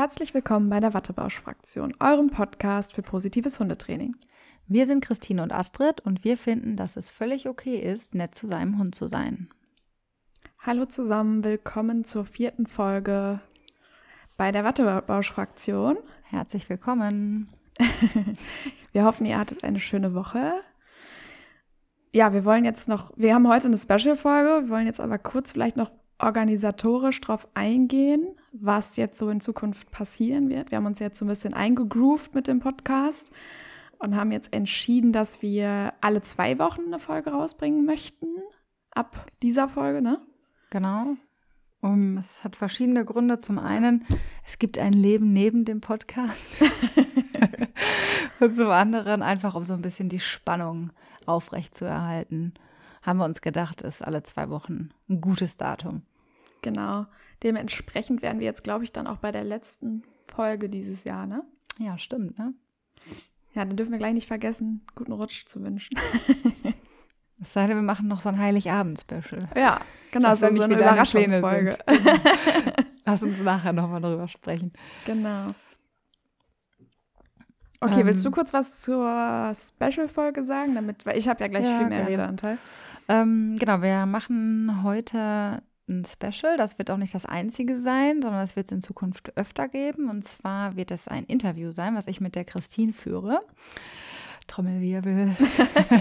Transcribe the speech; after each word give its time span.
Herzlich 0.00 0.32
willkommen 0.32 0.70
bei 0.70 0.80
der 0.80 0.94
Wattebausch-Fraktion, 0.94 1.94
eurem 2.00 2.30
Podcast 2.30 2.94
für 2.94 3.02
positives 3.02 3.60
Hundetraining. 3.60 4.16
Wir 4.66 4.86
sind 4.86 5.04
Christine 5.04 5.42
und 5.42 5.52
Astrid 5.52 6.00
und 6.00 6.24
wir 6.24 6.38
finden, 6.38 6.74
dass 6.74 6.96
es 6.96 7.10
völlig 7.10 7.46
okay 7.46 7.76
ist, 7.76 8.14
nett 8.14 8.34
zu 8.34 8.46
seinem 8.46 8.78
Hund 8.78 8.94
zu 8.94 9.08
sein. 9.08 9.50
Hallo 10.58 10.86
zusammen, 10.86 11.44
willkommen 11.44 12.06
zur 12.06 12.24
vierten 12.24 12.66
Folge 12.66 13.40
bei 14.38 14.52
der 14.52 14.64
Wattebausch-Fraktion. 14.64 15.98
Herzlich 16.22 16.70
willkommen. 16.70 17.50
wir 18.92 19.04
hoffen, 19.04 19.26
ihr 19.26 19.38
hattet 19.38 19.64
eine 19.64 19.80
schöne 19.80 20.14
Woche. 20.14 20.54
Ja, 22.10 22.32
wir 22.32 22.46
wollen 22.46 22.64
jetzt 22.64 22.88
noch, 22.88 23.12
wir 23.16 23.34
haben 23.34 23.46
heute 23.46 23.66
eine 23.66 23.76
Special-Folge, 23.76 24.62
wir 24.64 24.70
wollen 24.70 24.86
jetzt 24.86 25.00
aber 25.00 25.18
kurz 25.18 25.52
vielleicht 25.52 25.76
noch 25.76 25.90
organisatorisch 26.18 27.20
drauf 27.20 27.46
eingehen, 27.52 28.34
was 28.52 28.96
jetzt 28.96 29.18
so 29.18 29.30
in 29.30 29.40
Zukunft 29.40 29.90
passieren 29.90 30.48
wird. 30.48 30.70
Wir 30.70 30.78
haben 30.78 30.86
uns 30.86 30.98
jetzt 30.98 31.18
so 31.18 31.24
ein 31.24 31.28
bisschen 31.28 31.54
eingegroovt 31.54 32.34
mit 32.34 32.48
dem 32.48 32.60
Podcast 32.60 33.30
und 33.98 34.16
haben 34.16 34.32
jetzt 34.32 34.52
entschieden, 34.52 35.12
dass 35.12 35.42
wir 35.42 35.92
alle 36.00 36.22
zwei 36.22 36.58
Wochen 36.58 36.82
eine 36.86 36.98
Folge 36.98 37.30
rausbringen 37.30 37.84
möchten. 37.84 38.26
Ab 38.92 39.26
dieser 39.42 39.68
Folge, 39.68 40.02
ne? 40.02 40.20
Genau. 40.70 41.16
Um, 41.82 42.18
es 42.18 42.44
hat 42.44 42.56
verschiedene 42.56 43.04
Gründe. 43.04 43.38
Zum 43.38 43.58
einen, 43.58 44.04
es 44.44 44.58
gibt 44.58 44.78
ein 44.78 44.92
Leben 44.92 45.32
neben 45.32 45.64
dem 45.64 45.80
Podcast. 45.80 46.60
und 48.40 48.56
zum 48.56 48.70
anderen 48.70 49.22
einfach, 49.22 49.54
um 49.54 49.64
so 49.64 49.72
ein 49.74 49.82
bisschen 49.82 50.08
die 50.08 50.20
Spannung 50.20 50.90
aufrechtzuerhalten, 51.26 52.54
haben 53.02 53.18
wir 53.18 53.24
uns 53.24 53.40
gedacht, 53.40 53.80
ist 53.80 54.02
alle 54.02 54.22
zwei 54.22 54.50
Wochen 54.50 54.90
ein 55.08 55.20
gutes 55.20 55.56
Datum. 55.56 56.02
Genau. 56.60 57.06
Dementsprechend 57.42 58.22
werden 58.22 58.40
wir 58.40 58.46
jetzt, 58.46 58.64
glaube 58.64 58.84
ich, 58.84 58.92
dann 58.92 59.06
auch 59.06 59.18
bei 59.18 59.32
der 59.32 59.44
letzten 59.44 60.02
Folge 60.28 60.68
dieses 60.68 61.04
Jahr, 61.04 61.26
ne? 61.26 61.42
Ja, 61.78 61.98
stimmt, 61.98 62.38
ne? 62.38 62.54
Ja, 63.54 63.64
dann 63.64 63.76
dürfen 63.76 63.92
wir 63.92 63.98
gleich 63.98 64.14
nicht 64.14 64.28
vergessen, 64.28 64.82
guten 64.94 65.12
Rutsch 65.12 65.46
zu 65.46 65.62
wünschen. 65.62 65.96
Es 67.42 67.54
sei 67.54 67.66
denn, 67.66 67.76
wir 67.76 67.82
machen 67.82 68.06
noch 68.06 68.20
so 68.20 68.28
ein 68.28 68.38
Heiligabend-Special. 68.38 69.48
Ja, 69.56 69.80
genau, 70.10 70.34
so, 70.34 70.50
so 70.50 70.62
eine 70.62 70.74
Überraschungsfolge. 70.74 71.78
Lass 73.06 73.22
uns 73.22 73.42
nachher 73.42 73.72
nochmal 73.72 74.02
darüber 74.02 74.28
sprechen. 74.28 74.72
Genau. 75.06 75.46
Okay, 77.80 78.00
ähm, 78.00 78.06
willst 78.06 78.24
du 78.26 78.30
kurz 78.30 78.52
was 78.52 78.82
zur 78.82 79.52
Special-Folge 79.54 80.42
sagen? 80.42 80.74
Damit, 80.74 81.06
weil 81.06 81.16
ich 81.16 81.28
habe 81.28 81.42
ja 81.42 81.48
gleich 81.48 81.64
ja, 81.64 81.78
viel 81.78 81.86
mehr 81.86 82.00
gerne. 82.00 82.10
Redeanteil. 82.10 82.58
Ähm, 83.08 83.56
genau, 83.58 83.80
wir 83.80 84.04
machen 84.04 84.82
heute 84.82 85.62
ein 85.90 86.06
Special. 86.06 86.56
Das 86.56 86.78
wird 86.78 86.90
auch 86.90 86.96
nicht 86.96 87.14
das 87.14 87.26
einzige 87.26 87.78
sein, 87.78 88.22
sondern 88.22 88.40
das 88.40 88.56
wird 88.56 88.66
es 88.66 88.72
in 88.72 88.80
Zukunft 88.80 89.36
öfter 89.36 89.68
geben. 89.68 90.08
Und 90.08 90.24
zwar 90.24 90.76
wird 90.76 90.90
es 90.90 91.08
ein 91.08 91.24
Interview 91.24 91.72
sein, 91.72 91.94
was 91.96 92.06
ich 92.06 92.20
mit 92.20 92.34
der 92.34 92.44
Christine 92.44 92.92
führe. 92.92 93.40
Trommelwirbel. 94.46 95.36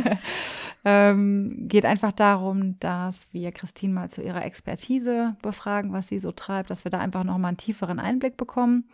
ähm, 0.86 1.68
geht 1.68 1.86
einfach 1.86 2.12
darum, 2.12 2.80
dass 2.80 3.28
wir 3.31 3.52
Christine 3.52 3.94
mal 3.94 4.09
zu 4.09 4.22
ihrer 4.22 4.46
Expertise 4.46 5.36
befragen, 5.42 5.92
was 5.92 6.08
sie 6.08 6.20
so 6.20 6.31
treibt, 6.31 6.70
dass 6.70 6.84
wir 6.84 6.92
da 6.92 7.00
einfach 7.00 7.24
nochmal 7.24 7.50
einen 7.50 7.58
tieferen 7.58 8.00
Einblick 8.00 8.38
bekommen. 8.38 8.86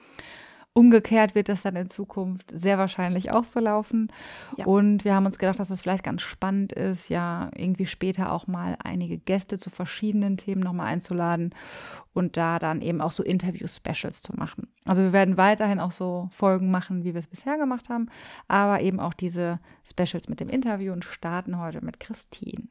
Umgekehrt 0.77 1.35
wird 1.35 1.47
das 1.47 1.61
dann 1.61 1.77
in 1.77 1.87
Zukunft 1.87 2.51
sehr 2.53 2.77
wahrscheinlich 2.77 3.33
auch 3.33 3.45
so 3.45 3.61
laufen. 3.61 4.11
Ja. 4.57 4.65
Und 4.65 5.05
wir 5.05 5.15
haben 5.15 5.25
uns 5.25 5.37
gedacht, 5.37 5.57
dass 5.57 5.69
es 5.69 5.75
das 5.75 5.81
vielleicht 5.81 6.03
ganz 6.03 6.21
spannend 6.21 6.73
ist, 6.73 7.07
ja, 7.07 7.49
irgendwie 7.55 7.85
später 7.85 8.33
auch 8.33 8.45
mal 8.47 8.77
einige 8.83 9.17
Gäste 9.17 9.57
zu 9.57 9.69
verschiedenen 9.69 10.35
Themen 10.35 10.61
nochmal 10.61 10.87
einzuladen 10.87 11.55
und 12.13 12.35
da 12.35 12.59
dann 12.59 12.81
eben 12.81 12.99
auch 12.99 13.11
so 13.11 13.23
Interview-Specials 13.23 14.21
zu 14.21 14.35
machen. 14.35 14.67
Also 14.83 15.01
wir 15.01 15.13
werden 15.13 15.37
weiterhin 15.37 15.79
auch 15.79 15.93
so 15.93 16.27
Folgen 16.33 16.71
machen, 16.71 17.05
wie 17.05 17.13
wir 17.13 17.21
es 17.21 17.27
bisher 17.27 17.57
gemacht 17.57 17.87
haben, 17.87 18.09
aber 18.49 18.81
eben 18.81 18.99
auch 18.99 19.13
diese 19.13 19.61
Specials 19.85 20.27
mit 20.27 20.41
dem 20.41 20.49
Interview 20.49 20.91
und 20.91 21.05
starten 21.05 21.57
heute 21.57 21.85
mit 21.85 22.01
Christine. 22.01 22.67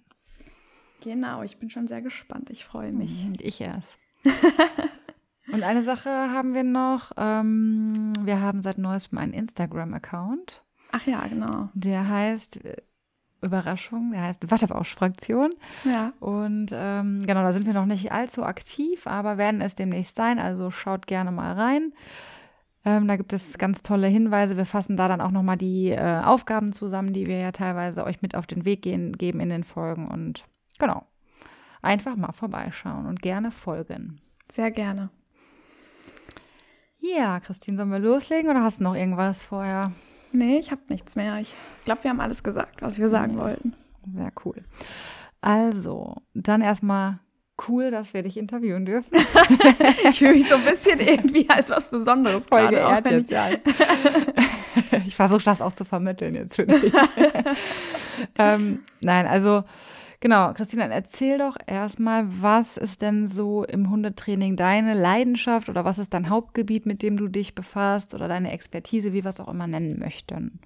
Genau, 1.03 1.43
ich 1.43 1.57
bin 1.57 1.71
schon 1.71 1.89
sehr 1.89 2.03
gespannt. 2.03 2.51
Ich 2.51 2.67
freue 2.67 2.93
mich. 2.93 3.25
Und 3.25 3.41
ich 3.41 3.63
erst. 3.63 3.99
Und 5.53 5.63
eine 5.63 5.83
Sache 5.83 6.11
haben 6.11 6.55
wir 6.55 6.65
noch. 6.65 7.13
Ähm, 7.17 8.13
wir 8.23 8.41
haben 8.41 8.63
seit 8.63 8.79
neuestem 8.79 9.19
einen 9.19 9.35
Instagram-Account. 9.35 10.63
Ach 10.93 11.07
ja, 11.07 11.27
genau. 11.27 11.69
Der 11.75 12.09
heißt 12.09 12.65
äh, 12.65 12.77
Überraschung, 13.43 14.13
der 14.13 14.23
heißt 14.23 14.51
Wattebausch-Fraktion. 14.51 15.51
Ja. 15.85 16.13
Und 16.21 16.71
ähm, 16.73 17.23
genau, 17.27 17.43
da 17.43 17.53
sind 17.53 17.67
wir 17.67 17.75
noch 17.75 17.87
nicht 17.87 18.11
allzu 18.11 18.45
aktiv, 18.45 19.07
aber 19.07 19.39
werden 19.39 19.61
es 19.61 19.75
demnächst 19.75 20.17
sein. 20.17 20.39
Also 20.39 20.71
schaut 20.71 21.07
gerne 21.07 21.31
mal 21.31 21.53
rein. 21.53 21.93
Ähm, 22.87 23.09
da 23.09 23.17
gibt 23.17 23.33
es 23.33 23.57
ganz 23.59 23.83
tolle 23.83 24.07
Hinweise. 24.09 24.57
Wir 24.57 24.67
fassen 24.67 24.97
da 24.97 25.09
dann 25.09 25.21
auch 25.21 25.31
nochmal 25.31 25.57
die 25.57 25.91
äh, 25.91 26.21
Aufgaben 26.23 26.73
zusammen, 26.73 27.13
die 27.13 27.27
wir 27.27 27.39
ja 27.39 27.53
teilweise 27.53 28.05
euch 28.05 28.23
mit 28.23 28.35
auf 28.35 28.47
den 28.47 28.65
Weg 28.65 28.83
gehen, 28.83 29.13
geben 29.13 29.41
in 29.41 29.49
den 29.49 29.65
Folgen. 29.65 30.09
Und 30.09 30.45
genau, 30.79 31.07
einfach 31.83 32.17
mal 32.17 32.33
vorbeischauen 32.33 33.07
und 33.07 33.23
gerne 33.23 33.51
folgen. 33.51 34.21
Sehr 34.51 34.71
gerne. 34.71 35.11
Ja, 37.05 37.39
Christine, 37.39 37.77
sollen 37.77 37.91
wir 37.91 37.99
loslegen 37.99 38.51
oder 38.51 38.63
hast 38.63 38.81
du 38.81 38.85
noch 38.85 38.95
irgendwas 38.95 39.45
vorher? 39.45 39.93
Nee, 40.33 40.59
ich 40.59 40.71
habe 40.71 40.81
nichts 40.89 41.17
mehr. 41.17 41.39
Ich 41.39 41.53
glaube, 41.85 42.03
wir 42.03 42.11
haben 42.11 42.21
alles 42.21 42.43
gesagt, 42.43 42.81
was 42.81 42.99
wir 42.99 43.11
sagen 43.11 43.37
wollten. 43.37 43.75
Sehr 44.17 44.33
cool. 44.45 44.65
Also, 45.43 46.15
dann 46.33 46.63
erstmal 46.63 47.19
cool, 47.69 47.91
dass 47.91 48.15
wir 48.15 48.23
dich 48.23 48.39
interviewen 48.39 48.87
dürfen. 48.87 49.15
ich 50.09 50.19
fühle 50.19 50.33
mich 50.33 50.49
so 50.49 50.55
ein 50.55 50.65
bisschen 50.65 50.99
irgendwie 50.99 51.49
als 51.51 51.69
was 51.69 51.91
Besonderes 51.91 52.47
Voll 52.47 52.69
geehrt 52.69 53.07
jetzt, 53.11 53.31
ja. 53.31 53.49
ich 55.07 55.15
versuche 55.17 55.45
das 55.45 55.61
auch 55.61 55.75
zu 55.75 55.85
vermitteln 55.85 56.35
jetzt 56.35 56.57
für 56.57 56.67
dich. 56.67 56.91
ähm, 58.39 58.83
nein, 59.03 59.27
also 59.27 59.65
Genau, 60.25 60.55
Christina, 60.55 60.87
erzähl 60.87 61.37
doch 61.37 61.59
erstmal, 61.67 62.25
was 62.41 62.79
ist 62.79 63.03
denn 63.03 63.27
so 63.27 63.63
im 63.63 63.91
Hundetraining 63.91 64.57
deine 64.57 64.95
Leidenschaft 64.95 65.69
oder 65.69 65.85
was 65.85 65.99
ist 65.99 66.15
dein 66.15 66.31
Hauptgebiet, 66.31 66.87
mit 66.87 67.03
dem 67.03 67.19
du 67.19 67.29
dich 67.29 67.55
befasst 67.55 68.15
oder 68.15 68.27
deine 68.27 68.51
Expertise, 68.51 69.13
wie 69.13 69.23
wir 69.23 69.29
es 69.29 69.39
auch 69.39 69.49
immer 69.49 69.67
nennen 69.67 69.99
möchten? 69.99 70.61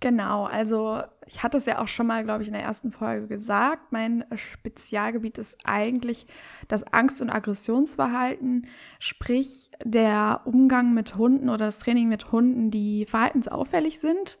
Genau, 0.00 0.42
also 0.42 1.02
ich 1.24 1.44
hatte 1.44 1.56
es 1.56 1.66
ja 1.66 1.78
auch 1.78 1.86
schon 1.86 2.08
mal, 2.08 2.24
glaube 2.24 2.42
ich, 2.42 2.48
in 2.48 2.54
der 2.54 2.64
ersten 2.64 2.90
Folge 2.90 3.28
gesagt. 3.28 3.92
Mein 3.92 4.24
Spezialgebiet 4.34 5.38
ist 5.38 5.58
eigentlich 5.62 6.26
das 6.66 6.82
Angst- 6.92 7.22
und 7.22 7.30
Aggressionsverhalten, 7.30 8.66
sprich 8.98 9.70
der 9.84 10.40
Umgang 10.46 10.94
mit 10.94 11.14
Hunden 11.14 11.48
oder 11.48 11.66
das 11.66 11.78
Training 11.78 12.08
mit 12.08 12.32
Hunden, 12.32 12.72
die 12.72 13.04
verhaltensauffällig 13.04 14.00
sind, 14.00 14.40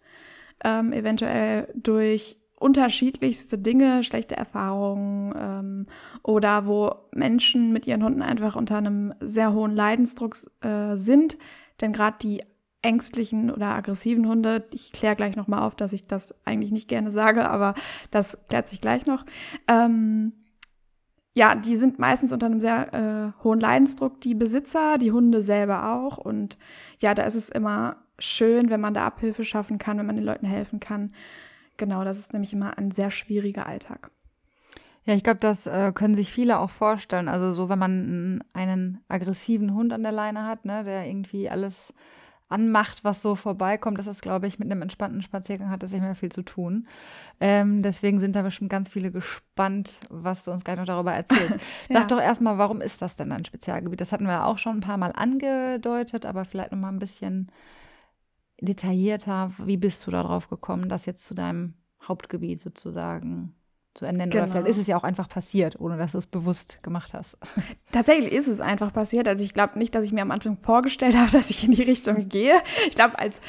ähm, 0.64 0.92
eventuell 0.92 1.72
durch 1.76 2.41
unterschiedlichste 2.62 3.58
Dinge, 3.58 4.04
schlechte 4.04 4.36
Erfahrungen 4.36 5.34
ähm, 5.36 5.86
oder 6.22 6.66
wo 6.66 6.94
Menschen 7.12 7.72
mit 7.72 7.86
ihren 7.86 8.04
Hunden 8.04 8.22
einfach 8.22 8.56
unter 8.56 8.78
einem 8.78 9.14
sehr 9.20 9.52
hohen 9.52 9.74
Leidensdruck 9.74 10.36
äh, 10.60 10.96
sind. 10.96 11.36
Denn 11.80 11.92
gerade 11.92 12.16
die 12.22 12.42
ängstlichen 12.82 13.50
oder 13.50 13.74
aggressiven 13.74 14.26
Hunde, 14.26 14.64
ich 14.72 14.92
kläre 14.92 15.16
gleich 15.16 15.36
nochmal 15.36 15.62
auf, 15.62 15.74
dass 15.74 15.92
ich 15.92 16.06
das 16.06 16.34
eigentlich 16.44 16.72
nicht 16.72 16.88
gerne 16.88 17.10
sage, 17.10 17.48
aber 17.48 17.74
das 18.10 18.36
klärt 18.48 18.68
sich 18.68 18.80
gleich 18.80 19.06
noch. 19.06 19.24
Ähm, 19.68 20.32
ja, 21.34 21.54
die 21.54 21.76
sind 21.76 21.98
meistens 21.98 22.32
unter 22.32 22.46
einem 22.46 22.60
sehr 22.60 22.92
äh, 22.92 23.42
hohen 23.44 23.60
Leidensdruck, 23.60 24.20
die 24.20 24.34
Besitzer, 24.34 24.98
die 24.98 25.12
Hunde 25.12 25.40
selber 25.40 25.94
auch. 25.94 26.18
Und 26.18 26.58
ja, 27.00 27.14
da 27.14 27.22
ist 27.22 27.36
es 27.36 27.48
immer 27.48 27.96
schön, 28.18 28.68
wenn 28.68 28.80
man 28.80 28.94
da 28.94 29.06
Abhilfe 29.06 29.44
schaffen 29.44 29.78
kann, 29.78 29.98
wenn 29.98 30.06
man 30.06 30.16
den 30.16 30.24
Leuten 30.24 30.46
helfen 30.46 30.78
kann. 30.78 31.08
Genau, 31.82 32.04
das 32.04 32.20
ist 32.20 32.32
nämlich 32.32 32.52
immer 32.52 32.78
ein 32.78 32.92
sehr 32.92 33.10
schwieriger 33.10 33.66
Alltag. 33.66 34.12
Ja, 35.04 35.14
ich 35.14 35.24
glaube, 35.24 35.40
das 35.40 35.66
äh, 35.66 35.90
können 35.92 36.14
sich 36.14 36.30
viele 36.30 36.60
auch 36.60 36.70
vorstellen. 36.70 37.26
Also 37.26 37.52
so, 37.52 37.68
wenn 37.68 37.78
man 37.80 38.44
einen 38.52 39.00
aggressiven 39.08 39.74
Hund 39.74 39.92
an 39.92 40.04
der 40.04 40.12
Leine 40.12 40.46
hat, 40.46 40.64
ne, 40.64 40.84
der 40.84 41.08
irgendwie 41.08 41.50
alles 41.50 41.92
anmacht, 42.48 43.02
was 43.02 43.20
so 43.20 43.34
vorbeikommt, 43.34 43.98
das 43.98 44.06
ist, 44.06 44.22
glaube 44.22 44.46
ich, 44.46 44.60
mit 44.60 44.70
einem 44.70 44.80
entspannten 44.80 45.22
Spaziergang 45.22 45.70
hat 45.70 45.82
das 45.82 45.90
nicht 45.90 46.02
mehr 46.02 46.14
viel 46.14 46.30
zu 46.30 46.42
tun. 46.42 46.86
Ähm, 47.40 47.82
deswegen 47.82 48.20
sind 48.20 48.36
da 48.36 48.42
bestimmt 48.42 48.70
ganz 48.70 48.88
viele 48.88 49.10
gespannt, 49.10 49.90
was 50.08 50.44
du 50.44 50.52
uns 50.52 50.62
gleich 50.62 50.76
noch 50.76 50.84
darüber 50.84 51.12
erzählst. 51.12 51.58
ja. 51.88 51.98
Sag 51.98 52.06
doch 52.10 52.20
erstmal, 52.20 52.58
warum 52.58 52.80
ist 52.80 53.02
das 53.02 53.16
denn 53.16 53.32
ein 53.32 53.44
Spezialgebiet? 53.44 54.00
Das 54.00 54.12
hatten 54.12 54.28
wir 54.28 54.46
auch 54.46 54.58
schon 54.58 54.76
ein 54.76 54.82
paar 54.82 54.98
Mal 54.98 55.10
angedeutet, 55.16 56.26
aber 56.26 56.44
vielleicht 56.44 56.70
noch 56.70 56.78
mal 56.78 56.90
ein 56.90 57.00
bisschen 57.00 57.50
detaillierter, 58.62 59.52
wie 59.64 59.76
bist 59.76 60.06
du 60.06 60.10
darauf 60.10 60.48
gekommen, 60.48 60.88
das 60.88 61.06
jetzt 61.06 61.24
zu 61.24 61.34
deinem 61.34 61.74
Hauptgebiet 62.06 62.60
sozusagen 62.60 63.54
zu 63.94 64.06
ernennen. 64.06 64.30
Genau. 64.30 64.44
Oder 64.44 64.52
vielleicht 64.52 64.68
ist 64.68 64.78
es 64.78 64.86
ja 64.86 64.96
auch 64.96 65.04
einfach 65.04 65.28
passiert, 65.28 65.78
ohne 65.78 65.98
dass 65.98 66.12
du 66.12 66.18
es 66.18 66.26
bewusst 66.26 66.82
gemacht 66.82 67.12
hast. 67.12 67.36
Tatsächlich 67.92 68.32
ist 68.32 68.48
es 68.48 68.60
einfach 68.60 68.92
passiert. 68.92 69.28
Also 69.28 69.44
ich 69.44 69.52
glaube 69.52 69.78
nicht, 69.78 69.94
dass 69.94 70.06
ich 70.06 70.12
mir 70.12 70.22
am 70.22 70.30
Anfang 70.30 70.56
vorgestellt 70.56 71.16
habe, 71.18 71.30
dass 71.30 71.50
ich 71.50 71.64
in 71.64 71.72
die 71.72 71.82
Richtung 71.82 72.28
gehe. 72.28 72.54
Ich 72.88 72.94
glaube, 72.94 73.18
als 73.18 73.40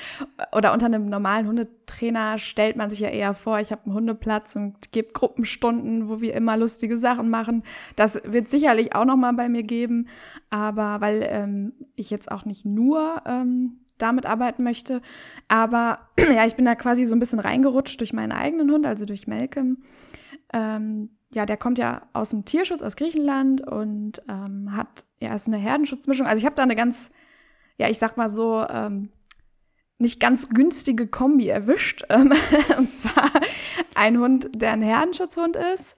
oder 0.51 0.73
unter 0.73 0.87
einem 0.87 1.07
normalen 1.07 1.47
Hundetrainer 1.47 2.37
stellt 2.37 2.75
man 2.75 2.89
sich 2.89 2.99
ja 2.99 3.09
eher 3.09 3.33
vor, 3.33 3.59
ich 3.59 3.71
habe 3.71 3.85
einen 3.85 3.93
Hundeplatz 3.93 4.55
und 4.55 4.91
gebe 4.91 5.13
Gruppenstunden, 5.13 6.09
wo 6.09 6.19
wir 6.19 6.33
immer 6.33 6.57
lustige 6.57 6.97
Sachen 6.97 7.29
machen. 7.29 7.63
Das 7.95 8.19
wird 8.25 8.49
sicherlich 8.49 8.95
auch 8.95 9.05
noch 9.05 9.17
mal 9.17 9.33
bei 9.33 9.47
mir 9.47 9.63
geben. 9.63 10.07
Aber 10.49 10.99
weil 10.99 11.25
ähm, 11.29 11.73
ich 11.95 12.09
jetzt 12.09 12.29
auch 12.29 12.43
nicht 12.43 12.65
nur 12.65 13.21
ähm, 13.25 13.82
damit 13.97 14.25
arbeiten 14.25 14.63
möchte. 14.63 15.01
Aber 15.47 16.09
ja, 16.19 16.45
ich 16.45 16.55
bin 16.55 16.65
da 16.65 16.75
quasi 16.75 17.05
so 17.05 17.15
ein 17.15 17.19
bisschen 17.19 17.39
reingerutscht 17.39 17.99
durch 17.99 18.13
meinen 18.13 18.31
eigenen 18.31 18.71
Hund, 18.71 18.85
also 18.85 19.05
durch 19.05 19.27
Malcolm. 19.27 19.83
Ähm, 20.51 21.09
ja, 21.31 21.45
der 21.45 21.57
kommt 21.57 21.77
ja 21.77 22.03
aus 22.13 22.29
dem 22.29 22.45
Tierschutz 22.45 22.81
aus 22.81 22.95
Griechenland 22.95 23.61
und 23.67 24.21
ähm, 24.29 24.75
hat, 24.75 25.05
ja, 25.19 25.33
ist 25.33 25.47
eine 25.47 25.57
Herdenschutzmischung. 25.57 26.27
Also 26.27 26.39
ich 26.39 26.45
habe 26.45 26.55
da 26.55 26.63
eine 26.63 26.75
ganz, 26.75 27.11
ja, 27.77 27.89
ich 27.89 27.97
sag 27.97 28.17
mal 28.17 28.29
so, 28.29 28.65
ähm, 28.69 29.09
nicht 29.97 30.19
ganz 30.19 30.49
günstige 30.49 31.07
Kombi 31.07 31.47
erwischt. 31.47 32.03
Ähm, 32.09 32.31
und 32.77 32.93
zwar 32.93 33.31
ein 33.95 34.19
Hund, 34.19 34.49
der 34.53 34.73
ein 34.73 34.81
Herdenschutzhund 34.81 35.55
ist, 35.55 35.95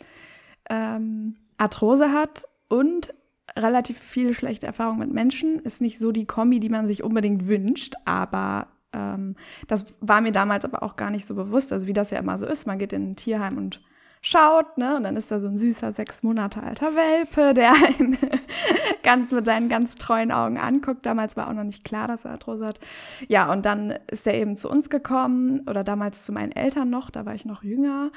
ähm, 0.69 1.35
Arthrose 1.57 2.11
hat 2.11 2.47
und 2.69 3.13
relativ 3.57 3.97
viel 3.97 4.33
schlechte 4.33 4.67
Erfahrungen 4.67 4.99
mit 4.99 5.13
Menschen. 5.13 5.59
Ist 5.59 5.81
nicht 5.81 5.99
so 5.99 6.11
die 6.11 6.25
Kombi, 6.25 6.59
die 6.59 6.69
man 6.69 6.87
sich 6.87 7.03
unbedingt 7.03 7.47
wünscht, 7.47 7.95
aber 8.05 8.67
ähm, 8.93 9.35
das 9.67 9.85
war 9.99 10.21
mir 10.21 10.31
damals 10.31 10.65
aber 10.65 10.83
auch 10.83 10.95
gar 10.95 11.11
nicht 11.11 11.25
so 11.25 11.35
bewusst. 11.35 11.71
Also 11.71 11.87
wie 11.87 11.93
das 11.93 12.11
ja 12.11 12.19
immer 12.19 12.37
so 12.37 12.45
ist, 12.45 12.67
man 12.67 12.79
geht 12.79 12.93
in 12.93 13.11
ein 13.11 13.15
Tierheim 13.15 13.57
und 13.57 13.81
schaut, 14.25 14.79
ne? 14.79 14.97
Und 14.97 15.03
dann 15.03 15.15
ist 15.15 15.29
da 15.29 15.39
so 15.39 15.45
ein 15.45 15.59
süßer, 15.59 15.91
sechs 15.91 16.23
Monate 16.23 16.63
alter 16.63 16.95
Welpe, 16.95 17.53
der 17.53 17.73
einen 17.73 18.17
ganz 19.03 19.31
mit 19.31 19.45
seinen 19.45 19.69
ganz 19.69 19.95
treuen 19.95 20.31
Augen 20.31 20.57
anguckt. 20.57 21.05
Damals 21.05 21.37
war 21.37 21.47
auch 21.47 21.53
noch 21.53 21.63
nicht 21.63 21.83
klar, 21.83 22.07
dass 22.07 22.25
er 22.25 22.31
Arthrose 22.31 22.65
hat. 22.65 22.79
Ja, 23.27 23.51
und 23.51 23.67
dann 23.67 23.93
ist 24.09 24.25
er 24.25 24.33
eben 24.33 24.57
zu 24.57 24.67
uns 24.67 24.89
gekommen 24.89 25.61
oder 25.69 25.83
damals 25.83 26.25
zu 26.25 26.31
meinen 26.31 26.51
Eltern 26.51 26.89
noch, 26.89 27.11
da 27.11 27.27
war 27.27 27.35
ich 27.35 27.45
noch 27.45 27.63
jünger. 27.63 28.09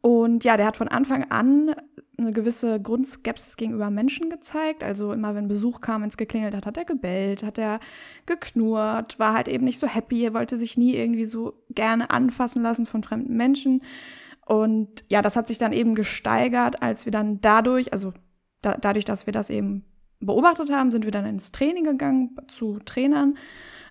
Und 0.00 0.42
ja, 0.42 0.56
der 0.56 0.66
hat 0.66 0.76
von 0.76 0.88
Anfang 0.88 1.30
an 1.30 1.76
eine 2.18 2.32
gewisse 2.32 2.80
Grundskepsis 2.80 3.56
gegenüber 3.56 3.88
Menschen 3.90 4.30
gezeigt. 4.30 4.82
Also 4.82 5.12
immer 5.12 5.36
wenn 5.36 5.46
Besuch 5.46 5.80
kam, 5.80 6.02
wenn 6.02 6.08
es 6.08 6.16
geklingelt 6.16 6.56
hat, 6.56 6.66
hat 6.66 6.76
er 6.76 6.84
gebellt, 6.84 7.44
hat 7.44 7.58
er 7.58 7.78
geknurrt, 8.26 9.20
war 9.20 9.32
halt 9.34 9.46
eben 9.46 9.64
nicht 9.64 9.78
so 9.78 9.86
happy, 9.86 10.24
er 10.24 10.34
wollte 10.34 10.56
sich 10.56 10.76
nie 10.76 10.96
irgendwie 10.96 11.24
so 11.24 11.54
gerne 11.70 12.10
anfassen 12.10 12.64
lassen 12.64 12.86
von 12.86 13.04
fremden 13.04 13.36
Menschen. 13.36 13.80
Und 14.52 15.02
ja, 15.08 15.22
das 15.22 15.36
hat 15.36 15.48
sich 15.48 15.56
dann 15.56 15.72
eben 15.72 15.94
gesteigert, 15.94 16.82
als 16.82 17.06
wir 17.06 17.10
dann 17.10 17.40
dadurch, 17.40 17.94
also 17.94 18.12
da, 18.60 18.76
dadurch, 18.76 19.06
dass 19.06 19.24
wir 19.24 19.32
das 19.32 19.48
eben 19.48 19.82
beobachtet 20.20 20.70
haben, 20.70 20.90
sind 20.90 21.06
wir 21.06 21.10
dann 21.10 21.24
ins 21.24 21.52
Training 21.52 21.84
gegangen 21.84 22.36
zu 22.48 22.78
Trainern, 22.84 23.38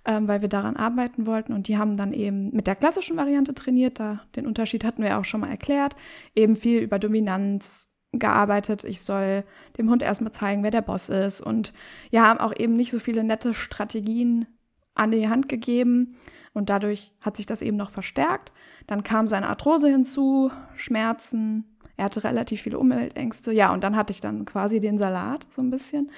ähm, 0.06 0.28
weil 0.28 0.44
wir 0.44 0.50
daran 0.50 0.76
arbeiten 0.76 1.26
wollten. 1.26 1.54
Und 1.54 1.68
die 1.68 1.80
haben 1.80 1.98
dann 1.98 2.14
eben 2.14 2.52
mit 2.52 2.68
der 2.68 2.76
klassischen 2.76 3.18
Variante 3.18 3.56
trainiert. 3.56 4.00
Da 4.00 4.22
den 4.36 4.46
Unterschied 4.46 4.84
hatten 4.84 5.02
wir 5.02 5.18
auch 5.18 5.26
schon 5.26 5.40
mal 5.40 5.50
erklärt. 5.50 5.96
Eben 6.36 6.56
viel 6.56 6.80
über 6.82 7.00
Dominanz 7.00 7.90
gearbeitet. 8.12 8.84
Ich 8.84 9.02
soll 9.02 9.44
dem 9.80 9.90
Hund 9.90 10.04
erstmal 10.04 10.32
zeigen, 10.32 10.62
wer 10.62 10.70
der 10.70 10.84
Boss 10.84 11.10
ist. 11.10 11.42
Und 11.42 11.74
ja, 12.12 12.28
haben 12.28 12.40
auch 12.40 12.54
eben 12.56 12.76
nicht 12.76 12.92
so 12.92 13.00
viele 13.00 13.24
nette 13.24 13.56
Strategien 13.56 14.46
an 14.94 15.10
die 15.10 15.28
Hand 15.28 15.50
gegeben. 15.50 16.18
Und 16.54 16.70
dadurch 16.70 17.14
hat 17.20 17.38
sich 17.38 17.48
das 17.48 17.64
eben 17.64 17.78
noch 17.78 17.90
verstärkt. 17.90 18.52
Dann 18.88 19.04
kam 19.04 19.28
seine 19.28 19.50
Arthrose 19.50 19.90
hinzu, 19.90 20.52
Schmerzen. 20.76 21.66
Er 21.98 22.06
hatte 22.06 22.24
relativ 22.24 22.62
viele 22.62 22.80
Umweltängste. 22.80 23.52
Ja, 23.52 23.74
und 23.74 23.84
dann 23.84 23.96
hatte 23.96 24.12
ich 24.12 24.22
dann 24.22 24.46
quasi 24.46 24.80
den 24.80 24.98
Salat 24.98 25.48
so 25.50 25.62
ein 25.62 25.70
bisschen. 25.70 26.12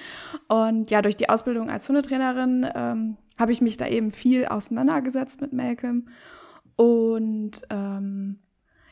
Und 0.48 0.90
ja, 0.90 1.02
durch 1.02 1.16
die 1.16 1.28
Ausbildung 1.28 1.70
als 1.70 1.88
Hundetrainerin 1.88 2.66
ähm, 2.74 3.16
habe 3.38 3.52
ich 3.52 3.60
mich 3.60 3.76
da 3.76 3.86
eben 3.86 4.10
viel 4.10 4.46
auseinandergesetzt 4.46 5.40
mit 5.40 5.52
Malcolm. 5.52 6.08
Und 6.76 7.62
ähm, 7.70 8.38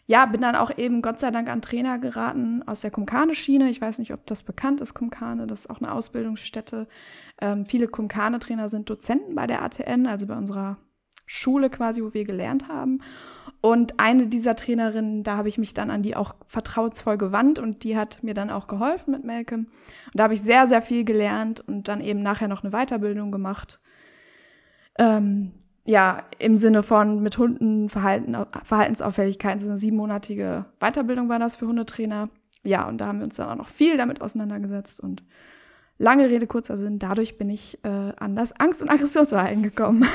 ja, 0.07 0.27
bin 0.27 0.41
dann 0.41 0.57
auch 0.57 0.77
eben 0.77 1.01
Gott 1.01 1.21
sei 1.21 1.31
Dank 1.31 1.49
an 1.49 1.63
Trainer 1.63 1.99
geraten 1.99 2.63
aus 2.67 2.81
der 2.81 2.91
Kumkane-Schiene. 2.91 3.71
Ich 3.71 3.81
weiß 3.81 3.99
nicht, 3.99 4.13
ob 4.13 4.27
das 4.27 4.43
bekannt 4.43 4.81
ist, 4.81 4.95
Kumkane. 4.95 5.47
Das 5.47 5.61
ist 5.61 5.71
auch 5.71 5.81
eine 5.81 5.93
Ausbildungsstätte. 5.93 6.89
Ähm, 7.41 7.65
viele 7.65 7.89
Kumkane-Trainer 7.89 8.69
sind 8.69 8.91
Dozenten 8.91 9.35
bei 9.35 9.47
der 9.47 9.63
ATN, 9.63 10.07
also 10.07 10.27
bei 10.27 10.37
unserer 10.37 10.77
Schule 11.35 11.71
quasi, 11.71 12.03
wo 12.03 12.13
wir 12.13 12.25
gelernt 12.25 12.69
haben. 12.69 13.01
Und 13.63 13.99
eine 13.99 14.27
dieser 14.27 14.55
Trainerinnen, 14.55 15.23
da 15.23 15.39
habe 15.39 15.49
ich 15.49 15.57
mich 15.57 15.73
dann 15.73 15.91
an 15.91 16.03
die 16.03 16.15
auch 16.15 16.35
vertrauensvoll 16.47 17.17
gewandt 17.17 17.59
und 17.59 17.85
die 17.85 17.97
hat 17.97 18.23
mir 18.23 18.35
dann 18.35 18.51
auch 18.51 18.67
geholfen 18.67 19.13
mit 19.13 19.25
Malcolm. 19.25 19.61
Und 19.61 20.15
da 20.15 20.25
habe 20.25 20.35
ich 20.35 20.43
sehr, 20.43 20.67
sehr 20.67 20.83
viel 20.83 21.05
gelernt 21.05 21.61
und 21.67 21.89
dann 21.89 22.03
eben 22.03 22.23
nachher 22.23 22.49
noch 22.49 22.63
eine 22.63 22.73
Weiterbildung 22.73 23.33
gemacht. 23.33 23.81
Ähm, 24.99 25.53
ja, 25.87 26.25
im 26.39 26.59
Sinne 26.59 26.83
von 26.83 27.23
mit 27.23 27.39
Hunden 27.39 27.89
Verhalten, 27.89 28.37
Verhaltensauffälligkeiten, 28.65 29.61
so 29.61 29.71
eine 29.71 29.79
siebenmonatige 29.79 30.67
Weiterbildung 30.81 31.31
war 31.31 31.39
das 31.39 31.57
für 31.57 31.67
Hundetrainer. 31.67 32.29
Ja, 32.63 32.87
und 32.87 32.99
da 32.99 33.07
haben 33.07 33.21
wir 33.21 33.25
uns 33.25 33.37
dann 33.37 33.49
auch 33.49 33.57
noch 33.57 33.69
viel 33.69 33.97
damit 33.97 34.21
auseinandergesetzt 34.21 35.01
und 35.01 35.25
lange 35.97 36.29
Rede, 36.29 36.47
kurzer 36.47 36.77
Sinn, 36.77 36.99
dadurch 36.99 37.39
bin 37.39 37.49
ich 37.49 37.83
äh, 37.85 38.13
an 38.17 38.37
das 38.37 38.53
Angst- 38.53 38.83
und 38.83 38.91
Aggressionsverhalten 38.91 39.63
gekommen. 39.63 40.05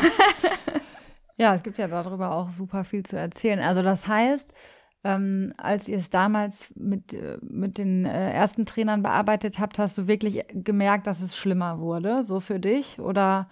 Ja, 1.37 1.53
es 1.55 1.63
gibt 1.63 1.77
ja 1.77 1.87
darüber 1.87 2.31
auch 2.31 2.49
super 2.49 2.83
viel 2.83 3.03
zu 3.03 3.17
erzählen. 3.17 3.59
Also 3.59 3.81
das 3.83 4.07
heißt, 4.07 4.51
ähm, 5.03 5.53
als 5.57 5.87
ihr 5.87 5.99
es 5.99 6.09
damals 6.09 6.73
mit, 6.75 7.13
äh, 7.13 7.37
mit 7.41 7.77
den 7.77 8.05
äh, 8.05 8.31
ersten 8.31 8.65
Trainern 8.65 9.03
bearbeitet 9.03 9.59
habt, 9.59 9.77
hast 9.77 9.97
du 9.97 10.07
wirklich 10.07 10.43
gemerkt, 10.51 11.07
dass 11.07 11.21
es 11.21 11.37
schlimmer 11.37 11.79
wurde, 11.79 12.23
so 12.23 12.39
für 12.39 12.59
dich? 12.59 12.99
Oder 12.99 13.47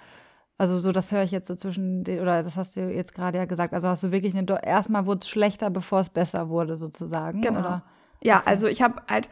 also 0.58 0.80
so, 0.80 0.92
das 0.92 1.12
höre 1.12 1.24
ich 1.24 1.32
jetzt 1.32 1.48
so 1.48 1.56
zwischen 1.56 2.04
den, 2.04 2.22
oder 2.22 2.42
das 2.42 2.58
hast 2.58 2.76
du 2.76 2.82
jetzt 2.82 3.14
gerade 3.14 3.38
ja 3.38 3.46
gesagt. 3.46 3.74
Also 3.74 3.88
hast 3.88 4.04
du 4.04 4.12
wirklich 4.12 4.36
eine, 4.36 4.66
erstmal 4.66 5.06
wurde 5.06 5.20
es 5.20 5.30
schlechter, 5.30 5.70
bevor 5.70 6.00
es 6.00 6.10
besser 6.10 6.50
wurde, 6.50 6.78
sozusagen. 6.78 7.42
Genau. 7.42 7.60
Oder? 7.60 7.84
Ja, 8.24 8.38
okay. 8.40 8.50
also 8.50 8.68
ich 8.68 8.81
habe 8.81 9.02
halt 9.08 9.30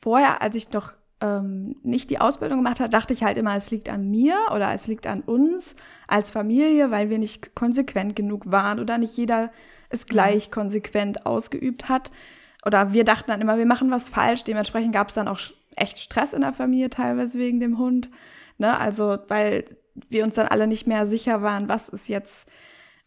vorher, 0.00 0.42
als 0.42 0.54
ich 0.54 0.70
noch 0.70 0.92
ähm, 1.24 1.76
nicht 1.82 2.10
die 2.10 2.20
Ausbildung 2.20 2.58
gemacht 2.58 2.80
habe, 2.80 2.90
dachte 2.90 3.14
ich 3.14 3.24
halt 3.24 3.38
immer, 3.38 3.56
es 3.56 3.70
liegt 3.70 3.88
an 3.88 4.10
mir 4.10 4.36
oder 4.54 4.74
es 4.74 4.86
liegt 4.86 5.06
an 5.06 5.22
uns 5.22 5.74
als 6.06 6.30
Familie, 6.30 6.90
weil 6.90 7.08
wir 7.08 7.18
nicht 7.18 7.54
konsequent 7.54 8.14
genug 8.14 8.52
waren 8.52 8.78
oder 8.78 8.98
nicht 8.98 9.16
jeder 9.16 9.50
es 9.88 10.06
gleich 10.06 10.50
konsequent 10.50 11.24
ausgeübt 11.24 11.88
hat. 11.88 12.10
Oder 12.66 12.92
wir 12.92 13.04
dachten 13.04 13.30
dann 13.30 13.40
immer, 13.40 13.56
wir 13.56 13.66
machen 13.66 13.90
was 13.90 14.10
falsch. 14.10 14.44
Dementsprechend 14.44 14.92
gab 14.92 15.08
es 15.08 15.14
dann 15.14 15.28
auch 15.28 15.40
echt 15.76 15.98
Stress 15.98 16.34
in 16.34 16.42
der 16.42 16.52
Familie 16.52 16.90
teilweise 16.90 17.38
wegen 17.38 17.60
dem 17.60 17.78
Hund. 17.78 18.10
Ne? 18.58 18.76
Also, 18.76 19.18
weil 19.28 19.64
wir 20.10 20.24
uns 20.24 20.34
dann 20.34 20.48
alle 20.48 20.66
nicht 20.66 20.86
mehr 20.86 21.06
sicher 21.06 21.40
waren, 21.40 21.68
was 21.68 21.88
ist 21.88 22.08
jetzt, 22.08 22.48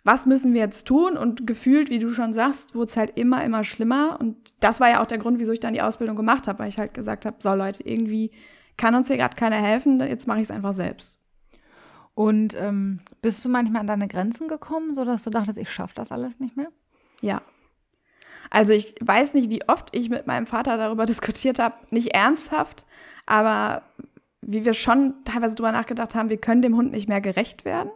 was 0.04 0.26
müssen 0.26 0.54
wir 0.54 0.62
jetzt 0.62 0.88
tun? 0.88 1.18
Und 1.18 1.46
gefühlt, 1.46 1.90
wie 1.90 2.00
du 2.00 2.12
schon 2.12 2.34
sagst, 2.34 2.76
wurde 2.76 2.90
es 2.90 2.98
halt 2.98 3.18
immer, 3.18 3.44
immer 3.44 3.64
schlimmer. 3.64 4.18
Und 4.20 4.38
das 4.60 4.80
war 4.80 4.90
ja 4.90 5.02
auch 5.02 5.06
der 5.06 5.18
Grund, 5.18 5.40
wieso 5.40 5.52
ich 5.52 5.60
dann 5.60 5.74
die 5.74 5.82
Ausbildung 5.82 6.16
gemacht 6.16 6.48
habe, 6.48 6.60
weil 6.60 6.70
ich 6.70 6.78
halt 6.78 6.94
gesagt 6.94 7.26
habe, 7.26 7.38
so 7.40 7.54
Leute, 7.54 7.84
irgendwie 7.84 8.32
kann 8.78 8.96
uns 8.96 9.08
hier 9.08 9.18
gerade 9.18 9.36
keiner 9.36 9.58
helfen, 9.58 10.00
jetzt 10.00 10.28
mache 10.28 10.38
ich 10.38 10.44
es 10.44 10.52
einfach 10.52 10.74
selbst. 10.74 11.20
Und 12.14 12.56
ähm, 12.56 13.00
bist 13.22 13.44
du 13.44 13.50
manchmal 13.50 13.82
an 13.82 13.88
deine 13.88 14.08
Grenzen 14.08 14.48
gekommen, 14.48 14.96
sodass 14.96 15.24
du 15.24 15.30
dachtest, 15.30 15.58
ich 15.58 15.72
schaffe 15.72 15.96
das 15.96 16.12
alles 16.12 16.40
nicht 16.40 16.56
mehr? 16.56 16.70
Ja. 17.22 17.42
Also 18.50 18.74
ich 18.74 18.96
weiß 19.02 19.34
nicht, 19.34 19.50
wie 19.50 19.68
oft 19.68 19.96
ich 19.96 20.10
mit 20.10 20.26
meinem 20.26 20.48
Vater 20.48 20.78
darüber 20.78 21.06
diskutiert 21.08 21.60
habe, 21.60 21.76
nicht 21.90 22.16
ernsthaft, 22.16 22.86
aber 23.26 23.84
wie 24.42 24.64
wir 24.64 24.74
schon 24.74 25.14
teilweise 25.26 25.56
drüber 25.56 25.72
nachgedacht 25.72 26.16
haben, 26.16 26.30
wir 26.30 26.38
können 26.38 26.62
dem 26.62 26.76
Hund 26.76 26.92
nicht 26.92 27.10
mehr 27.10 27.22
gerecht 27.22 27.66
werden. 27.66 27.92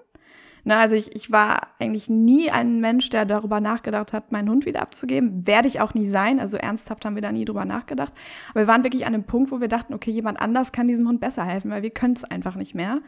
Na, 0.63 0.79
also 0.79 0.95
ich, 0.95 1.15
ich 1.15 1.31
war 1.31 1.69
eigentlich 1.79 2.09
nie 2.09 2.51
ein 2.51 2.79
Mensch, 2.81 3.09
der 3.09 3.25
darüber 3.25 3.59
nachgedacht 3.59 4.13
hat, 4.13 4.31
meinen 4.31 4.49
Hund 4.49 4.65
wieder 4.65 4.81
abzugeben. 4.81 5.47
Werde 5.47 5.67
ich 5.67 5.81
auch 5.81 5.93
nie 5.93 6.05
sein. 6.05 6.39
Also 6.39 6.57
ernsthaft 6.57 7.05
haben 7.05 7.15
wir 7.15 7.21
da 7.21 7.31
nie 7.31 7.45
drüber 7.45 7.65
nachgedacht. 7.65 8.13
Aber 8.51 8.61
wir 8.61 8.67
waren 8.67 8.83
wirklich 8.83 9.05
an 9.05 9.13
einem 9.13 9.23
Punkt, 9.23 9.51
wo 9.51 9.59
wir 9.59 9.67
dachten, 9.67 9.93
okay, 9.93 10.11
jemand 10.11 10.39
anders 10.39 10.71
kann 10.71 10.87
diesem 10.87 11.07
Hund 11.07 11.19
besser 11.19 11.45
helfen, 11.45 11.71
weil 11.71 11.83
wir 11.83 11.89
können 11.89 12.13
es 12.13 12.23
einfach 12.23 12.55
nicht 12.55 12.75
mehr. 12.75 13.01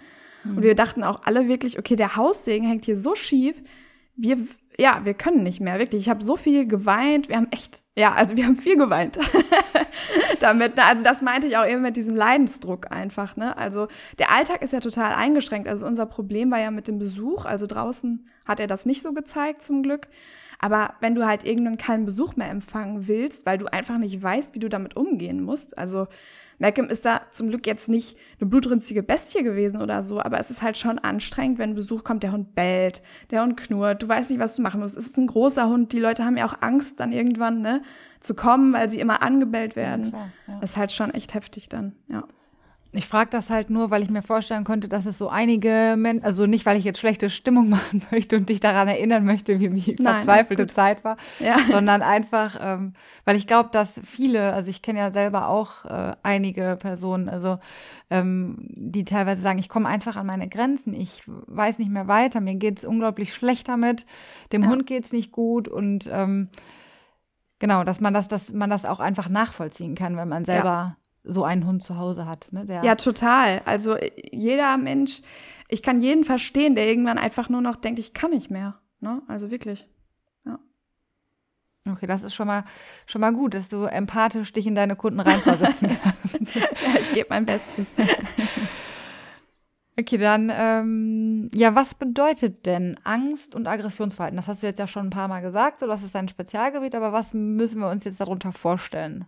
Mhm. 0.43 0.57
Und 0.57 0.63
wir 0.63 0.75
dachten 0.75 1.03
auch 1.03 1.21
alle 1.23 1.47
wirklich, 1.47 1.77
okay, 1.77 1.95
der 1.95 2.15
Haussegen 2.15 2.67
hängt 2.67 2.85
hier 2.85 2.97
so 2.97 3.15
schief. 3.15 3.61
Wir, 4.15 4.37
ja, 4.77 5.01
wir 5.03 5.13
können 5.13 5.43
nicht 5.43 5.59
mehr, 5.59 5.79
wirklich. 5.79 6.01
Ich 6.01 6.09
habe 6.09 6.23
so 6.23 6.35
viel 6.35 6.67
geweint. 6.67 7.29
Wir 7.29 7.37
haben 7.37 7.51
echt, 7.51 7.83
ja, 7.95 8.13
also 8.13 8.35
wir 8.35 8.45
haben 8.45 8.57
viel 8.57 8.77
geweint. 8.77 9.17
damit. 10.43 10.75
Ne? 10.75 10.83
Also 10.83 11.03
das 11.03 11.21
meinte 11.21 11.47
ich 11.47 11.57
auch 11.57 11.65
eben 11.65 11.81
mit 11.81 11.97
diesem 11.97 12.15
Leidensdruck 12.15 12.91
einfach. 12.91 13.35
Ne? 13.35 13.57
Also 13.57 13.87
der 14.19 14.31
Alltag 14.31 14.61
ist 14.61 14.73
ja 14.73 14.79
total 14.79 15.13
eingeschränkt. 15.13 15.67
Also 15.67 15.85
unser 15.85 16.05
Problem 16.05 16.51
war 16.51 16.59
ja 16.59 16.69
mit 16.69 16.87
dem 16.87 16.99
Besuch. 16.99 17.45
Also 17.45 17.65
draußen 17.65 18.27
hat 18.45 18.59
er 18.59 18.67
das 18.67 18.85
nicht 18.85 19.01
so 19.01 19.13
gezeigt 19.13 19.63
zum 19.63 19.81
Glück. 19.81 20.07
Aber 20.59 20.93
wenn 21.01 21.15
du 21.15 21.25
halt 21.25 21.43
irgendwann 21.43 21.77
keinen 21.77 22.05
Besuch 22.05 22.35
mehr 22.35 22.49
empfangen 22.49 23.07
willst, 23.07 23.45
weil 23.45 23.57
du 23.57 23.65
einfach 23.65 23.97
nicht 23.97 24.21
weißt, 24.21 24.53
wie 24.53 24.59
du 24.59 24.69
damit 24.69 24.95
umgehen 24.95 25.41
musst, 25.41 25.77
also 25.77 26.07
Malcolm 26.63 26.87
ist 26.87 27.03
da 27.03 27.23
zum 27.31 27.49
Glück 27.49 27.67
jetzt 27.67 27.89
nicht 27.89 28.15
eine 28.39 28.49
blutrünstige 28.49 29.03
Bestie 29.03 29.43
gewesen 29.43 29.81
oder 29.81 30.01
so, 30.01 30.21
aber 30.21 30.39
es 30.39 30.49
ist 30.49 30.61
halt 30.61 30.77
schon 30.77 30.97
anstrengend, 30.97 31.59
wenn 31.59 31.75
Besuch 31.75 32.05
kommt, 32.05 32.23
der 32.23 32.31
Hund 32.31 32.55
bellt, 32.55 33.01
der 33.31 33.43
Hund 33.43 33.57
knurrt, 33.57 34.01
du 34.01 34.07
weißt 34.07 34.31
nicht, 34.31 34.39
was 34.39 34.55
du 34.55 34.61
machen 34.61 34.79
musst. 34.79 34.95
Es 34.95 35.07
ist 35.07 35.17
ein 35.17 35.27
großer 35.27 35.67
Hund, 35.67 35.91
die 35.91 35.99
Leute 35.99 36.23
haben 36.23 36.37
ja 36.37 36.45
auch 36.45 36.61
Angst, 36.61 37.01
dann 37.01 37.11
irgendwann, 37.11 37.61
ne, 37.61 37.81
zu 38.21 38.33
kommen, 38.33 38.71
weil 38.71 38.89
sie 38.89 39.01
immer 39.01 39.21
angebellt 39.21 39.75
werden. 39.75 40.05
Ja, 40.05 40.09
klar, 40.11 40.29
ja. 40.47 40.59
Das 40.61 40.69
ist 40.69 40.77
halt 40.77 40.93
schon 40.93 41.13
echt 41.13 41.33
heftig 41.33 41.67
dann, 41.67 41.97
ja. 42.07 42.23
Ich 42.95 43.07
frage 43.07 43.31
das 43.31 43.49
halt 43.49 43.71
nur, 43.71 43.89
weil 43.89 44.03
ich 44.03 44.11
mir 44.11 44.21
vorstellen 44.21 44.63
konnte, 44.63 44.87
dass 44.87 45.07
es 45.07 45.17
so 45.17 45.27
einige 45.27 45.95
Menschen, 45.97 46.23
also 46.23 46.45
nicht, 46.45 46.65
weil 46.67 46.77
ich 46.77 46.83
jetzt 46.83 46.99
schlechte 46.99 47.31
Stimmung 47.31 47.69
machen 47.69 48.03
möchte 48.11 48.37
und 48.37 48.49
dich 48.49 48.59
daran 48.59 48.87
erinnern 48.87 49.25
möchte, 49.25 49.59
wie 49.59 49.69
die 49.69 49.95
Nein, 49.99 50.15
verzweifelte 50.15 50.67
Zeit 50.67 51.03
war, 51.03 51.17
ja. 51.39 51.57
sondern 51.71 52.03
einfach, 52.03 52.57
ähm, 52.61 52.93
weil 53.25 53.35
ich 53.35 53.47
glaube, 53.47 53.69
dass 53.71 53.99
viele, 54.03 54.53
also 54.53 54.69
ich 54.69 54.83
kenne 54.83 54.99
ja 54.99 55.11
selber 55.11 55.49
auch 55.49 55.85
äh, 55.85 56.15
einige 56.21 56.77
Personen, 56.79 57.29
also 57.29 57.57
ähm, 58.11 58.57
die 58.59 59.05
teilweise 59.05 59.41
sagen, 59.41 59.57
ich 59.57 59.69
komme 59.69 59.89
einfach 59.89 60.15
an 60.15 60.27
meine 60.27 60.47
Grenzen, 60.47 60.93
ich 60.93 61.23
weiß 61.25 61.79
nicht 61.79 61.89
mehr 61.89 62.07
weiter, 62.07 62.41
mir 62.41 62.55
geht 62.55 62.77
es 62.77 62.85
unglaublich 62.85 63.33
schlecht 63.33 63.67
damit, 63.67 64.05
dem 64.51 64.63
ja. 64.63 64.69
Hund 64.69 64.85
geht 64.85 65.05
es 65.05 65.11
nicht 65.11 65.31
gut 65.31 65.67
und 65.67 66.07
ähm, 66.11 66.49
genau, 67.57 67.83
dass 67.83 68.01
man 68.01 68.13
das, 68.13 68.27
dass 68.27 68.53
man 68.53 68.69
das 68.69 68.85
auch 68.85 68.99
einfach 68.99 69.29
nachvollziehen 69.29 69.95
kann, 69.95 70.15
wenn 70.15 70.29
man 70.29 70.45
selber 70.45 70.63
ja 70.63 70.97
so 71.23 71.43
einen 71.43 71.65
Hund 71.65 71.83
zu 71.83 71.97
Hause 71.97 72.25
hat. 72.25 72.47
Ne, 72.51 72.65
ja, 72.83 72.95
total. 72.95 73.61
Also 73.65 73.95
äh, 73.95 74.11
jeder 74.31 74.77
Mensch, 74.77 75.21
ich 75.67 75.81
kann 75.81 76.01
jeden 76.01 76.23
verstehen, 76.23 76.75
der 76.75 76.87
irgendwann 76.87 77.17
einfach 77.17 77.49
nur 77.49 77.61
noch 77.61 77.75
denkt, 77.75 77.99
ich 77.99 78.13
kann 78.13 78.31
nicht 78.31 78.51
mehr. 78.51 78.79
Ne? 78.99 79.21
Also 79.27 79.51
wirklich. 79.51 79.87
Ja. 80.45 80.59
Okay, 81.89 82.07
das 82.07 82.23
ist 82.23 82.33
schon 82.33 82.47
mal, 82.47 82.65
schon 83.05 83.21
mal 83.21 83.33
gut, 83.33 83.53
dass 83.53 83.69
du 83.69 83.83
empathisch 83.83 84.51
dich 84.53 84.67
in 84.67 84.75
deine 84.75 84.95
Kunden 84.95 85.19
reinversetzen 85.19 85.97
kannst. 86.03 86.55
ja, 86.55 86.99
ich 86.99 87.13
gebe 87.13 87.27
mein 87.29 87.45
Bestes. 87.45 87.95
Okay, 89.95 90.17
dann, 90.17 90.51
ähm, 90.51 91.51
ja, 91.53 91.75
was 91.75 91.93
bedeutet 91.93 92.65
denn 92.65 92.99
Angst 93.03 93.53
und 93.53 93.67
Aggressionsverhalten? 93.67 94.37
Das 94.37 94.47
hast 94.47 94.63
du 94.63 94.67
jetzt 94.67 94.79
ja 94.79 94.87
schon 94.87 95.07
ein 95.07 95.11
paar 95.11 95.27
Mal 95.27 95.41
gesagt, 95.41 95.81
so 95.81 95.87
das 95.87 96.01
ist 96.01 96.15
dein 96.15 96.27
Spezialgebiet, 96.27 96.95
aber 96.95 97.13
was 97.13 97.35
müssen 97.35 97.79
wir 97.79 97.89
uns 97.91 98.03
jetzt 98.03 98.19
darunter 98.19 98.51
vorstellen? 98.51 99.25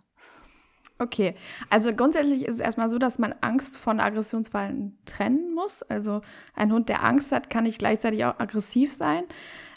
Okay, 0.98 1.36
also 1.70 1.94
grundsätzlich 1.94 2.46
ist 2.46 2.56
es 2.56 2.60
erstmal 2.62 2.90
so, 2.90 2.98
dass 2.98 3.20
man 3.20 3.36
Angst 3.42 3.76
von 3.76 4.00
Aggressionsverhalten 4.00 4.98
trennen 5.06 5.54
muss. 5.54 5.84
Also 5.84 6.22
ein 6.56 6.72
Hund, 6.72 6.88
der 6.88 7.04
Angst 7.04 7.34
hat, 7.34 7.50
kann 7.50 7.66
nicht 7.66 7.80
gleichzeitig 7.80 8.24
auch 8.24 8.40
aggressiv 8.40 8.94
sein. 8.94 9.26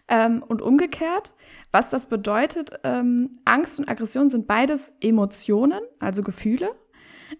Ähm, 0.07 0.45
und 0.47 0.63
umgekehrt, 0.63 1.35
was 1.73 1.91
das 1.91 2.07
bedeutet, 2.07 2.71
ähm, 2.85 3.39
Angst 3.45 3.79
und 3.79 3.89
Aggression 3.89 4.31
sind 4.31 4.47
beides 4.47 4.93
Emotionen, 5.01 5.81
also 5.99 6.23
Gefühle. 6.23 6.71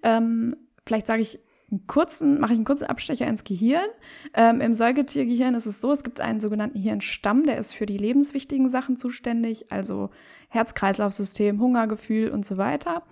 Ähm, 0.03 0.57
vielleicht 0.85 1.07
sage 1.07 1.23
ich 1.23 1.39
einen 1.71 1.87
kurzen, 1.87 2.41
mache 2.41 2.53
ich 2.53 2.59
einen 2.59 2.65
kurzen 2.65 2.87
Abstecher 2.87 3.27
ins 3.27 3.45
Gehirn. 3.45 3.87
Ähm, 4.35 4.61
Im 4.61 4.75
Säugetiergehirn 4.75 5.55
ist 5.55 5.67
es 5.67 5.81
so, 5.81 5.93
es 5.93 6.03
gibt 6.03 6.21
einen 6.21 6.41
sogenannten 6.41 6.79
Hirnstamm, 6.79 7.45
der 7.45 7.59
ist 7.59 7.73
für 7.75 7.87
die 7.87 7.99
lebenswichtigen 7.99 8.69
Sachen 8.69 8.97
zuständig, 8.97 9.71
also 9.71 10.11
Herz-Kreislauf-System, 10.49 11.61
Hungergefühl 11.61 12.31
und 12.31 12.45
so 12.45 12.57
weiter. 12.57 13.03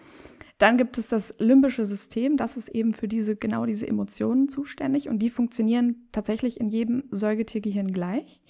Dann 0.59 0.79
gibt 0.79 0.97
es 0.97 1.09
das 1.09 1.35
limbische 1.39 1.85
System, 1.85 2.37
das 2.37 2.57
ist 2.57 2.69
eben 2.69 2.93
für 2.93 3.09
diese, 3.09 3.37
genau 3.37 3.67
diese 3.67 3.87
Emotionen 3.87 4.49
zuständig 4.49 5.09
und 5.09 5.19
die 5.19 5.29
funktionieren 5.29 6.09
tatsächlich 6.13 6.61
in 6.61 6.69
jedem 6.69 7.05
Säugetiergehirn 7.11 7.89
gleich. 7.89 8.41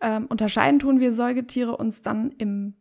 Ähm, 0.00 0.26
unterscheiden 0.26 0.78
tun 0.78 1.00
wir 1.00 1.12
Säugetiere 1.12 1.76
uns 1.76 2.00
dann 2.02 2.30
im, 2.32 2.74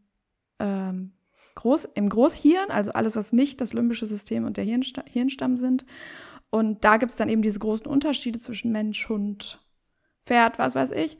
ähm, 0.59 1.11
Groß, 1.55 1.89
im 1.93 2.09
Großhirn, 2.09 2.71
also 2.71 2.93
alles, 2.93 3.15
was 3.15 3.33
nicht 3.33 3.61
das 3.61 3.73
limbische 3.73 4.07
System 4.07 4.45
und 4.45 4.57
der 4.57 4.63
Hirnsta 4.63 5.03
Hirnstamm 5.05 5.57
sind. 5.57 5.85
Und 6.49 6.83
da 6.83 6.97
gibt 6.97 7.11
es 7.11 7.17
dann 7.17 7.29
eben 7.29 7.41
diese 7.41 7.59
großen 7.59 7.85
Unterschiede 7.85 8.39
zwischen 8.39 8.71
Mensch, 8.71 9.09
Hund, 9.09 9.59
Pferd, 10.21 10.57
was 10.57 10.75
weiß 10.75 10.91
ich. 10.91 11.17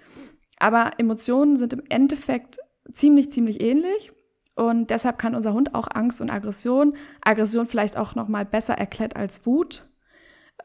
Aber 0.58 0.92
Emotionen 0.98 1.58
sind 1.58 1.74
im 1.74 1.84
Endeffekt 1.90 2.58
ziemlich, 2.94 3.32
ziemlich 3.32 3.62
ähnlich. 3.62 4.12
Und 4.56 4.92
deshalb 4.92 5.18
kann 5.18 5.36
unser 5.36 5.54
Hund 5.54 5.74
auch 5.74 5.88
Angst 5.92 6.22
und 6.22 6.30
Aggression, 6.30 6.96
Aggression 7.22 7.68
vielleicht 7.68 7.98
auch 7.98 8.16
noch 8.16 8.28
mal 8.28 8.46
besser 8.46 8.76
erklärt 8.76 9.16
als 9.16 9.46
Wut, 9.46 9.88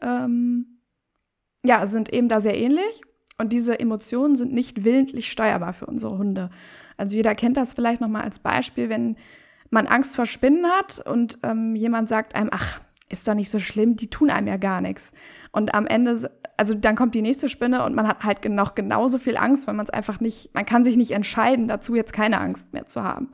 ähm, 0.02 0.80
ja, 1.64 1.86
sind 1.86 2.12
eben 2.12 2.28
da 2.28 2.40
sehr 2.40 2.56
ähnlich. 2.56 3.02
Und 3.38 3.52
diese 3.52 3.78
Emotionen 3.78 4.36
sind 4.36 4.52
nicht 4.52 4.84
willentlich 4.84 5.30
steuerbar 5.30 5.72
für 5.72 5.86
unsere 5.86 6.18
Hunde. 6.18 6.50
Also 6.96 7.16
jeder 7.16 7.34
kennt 7.34 7.56
das 7.56 7.72
vielleicht 7.72 8.00
noch 8.00 8.08
mal 8.08 8.22
als 8.22 8.40
Beispiel, 8.40 8.88
wenn 8.88 9.16
man 9.70 9.86
Angst 9.86 10.16
vor 10.16 10.26
Spinnen 10.26 10.66
hat 10.66 11.00
und 11.06 11.38
ähm, 11.42 11.76
jemand 11.76 12.08
sagt 12.08 12.34
einem, 12.34 12.50
ach, 12.52 12.80
ist 13.08 13.26
doch 13.28 13.34
nicht 13.34 13.50
so 13.50 13.58
schlimm, 13.58 13.96
die 13.96 14.10
tun 14.10 14.30
einem 14.30 14.48
ja 14.48 14.56
gar 14.56 14.80
nichts. 14.80 15.12
Und 15.52 15.74
am 15.74 15.86
Ende, 15.86 16.30
also 16.58 16.74
dann 16.74 16.96
kommt 16.96 17.14
die 17.14 17.22
nächste 17.22 17.48
Spinne 17.48 17.84
und 17.84 17.94
man 17.94 18.08
hat 18.08 18.24
halt 18.24 18.44
noch 18.46 18.74
genauso 18.74 19.18
viel 19.18 19.36
Angst, 19.36 19.68
weil 19.68 19.74
man 19.74 19.86
es 19.86 19.90
einfach 19.90 20.18
nicht, 20.18 20.52
man 20.54 20.66
kann 20.66 20.84
sich 20.84 20.96
nicht 20.96 21.12
entscheiden, 21.12 21.68
dazu 21.68 21.94
jetzt 21.94 22.12
keine 22.12 22.40
Angst 22.40 22.72
mehr 22.72 22.86
zu 22.86 23.04
haben. 23.04 23.30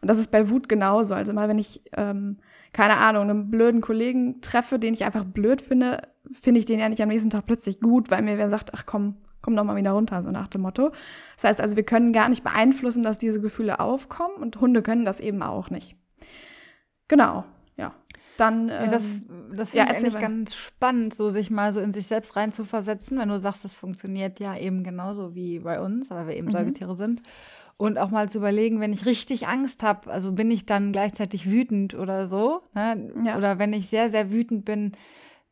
Und 0.00 0.08
das 0.08 0.16
ist 0.16 0.30
bei 0.30 0.48
Wut 0.48 0.68
genauso. 0.68 1.14
Also 1.14 1.32
mal, 1.32 1.48
wenn 1.48 1.58
ich, 1.58 1.82
ähm, 1.96 2.38
keine 2.72 2.98
Ahnung, 2.98 3.28
einen 3.28 3.50
blöden 3.50 3.80
Kollegen 3.80 4.40
treffe, 4.42 4.78
den 4.78 4.94
ich 4.94 5.04
einfach 5.04 5.24
blöd 5.24 5.60
finde, 5.60 6.02
finde 6.30 6.60
ich 6.60 6.66
den 6.66 6.78
ja 6.78 6.88
nicht 6.88 7.02
am 7.02 7.08
nächsten 7.08 7.30
Tag 7.30 7.46
plötzlich 7.46 7.80
gut, 7.80 8.12
weil 8.12 8.22
mir 8.22 8.38
wer 8.38 8.48
sagt, 8.48 8.72
ach 8.72 8.86
komm, 8.86 9.16
komm 9.42 9.56
doch 9.56 9.64
mal 9.64 9.74
wieder 9.74 9.90
runter, 9.90 10.22
so 10.22 10.30
nach 10.30 10.46
dem 10.46 10.60
Motto. 10.60 10.92
Das 11.34 11.44
heißt 11.44 11.60
also, 11.60 11.74
wir 11.74 11.84
können 11.84 12.12
gar 12.12 12.28
nicht 12.28 12.44
beeinflussen, 12.44 13.02
dass 13.02 13.18
diese 13.18 13.40
Gefühle 13.40 13.80
aufkommen 13.80 14.36
und 14.36 14.60
Hunde 14.60 14.82
können 14.82 15.04
das 15.04 15.18
eben 15.18 15.42
auch 15.42 15.70
nicht. 15.70 15.96
Genau. 17.08 17.44
Dann, 18.38 18.68
ähm, 18.68 18.68
ja, 18.68 18.86
das, 18.86 19.08
das 19.52 19.70
finde 19.72 19.86
ja, 19.90 19.96
ich 19.96 20.04
eigentlich 20.04 20.20
ganz 20.20 20.54
spannend, 20.54 21.12
so 21.12 21.28
sich 21.28 21.50
mal 21.50 21.72
so 21.72 21.80
in 21.80 21.92
sich 21.92 22.06
selbst 22.06 22.36
reinzuversetzen, 22.36 23.18
wenn 23.18 23.28
du 23.28 23.38
sagst, 23.38 23.64
das 23.64 23.76
funktioniert 23.76 24.38
ja 24.38 24.56
eben 24.56 24.84
genauso 24.84 25.34
wie 25.34 25.58
bei 25.58 25.80
uns, 25.80 26.08
weil 26.08 26.28
wir 26.28 26.36
eben 26.36 26.46
mhm. 26.46 26.52
Säugetiere 26.52 26.96
sind. 26.96 27.20
Und 27.76 27.98
auch 27.98 28.10
mal 28.10 28.28
zu 28.28 28.38
überlegen, 28.38 28.80
wenn 28.80 28.92
ich 28.92 29.06
richtig 29.06 29.48
Angst 29.48 29.82
habe, 29.82 30.10
also 30.10 30.32
bin 30.32 30.50
ich 30.50 30.66
dann 30.66 30.92
gleichzeitig 30.92 31.50
wütend 31.50 31.94
oder 31.94 32.26
so. 32.26 32.62
Ne? 32.74 33.12
Ja. 33.24 33.36
Oder 33.36 33.58
wenn 33.58 33.72
ich 33.72 33.88
sehr, 33.88 34.08
sehr 34.08 34.30
wütend 34.30 34.64
bin, 34.64 34.92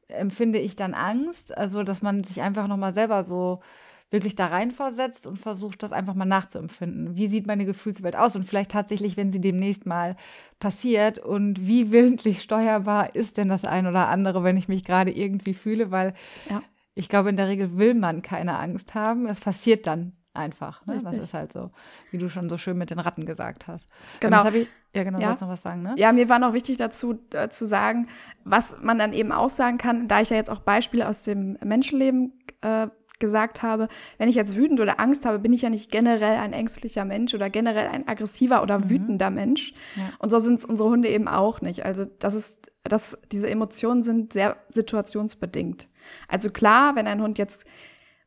empfinde 0.09 0.59
ich 0.59 0.76
dann 0.76 0.95
Angst. 0.95 1.57
Also, 1.57 1.83
dass 1.83 2.02
man 2.02 2.25
sich 2.25 2.43
einfach 2.43 2.69
nochmal 2.69 2.93
selber 2.93 3.25
so 3.25 3.61
wirklich 4.10 4.36
da 4.36 4.46
reinversetzt 4.46 5.26
und 5.26 5.38
versucht, 5.38 5.82
das 5.82 5.92
einfach 5.92 6.14
mal 6.14 6.25
nachzuempfinden. 6.25 7.16
Wie 7.16 7.26
sieht 7.26 7.46
meine 7.46 7.64
Gefühlswelt 7.64 8.16
aus? 8.16 8.36
Und 8.36 8.44
vielleicht 8.44 8.70
tatsächlich, 8.70 9.16
wenn 9.16 9.32
sie 9.32 9.40
demnächst 9.40 9.84
mal 9.84 10.14
passiert 10.60 11.18
und 11.18 11.66
wie 11.66 11.90
willentlich 11.90 12.42
steuerbar 12.42 13.14
ist 13.14 13.36
denn 13.36 13.48
das 13.48 13.64
ein 13.64 13.86
oder 13.86 14.08
andere, 14.08 14.44
wenn 14.44 14.56
ich 14.56 14.68
mich 14.68 14.84
gerade 14.84 15.10
irgendwie 15.10 15.54
fühle, 15.54 15.90
weil 15.90 16.14
ja. 16.48 16.62
ich 16.94 17.08
glaube, 17.08 17.30
in 17.30 17.36
der 17.36 17.48
Regel 17.48 17.76
will 17.78 17.94
man 17.94 18.22
keine 18.22 18.58
Angst 18.58 18.94
haben. 18.94 19.26
Es 19.26 19.40
passiert 19.40 19.86
dann 19.86 20.12
einfach. 20.36 20.84
Ne? 20.86 20.98
Das 21.02 21.16
ist 21.16 21.34
halt 21.34 21.52
so, 21.52 21.70
wie 22.10 22.18
du 22.18 22.28
schon 22.28 22.48
so 22.48 22.58
schön 22.58 22.78
mit 22.78 22.90
den 22.90 22.98
Ratten 22.98 23.25
gesagt 23.25 23.66
hast. 23.66 23.88
Genau. 24.20 24.46
Ich, 24.48 24.68
ja, 24.94 25.02
genau, 25.02 25.18
ja. 25.18 25.32
noch 25.32 25.48
was 25.48 25.62
sagen, 25.62 25.82
ne? 25.82 25.94
Ja, 25.96 26.12
mir 26.12 26.28
war 26.28 26.38
noch 26.38 26.52
wichtig 26.52 26.76
dazu 26.76 27.18
äh, 27.32 27.48
zu 27.48 27.66
sagen, 27.66 28.08
was 28.44 28.80
man 28.82 28.98
dann 28.98 29.12
eben 29.12 29.32
auch 29.32 29.50
sagen 29.50 29.78
kann, 29.78 30.08
da 30.08 30.20
ich 30.20 30.30
ja 30.30 30.36
jetzt 30.36 30.50
auch 30.50 30.60
Beispiele 30.60 31.08
aus 31.08 31.22
dem 31.22 31.58
Menschenleben 31.64 32.32
äh, 32.60 32.88
gesagt 33.18 33.62
habe, 33.62 33.88
wenn 34.18 34.28
ich 34.28 34.35
jetzt 34.35 34.56
wütend 34.56 34.80
oder 34.80 35.00
Angst 35.00 35.25
habe, 35.25 35.38
bin 35.38 35.52
ich 35.52 35.62
ja 35.62 35.70
nicht 35.70 35.90
generell 35.90 36.38
ein 36.38 36.52
ängstlicher 36.52 37.04
Mensch 37.04 37.35
oder 37.35 37.50
generell 37.50 37.88
ein 37.88 38.06
aggressiver 38.06 38.62
oder 38.62 38.78
mhm. 38.78 38.90
wütender 38.90 39.30
Mensch. 39.30 39.73
Ja. 39.96 40.11
Und 40.18 40.30
so 40.30 40.38
sind 40.38 40.58
es 40.58 40.64
unsere 40.64 40.88
Hunde 40.88 41.08
eben 41.08 41.28
auch 41.28 41.61
nicht. 41.61 41.85
Also 41.85 42.04
das 42.04 42.35
ist, 42.35 42.73
das, 42.85 43.18
diese 43.32 43.49
Emotionen 43.49 44.02
sind 44.02 44.32
sehr 44.32 44.56
situationsbedingt. 44.68 45.88
Also 46.28 46.50
klar, 46.50 46.94
wenn 46.94 47.06
ein 47.06 47.23
Hund 47.23 47.38
jetzt 47.38 47.64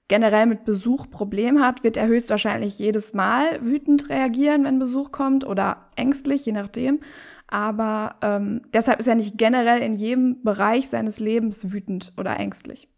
generell 0.08 0.48
mit 0.48 0.66
Besuch 0.66 1.10
Problem 1.10 1.62
hat, 1.62 1.84
wird 1.84 1.96
er 1.96 2.08
höchstwahrscheinlich 2.08 2.78
jedes 2.78 3.14
Mal 3.14 3.64
wütend 3.64 4.10
reagieren, 4.10 4.66
wenn 4.66 4.80
Besuch 4.80 5.12
kommt 5.12 5.46
oder 5.46 5.88
ängstlich, 5.96 6.46
je 6.46 6.52
nachdem. 6.52 7.00
Aber 7.48 8.16
ähm, 8.22 8.62
deshalb 8.74 9.00
ist 9.00 9.08
er 9.08 9.16
nicht 9.16 9.38
generell 9.38 9.82
in 9.82 9.94
jedem 9.94 10.44
Bereich 10.44 10.90
seines 10.90 11.20
Lebens 11.20 11.72
wütend 11.72 12.14
oder 12.18 12.38
ängstlich. 12.38 12.89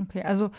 Okay, 0.00 0.22
also 0.22 0.50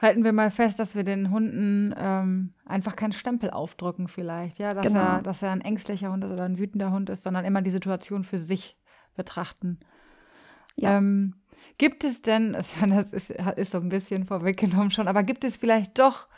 halten 0.00 0.24
wir 0.24 0.32
mal 0.32 0.50
fest, 0.50 0.78
dass 0.78 0.94
wir 0.94 1.04
den 1.04 1.30
Hunden 1.30 1.94
ähm, 1.96 2.54
einfach 2.64 2.96
keinen 2.96 3.12
Stempel 3.12 3.50
aufdrücken 3.50 4.08
vielleicht, 4.08 4.58
ja, 4.58 4.70
dass, 4.70 4.86
genau. 4.86 5.00
er, 5.00 5.22
dass 5.22 5.42
er 5.42 5.50
ein 5.50 5.60
ängstlicher 5.60 6.12
Hund 6.12 6.24
ist 6.24 6.30
oder 6.30 6.44
ein 6.44 6.58
wütender 6.58 6.92
Hund 6.92 7.10
ist, 7.10 7.22
sondern 7.22 7.44
immer 7.44 7.62
die 7.62 7.70
Situation 7.70 8.24
für 8.24 8.38
sich 8.38 8.76
betrachten. 9.16 9.78
Ja. 10.76 10.96
Ähm, 10.96 11.34
Gibt 11.78 12.04
es 12.04 12.22
denn, 12.22 12.52
das 12.88 13.12
ist, 13.12 13.30
ist 13.30 13.70
so 13.70 13.78
ein 13.78 13.88
bisschen 13.88 14.24
vorweggenommen 14.24 14.90
schon, 14.90 15.08
aber 15.08 15.22
gibt 15.22 15.44
es 15.44 15.56
vielleicht 15.56 15.98
doch 15.98 16.28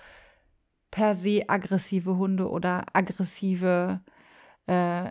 per 0.90 1.14
se 1.14 1.44
aggressive 1.48 2.16
Hunde 2.16 2.50
oder 2.50 2.84
aggressive 2.92 4.00
äh, 4.66 5.10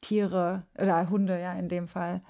Tiere 0.00 0.66
oder 0.78 1.10
Hunde, 1.10 1.40
ja, 1.40 1.54
in 1.54 1.68
dem 1.68 1.88
Fall? 1.88 2.22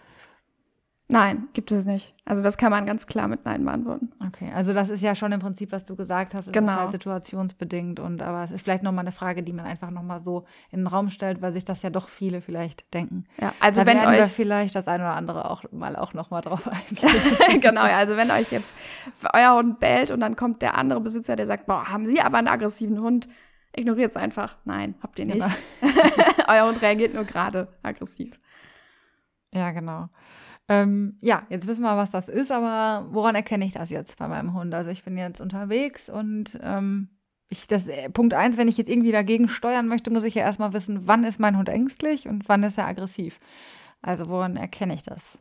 Nein, 1.10 1.48
gibt 1.54 1.72
es 1.72 1.86
nicht. 1.86 2.14
Also 2.26 2.42
das 2.42 2.58
kann 2.58 2.70
man 2.70 2.84
ganz 2.84 3.06
klar 3.06 3.28
mit 3.28 3.46
Nein 3.46 3.64
beantworten. 3.64 4.12
Okay, 4.26 4.52
also 4.54 4.74
das 4.74 4.90
ist 4.90 5.02
ja 5.02 5.14
schon 5.14 5.32
im 5.32 5.40
Prinzip, 5.40 5.72
was 5.72 5.86
du 5.86 5.96
gesagt 5.96 6.34
hast, 6.34 6.48
es 6.48 6.52
Genau. 6.52 6.70
ist 6.72 6.78
halt 6.78 6.90
situationsbedingt 6.92 7.98
und 7.98 8.20
aber 8.20 8.42
es 8.44 8.50
ist 8.50 8.62
vielleicht 8.62 8.82
nochmal 8.82 9.04
eine 9.04 9.12
Frage, 9.12 9.42
die 9.42 9.54
man 9.54 9.64
einfach 9.64 9.90
nochmal 9.90 10.22
so 10.22 10.44
in 10.70 10.80
den 10.80 10.86
Raum 10.86 11.08
stellt, 11.08 11.40
weil 11.40 11.54
sich 11.54 11.64
das 11.64 11.80
ja 11.80 11.88
doch 11.88 12.08
viele 12.10 12.42
vielleicht 12.42 12.92
denken. 12.92 13.24
Ja, 13.40 13.54
also 13.58 13.80
da 13.80 13.86
wenn 13.86 13.96
werden 13.96 14.12
wir 14.12 14.18
euch 14.22 14.26
vielleicht 14.32 14.74
das 14.74 14.86
eine 14.86 15.02
oder 15.04 15.14
andere 15.14 15.50
auch 15.50 15.64
mal 15.72 15.96
auch 15.96 16.12
nochmal 16.12 16.42
drauf 16.42 16.68
eingehen. 16.70 17.60
genau, 17.62 17.86
ja, 17.86 17.96
also 17.96 18.18
wenn 18.18 18.30
euch 18.30 18.52
jetzt 18.52 18.74
euer 19.32 19.54
Hund 19.56 19.80
bellt 19.80 20.10
und 20.10 20.20
dann 20.20 20.36
kommt 20.36 20.60
der 20.60 20.76
andere 20.76 21.00
Besitzer, 21.00 21.36
der 21.36 21.46
sagt, 21.46 21.64
boah, 21.66 21.90
haben 21.90 22.04
Sie 22.04 22.20
aber 22.20 22.36
einen 22.36 22.48
aggressiven 22.48 23.00
Hund, 23.00 23.28
ignoriert 23.74 24.10
es 24.10 24.16
einfach. 24.18 24.58
Nein, 24.66 24.94
habt 25.02 25.18
ihr 25.18 25.24
nicht. 25.24 25.38
Genau. 25.80 25.92
euer 26.48 26.66
Hund 26.68 26.82
reagiert 26.82 27.14
nur 27.14 27.24
gerade 27.24 27.68
aggressiv. 27.82 28.38
Ja, 29.54 29.70
genau. 29.70 30.10
Ähm, 30.68 31.16
ja, 31.20 31.46
jetzt 31.48 31.66
wissen 31.66 31.82
wir, 31.82 31.96
was 31.96 32.10
das 32.10 32.28
ist, 32.28 32.52
aber 32.52 33.06
woran 33.10 33.34
erkenne 33.34 33.64
ich 33.64 33.72
das 33.72 33.90
jetzt 33.90 34.18
bei 34.18 34.28
meinem 34.28 34.52
Hund? 34.52 34.74
Also 34.74 34.90
ich 34.90 35.02
bin 35.02 35.16
jetzt 35.16 35.40
unterwegs 35.40 36.10
und 36.10 36.58
ähm, 36.62 37.08
ich, 37.48 37.66
das 37.66 37.88
äh, 37.88 38.10
Punkt 38.10 38.34
eins, 38.34 38.58
wenn 38.58 38.68
ich 38.68 38.76
jetzt 38.76 38.90
irgendwie 38.90 39.12
dagegen 39.12 39.48
steuern 39.48 39.88
möchte, 39.88 40.10
muss 40.10 40.24
ich 40.24 40.34
ja 40.34 40.42
erstmal 40.42 40.74
wissen, 40.74 41.06
wann 41.06 41.24
ist 41.24 41.40
mein 41.40 41.56
Hund 41.56 41.70
ängstlich 41.70 42.28
und 42.28 42.48
wann 42.48 42.62
ist 42.62 42.76
er 42.76 42.86
aggressiv. 42.86 43.40
Also 44.02 44.28
woran 44.28 44.56
erkenne 44.56 44.94
ich 44.94 45.02
das? 45.02 45.38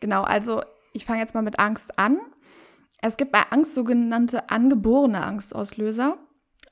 Genau, 0.00 0.22
also 0.22 0.62
ich 0.92 1.04
fange 1.04 1.20
jetzt 1.20 1.34
mal 1.34 1.42
mit 1.42 1.60
Angst 1.60 1.98
an. 1.98 2.18
Es 3.00 3.16
gibt 3.16 3.30
bei 3.30 3.42
Angst 3.50 3.74
sogenannte 3.74 4.50
angeborene 4.50 5.22
Angstauslöser. 5.22 6.18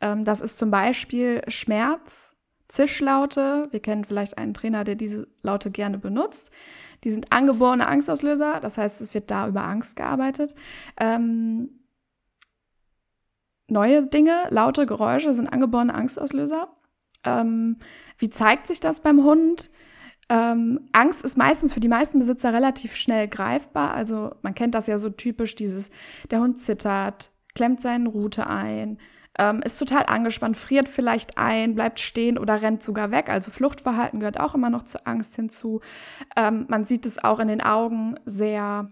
Ähm, 0.00 0.25
das 0.25 0.40
ist 0.40 0.59
zum 0.59 0.73
Beispiel 0.73 1.43
Schmerz, 1.47 2.35
Zischlaute. 2.69 3.69
Wir 3.71 3.81
kennen 3.81 4.05
vielleicht 4.05 4.37
einen 4.38 4.55
Trainer, 4.55 4.83
der 4.83 4.97
diese 4.97 5.28
Laute 5.43 5.71
gerne 5.71 5.99
benutzt. 5.99 6.50
Die 7.05 7.11
sind 7.11 7.33
angeborene 7.33 7.87
Angstauslöser, 7.87 8.61
das 8.61 8.79
heißt, 8.79 9.00
es 9.00 9.15
wird 9.15 9.31
da 9.31 9.49
über 9.49 9.65
Angst 9.65 9.97
gearbeitet. 9.97 10.55
Ähm, 10.99 11.71
neue 13.69 14.07
Dinge, 14.07 14.47
laute 14.50 14.87
Geräusche 14.87 15.33
sind 15.35 15.49
angeborene 15.49 15.95
Angstauslöser. 15.95 16.69
Ähm, 17.25 17.79
wie 18.19 18.31
zeigt 18.31 18.67
sich 18.67 18.81
das 18.81 19.00
beim 19.00 19.25
Hund? 19.25 19.71
Ähm, 20.29 20.88
Angst 20.93 21.25
ist 21.25 21.37
meistens 21.37 21.73
für 21.73 21.81
die 21.81 21.88
meisten 21.88 22.19
Besitzer 22.19 22.53
relativ 22.53 22.97
schnell 22.97 23.29
greifbar. 23.29 23.95
Also 23.95 24.35
man 24.43 24.55
kennt 24.55 24.75
das 24.75 24.87
ja 24.87 24.99
so 24.99 25.11
typisch, 25.11 25.55
dieses, 25.55 25.91
der 26.31 26.41
Hund 26.41 26.61
zittert, 26.61 27.31
klemmt 27.55 27.81
seinen 27.81 28.07
Rute 28.07 28.47
ein, 28.47 28.99
ähm, 29.38 29.61
ist 29.62 29.78
total 29.78 30.05
angespannt, 30.07 30.57
friert 30.57 30.88
vielleicht 30.88 31.38
ein, 31.38 31.75
bleibt 31.75 32.00
stehen 32.00 32.38
oder 32.38 32.62
rennt 32.62 32.83
sogar 32.83 33.11
weg. 33.11 33.28
Also 33.28 33.50
Fluchtverhalten 33.50 34.21
gehört 34.21 34.40
auch 34.40 34.55
immer 34.55 34.71
noch 34.71 34.85
zur 34.85 35.07
Angst 35.07 35.37
hinzu. 35.37 35.81
Ähm, 36.37 36.66
man 36.69 36.85
sieht 36.85 37.07
es 37.07 37.23
auch 37.23 37.40
in 37.40 37.49
den 37.49 37.61
Augen 37.61 38.16
sehr, 38.25 38.90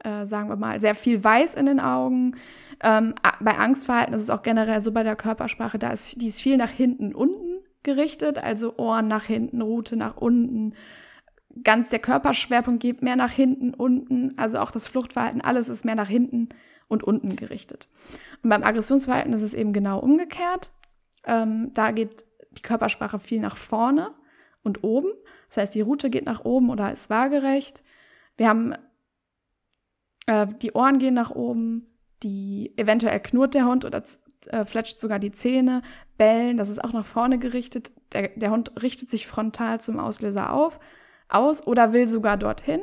äh, 0.00 0.26
sagen 0.26 0.48
wir 0.48 0.56
mal, 0.56 0.80
sehr 0.80 0.94
viel 0.94 1.22
Weiß 1.22 1.54
in 1.54 1.66
den 1.66 1.80
Augen. 1.80 2.36
Ähm, 2.82 3.14
bei 3.40 3.56
Angstverhalten 3.56 4.14
ist 4.14 4.22
es 4.22 4.30
auch 4.30 4.42
generell 4.42 4.82
so 4.82 4.92
bei 4.92 5.02
der 5.02 5.16
Körpersprache, 5.16 5.78
da 5.78 5.90
ist, 5.90 6.20
die 6.20 6.26
ist 6.26 6.40
viel 6.40 6.56
nach 6.56 6.70
hinten, 6.70 7.14
unten 7.14 7.60
gerichtet, 7.84 8.38
also 8.38 8.76
Ohren 8.78 9.06
nach 9.08 9.24
hinten, 9.24 9.62
Rute 9.62 9.96
nach 9.96 10.16
unten. 10.16 10.74
Ganz 11.62 11.90
der 11.90 12.00
Körperschwerpunkt 12.00 12.82
geht 12.82 13.02
mehr 13.02 13.14
nach 13.14 13.30
hinten, 13.30 13.74
unten, 13.74 14.36
also 14.36 14.58
auch 14.58 14.72
das 14.72 14.88
Fluchtverhalten, 14.88 15.40
alles 15.40 15.68
ist 15.68 15.84
mehr 15.84 15.94
nach 15.94 16.08
hinten 16.08 16.48
und 16.88 17.04
unten 17.04 17.36
gerichtet. 17.36 17.88
Und 18.44 18.50
beim 18.50 18.62
Aggressionsverhalten 18.62 19.32
ist 19.32 19.42
es 19.42 19.54
eben 19.54 19.72
genau 19.72 19.98
umgekehrt. 19.98 20.70
Ähm, 21.24 21.70
da 21.72 21.90
geht 21.90 22.26
die 22.52 22.62
Körpersprache 22.62 23.18
viel 23.18 23.40
nach 23.40 23.56
vorne 23.56 24.10
und 24.62 24.84
oben. 24.84 25.08
Das 25.48 25.56
heißt, 25.56 25.74
die 25.74 25.80
Rute 25.80 26.10
geht 26.10 26.26
nach 26.26 26.44
oben 26.44 26.68
oder 26.68 26.92
ist 26.92 27.08
waagerecht. 27.08 27.82
Wir 28.36 28.48
haben 28.48 28.74
äh, 30.26 30.46
die 30.60 30.72
Ohren 30.72 30.98
gehen 30.98 31.14
nach 31.14 31.30
oben, 31.30 31.86
die 32.22 32.72
eventuell 32.76 33.18
knurrt 33.20 33.54
der 33.54 33.64
Hund 33.64 33.86
oder 33.86 34.02
äh, 34.46 34.66
fletscht 34.66 35.00
sogar 35.00 35.18
die 35.18 35.32
Zähne, 35.32 35.80
bellen, 36.18 36.58
das 36.58 36.68
ist 36.68 36.84
auch 36.84 36.92
nach 36.92 37.06
vorne 37.06 37.38
gerichtet. 37.38 37.92
Der, 38.12 38.28
der 38.28 38.50
Hund 38.50 38.72
richtet 38.82 39.08
sich 39.08 39.26
frontal 39.26 39.80
zum 39.80 39.98
Auslöser 39.98 40.52
auf, 40.52 40.80
aus 41.30 41.66
oder 41.66 41.94
will 41.94 42.08
sogar 42.08 42.36
dorthin. 42.36 42.82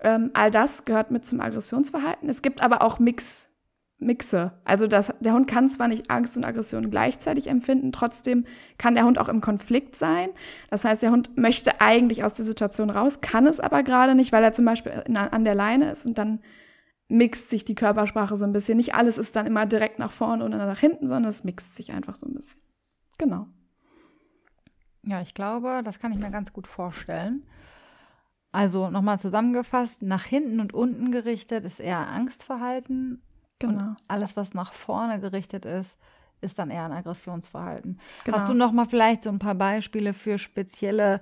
Ähm, 0.00 0.30
all 0.34 0.50
das 0.50 0.84
gehört 0.84 1.12
mit 1.12 1.24
zum 1.24 1.40
Aggressionsverhalten. 1.40 2.28
Es 2.28 2.42
gibt 2.42 2.62
aber 2.62 2.82
auch 2.82 2.98
Mix, 2.98 3.45
Mixe. 3.98 4.52
Also 4.64 4.86
das, 4.86 5.12
der 5.20 5.32
Hund 5.32 5.48
kann 5.48 5.70
zwar 5.70 5.88
nicht 5.88 6.10
Angst 6.10 6.36
und 6.36 6.44
Aggression 6.44 6.90
gleichzeitig 6.90 7.46
empfinden, 7.46 7.92
trotzdem 7.92 8.44
kann 8.76 8.94
der 8.94 9.04
Hund 9.04 9.18
auch 9.18 9.28
im 9.28 9.40
Konflikt 9.40 9.96
sein. 9.96 10.28
Das 10.70 10.84
heißt, 10.84 11.02
der 11.02 11.12
Hund 11.12 11.36
möchte 11.36 11.80
eigentlich 11.80 12.22
aus 12.22 12.34
der 12.34 12.44
Situation 12.44 12.90
raus, 12.90 13.20
kann 13.22 13.46
es 13.46 13.58
aber 13.58 13.82
gerade 13.82 14.14
nicht, 14.14 14.32
weil 14.32 14.44
er 14.44 14.52
zum 14.52 14.66
Beispiel 14.66 15.04
an 15.14 15.44
der 15.44 15.54
Leine 15.54 15.90
ist 15.90 16.04
und 16.04 16.18
dann 16.18 16.40
mixt 17.08 17.48
sich 17.48 17.64
die 17.64 17.74
Körpersprache 17.74 18.36
so 18.36 18.44
ein 18.44 18.52
bisschen. 18.52 18.76
Nicht 18.76 18.94
alles 18.94 19.16
ist 19.16 19.34
dann 19.34 19.46
immer 19.46 19.64
direkt 19.64 19.98
nach 19.98 20.12
vorne 20.12 20.44
oder 20.44 20.58
nach 20.58 20.78
hinten, 20.78 21.08
sondern 21.08 21.30
es 21.30 21.44
mixt 21.44 21.74
sich 21.74 21.92
einfach 21.92 22.16
so 22.16 22.26
ein 22.26 22.34
bisschen. 22.34 22.60
Genau. 23.16 23.46
Ja, 25.04 25.22
ich 25.22 25.32
glaube, 25.32 25.82
das 25.84 26.00
kann 26.00 26.12
ich 26.12 26.18
mir 26.18 26.30
ganz 26.30 26.52
gut 26.52 26.66
vorstellen. 26.66 27.46
Also 28.52 28.90
nochmal 28.90 29.18
zusammengefasst, 29.18 30.02
nach 30.02 30.24
hinten 30.24 30.60
und 30.60 30.74
unten 30.74 31.12
gerichtet 31.12 31.64
ist 31.64 31.78
eher 31.78 32.08
Angstverhalten 32.08 33.22
Genau. 33.58 33.78
und 33.78 33.96
alles, 34.08 34.36
was 34.36 34.54
nach 34.54 34.72
vorne 34.72 35.20
gerichtet 35.20 35.64
ist, 35.64 35.96
ist 36.40 36.58
dann 36.58 36.70
eher 36.70 36.84
ein 36.84 36.92
Aggressionsverhalten. 36.92 37.98
Genau. 38.24 38.36
Hast 38.36 38.48
du 38.48 38.54
noch 38.54 38.72
mal 38.72 38.84
vielleicht 38.84 39.22
so 39.22 39.30
ein 39.30 39.38
paar 39.38 39.54
Beispiele 39.54 40.12
für 40.12 40.38
spezielle 40.38 41.20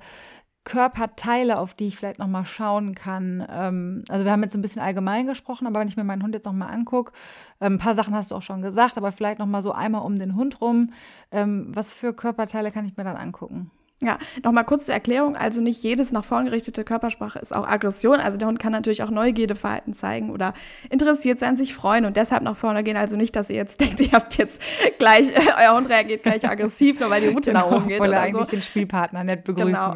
Körperteile, 0.64 1.58
auf 1.58 1.74
die 1.74 1.86
ich 1.86 1.96
vielleicht 1.96 2.18
noch 2.18 2.26
mal 2.26 2.44
schauen 2.44 2.94
kann? 2.94 3.46
Ähm, 3.48 4.02
also 4.08 4.24
wir 4.24 4.32
haben 4.32 4.42
jetzt 4.42 4.54
ein 4.54 4.62
bisschen 4.62 4.82
allgemein 4.82 5.26
gesprochen, 5.26 5.66
aber 5.66 5.78
wenn 5.80 5.88
ich 5.88 5.96
mir 5.96 6.04
meinen 6.04 6.22
Hund 6.22 6.34
jetzt 6.34 6.46
noch 6.46 6.52
mal 6.52 6.68
angucke, 6.68 7.12
ähm, 7.60 7.74
ein 7.74 7.78
paar 7.78 7.94
Sachen 7.94 8.14
hast 8.14 8.30
du 8.30 8.34
auch 8.34 8.42
schon 8.42 8.62
gesagt, 8.62 8.96
aber 8.98 9.12
vielleicht 9.12 9.38
noch 9.38 9.46
mal 9.46 9.62
so 9.62 9.72
einmal 9.72 10.02
um 10.02 10.18
den 10.18 10.34
Hund 10.34 10.60
rum. 10.60 10.92
Ähm, 11.30 11.70
was 11.74 11.92
für 11.92 12.12
Körperteile 12.12 12.72
kann 12.72 12.86
ich 12.86 12.96
mir 12.96 13.04
dann 13.04 13.16
angucken? 13.16 13.70
Ja, 14.04 14.18
nochmal 14.42 14.64
kurz 14.64 14.86
zur 14.86 14.94
Erklärung. 14.94 15.36
Also 15.36 15.60
nicht 15.60 15.82
jedes 15.82 16.12
nach 16.12 16.24
vorn 16.24 16.46
gerichtete 16.46 16.84
Körpersprache 16.84 17.38
ist 17.38 17.54
auch 17.54 17.66
Aggression. 17.66 18.20
Also 18.20 18.36
der 18.36 18.48
Hund 18.48 18.58
kann 18.58 18.72
natürlich 18.72 19.02
auch 19.02 19.10
Neugierdeverhalten 19.10 19.94
zeigen 19.94 20.30
oder 20.30 20.52
interessiert 20.90 21.38
sein, 21.38 21.56
sich 21.56 21.74
freuen 21.74 22.04
und 22.04 22.16
deshalb 22.16 22.42
nach 22.42 22.56
vorne 22.56 22.82
gehen. 22.84 22.96
Also 22.96 23.16
nicht, 23.16 23.34
dass 23.36 23.48
ihr 23.50 23.56
jetzt 23.56 23.80
denkt, 23.80 24.00
ihr 24.00 24.12
habt 24.12 24.36
jetzt 24.36 24.60
gleich, 24.98 25.28
äh, 25.34 25.40
euer 25.58 25.76
Hund 25.76 25.88
reagiert 25.88 26.22
gleich 26.22 26.48
aggressiv, 26.48 27.00
nur 27.00 27.10
weil 27.10 27.22
die 27.22 27.28
Route 27.28 27.52
nach 27.52 27.70
oben 27.70 27.88
geht 27.88 28.00
weil 28.00 28.12
er 28.12 28.18
oder 28.18 28.20
eigentlich 28.20 28.44
so. 28.46 28.50
den 28.50 28.62
Spielpartner 28.62 29.24
nett 29.24 29.44
begrüßen 29.44 29.72
Genau. 29.72 29.94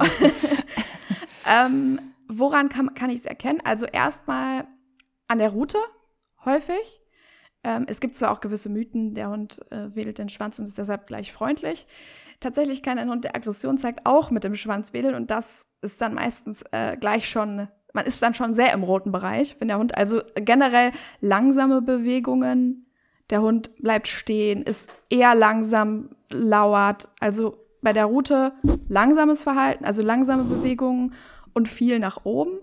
ähm, 1.47 2.01
woran 2.29 2.69
kann, 2.69 2.95
kann 2.95 3.11
ich 3.11 3.21
es 3.21 3.27
erkennen? 3.27 3.61
Also 3.65 3.87
erstmal 3.87 4.65
an 5.27 5.39
der 5.39 5.51
Route, 5.51 5.79
häufig. 6.45 7.03
Ähm, 7.65 7.87
es 7.89 8.01
gibt 8.01 8.17
zwar 8.17 8.31
auch 8.31 8.41
gewisse 8.41 8.69
Mythen, 8.69 9.15
der 9.15 9.31
Hund 9.31 9.61
äh, 9.71 9.95
wedelt 9.95 10.19
den 10.19 10.29
Schwanz 10.29 10.59
und 10.59 10.65
ist 10.65 10.79
deshalb 10.79 11.07
gleich 11.07 11.33
freundlich. 11.33 11.87
Tatsächlich 12.41 12.83
kann 12.83 12.99
ein 12.99 13.11
Hund, 13.11 13.25
der 13.25 13.35
Aggression 13.35 13.79
zeigt, 13.79 14.07
auch 14.07 14.31
mit 14.31 14.45
dem 14.45 14.55
Schwanz 14.55 14.93
wedeln 14.93 15.15
und 15.15 15.31
das 15.31 15.67
ist 15.83 16.01
dann 16.01 16.15
meistens 16.15 16.63
äh, 16.73 16.97
gleich 16.97 17.29
schon, 17.29 17.69
man 17.93 18.07
ist 18.07 18.23
dann 18.23 18.35
schon 18.35 18.55
sehr 18.55 18.73
im 18.73 18.83
roten 18.83 19.13
Bereich, 19.13 19.57
wenn 19.59 19.69
der 19.69 19.79
Hund 19.79 19.97
also 19.97 20.21
generell 20.35 20.93
langsame 21.21 21.83
Bewegungen, 21.83 22.87
der 23.31 23.43
Hund 23.43 23.75
bleibt 23.77 24.09
stehen, 24.09 24.63
ist 24.63 24.91
eher 25.11 25.35
langsam, 25.35 26.11
lauert, 26.31 27.09
also 27.21 27.59
bei 27.83 27.93
der 27.93 28.07
Route 28.07 28.53
langsames 28.89 29.43
Verhalten, 29.43 29.85
also 29.85 30.03
langsame 30.03 30.45
Bewegungen 30.45 31.15
und 31.53 31.69
viel 31.69 31.99
nach 31.99 32.25
oben. 32.25 32.59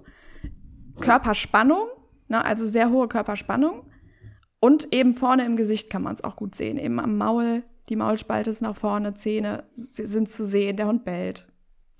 Körperspannung, 1.00 1.88
ne, 2.28 2.44
also 2.44 2.66
sehr 2.66 2.90
hohe 2.90 3.08
Körperspannung. 3.08 3.84
Und 4.60 4.94
eben 4.94 5.16
vorne 5.16 5.46
im 5.46 5.58
Gesicht 5.58 5.90
kann 5.90 6.02
man 6.02 6.16
es 6.16 6.24
auch 6.24 6.36
gut 6.36 6.56
sehen. 6.56 6.78
Eben 6.78 7.00
am 7.00 7.18
Maul, 7.18 7.64
die 7.90 7.96
Maulspalte 7.96 8.50
ist 8.50 8.62
nach 8.62 8.76
vorne, 8.76 9.14
Zähne 9.14 9.64
sind 9.74 10.30
zu 10.30 10.46
sehen, 10.46 10.78
der 10.78 10.88
Hund 10.88 11.06
bellt. 11.06 11.48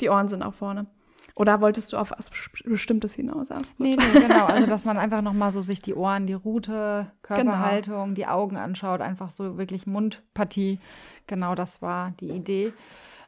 Die 0.02 0.10
Ohren 0.10 0.28
sind 0.28 0.40
nach 0.40 0.54
vorne. 0.54 0.88
Oder 1.36 1.60
wolltest 1.60 1.92
du 1.92 1.98
auf 1.98 2.12
was 2.12 2.30
Bestimmtes 2.64 3.14
hinaus? 3.14 3.52
Astrid? 3.52 3.80
Nee, 3.80 3.96
nee, 3.98 4.20
genau. 4.20 4.46
Also, 4.46 4.68
dass 4.68 4.86
man 4.86 4.98
einfach 4.98 5.22
nochmal 5.22 5.52
so 5.52 5.62
sich 5.62 5.82
die 5.82 5.94
Ohren, 5.94 6.28
die 6.28 6.34
Rute, 6.34 7.12
Körperhaltung, 7.24 8.16
die 8.16 8.26
Augen 8.26 8.56
anschaut, 8.56 9.02
einfach 9.02 9.32
so 9.32 9.58
wirklich 9.58 9.86
Mundpartie. 9.86 10.80
Genau, 11.28 11.56
das 11.56 11.82
war 11.82 12.14
die 12.20 12.30
Idee. 12.30 12.74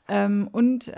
Ähm, 0.08 0.48
und 0.52 0.92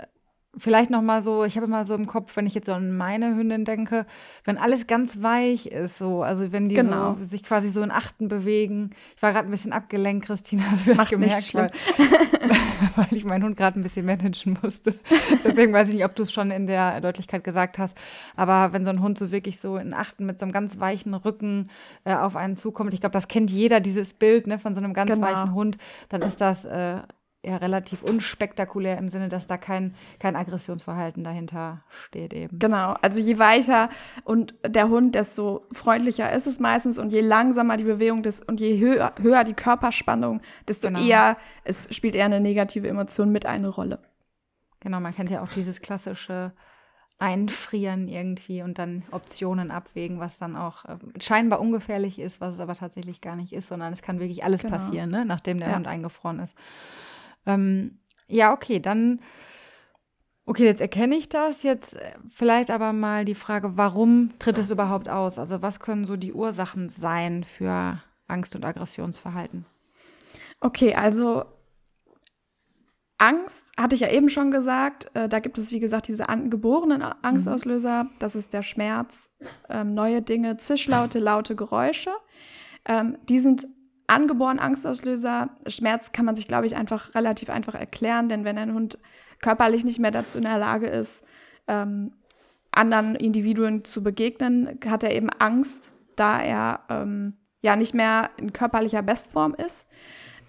vielleicht 0.56 0.90
nochmal 0.90 1.22
so, 1.22 1.44
ich 1.44 1.56
habe 1.56 1.66
immer 1.66 1.84
so 1.84 1.94
im 1.94 2.06
Kopf, 2.06 2.34
wenn 2.36 2.44
ich 2.46 2.54
jetzt 2.54 2.66
so 2.66 2.72
an 2.72 2.96
meine 2.96 3.36
Hündin 3.36 3.64
denke, 3.64 4.04
wenn 4.44 4.58
alles 4.58 4.86
ganz 4.88 5.22
weich 5.22 5.66
ist, 5.66 5.98
so, 5.98 6.22
also 6.22 6.50
wenn 6.50 6.68
die 6.68 6.74
Genau. 6.74 7.14
so, 7.18 7.24
sich 7.24 7.44
quasi 7.44 7.70
so 7.70 7.82
in 7.82 7.90
Achten 7.92 8.26
bewegen. 8.28 8.90
Ich 9.16 9.22
war 9.22 9.32
gerade 9.32 9.46
ein 9.48 9.50
bisschen 9.52 9.72
abgelenkt, 9.72 10.26
Christina, 10.26 10.64
hast 10.70 10.86
du 10.86 10.88
das 10.90 10.96
Macht 10.96 11.12
nicht 11.16 11.52
gemerkt, 11.52 11.54
weil, 11.54 11.70
weil 12.96 13.06
ich 13.12 13.24
meinen 13.24 13.44
Hund 13.44 13.56
gerade 13.56 13.78
ein 13.78 13.82
bisschen 13.82 14.04
managen 14.06 14.58
musste. 14.62 14.94
Deswegen 15.44 15.72
weiß 15.72 15.88
ich 15.88 15.94
nicht, 15.94 16.04
ob 16.04 16.14
du 16.16 16.22
es 16.24 16.32
schon 16.32 16.50
in 16.50 16.66
der 16.66 17.00
Deutlichkeit 17.00 17.44
gesagt 17.44 17.78
hast. 17.78 17.96
Aber 18.34 18.72
wenn 18.72 18.84
so 18.84 18.90
ein 18.90 19.00
Hund 19.02 19.18
so 19.18 19.30
wirklich 19.30 19.60
so 19.60 19.76
in 19.76 19.94
Achten 19.94 20.26
mit 20.26 20.38
so 20.40 20.44
einem 20.46 20.52
ganz 20.52 20.80
weichen 20.80 21.14
Rücken 21.14 21.70
äh, 22.04 22.14
auf 22.14 22.34
einen 22.36 22.56
zukommt, 22.56 22.92
ich 22.92 23.00
glaube, 23.00 23.12
das 23.12 23.28
kennt 23.28 23.50
jeder, 23.50 23.80
dieses 23.80 24.14
Bild 24.14 24.46
ne, 24.46 24.58
von 24.58 24.74
so 24.74 24.80
einem 24.80 24.94
ganz 24.94 25.10
Genau. 25.12 25.26
weichen 25.26 25.54
Hund, 25.54 25.78
dann 26.08 26.22
ist 26.22 26.40
das 26.40 26.64
äh, 26.64 26.98
eher 27.42 27.60
relativ 27.62 28.02
unspektakulär 28.02 28.98
im 28.98 29.08
Sinne, 29.08 29.28
dass 29.28 29.46
da 29.46 29.56
kein, 29.56 29.94
kein 30.18 30.36
Aggressionsverhalten 30.36 31.24
dahinter 31.24 31.82
steht 31.88 32.34
eben. 32.34 32.58
Genau, 32.58 32.94
also 33.00 33.20
je 33.20 33.38
weicher 33.38 33.88
und 34.24 34.54
der 34.66 34.88
Hund, 34.88 35.14
desto 35.14 35.66
freundlicher 35.72 36.30
ist 36.32 36.46
es 36.46 36.60
meistens 36.60 36.98
und 36.98 37.12
je 37.12 37.22
langsamer 37.22 37.76
die 37.76 37.84
Bewegung 37.84 38.22
des, 38.22 38.40
und 38.40 38.60
je 38.60 38.78
höher, 38.78 39.14
höher 39.20 39.44
die 39.44 39.54
Körperspannung, 39.54 40.42
desto 40.68 40.88
genau. 40.88 41.00
eher 41.00 41.36
es 41.64 41.88
spielt 41.94 42.14
eher 42.14 42.26
eine 42.26 42.40
negative 42.40 42.88
Emotion 42.88 43.30
mit 43.30 43.46
eine 43.46 43.68
Rolle. 43.68 44.00
Genau, 44.80 45.00
man 45.00 45.14
kennt 45.14 45.30
ja 45.30 45.42
auch 45.42 45.50
dieses 45.50 45.80
klassische 45.80 46.52
Einfrieren 47.18 48.08
irgendwie 48.08 48.62
und 48.62 48.78
dann 48.78 49.02
Optionen 49.10 49.70
abwägen, 49.70 50.20
was 50.20 50.38
dann 50.38 50.56
auch 50.56 50.86
äh, 50.86 50.96
scheinbar 51.20 51.60
ungefährlich 51.60 52.18
ist, 52.18 52.40
was 52.40 52.54
es 52.54 52.60
aber 52.60 52.74
tatsächlich 52.74 53.20
gar 53.20 53.36
nicht 53.36 53.52
ist, 53.52 53.68
sondern 53.68 53.92
es 53.92 54.00
kann 54.00 54.20
wirklich 54.20 54.42
alles 54.42 54.62
genau. 54.62 54.76
passieren, 54.76 55.10
ne, 55.10 55.26
nachdem 55.26 55.58
der 55.58 55.68
ja. 55.68 55.76
Hund 55.76 55.86
eingefroren 55.86 56.40
ist. 56.40 56.54
Ähm, 57.46 57.98
ja, 58.26 58.52
okay, 58.52 58.80
dann, 58.80 59.20
okay, 60.46 60.64
jetzt 60.64 60.80
erkenne 60.80 61.16
ich 61.16 61.28
das. 61.28 61.62
Jetzt 61.62 61.96
äh, 61.96 62.12
vielleicht 62.28 62.70
aber 62.70 62.92
mal 62.92 63.24
die 63.24 63.34
Frage, 63.34 63.76
warum 63.76 64.32
tritt 64.38 64.58
es 64.58 64.70
überhaupt 64.70 65.08
aus? 65.08 65.38
Also 65.38 65.62
was 65.62 65.80
können 65.80 66.04
so 66.04 66.16
die 66.16 66.32
Ursachen 66.32 66.88
sein 66.88 67.44
für 67.44 68.02
Angst- 68.26 68.54
und 68.54 68.64
Aggressionsverhalten? 68.64 69.66
Okay, 70.60 70.94
also 70.94 71.44
Angst, 73.20 73.72
hatte 73.76 73.94
ich 73.94 74.00
ja 74.00 74.10
eben 74.10 74.30
schon 74.30 74.50
gesagt, 74.50 75.10
äh, 75.14 75.28
da 75.28 75.40
gibt 75.40 75.58
es, 75.58 75.72
wie 75.72 75.80
gesagt, 75.80 76.08
diese 76.08 76.30
angeborenen 76.30 77.02
Angstauslöser. 77.02 78.04
Mhm. 78.04 78.10
Das 78.18 78.34
ist 78.34 78.54
der 78.54 78.62
Schmerz, 78.62 79.30
ähm, 79.68 79.92
neue 79.92 80.22
Dinge, 80.22 80.56
Zischlaute, 80.56 81.18
laute 81.18 81.54
Geräusche. 81.54 82.12
Ähm, 82.86 83.18
die 83.28 83.38
sind 83.38 83.66
angeboren 84.10 84.58
Angstauslöser. 84.58 85.50
Schmerz 85.66 86.12
kann 86.12 86.24
man 86.24 86.36
sich, 86.36 86.48
glaube 86.48 86.66
ich, 86.66 86.76
einfach 86.76 87.14
relativ 87.14 87.48
einfach 87.48 87.74
erklären, 87.74 88.28
denn 88.28 88.44
wenn 88.44 88.58
ein 88.58 88.74
Hund 88.74 88.98
körperlich 89.40 89.84
nicht 89.84 89.98
mehr 89.98 90.10
dazu 90.10 90.38
in 90.38 90.44
der 90.44 90.58
Lage 90.58 90.86
ist, 90.86 91.24
ähm, 91.68 92.12
anderen 92.72 93.14
Individuen 93.14 93.84
zu 93.84 94.02
begegnen, 94.02 94.78
hat 94.86 95.02
er 95.02 95.14
eben 95.14 95.30
Angst, 95.30 95.92
da 96.16 96.40
er 96.40 96.80
ähm, 96.88 97.34
ja 97.62 97.76
nicht 97.76 97.94
mehr 97.94 98.30
in 98.36 98.52
körperlicher 98.52 99.02
Bestform 99.02 99.54
ist. 99.54 99.88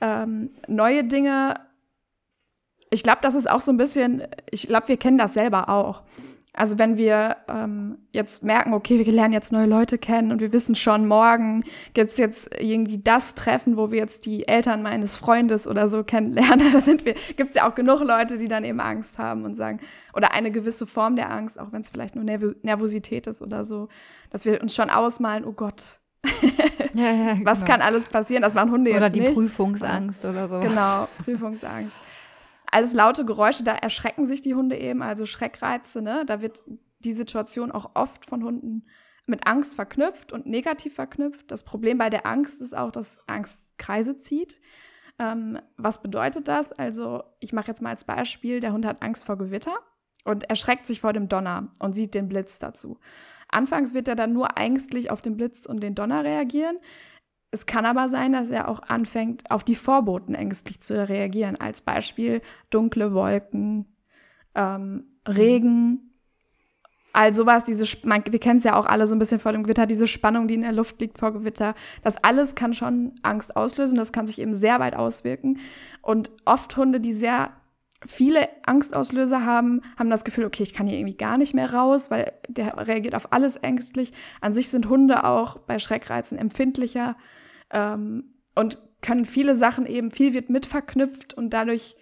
Ähm, 0.01 0.51
neue 0.67 1.03
Dinge, 1.03 1.55
ich 2.89 3.03
glaube, 3.03 3.19
das 3.21 3.35
ist 3.35 3.49
auch 3.49 3.61
so 3.61 3.71
ein 3.71 3.77
bisschen, 3.77 4.23
ich 4.49 4.67
glaube, 4.67 4.89
wir 4.89 4.97
kennen 4.97 5.17
das 5.17 5.33
selber 5.33 5.69
auch. 5.69 6.03
Also 6.53 6.77
wenn 6.77 6.97
wir 6.97 7.37
ähm, 7.47 7.97
jetzt 8.11 8.43
merken, 8.43 8.73
okay, 8.73 9.03
wir 9.03 9.13
lernen 9.13 9.33
jetzt 9.33 9.53
neue 9.53 9.67
Leute 9.67 9.97
kennen 9.97 10.33
und 10.33 10.41
wir 10.41 10.51
wissen 10.51 10.75
schon, 10.75 11.07
morgen 11.07 11.63
gibt's 11.93 12.17
jetzt 12.17 12.49
irgendwie 12.59 12.97
das 12.97 13.35
Treffen, 13.35 13.77
wo 13.77 13.89
wir 13.89 13.99
jetzt 13.99 14.25
die 14.25 14.49
Eltern 14.49 14.83
meines 14.83 15.15
Freundes 15.15 15.65
oder 15.65 15.87
so 15.87 16.03
kennenlernen, 16.03 16.69
da 16.73 16.81
sind 16.81 17.05
wir, 17.05 17.15
gibt's 17.37 17.53
ja 17.53 17.69
auch 17.69 17.73
genug 17.73 18.01
Leute, 18.01 18.37
die 18.37 18.49
dann 18.49 18.65
eben 18.65 18.81
Angst 18.81 19.17
haben 19.17 19.45
und 19.45 19.55
sagen, 19.55 19.79
oder 20.13 20.33
eine 20.33 20.51
gewisse 20.51 20.85
Form 20.85 21.15
der 21.15 21.31
Angst, 21.31 21.57
auch 21.57 21.71
wenn 21.71 21.81
es 21.81 21.89
vielleicht 21.89 22.15
nur 22.15 22.25
Nerv 22.25 22.43
Nervosität 22.63 23.27
ist 23.27 23.41
oder 23.41 23.63
so, 23.63 23.87
dass 24.29 24.43
wir 24.43 24.61
uns 24.61 24.75
schon 24.75 24.89
ausmalen, 24.89 25.45
oh 25.45 25.53
Gott, 25.53 25.99
ja, 26.93 27.11
ja, 27.11 27.37
was 27.43 27.59
genau. 27.59 27.71
kann 27.71 27.81
alles 27.81 28.09
passieren? 28.09 28.43
Das 28.43 28.55
waren 28.55 28.69
Hunde 28.71 28.91
oder 28.91 29.05
jetzt 29.05 29.15
nicht. 29.15 29.21
Oder 29.21 29.29
die 29.29 29.35
Prüfungsangst 29.35 30.25
oder 30.25 30.49
so. 30.49 30.59
Genau, 30.59 31.07
Prüfungsangst 31.23 31.95
alles 32.71 32.93
laute 32.93 33.25
Geräusche, 33.25 33.63
da 33.63 33.73
erschrecken 33.73 34.25
sich 34.25 34.41
die 34.41 34.55
Hunde 34.55 34.77
eben, 34.77 35.01
also 35.01 35.25
Schreckreize, 35.25 36.01
ne? 36.01 36.23
Da 36.25 36.41
wird 36.41 36.63
die 36.99 37.13
Situation 37.13 37.71
auch 37.71 37.91
oft 37.95 38.25
von 38.25 38.43
Hunden 38.43 38.85
mit 39.25 39.45
Angst 39.45 39.75
verknüpft 39.75 40.33
und 40.33 40.45
negativ 40.45 40.95
verknüpft. 40.95 41.51
Das 41.51 41.63
Problem 41.63 41.97
bei 41.97 42.09
der 42.09 42.25
Angst 42.25 42.61
ist 42.61 42.75
auch, 42.75 42.91
dass 42.91 43.21
Angst 43.27 43.77
Kreise 43.77 44.17
zieht. 44.17 44.59
Ähm, 45.19 45.59
was 45.77 46.01
bedeutet 46.01 46.47
das? 46.47 46.71
Also, 46.71 47.23
ich 47.39 47.53
mache 47.53 47.67
jetzt 47.67 47.81
mal 47.81 47.89
als 47.89 48.05
Beispiel, 48.05 48.59
der 48.59 48.73
Hund 48.73 48.85
hat 48.85 49.01
Angst 49.01 49.25
vor 49.25 49.37
Gewitter 49.37 49.77
und 50.23 50.49
erschreckt 50.49 50.87
sich 50.87 51.01
vor 51.01 51.13
dem 51.13 51.27
Donner 51.27 51.71
und 51.79 51.93
sieht 51.93 52.13
den 52.13 52.29
Blitz 52.29 52.59
dazu. 52.59 52.99
Anfangs 53.49 53.93
wird 53.93 54.07
er 54.07 54.15
dann 54.15 54.33
nur 54.33 54.57
ängstlich 54.57 55.11
auf 55.11 55.21
den 55.21 55.35
Blitz 55.35 55.65
und 55.65 55.81
den 55.81 55.93
Donner 55.93 56.23
reagieren. 56.23 56.77
Es 57.51 57.65
kann 57.65 57.85
aber 57.85 58.07
sein, 58.07 58.31
dass 58.31 58.49
er 58.49 58.69
auch 58.69 58.81
anfängt, 58.81 59.51
auf 59.51 59.65
die 59.65 59.75
Vorboten 59.75 60.35
ängstlich 60.35 60.79
zu 60.79 61.07
reagieren. 61.07 61.57
Als 61.59 61.81
Beispiel 61.81 62.41
dunkle 62.69 63.13
Wolken, 63.13 63.85
ähm, 64.55 65.05
Regen, 65.27 66.11
all 67.13 67.33
sowas, 67.33 67.63
diese, 67.63 67.85
man, 68.05 68.23
wir 68.29 68.39
kennen 68.39 68.59
es 68.59 68.63
ja 68.63 68.75
auch 68.75 68.85
alle 68.85 69.05
so 69.05 69.13
ein 69.13 69.19
bisschen 69.19 69.39
vor 69.39 69.51
dem 69.51 69.63
Gewitter, 69.63 69.85
diese 69.85 70.07
Spannung, 70.07 70.47
die 70.47 70.53
in 70.53 70.61
der 70.61 70.71
Luft 70.71 71.01
liegt 71.01 71.17
vor 71.17 71.33
Gewitter. 71.33 71.75
Das 72.03 72.17
alles 72.23 72.55
kann 72.55 72.73
schon 72.73 73.13
Angst 73.21 73.55
auslösen, 73.55 73.97
das 73.97 74.13
kann 74.13 74.27
sich 74.27 74.39
eben 74.39 74.53
sehr 74.53 74.79
weit 74.79 74.95
auswirken. 74.95 75.59
Und 76.01 76.31
oft 76.45 76.75
Hunde, 76.77 77.01
die 77.01 77.13
sehr 77.13 77.51
viele 78.05 78.47
Angstauslöser 78.65 79.45
haben, 79.45 79.81
haben 79.97 80.09
das 80.09 80.23
Gefühl, 80.23 80.45
okay, 80.45 80.63
ich 80.63 80.73
kann 80.73 80.87
hier 80.87 80.97
irgendwie 80.97 81.17
gar 81.17 81.37
nicht 81.37 81.53
mehr 81.53 81.73
raus, 81.73 82.09
weil 82.09 82.31
der 82.47 82.87
reagiert 82.87 83.13
auf 83.13 83.31
alles 83.31 83.57
ängstlich. 83.57 84.13
An 84.39 84.53
sich 84.53 84.69
sind 84.69 84.89
Hunde 84.89 85.25
auch 85.25 85.59
bei 85.59 85.77
Schreckreizen 85.79 86.37
empfindlicher 86.37 87.15
ähm, 87.71 88.35
und 88.55 88.77
können 89.01 89.25
viele 89.25 89.55
Sachen 89.55 89.85
eben, 89.85 90.11
viel 90.11 90.33
wird 90.33 90.49
mit 90.49 90.65
verknüpft 90.65 91.33
und 91.33 91.51
dadurch 91.51 91.95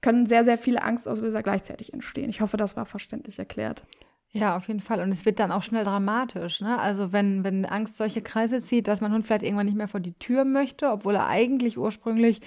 können 0.00 0.26
sehr, 0.26 0.44
sehr 0.44 0.58
viele 0.58 0.82
Angstauslöser 0.82 1.42
gleichzeitig 1.42 1.92
entstehen. 1.92 2.30
Ich 2.30 2.40
hoffe, 2.40 2.56
das 2.56 2.76
war 2.76 2.86
verständlich 2.86 3.38
erklärt. 3.38 3.84
Ja, 4.30 4.56
auf 4.56 4.68
jeden 4.68 4.80
Fall. 4.80 5.00
Und 5.00 5.10
es 5.10 5.24
wird 5.24 5.40
dann 5.40 5.50
auch 5.50 5.62
schnell 5.62 5.84
dramatisch. 5.84 6.60
Ne? 6.60 6.78
Also 6.78 7.12
wenn, 7.12 7.44
wenn 7.44 7.64
Angst 7.64 7.96
solche 7.96 8.20
Kreise 8.20 8.60
zieht, 8.60 8.86
dass 8.86 9.00
man 9.00 9.12
Hund 9.12 9.26
vielleicht 9.26 9.42
irgendwann 9.42 9.66
nicht 9.66 9.76
mehr 9.76 9.88
vor 9.88 10.00
die 10.00 10.12
Tür 10.18 10.44
möchte, 10.44 10.90
obwohl 10.90 11.14
er 11.14 11.26
eigentlich 11.26 11.78
ursprünglich 11.78 12.40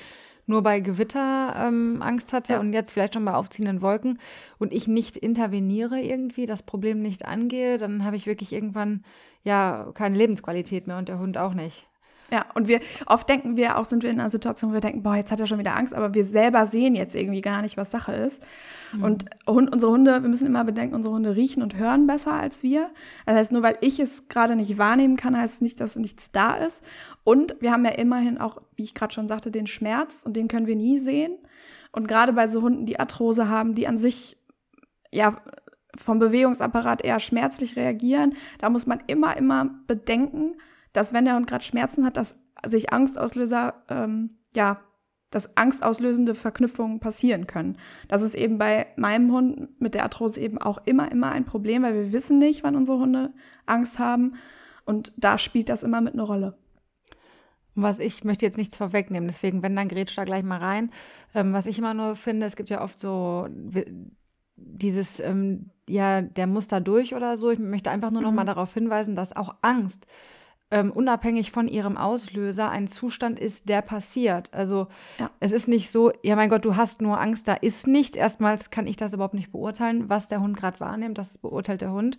nur 0.46 0.64
bei 0.64 0.80
Gewitter 0.80 1.56
ähm, 1.58 2.02
Angst 2.02 2.34
hatte 2.34 2.54
ja. 2.54 2.60
und 2.60 2.74
jetzt 2.74 2.92
vielleicht 2.92 3.14
schon 3.16 3.26
bei 3.26 3.34
aufziehenden 3.34 3.82
Wolken 3.82 4.20
und 4.60 4.74
ich 4.74 4.88
nicht 4.88 5.18
interveniere 5.18 6.00
irgendwie, 6.00 6.46
das 6.46 6.64
Problem 6.64 7.02
nicht 7.02 7.26
angehe, 7.26 7.78
dann 7.78 8.04
habe 8.04 8.16
ich 8.16 8.26
wirklich 8.26 8.52
irgendwann 8.52 9.04
ja 9.44 9.92
keine 9.94 10.18
Lebensqualität 10.18 10.88
mehr 10.88 10.98
und 10.98 11.10
der 11.10 11.20
Hund 11.20 11.38
auch 11.38 11.54
nicht. 11.54 11.88
Ja, 12.32 12.46
und 12.56 12.70
wir 12.70 12.80
oft 13.08 13.28
denken 13.28 13.58
wir 13.58 13.78
auch, 13.78 13.84
sind 13.84 14.04
wir 14.04 14.10
in 14.10 14.20
einer 14.20 14.30
Situation, 14.30 14.72
wo 14.72 14.76
wir 14.76 14.82
denken, 14.82 15.04
boah, 15.04 15.16
jetzt 15.16 15.34
hat 15.34 15.40
er 15.42 15.48
schon 15.48 15.60
wieder 15.60 15.76
Angst, 15.76 15.94
aber 15.94 16.14
wir 16.14 16.24
selber 16.24 16.66
sehen 16.66 16.96
jetzt 16.96 17.14
irgendwie 17.14 17.42
gar 17.42 17.62
nicht, 17.62 17.76
was 17.76 17.92
Sache 17.92 18.14
ist. 18.14 18.42
Mhm. 18.94 19.04
Und 19.04 19.26
Hund, 19.46 19.72
unsere 19.74 19.92
Hunde, 19.92 20.22
wir 20.22 20.30
müssen 20.30 20.46
immer 20.46 20.64
bedenken, 20.64 20.96
unsere 20.96 21.14
Hunde 21.14 21.36
riechen 21.36 21.62
und 21.62 21.78
hören 21.78 22.08
besser 22.08 22.34
als 22.34 22.64
wir. 22.64 22.90
Das 23.26 23.36
heißt, 23.36 23.52
nur 23.52 23.64
weil 23.64 23.78
ich 23.82 24.00
es 24.00 24.30
gerade 24.30 24.56
nicht 24.56 24.78
wahrnehmen 24.78 25.18
kann, 25.18 25.38
heißt 25.38 25.56
es 25.56 25.62
nicht, 25.62 25.82
dass 25.82 25.98
nichts 25.98 26.32
da 26.32 26.56
ist. 26.56 26.82
Und 27.26 27.58
wir 27.60 27.74
haben 27.74 27.84
ja 27.84 27.92
immerhin 27.92 28.38
auch, 28.38 28.62
wie 28.76 28.84
ich 28.84 28.94
gerade 28.94 29.14
schon 29.14 29.28
sagte, 29.28 29.52
den 29.52 29.68
Schmerz 29.68 30.24
und 30.24 30.38
den 30.38 30.48
können 30.48 30.68
wir 30.68 30.78
nie 30.78 30.98
sehen. 30.98 31.38
Und 31.92 32.08
gerade 32.08 32.32
bei 32.32 32.48
so 32.48 32.62
Hunden, 32.62 32.86
die 32.86 32.98
Arthrose 32.98 33.50
haben, 33.50 33.76
die 33.76 33.88
an 33.88 33.98
sich 33.98 34.38
ja 35.12 35.36
vom 35.96 36.20
Bewegungsapparat 36.20 37.04
eher 37.04 37.20
schmerzlich 37.20 37.76
reagieren, 37.76 38.36
da 38.60 38.70
muss 38.70 38.88
man 38.88 39.04
immer, 39.08 39.36
immer 39.36 39.70
bedenken, 39.88 40.56
dass 40.94 41.14
wenn 41.14 41.26
der 41.26 41.36
Hund 41.36 41.48
gerade 41.48 41.64
Schmerzen 41.64 42.06
hat, 42.06 42.18
dass 42.18 42.36
sich 42.66 42.92
Angstauslöser, 42.94 43.84
ähm, 43.90 44.38
ja, 44.56 44.82
dass 45.32 45.56
angstauslösende 45.56 46.36
Verknüpfungen 46.36 47.00
passieren 47.00 47.48
können. 47.48 47.78
Das 48.10 48.22
ist 48.22 48.36
eben 48.36 48.58
bei 48.58 48.88
meinem 48.98 49.32
Hund 49.32 49.82
mit 49.82 49.96
der 49.96 50.04
Arthrose 50.04 50.40
eben 50.42 50.58
auch 50.58 50.80
immer, 50.86 51.10
immer 51.10 51.32
ein 51.32 51.46
Problem, 51.46 51.84
weil 51.84 51.96
wir 51.96 52.12
wissen 52.12 52.38
nicht, 52.38 52.64
wann 52.64 52.76
unsere 52.76 53.00
Hunde 53.00 53.34
Angst 53.66 53.98
haben. 53.98 54.36
Und 54.86 55.14
da 55.16 55.38
spielt 55.38 55.70
das 55.70 55.84
immer 55.84 56.02
mit 56.02 56.14
eine 56.14 56.24
Rolle. 56.24 56.58
Was 57.76 58.00
ich 58.00 58.26
möchte 58.26 58.46
jetzt 58.46 58.58
nichts 58.58 58.76
vorwegnehmen, 58.76 59.30
deswegen, 59.30 59.64
wenn, 59.64 59.76
dann 59.78 59.88
grätsch 59.88 60.18
da 60.18 60.26
gleich 60.26 60.44
mal 60.44 60.60
rein. 60.60 60.92
Ähm, 61.34 61.54
was 61.54 61.66
ich 61.66 61.80
immer 61.80 61.94
nur 61.94 62.18
finde, 62.18 62.46
es 62.46 62.58
gibt 62.58 62.70
ja 62.70 62.82
oft 62.84 63.00
so 63.00 63.48
dieses, 64.58 65.22
ähm, 65.22 65.70
ja, 65.88 66.22
der 66.22 66.48
muss 66.48 66.68
da 66.68 66.82
durch 66.82 67.16
oder 67.16 67.38
so. 67.38 67.52
Ich 67.52 67.60
möchte 67.60 67.90
einfach 67.90 68.12
nur 68.12 68.22
noch 68.22 68.34
mal 68.34 68.44
mhm. 68.44 68.48
darauf 68.48 68.74
hinweisen, 68.74 69.16
dass 69.16 69.34
auch 69.34 69.56
Angst 69.62 70.06
ähm, 70.72 70.92
unabhängig 70.92 71.52
von 71.52 71.68
ihrem 71.68 71.98
Auslöser 71.98 72.70
ein 72.70 72.88
Zustand 72.88 73.40
ist, 73.40 73.70
der 73.70 73.82
passiert. 73.82 74.54
Also 74.54 74.88
ja. 75.20 75.30
es 75.40 75.52
ist 75.52 75.68
nicht 75.68 75.92
so, 75.92 76.12
ja 76.24 76.36
mein 76.36 76.50
Gott, 76.50 76.66
du 76.66 76.76
hast 76.76 77.02
nur 77.02 77.20
Angst, 77.20 77.48
da 77.48 77.54
ist 77.54 77.88
nichts. 77.88 78.16
Erstmals 78.16 78.70
kann 78.70 78.88
ich 78.88 78.98
das 78.98 79.14
überhaupt 79.14 79.34
nicht 79.34 79.52
beurteilen, 79.52 80.10
was 80.10 80.28
der 80.28 80.42
Hund 80.42 80.58
gerade 80.58 80.80
wahrnimmt, 80.80 81.18
das 81.18 81.38
beurteilt 81.38 81.82
der 81.82 81.92
Hund. 81.92 82.18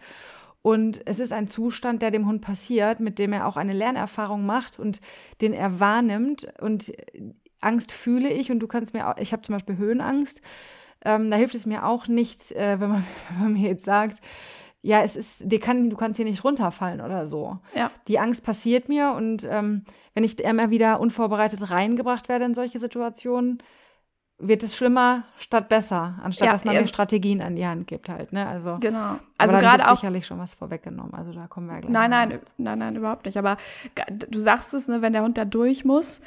Und 0.60 1.00
es 1.06 1.18
ist 1.18 1.32
ein 1.32 1.48
Zustand, 1.48 2.02
der 2.02 2.12
dem 2.12 2.26
Hund 2.26 2.40
passiert, 2.40 3.00
mit 3.00 3.18
dem 3.18 3.32
er 3.32 3.46
auch 3.46 3.56
eine 3.56 3.72
Lernerfahrung 3.72 4.46
macht 4.46 4.78
und 4.78 5.00
den 5.40 5.52
er 5.54 5.80
wahrnimmt. 5.80 6.46
Und 6.60 6.92
Angst 7.60 7.90
fühle 7.90 8.28
ich 8.28 8.52
und 8.52 8.60
du 8.60 8.68
kannst 8.68 8.94
mir 8.94 9.08
auch, 9.08 9.16
ich 9.16 9.32
habe 9.32 9.42
zum 9.42 9.54
Beispiel 9.54 9.76
Höhenangst. 9.76 10.40
Ähm, 11.04 11.30
da 11.30 11.36
hilft 11.36 11.56
es 11.56 11.66
mir 11.66 11.84
auch 11.84 12.06
nicht, 12.06 12.52
äh, 12.52 12.78
wenn, 12.78 12.90
man, 12.90 13.04
wenn 13.30 13.42
man 13.42 13.52
mir 13.54 13.68
jetzt 13.68 13.84
sagt, 13.84 14.20
ja, 14.82 15.02
es 15.02 15.16
ist, 15.16 15.42
die 15.44 15.60
kann, 15.60 15.90
du 15.90 15.96
kannst 15.96 16.16
hier 16.16 16.26
nicht 16.26 16.42
runterfallen 16.42 17.00
oder 17.00 17.26
so. 17.26 17.58
Ja. 17.74 17.90
Die 18.08 18.18
Angst 18.18 18.42
passiert 18.42 18.88
mir 18.88 19.12
und 19.16 19.46
ähm, 19.48 19.84
wenn 20.14 20.24
ich 20.24 20.38
immer 20.40 20.70
wieder 20.70 21.00
unvorbereitet 21.00 21.70
reingebracht 21.70 22.28
werde 22.28 22.44
in 22.44 22.54
solche 22.54 22.80
Situationen, 22.80 23.62
wird 24.44 24.64
es 24.64 24.76
schlimmer 24.76 25.22
statt 25.36 25.68
besser, 25.68 26.18
anstatt 26.20 26.46
ja, 26.46 26.52
dass 26.52 26.64
man 26.64 26.74
mir 26.74 26.84
Strategien 26.88 27.40
an 27.40 27.54
die 27.54 27.64
Hand 27.64 27.86
gibt 27.86 28.08
halt, 28.08 28.32
ne? 28.32 28.44
Also 28.48 28.78
genau. 28.80 29.18
Also 29.38 29.58
gerade 29.58 29.88
auch 29.88 29.96
sicherlich 29.96 30.26
schon 30.26 30.40
was 30.40 30.54
vorweggenommen. 30.54 31.14
Also 31.14 31.32
da 31.32 31.46
kommen 31.46 31.68
wir 31.68 31.74
ja 31.74 31.80
gleich. 31.80 31.92
Nein, 31.92 32.10
nein, 32.10 32.40
nein, 32.56 32.78
nein, 32.78 32.96
überhaupt 32.96 33.24
nicht. 33.24 33.38
Aber 33.38 33.56
du 34.28 34.38
sagst 34.40 34.74
es, 34.74 34.88
ne, 34.88 35.00
wenn 35.00 35.12
der 35.12 35.22
Hund 35.22 35.38
da 35.38 35.44
durch 35.44 35.84
muss, 35.84 36.20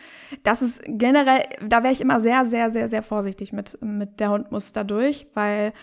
das 0.43 0.61
ist 0.61 0.81
generell, 0.85 1.43
da 1.67 1.83
wäre 1.83 1.91
ich 1.91 1.99
immer 1.99 2.21
sehr, 2.21 2.45
sehr, 2.45 2.69
sehr, 2.69 2.87
sehr 2.87 3.01
vorsichtig 3.01 3.51
mit 3.51 3.77
mit 3.81 4.21
der 4.21 4.29
Hund 4.29 4.49
muss 4.49 4.71
da 4.71 4.85
durch, 4.85 5.27
weil 5.33 5.73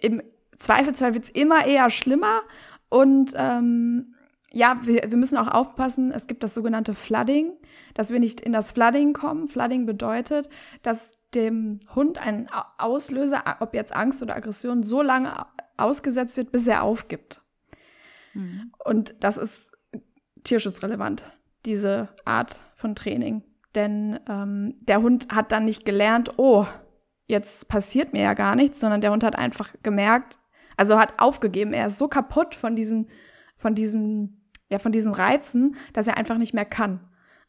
im 0.00 0.22
Zweifelsfall 0.58 1.14
wird 1.14 1.24
es 1.24 1.30
immer 1.30 1.66
eher 1.66 1.90
schlimmer 1.90 2.42
und 2.88 3.34
ähm, 3.36 4.14
ja, 4.52 4.80
wir, 4.82 5.02
wir 5.08 5.18
müssen 5.18 5.36
auch 5.36 5.48
aufpassen, 5.48 6.12
es 6.12 6.26
gibt 6.26 6.42
das 6.42 6.54
sogenannte 6.54 6.94
Flooding, 6.94 7.52
dass 7.94 8.10
wir 8.10 8.20
nicht 8.20 8.40
in 8.40 8.52
das 8.52 8.70
Flooding 8.70 9.12
kommen. 9.12 9.48
Flooding 9.48 9.84
bedeutet, 9.84 10.48
dass 10.82 11.18
dem 11.34 11.80
Hund 11.94 12.18
ein 12.18 12.48
Auslöser, 12.78 13.42
ob 13.60 13.74
jetzt 13.74 13.94
Angst 13.94 14.22
oder 14.22 14.34
Aggression, 14.34 14.82
so 14.82 15.02
lange 15.02 15.34
ausgesetzt 15.76 16.36
wird, 16.38 16.52
bis 16.52 16.66
er 16.66 16.82
aufgibt. 16.84 17.42
Mhm. 18.32 18.72
Und 18.84 19.14
das 19.20 19.36
ist 19.36 19.72
tierschutzrelevant, 20.44 21.24
diese 21.66 22.08
Art 22.24 22.60
von 22.76 22.94
Training. 22.94 23.42
Denn 23.74 24.18
ähm, 24.28 24.76
der 24.80 25.02
Hund 25.02 25.28
hat 25.34 25.52
dann 25.52 25.66
nicht 25.66 25.84
gelernt, 25.84 26.38
oh, 26.38 26.66
jetzt 27.26 27.68
passiert 27.68 28.14
mir 28.14 28.22
ja 28.22 28.34
gar 28.34 28.56
nichts, 28.56 28.80
sondern 28.80 29.02
der 29.02 29.10
Hund 29.10 29.22
hat 29.22 29.36
einfach 29.36 29.74
gemerkt, 29.82 30.38
also 30.76 30.98
hat 30.98 31.14
aufgegeben. 31.18 31.72
Er 31.72 31.86
ist 31.86 31.98
so 31.98 32.08
kaputt 32.08 32.54
von 32.54 32.76
diesen, 32.76 33.08
von 33.56 33.74
diesem 33.74 34.36
ja, 34.68 34.78
von 34.78 34.92
diesen 34.92 35.12
Reizen, 35.12 35.76
dass 35.92 36.06
er 36.06 36.16
einfach 36.16 36.38
nicht 36.38 36.54
mehr 36.54 36.64
kann. 36.64 37.00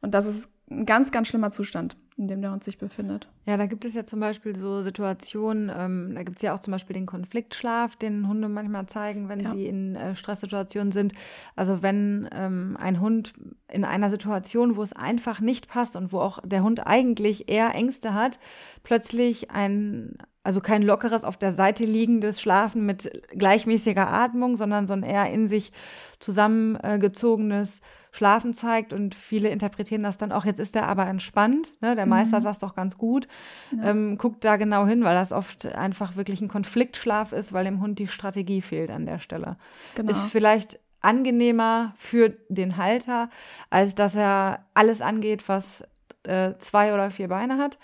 Und 0.02 0.14
das 0.14 0.26
ist 0.26 0.52
ein 0.70 0.86
ganz, 0.86 1.12
ganz 1.12 1.28
schlimmer 1.28 1.52
Zustand, 1.52 1.98
in 2.18 2.28
dem 2.28 2.42
der 2.42 2.52
Hund 2.52 2.64
sich 2.64 2.80
befindet. 2.80 3.28
Ja, 3.46 3.58
da 3.58 3.68
gibt 3.68 3.86
es 3.86 3.94
ja 3.94 4.04
zum 4.04 4.20
Beispiel 4.20 4.56
so 4.56 4.82
Situationen, 4.82 5.72
ähm, 5.76 6.16
da 6.16 6.24
gibt 6.24 6.38
es 6.38 6.42
ja 6.42 6.56
auch 6.56 6.60
zum 6.60 6.72
Beispiel 6.72 6.96
den 6.96 7.06
Konfliktschlaf, 7.06 7.96
den 7.96 8.28
Hunde 8.28 8.50
manchmal 8.50 8.88
zeigen, 8.88 9.30
wenn 9.30 9.40
ja. 9.40 9.52
sie 9.52 9.68
in 9.68 9.96
äh, 9.96 10.16
Stresssituationen 10.16 10.92
sind. 10.92 11.14
Also 11.56 11.84
wenn 11.84 12.28
ähm, 12.34 12.76
ein 12.80 13.00
Hund 13.00 13.34
in 13.72 13.86
einer 13.86 14.10
Situation, 14.10 14.76
wo 14.76 14.82
es 14.82 14.94
einfach 14.94 15.40
nicht 15.42 15.68
passt 15.68 15.96
und 15.96 16.12
wo 16.12 16.20
auch 16.20 16.40
der 16.44 16.64
Hund 16.64 16.88
eigentlich 16.88 17.50
eher 17.50 17.76
Ängste 17.76 18.16
hat, 18.16 18.40
plötzlich 18.84 19.52
ein 19.52 20.18
also 20.44 20.62
kein 20.62 20.82
lockeres 20.82 21.26
auf 21.26 21.36
der 21.36 21.52
Seite 21.52 21.84
liegendes 21.84 22.40
Schlafen 22.40 22.86
mit 22.86 23.12
gleichmäßiger 23.32 24.08
Atmung, 24.08 24.56
sondern 24.56 24.88
so 24.88 24.94
ein 24.94 25.04
eher 25.04 25.30
in 25.30 25.50
sich 25.50 25.74
zusammengezogenes 26.20 27.82
Schlafen 28.18 28.54
zeigt. 28.54 28.94
Und 28.94 29.14
viele 29.16 29.50
interpretieren 29.50 30.04
das 30.04 30.18
dann 30.18 30.32
auch, 30.32 30.44
jetzt 30.44 30.60
ist 30.60 30.76
er 30.76 30.88
aber 30.88 31.06
entspannt. 31.06 31.72
Ne? 31.82 31.96
Der 31.96 32.08
Meister 32.08 32.40
mhm. 32.40 32.44
sagt 32.44 32.64
doch 32.64 32.76
ganz 32.76 32.98
gut. 32.98 33.28
Ja. 33.72 33.92
Ähm, 33.92 34.18
guckt 34.18 34.44
da 34.44 34.58
genau 34.58 34.88
hin, 34.88 35.04
weil 35.04 35.16
das 35.16 35.32
oft 35.32 35.66
einfach 35.68 36.16
wirklich 36.16 36.42
ein 36.42 36.48
Konfliktschlaf 36.48 37.32
ist, 37.32 37.54
weil 37.54 37.66
dem 37.66 37.80
Hund 37.80 38.00
die 38.00 38.08
Strategie 38.08 38.62
fehlt 38.62 38.90
an 38.90 39.06
der 39.06 39.20
Stelle. 39.20 39.58
Genau. 39.96 40.12
Ist 40.12 40.24
vielleicht 40.24 40.80
angenehmer 41.00 41.94
für 41.96 42.30
den 42.50 42.78
Halter, 42.78 43.30
als 43.70 43.94
dass 43.94 44.16
er 44.16 44.66
alles 44.74 45.02
angeht, 45.02 45.48
was 45.48 45.84
äh, 46.24 46.56
zwei 46.58 46.94
oder 46.94 47.12
vier 47.12 47.28
Beine 47.28 47.58
hat. 47.58 47.78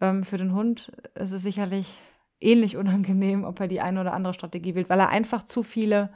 Ähm, 0.00 0.24
für 0.24 0.38
den 0.38 0.52
Hund 0.52 0.90
ist 1.14 1.32
es 1.32 1.42
sicherlich 1.42 2.00
ähnlich 2.40 2.76
unangenehm, 2.76 3.44
ob 3.44 3.60
er 3.60 3.68
die 3.68 3.80
eine 3.80 4.00
oder 4.00 4.12
andere 4.12 4.34
Strategie 4.34 4.74
wählt, 4.74 4.90
weil 4.90 5.00
er 5.00 5.08
einfach 5.08 5.44
zu 5.44 5.62
viele, 5.62 6.10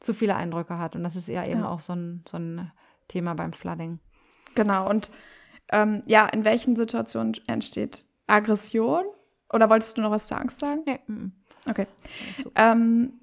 zu 0.00 0.14
viele 0.14 0.36
Eindrücke 0.36 0.78
hat. 0.78 0.96
Und 0.96 1.02
das 1.02 1.16
ist 1.16 1.28
eher 1.28 1.44
ja. 1.44 1.50
eben 1.50 1.64
auch 1.64 1.80
so 1.80 1.94
ein, 1.94 2.24
so 2.28 2.36
ein 2.36 2.70
Thema 3.08 3.34
beim 3.34 3.52
Flooding. 3.52 3.98
Genau. 4.54 4.88
Und 4.88 5.10
ähm, 5.70 6.02
ja, 6.06 6.26
in 6.26 6.44
welchen 6.44 6.76
Situationen 6.76 7.34
entsteht 7.46 8.04
Aggression? 8.26 9.04
Oder 9.52 9.68
wolltest 9.70 9.96
du 9.96 10.02
noch 10.02 10.10
was 10.10 10.28
zur 10.28 10.38
Angst 10.38 10.60
sagen? 10.60 10.82
Nee. 10.86 11.00
Okay. 11.68 11.86
Ähm, 12.54 13.20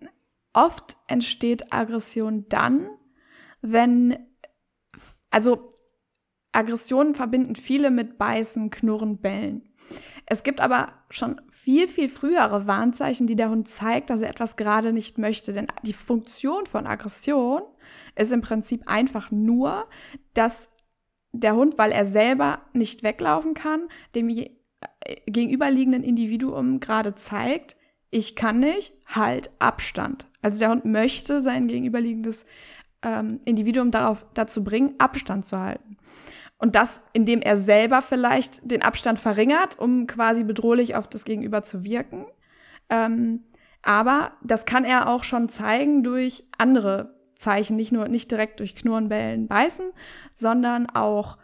oft 0.54 0.98
entsteht 1.08 1.74
Aggression 1.74 2.46
dann, 2.50 2.90
wenn, 3.62 4.18
also 5.30 5.70
Aggressionen 6.52 7.16
verbinden 7.16 7.56
viele 7.56 7.92
mit 7.92 8.18
Beißen, 8.18 8.70
Knurren, 8.70 9.20
Bellen. 9.20 9.70
Es 10.26 10.44
gibt 10.44 10.62
aber 10.62 10.94
schon 11.10 11.42
viel, 11.52 11.88
viel 11.88 12.08
frühere 12.08 12.68
Warnzeichen, 12.68 13.28
die 13.28 13.36
der 13.36 13.50
Hund 13.50 13.68
zeigt, 13.68 14.10
dass 14.10 14.22
er 14.22 14.30
etwas 14.30 14.56
gerade 14.56 14.94
nicht 14.94 15.18
möchte. 15.18 15.54
Denn 15.54 15.68
die 15.84 15.94
Funktion 15.94 16.66
von 16.66 16.88
Aggression 16.88 17.64
ist 18.20 18.32
im 18.32 18.42
Prinzip 18.42 18.84
einfach 18.86 19.32
nur, 19.32 19.88
dass 20.34 20.70
der 21.32 21.56
Hund, 21.56 21.78
weil 21.78 21.92
er 21.92 22.06
selber 22.06 22.62
nicht 22.74 23.04
weglaufen 23.04 23.54
kann, 23.54 23.88
dem 24.16 24.30
äh, 24.30 24.50
gegenüberliegenden 25.28 26.04
Individuum 26.04 26.80
gerade 26.80 27.16
zeigt, 27.16 27.76
ich 28.12 28.36
kann 28.36 28.60
nicht, 28.60 28.94
halt 29.06 29.52
Abstand. 29.60 30.28
Also 30.42 30.60
der 30.60 30.70
Hund 30.70 30.86
möchte 30.86 31.42
sein 31.42 31.68
gegenüberliegendes 31.68 32.46
ähm, 33.04 33.40
Individuum 33.46 33.92
darauf, 33.92 34.26
dazu 34.34 34.64
bringen, 34.64 34.96
Abstand 34.98 35.46
zu 35.46 35.60
halten. 35.60 35.98
Und 36.58 36.76
das, 36.76 37.02
indem 37.14 37.42
er 37.42 37.56
selber 37.56 38.02
vielleicht 38.02 38.70
den 38.70 38.82
Abstand 38.82 39.20
verringert, 39.20 39.80
um 39.80 40.08
quasi 40.08 40.44
bedrohlich 40.44 40.96
auf 40.96 41.08
das 41.08 41.24
Gegenüber 41.24 41.64
zu 41.64 41.84
wirken. 41.84 42.26
Ähm, 42.90 43.44
aber 43.82 44.34
das 44.44 44.66
kann 44.66 44.84
er 44.84 45.08
auch 45.08 45.24
schon 45.24 45.48
zeigen 45.48 46.04
durch 46.04 46.44
andere 46.58 47.19
Zeichen, 47.40 47.78
nicht 47.78 47.92
nur 47.92 48.08
nicht 48.10 48.30
direkt 48.30 48.60
durch 48.60 48.76
Knurren, 48.76 49.08
Bellen, 49.08 49.48
Beißen, 49.48 49.92
sondern 50.36 50.90
auch 50.90 51.38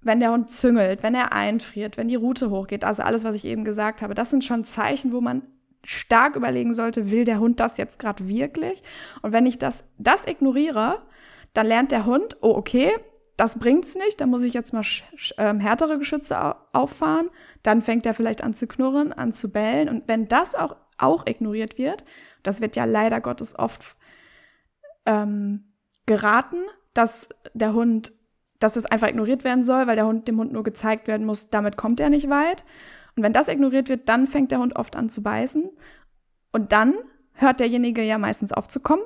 wenn 0.00 0.20
der 0.20 0.32
Hund 0.32 0.50
züngelt, 0.50 1.02
wenn 1.02 1.14
er 1.14 1.32
einfriert, 1.32 1.96
wenn 1.96 2.08
die 2.08 2.16
Rute 2.16 2.50
hochgeht, 2.50 2.82
also 2.82 3.02
alles, 3.02 3.22
was 3.22 3.36
ich 3.36 3.44
eben 3.44 3.64
gesagt 3.64 4.02
habe, 4.02 4.14
das 4.14 4.30
sind 4.30 4.42
schon 4.42 4.64
Zeichen, 4.64 5.12
wo 5.12 5.20
man 5.20 5.42
stark 5.84 6.34
überlegen 6.34 6.74
sollte, 6.74 7.10
will 7.10 7.24
der 7.24 7.40
Hund 7.40 7.60
das 7.60 7.76
jetzt 7.76 7.98
gerade 7.98 8.26
wirklich? 8.26 8.82
Und 9.20 9.32
wenn 9.32 9.46
ich 9.46 9.58
das, 9.58 9.84
das 9.98 10.26
ignoriere, 10.26 11.02
dann 11.52 11.66
lernt 11.66 11.92
der 11.92 12.06
Hund, 12.06 12.38
oh, 12.40 12.54
okay, 12.54 12.90
das 13.36 13.58
bringt's 13.58 13.94
nicht, 13.94 14.20
da 14.20 14.26
muss 14.26 14.42
ich 14.42 14.54
jetzt 14.54 14.72
mal 14.72 14.84
ähm, 15.36 15.60
härtere 15.60 15.98
Geschütze 15.98 16.56
auffahren. 16.72 17.28
Dann 17.62 17.82
fängt 17.82 18.06
er 18.06 18.14
vielleicht 18.14 18.42
an 18.42 18.54
zu 18.54 18.66
knurren, 18.66 19.12
an 19.12 19.32
zu 19.32 19.50
bellen. 19.50 19.88
Und 19.88 20.04
wenn 20.06 20.28
das 20.28 20.54
auch, 20.54 20.76
auch 20.98 21.26
ignoriert 21.26 21.78
wird, 21.78 22.04
das 22.42 22.60
wird 22.60 22.76
ja 22.76 22.84
leider 22.84 23.20
Gottes 23.20 23.58
oft 23.58 23.96
ähm, 25.06 25.72
geraten, 26.06 26.58
dass 26.94 27.28
der 27.54 27.72
Hund, 27.72 28.12
dass 28.58 28.74
das 28.74 28.86
einfach 28.86 29.08
ignoriert 29.08 29.44
werden 29.44 29.64
soll, 29.64 29.86
weil 29.86 29.96
der 29.96 30.06
Hund 30.06 30.28
dem 30.28 30.38
Hund 30.38 30.52
nur 30.52 30.62
gezeigt 30.62 31.06
werden 31.06 31.26
muss, 31.26 31.50
damit 31.50 31.76
kommt 31.76 32.00
er 32.00 32.10
nicht 32.10 32.28
weit. 32.28 32.64
Und 33.16 33.22
wenn 33.22 33.32
das 33.32 33.48
ignoriert 33.48 33.88
wird, 33.88 34.08
dann 34.08 34.26
fängt 34.26 34.50
der 34.50 34.58
Hund 34.58 34.76
oft 34.76 34.96
an 34.96 35.08
zu 35.08 35.22
beißen. 35.22 35.70
Und 36.52 36.72
dann 36.72 36.94
hört 37.32 37.60
derjenige 37.60 38.02
ja 38.02 38.18
meistens 38.18 38.52
auf 38.52 38.68
zu 38.68 38.80
kommen 38.80 39.02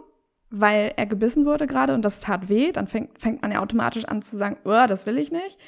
weil 0.51 0.93
er 0.97 1.07
gebissen 1.07 1.45
wurde 1.45 1.67
gerade 1.67 1.95
und 1.95 2.05
das 2.05 2.21
tat 2.21 2.49
weh, 2.49 2.73
dann 2.73 2.87
fängt, 2.87 3.21
fängt 3.21 3.43
man 3.43 3.53
ja 3.53 3.61
automatisch 3.61 4.05
an 4.05 4.23
zu 4.23 4.37
sagen, 4.37 4.57
oh, 4.65 4.87
das 4.89 5.07
will 5.07 5.19
ich 5.19 5.33
nicht. 5.33 5.59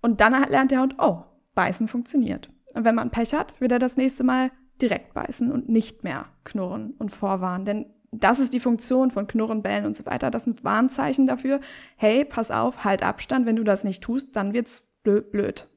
Und 0.00 0.20
dann 0.20 0.32
lernt 0.48 0.70
der 0.70 0.80
Hund, 0.80 0.96
oh, 0.98 1.22
beißen 1.54 1.88
funktioniert. 1.88 2.50
Und 2.74 2.84
wenn 2.84 2.94
man 2.94 3.10
Pech 3.10 3.34
hat, 3.34 3.60
wird 3.60 3.72
er 3.72 3.78
das 3.78 3.96
nächste 3.96 4.24
Mal 4.24 4.50
direkt 4.80 5.14
beißen 5.14 5.50
und 5.50 5.68
nicht 5.68 6.04
mehr 6.04 6.26
knurren 6.44 6.94
und 6.98 7.10
vorwarnen. 7.10 7.64
Denn 7.64 7.86
das 8.10 8.38
ist 8.38 8.54
die 8.54 8.60
Funktion 8.60 9.10
von 9.10 9.26
Knurren, 9.26 9.62
Bellen 9.62 9.86
und 9.86 9.96
so 9.96 10.06
weiter. 10.06 10.30
Das 10.30 10.44
sind 10.44 10.64
Warnzeichen 10.64 11.26
dafür. 11.26 11.60
Hey, 11.96 12.24
pass 12.24 12.50
auf, 12.50 12.84
halt 12.84 13.02
Abstand. 13.02 13.46
Wenn 13.46 13.56
du 13.56 13.64
das 13.64 13.84
nicht 13.84 14.02
tust, 14.02 14.34
dann 14.34 14.52
wird's 14.52 14.88
blöd. 15.02 15.68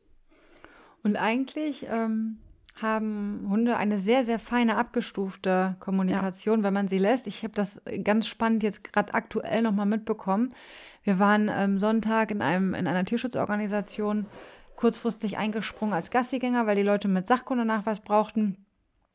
Und 1.03 1.15
eigentlich 1.15 1.87
ähm, 1.89 2.37
haben 2.81 3.45
Hunde 3.49 3.77
eine 3.77 3.97
sehr, 3.97 4.23
sehr 4.23 4.39
feine 4.39 4.77
abgestufte 4.77 5.75
Kommunikation, 5.79 6.59
ja. 6.59 6.63
wenn 6.63 6.73
man 6.73 6.87
sie 6.87 6.97
lässt. 6.97 7.27
Ich 7.27 7.43
habe 7.43 7.53
das 7.53 7.81
ganz 8.03 8.27
spannend 8.27 8.63
jetzt 8.63 8.83
gerade 8.83 9.13
aktuell 9.13 9.61
nochmal 9.61 9.85
mitbekommen. 9.85 10.53
Wir 11.03 11.19
waren 11.19 11.49
ähm, 11.53 11.79
Sonntag 11.79 12.31
in, 12.31 12.41
einem, 12.41 12.73
in 12.73 12.87
einer 12.87 13.05
Tierschutzorganisation 13.05 14.27
kurzfristig 14.75 15.37
eingesprungen 15.37 15.93
als 15.93 16.11
Gassigänger, 16.11 16.65
weil 16.65 16.75
die 16.75 16.83
Leute 16.83 17.07
mit 17.07 17.27
Sachkundenachweis 17.27 17.99
brauchten. 17.99 18.65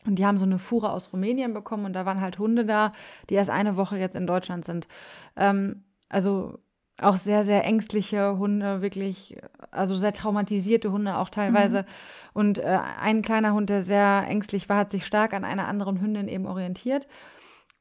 Und 0.06 0.16
die 0.16 0.26
haben 0.26 0.38
so 0.38 0.44
eine 0.44 0.58
Fuhre 0.58 0.90
aus 0.90 1.12
Rumänien 1.12 1.54
bekommen 1.54 1.84
und 1.84 1.92
da 1.92 2.06
waren 2.06 2.20
halt 2.20 2.38
Hunde 2.38 2.64
da, 2.64 2.92
die 3.28 3.34
erst 3.34 3.50
eine 3.50 3.76
Woche 3.76 3.98
jetzt 3.98 4.16
in 4.16 4.26
Deutschland 4.26 4.64
sind. 4.64 4.88
Ähm, 5.36 5.84
also 6.08 6.58
auch 7.00 7.16
sehr, 7.16 7.44
sehr 7.44 7.64
ängstliche 7.64 8.38
Hunde, 8.38 8.80
wirklich, 8.80 9.36
also 9.70 9.94
sehr 9.94 10.12
traumatisierte 10.12 10.92
Hunde 10.92 11.18
auch 11.18 11.28
teilweise. 11.28 11.82
Mhm. 11.82 11.86
Und 12.32 12.58
äh, 12.58 12.78
ein 13.00 13.22
kleiner 13.22 13.52
Hund, 13.52 13.68
der 13.68 13.82
sehr 13.82 14.24
ängstlich 14.26 14.68
war, 14.68 14.78
hat 14.78 14.90
sich 14.90 15.04
stark 15.04 15.34
an 15.34 15.44
einer 15.44 15.68
anderen 15.68 16.00
Hündin 16.00 16.28
eben 16.28 16.46
orientiert. 16.46 17.06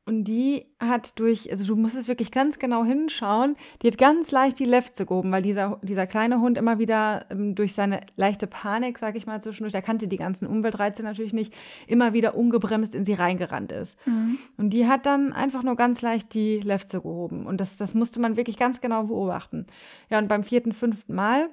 Und 0.07 0.25
die 0.25 0.67
hat 0.79 1.17
durch, 1.17 1.51
also 1.51 1.65
du 1.65 1.75
musst 1.75 1.95
es 1.95 2.07
wirklich 2.07 2.31
ganz 2.31 2.59
genau 2.59 2.85
hinschauen, 2.85 3.55
die 3.81 3.87
hat 3.87 3.97
ganz 3.97 4.31
leicht 4.31 4.59
die 4.59 4.65
Lefze 4.65 5.07
gehoben, 5.07 5.31
weil 5.31 5.41
dieser, 5.41 5.79
dieser 5.81 6.05
kleine 6.05 6.39
Hund 6.39 6.59
immer 6.59 6.77
wieder 6.77 7.25
ähm, 7.31 7.55
durch 7.55 7.73
seine 7.73 8.01
leichte 8.15 8.45
Panik, 8.45 8.99
sag 8.99 9.15
ich 9.15 9.25
mal 9.25 9.41
zwischendurch, 9.41 9.71
der 9.71 9.81
kannte 9.81 10.07
die 10.07 10.17
ganzen 10.17 10.45
Umweltreize 10.45 11.01
natürlich 11.01 11.33
nicht, 11.33 11.55
immer 11.87 12.13
wieder 12.13 12.35
ungebremst 12.35 12.93
in 12.93 13.03
sie 13.03 13.13
reingerannt 13.13 13.71
ist. 13.71 13.97
Mhm. 14.05 14.37
Und 14.57 14.69
die 14.71 14.87
hat 14.87 15.07
dann 15.07 15.33
einfach 15.33 15.63
nur 15.63 15.75
ganz 15.75 16.03
leicht 16.03 16.35
die 16.35 16.59
Lefze 16.59 17.01
gehoben. 17.01 17.47
Und 17.47 17.59
das, 17.59 17.77
das 17.77 17.95
musste 17.95 18.19
man 18.19 18.37
wirklich 18.37 18.57
ganz 18.57 18.81
genau 18.81 19.05
beobachten. 19.05 19.65
Ja, 20.11 20.19
und 20.19 20.27
beim 20.27 20.43
vierten, 20.43 20.73
fünften 20.73 21.15
Mal 21.15 21.49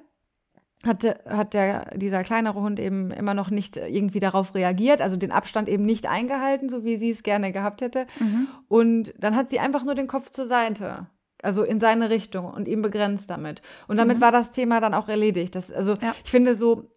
hat, 0.85 1.03
hat 1.27 1.53
der, 1.53 1.95
dieser 1.95 2.23
kleinere 2.23 2.61
Hund 2.61 2.79
eben 2.79 3.11
immer 3.11 3.33
noch 3.33 3.49
nicht 3.49 3.77
irgendwie 3.77 4.19
darauf 4.19 4.53
reagiert, 4.53 5.01
also 5.01 5.17
den 5.17 5.31
Abstand 5.31 5.69
eben 5.69 5.85
nicht 5.85 6.07
eingehalten, 6.07 6.69
so 6.69 6.83
wie 6.83 6.97
sie 6.97 7.11
es 7.11 7.23
gerne 7.23 7.51
gehabt 7.51 7.81
hätte. 7.81 8.05
Mhm. 8.19 8.47
Und 8.67 9.13
dann 9.17 9.35
hat 9.35 9.49
sie 9.49 9.59
einfach 9.59 9.85
nur 9.85 9.95
den 9.95 10.07
Kopf 10.07 10.29
zur 10.29 10.45
Seite. 10.45 11.07
Also 11.41 11.63
in 11.63 11.79
seine 11.79 12.09
Richtung 12.09 12.45
und 12.45 12.69
ihn 12.69 12.81
begrenzt 12.81 13.29
damit. 13.29 13.61
Und 13.89 13.97
damit 13.97 14.17
mhm. 14.17 14.21
war 14.21 14.31
das 14.31 14.51
Thema 14.51 14.79
dann 14.79 14.93
auch 14.93 15.09
erledigt. 15.09 15.55
Das, 15.55 15.73
also 15.73 15.93
ja. 15.95 16.15
ich 16.23 16.31
finde 16.31 16.55
so, 16.55 16.89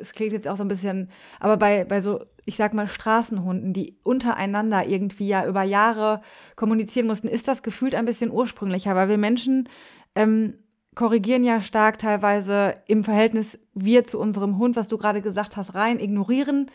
es 0.00 0.12
klingt 0.12 0.32
jetzt 0.32 0.48
auch 0.48 0.56
so 0.56 0.64
ein 0.64 0.68
bisschen, 0.68 1.10
aber 1.40 1.58
bei, 1.58 1.84
bei 1.84 2.00
so, 2.00 2.24
ich 2.46 2.56
sag 2.56 2.72
mal, 2.72 2.88
Straßenhunden, 2.88 3.74
die 3.74 3.98
untereinander 4.02 4.88
irgendwie 4.88 5.28
ja 5.28 5.46
über 5.46 5.62
Jahre 5.62 6.22
kommunizieren 6.56 7.06
mussten, 7.06 7.28
ist 7.28 7.48
das 7.48 7.62
gefühlt 7.62 7.94
ein 7.94 8.06
bisschen 8.06 8.30
ursprünglicher, 8.30 8.94
weil 8.94 9.10
wir 9.10 9.18
Menschen 9.18 9.68
ähm, 10.14 10.54
korrigieren 11.00 11.44
ja 11.44 11.62
stark 11.62 11.96
teilweise 11.96 12.74
im 12.86 13.04
Verhältnis 13.04 13.58
wir 13.72 14.04
zu 14.04 14.20
unserem 14.20 14.58
Hund, 14.58 14.76
was 14.76 14.88
du 14.88 14.98
gerade 14.98 15.22
gesagt 15.22 15.56
hast, 15.56 15.74
rein 15.74 15.98
ignorieren. 15.98 16.70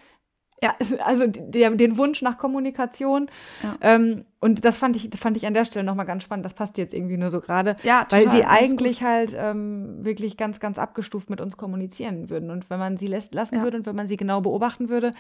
Ja, 0.64 0.74
also 1.06 1.28
der, 1.28 1.70
den 1.70 1.96
Wunsch 2.00 2.24
nach 2.24 2.40
Kommunikation. 2.40 3.30
Ja. 3.62 3.78
Ähm, 3.82 4.26
und 4.40 4.66
das 4.66 4.80
fand 4.80 4.96
ich, 4.96 5.12
fand 5.16 5.38
ich 5.38 5.46
an 5.46 5.54
der 5.54 5.64
Stelle 5.64 5.86
nochmal 5.86 6.08
ganz 6.08 6.24
spannend. 6.24 6.44
Das 6.44 6.56
passt 6.56 6.80
jetzt 6.80 6.96
irgendwie 6.96 7.18
nur 7.18 7.30
so 7.30 7.40
gerade. 7.40 7.76
Ja, 7.84 8.08
weil 8.10 8.28
sie 8.32 8.46
eigentlich 8.46 9.04
halt 9.04 9.38
ähm, 9.38 10.04
wirklich 10.04 10.38
ganz, 10.38 10.60
ganz 10.60 10.80
abgestuft 10.80 11.30
mit 11.30 11.40
uns 11.40 11.56
kommunizieren 11.56 12.32
würden. 12.32 12.50
Und 12.50 12.68
wenn 12.72 12.80
man 12.80 12.98
sie 12.98 13.06
lässt, 13.06 13.36
lassen 13.36 13.58
ja. 13.58 13.64
würde 13.64 13.78
und 13.78 13.86
wenn 13.86 13.96
man 13.96 14.08
sie 14.08 14.18
genau 14.18 14.42
beobachten 14.42 14.90
würde, 14.90 15.14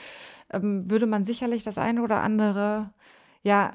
ähm, 0.52 0.89
würde 0.89 1.06
man 1.06 1.24
sicherlich 1.24 1.62
das 1.62 1.78
eine 1.78 2.02
oder 2.02 2.22
andere, 2.22 2.89
ja, 3.44 3.74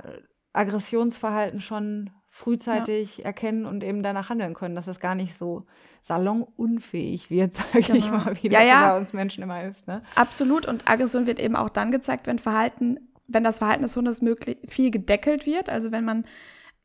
Aggressionsverhalten 0.53 1.61
schon 1.61 2.11
frühzeitig 2.40 3.18
ja. 3.18 3.26
erkennen 3.26 3.66
und 3.66 3.85
eben 3.85 4.03
danach 4.03 4.31
handeln 4.31 4.55
können, 4.55 4.74
dass 4.74 4.88
es 4.88 4.98
gar 4.98 5.14
nicht 5.14 5.37
so 5.37 5.66
salonunfähig 6.00 7.31
wird, 7.31 7.53
sage 7.72 7.83
genau. 7.83 7.98
ich 7.98 8.11
mal, 8.11 8.35
wie 8.42 8.48
das 8.48 8.66
ja, 8.66 8.90
bei 8.90 8.96
uns 8.96 9.12
Menschen 9.12 9.42
immer 9.42 9.62
ist. 9.64 9.87
Ne? 9.87 10.03
Absolut. 10.14 10.66
Und 10.66 10.90
Aggression 10.90 11.26
wird 11.26 11.38
eben 11.38 11.55
auch 11.55 11.68
dann 11.68 11.90
gezeigt, 11.92 12.26
wenn 12.26 12.38
Verhalten, 12.38 12.98
wenn 13.29 13.44
das 13.44 13.59
Verhalten 13.59 13.83
des 13.83 13.94
Hundes 13.94 14.22
möglich 14.22 14.59
viel 14.68 14.90
gedeckelt 14.90 15.44
wird. 15.44 15.68
Also 15.68 15.92
wenn 15.92 16.05
man 16.05 16.24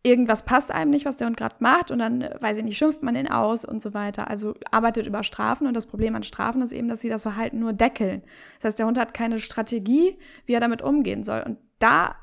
irgendwas 0.03 0.43
passt 0.43 0.71
einem 0.71 0.91
nicht, 0.91 1.05
was 1.05 1.17
der 1.17 1.27
Hund 1.27 1.37
gerade 1.37 1.55
macht 1.59 1.89
und 1.89 1.97
dann, 1.97 2.21
weiß 2.39 2.57
ich 2.57 2.63
nicht, 2.63 2.77
schimpft 2.77 3.01
man 3.01 3.15
ihn 3.15 3.27
aus 3.27 3.63
und 3.65 3.81
so 3.81 3.93
weiter. 3.93 4.29
Also 4.29 4.53
arbeitet 4.69 5.07
über 5.07 5.23
Strafen 5.23 5.67
und 5.67 5.73
das 5.73 5.87
Problem 5.87 6.15
an 6.15 6.23
Strafen 6.23 6.61
ist 6.61 6.73
eben, 6.73 6.89
dass 6.89 6.99
sie 6.99 7.09
das 7.09 7.23
Verhalten 7.23 7.59
nur 7.59 7.73
deckeln. 7.73 8.21
Das 8.57 8.65
heißt, 8.65 8.79
der 8.79 8.85
Hund 8.87 8.99
hat 8.99 9.13
keine 9.13 9.39
Strategie, 9.39 10.19
wie 10.45 10.53
er 10.53 10.59
damit 10.59 10.81
umgehen 10.81 11.23
soll. 11.23 11.41
Und 11.43 11.57
da 11.79 12.15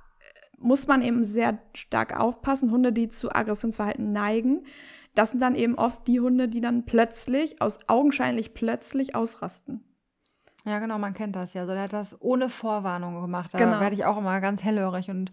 muss 0.62 0.87
man 0.87 1.03
eben 1.03 1.25
sehr 1.25 1.59
stark 1.75 2.18
aufpassen. 2.18 2.70
Hunde, 2.70 2.92
die 2.92 3.09
zu 3.09 3.35
Aggressionsverhalten 3.35 4.12
neigen, 4.12 4.64
das 5.14 5.31
sind 5.31 5.40
dann 5.40 5.55
eben 5.55 5.75
oft 5.75 6.07
die 6.07 6.20
Hunde, 6.20 6.48
die 6.48 6.61
dann 6.61 6.85
plötzlich, 6.85 7.61
aus 7.61 7.79
augenscheinlich 7.87 8.55
plötzlich 8.55 9.14
ausrasten. 9.14 9.85
Ja, 10.64 10.79
genau, 10.79 10.98
man 10.98 11.14
kennt 11.14 11.37
das 11.37 11.55
ja. 11.55 11.62
Also 11.62 11.72
der 11.72 11.83
hat 11.83 11.92
das 11.92 12.16
ohne 12.20 12.48
Vorwarnung 12.48 13.20
gemacht. 13.20 13.53
Da 13.53 13.59
genau. 13.59 13.81
werde 13.81 13.94
ich 13.94 14.05
auch 14.05 14.18
immer 14.18 14.40
ganz 14.40 14.62
hellhörig 14.62 15.11
und 15.11 15.33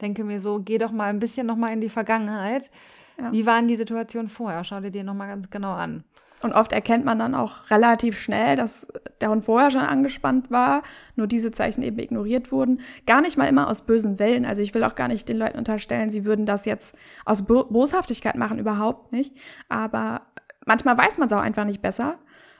denke 0.00 0.24
mir 0.24 0.40
so, 0.40 0.60
geh 0.62 0.78
doch 0.78 0.90
mal 0.90 1.10
ein 1.10 1.18
bisschen 1.18 1.46
noch 1.46 1.56
mal 1.56 1.72
in 1.72 1.80
die 1.80 1.90
Vergangenheit. 1.90 2.70
Ja. 3.18 3.30
Wie 3.32 3.44
waren 3.44 3.68
die 3.68 3.76
Situationen 3.76 4.30
vorher? 4.30 4.64
Schau 4.64 4.80
dir 4.80 4.90
die 4.90 5.02
noch 5.02 5.14
mal 5.14 5.26
ganz 5.26 5.50
genau 5.50 5.72
an. 5.72 6.04
Und 6.42 6.52
oft 6.52 6.72
erkennt 6.72 7.04
man 7.04 7.18
dann 7.18 7.34
auch 7.34 7.70
relativ 7.70 8.18
schnell, 8.18 8.56
dass 8.56 8.88
der 9.20 9.30
Hund 9.30 9.44
vorher 9.44 9.70
schon 9.70 9.82
angespannt 9.82 10.50
war, 10.50 10.82
nur 11.14 11.26
diese 11.26 11.50
Zeichen 11.50 11.82
eben 11.82 11.98
ignoriert 11.98 12.50
wurden. 12.50 12.80
Gar 13.06 13.20
nicht 13.20 13.36
mal 13.36 13.46
immer 13.46 13.68
aus 13.68 13.82
bösen 13.82 14.18
Willen. 14.18 14.46
Also 14.46 14.62
ich 14.62 14.72
will 14.72 14.84
auch 14.84 14.94
gar 14.94 15.08
nicht 15.08 15.28
den 15.28 15.36
Leuten 15.36 15.58
unterstellen, 15.58 16.10
sie 16.10 16.24
würden 16.24 16.46
das 16.46 16.64
jetzt 16.64 16.96
aus 17.26 17.46
Bo 17.46 17.64
Boshaftigkeit 17.64 18.36
machen, 18.36 18.58
überhaupt 18.58 19.12
nicht. 19.12 19.36
Aber 19.68 20.22
manchmal 20.64 20.96
weiß 20.96 21.18
man 21.18 21.28
es 21.28 21.32
auch 21.34 21.42
einfach 21.42 21.64
nicht 21.64 21.82
besser. 21.82 22.18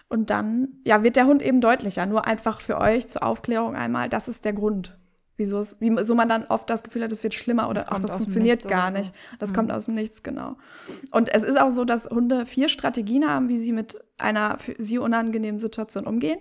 Und 0.09 0.29
dann, 0.31 0.81
ja, 0.85 1.03
wird 1.03 1.17
der 1.17 1.27
Hund 1.27 1.41
eben 1.41 1.61
deutlicher. 1.61 2.05
Nur 2.05 2.27
einfach 2.27 2.61
für 2.61 2.79
euch 2.79 3.09
zur 3.09 3.23
Aufklärung 3.23 3.77
einmal, 3.77 4.09
das 4.09 4.29
ist 4.29 4.45
der 4.45 4.53
Grund 4.53 4.99
wieso 5.41 5.59
es, 5.59 5.79
wieso 5.81 6.15
man 6.15 6.29
dann 6.29 6.45
oft 6.45 6.71
das 6.71 6.85
Gefühl 6.85 7.03
hat, 7.03 7.11
es 7.11 7.25
wird 7.25 7.35
schlimmer 7.35 7.69
oder 7.69 7.83
das 7.83 7.91
auch 7.91 7.99
das 7.99 8.15
funktioniert 8.15 8.69
gar 8.69 8.91
nicht. 8.91 9.13
Das 9.39 9.51
mhm. 9.51 9.55
kommt 9.55 9.73
aus 9.73 9.87
dem 9.87 9.95
Nichts, 9.95 10.23
genau. 10.23 10.57
Und 11.11 11.35
es 11.35 11.43
ist 11.43 11.59
auch 11.59 11.71
so, 11.71 11.85
dass 11.85 12.05
Hunde 12.05 12.47
vier 12.47 12.69
Strategien 12.69 13.29
haben, 13.29 13.49
wie 13.49 13.57
sie 13.57 13.73
mit 13.73 13.99
einer 14.19 14.59
für 14.59 14.75
sie 14.79 14.99
unangenehmen 14.99 15.59
Situation 15.59 16.07
umgehen. 16.07 16.39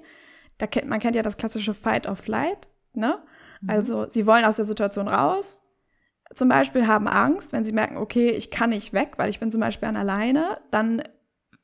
Da 0.57 0.67
kennt, 0.67 0.87
man 0.87 0.99
kennt 0.99 1.15
ja 1.15 1.23
das 1.23 1.37
klassische 1.37 1.73
Fight 1.73 2.07
or 2.07 2.15
Flight, 2.15 2.67
ne? 2.93 3.19
Mhm. 3.61 3.69
Also 3.69 4.07
sie 4.09 4.27
wollen 4.27 4.43
aus 4.45 4.57
der 4.57 4.65
Situation 4.65 5.07
raus, 5.07 5.63
zum 6.33 6.49
Beispiel 6.49 6.85
haben 6.85 7.07
Angst, 7.07 7.53
wenn 7.53 7.65
sie 7.65 7.73
merken, 7.73 7.97
okay, 7.97 8.29
ich 8.29 8.51
kann 8.51 8.69
nicht 8.69 8.93
weg, 8.93 9.13
weil 9.17 9.29
ich 9.29 9.39
bin 9.39 9.49
zum 9.49 9.61
Beispiel 9.61 9.87
an 9.87 9.97
alleine, 9.97 10.55
dann 10.69 11.01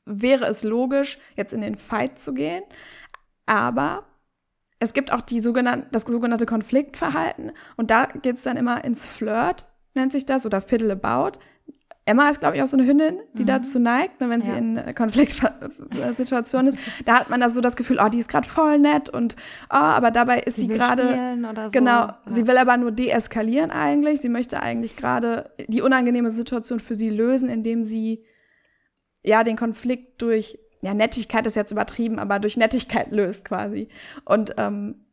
wäre 0.04 0.46
es 0.46 0.64
logisch, 0.64 1.18
jetzt 1.36 1.52
in 1.52 1.60
den 1.60 1.76
Fight 1.76 2.18
zu 2.18 2.34
gehen. 2.34 2.64
Aber 3.44 4.04
es 4.78 4.92
gibt 4.92 5.12
auch 5.12 5.22
die 5.22 5.40
sogenannte, 5.40 5.88
das 5.90 6.02
sogenannte 6.02 6.46
Konfliktverhalten 6.46 7.52
und 7.76 7.90
da 7.90 8.06
geht 8.06 8.36
es 8.36 8.42
dann 8.42 8.56
immer 8.56 8.84
ins 8.84 9.06
Flirt, 9.06 9.66
nennt 9.94 10.12
sich 10.12 10.26
das, 10.26 10.44
oder 10.44 10.60
Fiddle 10.60 10.92
About. 10.92 11.38
Emma 12.08 12.30
ist, 12.30 12.38
glaube 12.38 12.56
ich, 12.56 12.62
auch 12.62 12.68
so 12.68 12.76
eine 12.76 12.86
Hündin, 12.86 13.18
die 13.32 13.42
mhm. 13.42 13.46
dazu 13.46 13.80
neigt, 13.80 14.20
ne, 14.20 14.30
wenn 14.30 14.40
ja. 14.40 14.46
sie 14.46 14.52
in 14.52 14.94
Konfliktsituationen 14.94 16.74
ist. 16.74 16.78
Da 17.04 17.18
hat 17.18 17.30
man 17.30 17.40
da 17.40 17.48
so 17.48 17.60
das 17.60 17.74
Gefühl, 17.74 17.98
oh, 18.00 18.08
die 18.08 18.18
ist 18.18 18.28
gerade 18.28 18.46
voll 18.46 18.78
nett 18.78 19.08
und 19.08 19.34
oh, 19.70 19.74
aber 19.74 20.12
dabei 20.12 20.38
ist 20.38 20.54
sie, 20.54 20.62
sie 20.62 20.68
gerade 20.68 21.36
so. 21.42 21.70
genau, 21.72 21.90
ja. 21.90 22.20
sie 22.26 22.46
will 22.46 22.58
aber 22.58 22.76
nur 22.76 22.92
deeskalieren 22.92 23.72
eigentlich. 23.72 24.20
Sie 24.20 24.28
möchte 24.28 24.62
eigentlich 24.62 24.96
gerade 24.96 25.50
die 25.66 25.82
unangenehme 25.82 26.30
Situation 26.30 26.78
für 26.78 26.94
sie 26.94 27.10
lösen, 27.10 27.48
indem 27.48 27.82
sie 27.82 28.24
ja 29.24 29.42
den 29.42 29.56
Konflikt 29.56 30.22
durch 30.22 30.60
ja, 30.86 30.94
Nettigkeit 30.94 31.44
ist 31.48 31.56
jetzt 31.56 31.72
übertrieben, 31.72 32.20
aber 32.20 32.38
durch 32.38 32.56
Nettigkeit 32.56 33.10
löst 33.10 33.44
quasi. 33.44 33.88
Und 34.24 34.54
ähm, 34.56 35.04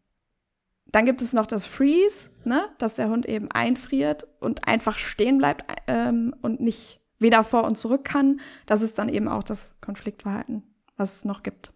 dann 0.85 1.05
gibt 1.05 1.19
es 1.23 1.33
noch 1.33 1.47
das 1.47 1.65
Freeze, 1.65 2.29
ne, 2.43 2.69
dass 2.77 2.93
der 2.93 3.09
Hund 3.09 3.25
eben 3.25 3.49
einfriert 3.49 4.27
und 4.39 4.67
einfach 4.67 4.99
stehen 4.99 5.39
bleibt 5.39 5.65
ähm, 5.87 6.35
und 6.43 6.61
nicht 6.61 7.01
weder 7.17 7.43
vor 7.43 7.63
und 7.63 7.79
zurück 7.79 8.03
kann. 8.03 8.39
Das 8.67 8.83
ist 8.83 8.99
dann 8.99 9.09
eben 9.09 9.27
auch 9.27 9.41
das 9.41 9.75
Konfliktverhalten, 9.81 10.61
was 10.95 11.15
es 11.15 11.25
noch 11.25 11.41
gibt. 11.41 11.73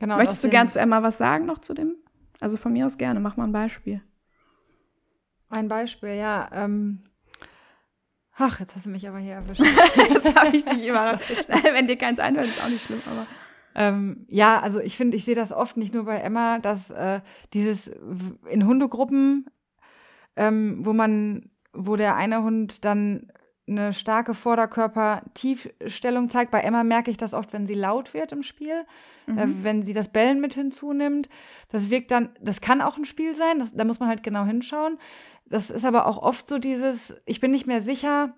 Genau, 0.00 0.18
Möchtest 0.18 0.44
du 0.44 0.50
gern 0.50 0.68
zu 0.68 0.78
Emma 0.78 1.02
was 1.02 1.16
sagen 1.16 1.46
noch 1.46 1.60
zu 1.60 1.72
dem? 1.72 1.96
Also 2.40 2.58
von 2.58 2.74
mir 2.74 2.84
aus 2.84 2.98
gerne, 2.98 3.20
mach 3.20 3.38
mal 3.38 3.44
ein 3.44 3.52
Beispiel. 3.52 4.02
Ein 5.48 5.68
Beispiel, 5.68 6.10
ja. 6.10 6.50
Ähm, 6.52 7.04
Ach, 8.36 8.58
jetzt 8.60 8.74
hast 8.74 8.86
du 8.86 8.90
mich 8.90 9.08
aber 9.08 9.18
hier 9.18 9.34
erwischt. 9.34 9.62
jetzt 10.10 10.34
habe 10.34 10.56
ich 10.56 10.64
dich 10.64 10.86
überrascht. 10.88 11.46
Wenn 11.62 11.86
dir 11.86 11.96
keins 11.96 12.18
einfällt, 12.18 12.48
ist 12.48 12.62
auch 12.62 12.68
nicht 12.68 12.84
schlimm, 12.84 13.00
aber. 13.10 13.26
Ähm, 13.76 14.26
ja, 14.28 14.60
also 14.60 14.80
ich 14.80 14.96
finde, 14.96 15.16
ich 15.16 15.24
sehe 15.24 15.34
das 15.34 15.52
oft 15.52 15.76
nicht 15.76 15.94
nur 15.94 16.04
bei 16.04 16.18
Emma, 16.18 16.58
dass 16.58 16.90
äh, 16.90 17.20
dieses 17.52 17.90
in 18.48 18.66
Hundegruppen, 18.66 19.46
ähm, 20.36 20.78
wo 20.84 20.92
man, 20.92 21.50
wo 21.72 21.96
der 21.96 22.14
eine 22.14 22.42
Hund 22.42 22.84
dann 22.84 23.32
eine 23.66 23.92
starke 23.94 24.34
Vorderkörper-Tiefstellung 24.34 26.28
zeigt. 26.28 26.50
Bei 26.50 26.60
Emma 26.60 26.84
merke 26.84 27.10
ich 27.10 27.16
das 27.16 27.32
oft, 27.32 27.52
wenn 27.52 27.66
sie 27.66 27.74
laut 27.74 28.12
wird 28.12 28.32
im 28.32 28.42
Spiel, 28.42 28.84
äh, 29.26 29.32
mhm. 29.32 29.38
äh, 29.38 29.64
wenn 29.64 29.82
sie 29.82 29.94
das 29.94 30.08
Bellen 30.08 30.40
mit 30.40 30.54
hinzunimmt. 30.54 31.28
Das 31.70 31.88
wirkt 31.90 32.10
dann, 32.10 32.28
das 32.40 32.60
kann 32.60 32.82
auch 32.82 32.98
ein 32.98 33.06
Spiel 33.06 33.34
sein, 33.34 33.58
das, 33.58 33.74
da 33.74 33.84
muss 33.84 34.00
man 34.00 34.08
halt 34.08 34.22
genau 34.22 34.44
hinschauen. 34.44 34.98
Das 35.46 35.70
ist 35.70 35.84
aber 35.84 36.06
auch 36.06 36.18
oft 36.18 36.48
so 36.48 36.58
dieses, 36.58 37.14
ich 37.26 37.40
bin 37.40 37.50
nicht 37.50 37.66
mehr 37.66 37.80
sicher, 37.80 38.34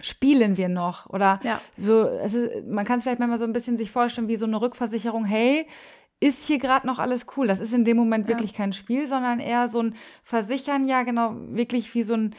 spielen 0.00 0.56
wir 0.56 0.68
noch? 0.68 1.08
Oder 1.10 1.40
ja. 1.42 1.60
so, 1.78 2.08
also 2.08 2.48
man 2.66 2.84
kann 2.84 2.98
es 2.98 3.04
vielleicht 3.04 3.20
manchmal 3.20 3.38
so 3.38 3.44
ein 3.44 3.52
bisschen 3.52 3.76
sich 3.76 3.90
vorstellen, 3.90 4.28
wie 4.28 4.36
so 4.36 4.46
eine 4.46 4.60
Rückversicherung, 4.60 5.24
hey, 5.24 5.66
ist 6.20 6.46
hier 6.46 6.58
gerade 6.58 6.86
noch 6.86 6.98
alles 6.98 7.26
cool? 7.36 7.46
Das 7.48 7.60
ist 7.60 7.72
in 7.72 7.84
dem 7.84 7.96
Moment 7.96 8.28
ja. 8.28 8.34
wirklich 8.34 8.54
kein 8.54 8.72
Spiel, 8.72 9.06
sondern 9.06 9.40
eher 9.40 9.68
so 9.68 9.80
ein 9.80 9.96
Versichern, 10.22 10.86
ja, 10.86 11.02
genau, 11.02 11.34
wirklich 11.34 11.92
wie 11.94 12.04
so 12.04 12.14
ein 12.14 12.34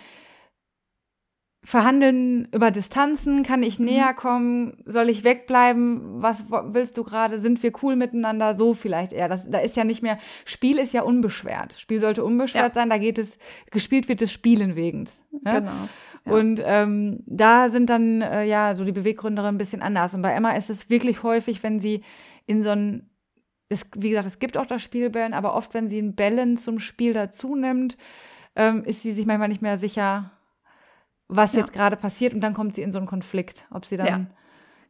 Verhandeln 1.66 2.50
über 2.52 2.72
Distanzen, 2.72 3.44
kann 3.44 3.64
ich 3.64 3.80
mhm. 3.80 3.86
näher 3.86 4.14
kommen, 4.14 4.84
soll 4.86 5.10
ich 5.10 5.24
wegbleiben, 5.24 6.22
was 6.22 6.44
willst 6.50 6.98
du 6.98 7.06
gerade, 7.06 7.40
sind 7.40 7.64
wir 7.64 7.72
cool 7.82 7.96
miteinander, 7.96 8.56
so 8.56 8.74
vielleicht 8.74 9.14
eher. 9.14 9.30
Das, 9.30 9.50
da 9.50 9.60
ist 9.60 9.78
ja 9.78 9.86
nicht 9.86 10.04
mehr, 10.04 10.18
Spiel 10.44 10.78
ist 10.78 10.94
ja 10.94 11.04
unbeschwert. 11.04 11.76
Spiel 11.80 12.02
sollte 12.02 12.26
unbeschwert 12.26 12.76
ja. 12.76 12.82
sein, 12.82 12.90
da 12.90 12.98
geht 12.98 13.18
es, 13.18 13.38
gespielt 13.72 14.10
wird 14.10 14.22
es 14.22 14.32
Spielen 14.32 14.76
wegen. 14.76 15.08
Ja? 15.46 15.60
Genau. 15.60 15.72
Ja. 16.26 16.34
Und 16.34 16.62
ähm, 16.66 17.24
da 17.26 17.70
sind 17.70 17.90
dann 17.90 18.22
äh, 18.22 18.44
ja 18.44 18.76
so 18.76 18.84
die 18.84 18.92
Beweggründe 18.92 19.42
ein 19.44 19.58
bisschen 19.58 19.82
anders. 19.82 20.14
Und 20.14 20.22
bei 20.22 20.32
Emma 20.32 20.52
ist 20.52 20.70
es 20.70 20.90
wirklich 20.90 21.24
häufig, 21.24 21.64
wenn 21.64 21.80
sie 21.80 22.04
in 22.46 22.62
so 22.62 22.70
ein, 22.72 23.10
es, 23.70 23.86
wie 23.96 24.10
gesagt, 24.10 24.28
es 24.28 24.40
gibt 24.40 24.58
auch 24.58 24.66
das 24.66 24.82
Spielbellen, 24.82 25.34
aber 25.34 25.56
oft, 25.56 25.74
wenn 25.74 25.88
sie 25.88 26.00
ein 26.00 26.16
Bellen 26.16 26.58
zum 26.58 26.80
Spiel 26.80 27.14
dazu 27.14 27.56
nimmt, 27.56 27.98
ähm, 28.56 28.84
ist 28.84 29.02
sie 29.02 29.14
sich 29.14 29.26
manchmal 29.26 29.48
nicht 29.48 29.62
mehr 29.62 29.78
sicher, 29.78 30.32
was 31.36 31.54
ja. 31.54 31.60
jetzt 31.60 31.74
gerade 31.74 31.96
passiert 31.96 32.34
und 32.34 32.42
dann 32.42 32.54
kommt 32.54 32.76
sie 32.76 32.82
in 32.82 32.92
so 32.92 32.98
einen 32.98 33.08
Konflikt, 33.08 33.66
ob 33.72 33.86
sie 33.86 33.98
dann 33.98 34.08
ja. 34.08 34.26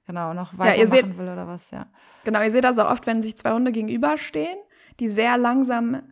genau 0.05 0.33
noch 0.33 0.57
weitermachen 0.57 1.11
ja, 1.11 1.17
will 1.17 1.29
oder 1.29 1.47
was, 1.47 1.71
ja. 1.71 1.87
Genau, 2.23 2.41
ihr 2.41 2.51
seht 2.51 2.65
also 2.65 2.85
oft, 2.85 3.05
wenn 3.07 3.21
sich 3.21 3.37
zwei 3.37 3.53
Hunde 3.53 3.71
gegenüberstehen, 3.71 4.57
die 4.99 5.09
sehr 5.09 5.37
langsam, 5.37 6.03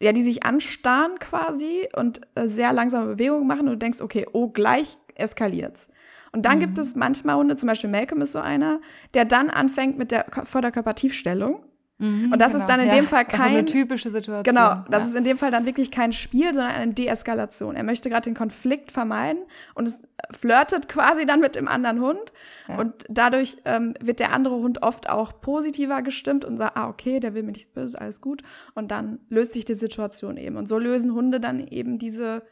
ja, 0.00 0.12
die 0.12 0.22
sich 0.22 0.44
anstarren 0.44 1.18
quasi 1.18 1.88
und 1.96 2.20
äh, 2.34 2.46
sehr 2.46 2.72
langsame 2.72 3.14
Bewegungen 3.14 3.46
machen 3.46 3.60
und 3.60 3.72
du 3.72 3.78
denkst, 3.78 4.00
okay, 4.00 4.26
oh, 4.32 4.48
gleich 4.48 4.98
eskaliert's. 5.14 5.88
Und 6.32 6.44
dann 6.44 6.56
mhm. 6.56 6.60
gibt 6.60 6.78
es 6.78 6.94
manchmal 6.94 7.36
Hunde, 7.36 7.56
zum 7.56 7.68
Beispiel 7.68 7.90
Malcolm 7.90 8.20
ist 8.20 8.32
so 8.32 8.40
einer, 8.40 8.80
der 9.14 9.24
dann 9.24 9.48
anfängt 9.48 9.96
mit 9.96 10.10
der 10.10 10.26
Vorderkörpertiefstellung. 10.44 11.64
Mhm, 11.98 12.30
und 12.30 12.38
das 12.38 12.52
genau. 12.52 12.64
ist 12.64 12.68
dann 12.68 12.80
in 12.80 12.88
ja. 12.88 12.94
dem 12.94 13.06
Fall 13.06 13.24
kein. 13.24 13.40
Also 13.40 13.56
eine 13.56 13.64
typische 13.64 14.10
Situation. 14.10 14.42
Genau, 14.42 14.84
das 14.90 15.04
ja. 15.04 15.08
ist 15.08 15.16
in 15.16 15.24
dem 15.24 15.38
Fall 15.38 15.50
dann 15.50 15.64
wirklich 15.64 15.90
kein 15.90 16.12
Spiel, 16.12 16.52
sondern 16.52 16.72
eine 16.72 16.92
Deeskalation. 16.92 17.74
Er 17.74 17.84
möchte 17.84 18.10
gerade 18.10 18.24
den 18.24 18.34
Konflikt 18.34 18.92
vermeiden 18.92 19.44
und 19.74 19.88
es 19.88 20.06
flirtet 20.30 20.88
quasi 20.88 21.24
dann 21.24 21.40
mit 21.40 21.56
dem 21.56 21.68
anderen 21.68 22.00
Hund. 22.00 22.32
Ja. 22.68 22.78
Und 22.78 22.92
dadurch 23.08 23.56
ähm, 23.64 23.94
wird 24.00 24.20
der 24.20 24.32
andere 24.32 24.56
Hund 24.56 24.82
oft 24.82 25.08
auch 25.08 25.40
positiver 25.40 26.02
gestimmt 26.02 26.44
und 26.44 26.58
sagt, 26.58 26.76
ah, 26.76 26.88
okay, 26.88 27.18
der 27.18 27.32
will 27.32 27.42
mir 27.42 27.52
nichts 27.52 27.72
Böses, 27.72 27.94
alles 27.94 28.20
gut. 28.20 28.42
Und 28.74 28.90
dann 28.90 29.20
löst 29.30 29.54
sich 29.54 29.64
die 29.64 29.74
Situation 29.74 30.36
eben. 30.36 30.56
Und 30.56 30.68
so 30.68 30.78
lösen 30.78 31.14
Hunde 31.14 31.40
dann 31.40 31.66
eben 31.66 31.98
diese 31.98 32.42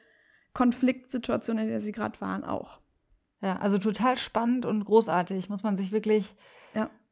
Konfliktsituation, 0.55 1.59
in 1.59 1.69
der 1.69 1.81
sie 1.81 1.93
gerade 1.93 2.19
waren, 2.23 2.45
auch. 2.45 2.81
Ja, 3.43 3.57
also 3.57 3.77
total 3.77 4.17
spannend 4.17 4.65
und 4.65 4.87
großartig. 4.87 5.51
Muss 5.51 5.63
man 5.63 5.77
sich 5.77 5.93
wirklich. 5.93 6.35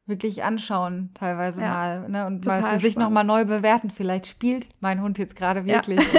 Wirklich 0.07 0.43
anschauen, 0.43 1.11
teilweise 1.15 1.61
ja. 1.61 1.71
mal. 1.71 2.09
Ne? 2.09 2.27
Und 2.27 2.45
mal 2.47 2.63
für 2.63 2.79
sich 2.79 2.97
nochmal 2.97 3.25
neu 3.25 3.45
bewerten. 3.45 3.91
Vielleicht 3.91 4.27
spielt 4.27 4.67
mein 4.81 5.01
Hund 5.01 5.19
jetzt 5.19 5.37
gerade 5.37 5.65
wirklich. 5.65 6.01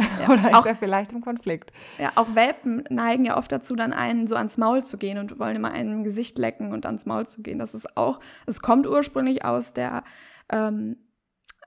Ja. 0.00 0.28
Oder, 0.28 0.32
oder 0.48 0.58
ist 0.60 0.66
er 0.66 0.76
vielleicht 0.76 1.12
im 1.12 1.20
Konflikt? 1.20 1.72
Ja, 1.98 2.12
auch 2.14 2.34
Welpen 2.34 2.84
neigen 2.88 3.24
ja 3.24 3.36
oft 3.36 3.52
dazu, 3.52 3.76
dann 3.76 3.92
einen 3.92 4.26
so 4.26 4.36
ans 4.36 4.56
Maul 4.56 4.82
zu 4.82 4.96
gehen 4.96 5.18
und 5.18 5.38
wollen 5.38 5.56
immer 5.56 5.72
einen 5.72 5.92
im 5.92 6.04
Gesicht 6.04 6.38
lecken 6.38 6.72
und 6.72 6.86
ans 6.86 7.04
Maul 7.04 7.26
zu 7.26 7.42
gehen. 7.42 7.58
Das 7.58 7.74
ist 7.74 7.98
auch, 7.98 8.20
es 8.46 8.60
kommt 8.60 8.86
ursprünglich 8.86 9.44
aus 9.44 9.74
der 9.74 10.02
ähm, 10.50 10.96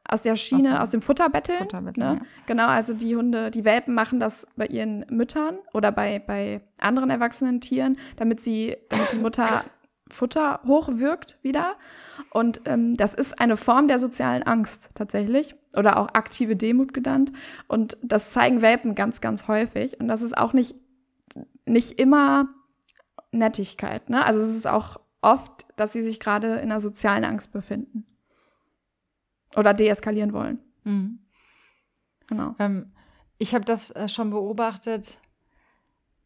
aus 0.05 0.21
der 0.21 0.35
Schiene, 0.35 0.75
aus, 0.75 0.83
aus 0.83 0.89
dem 0.89 1.01
Futterbetteln. 1.01 1.59
Futterbetteln 1.59 2.07
ne? 2.07 2.19
ja. 2.21 2.27
Genau, 2.45 2.67
also 2.67 2.93
die 2.93 3.15
Hunde, 3.15 3.51
die 3.51 3.65
Welpen 3.65 3.93
machen 3.93 4.19
das 4.19 4.47
bei 4.55 4.67
ihren 4.67 5.05
Müttern 5.09 5.57
oder 5.73 5.91
bei, 5.91 6.19
bei 6.19 6.61
anderen 6.79 7.09
erwachsenen 7.09 7.61
Tieren, 7.61 7.97
damit 8.17 8.41
sie, 8.41 8.75
damit 8.89 9.11
die 9.11 9.17
Mutter 9.17 9.63
Futter 10.09 10.59
hochwirkt 10.65 11.37
wieder. 11.41 11.75
Und 12.29 12.61
ähm, 12.65 12.95
das 12.95 13.13
ist 13.13 13.39
eine 13.39 13.57
Form 13.57 13.87
der 13.87 13.99
sozialen 13.99 14.43
Angst 14.43 14.91
tatsächlich 14.95 15.55
oder 15.73 15.97
auch 15.97 16.09
aktive 16.13 16.55
Demut 16.55 16.93
genannt. 16.93 17.31
Und 17.67 17.97
das 18.03 18.31
zeigen 18.31 18.61
Welpen 18.61 18.95
ganz, 18.95 19.21
ganz 19.21 19.47
häufig. 19.47 19.99
Und 19.99 20.07
das 20.07 20.21
ist 20.21 20.37
auch 20.37 20.53
nicht, 20.53 20.75
nicht 21.65 21.99
immer 21.99 22.49
Nettigkeit. 23.31 24.09
Ne? 24.09 24.25
Also 24.25 24.39
es 24.39 24.49
ist 24.49 24.67
auch 24.67 24.99
oft, 25.21 25.65
dass 25.75 25.93
sie 25.93 26.03
sich 26.03 26.19
gerade 26.19 26.55
in 26.55 26.71
einer 26.71 26.79
sozialen 26.79 27.25
Angst 27.25 27.51
befinden. 27.51 28.05
Oder 29.55 29.73
deeskalieren 29.73 30.33
wollen. 30.33 30.59
Mhm. 30.83 31.19
Genau. 32.27 32.55
Ähm, 32.59 32.91
ich 33.37 33.53
habe 33.53 33.65
das 33.65 33.91
äh, 33.91 34.07
schon 34.07 34.31
beobachtet. 34.31 35.19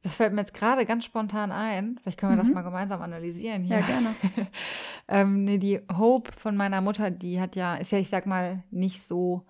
Das 0.07 0.15
fällt 0.15 0.31
mir 0.31 0.39
jetzt 0.39 0.53
gerade 0.53 0.85
ganz 0.85 1.03
spontan 1.03 1.51
ein. 1.51 1.99
Vielleicht 2.01 2.17
können 2.17 2.31
wir 2.31 2.41
mhm. 2.41 2.47
das 2.47 2.55
mal 2.55 2.61
gemeinsam 2.61 3.01
analysieren 3.01 3.61
hier. 3.61 3.79
Ja, 3.79 3.85
gerne. 3.85 4.15
ähm, 5.09 5.43
nee, 5.43 5.57
die 5.57 5.81
Hope 5.97 6.31
von 6.31 6.55
meiner 6.55 6.79
Mutter, 6.79 7.11
die 7.11 7.41
hat 7.41 7.57
ja, 7.57 7.75
ist 7.75 7.91
ja, 7.91 7.97
ich 7.97 8.07
sag 8.07 8.25
mal, 8.25 8.63
nicht 8.71 9.05
so 9.05 9.45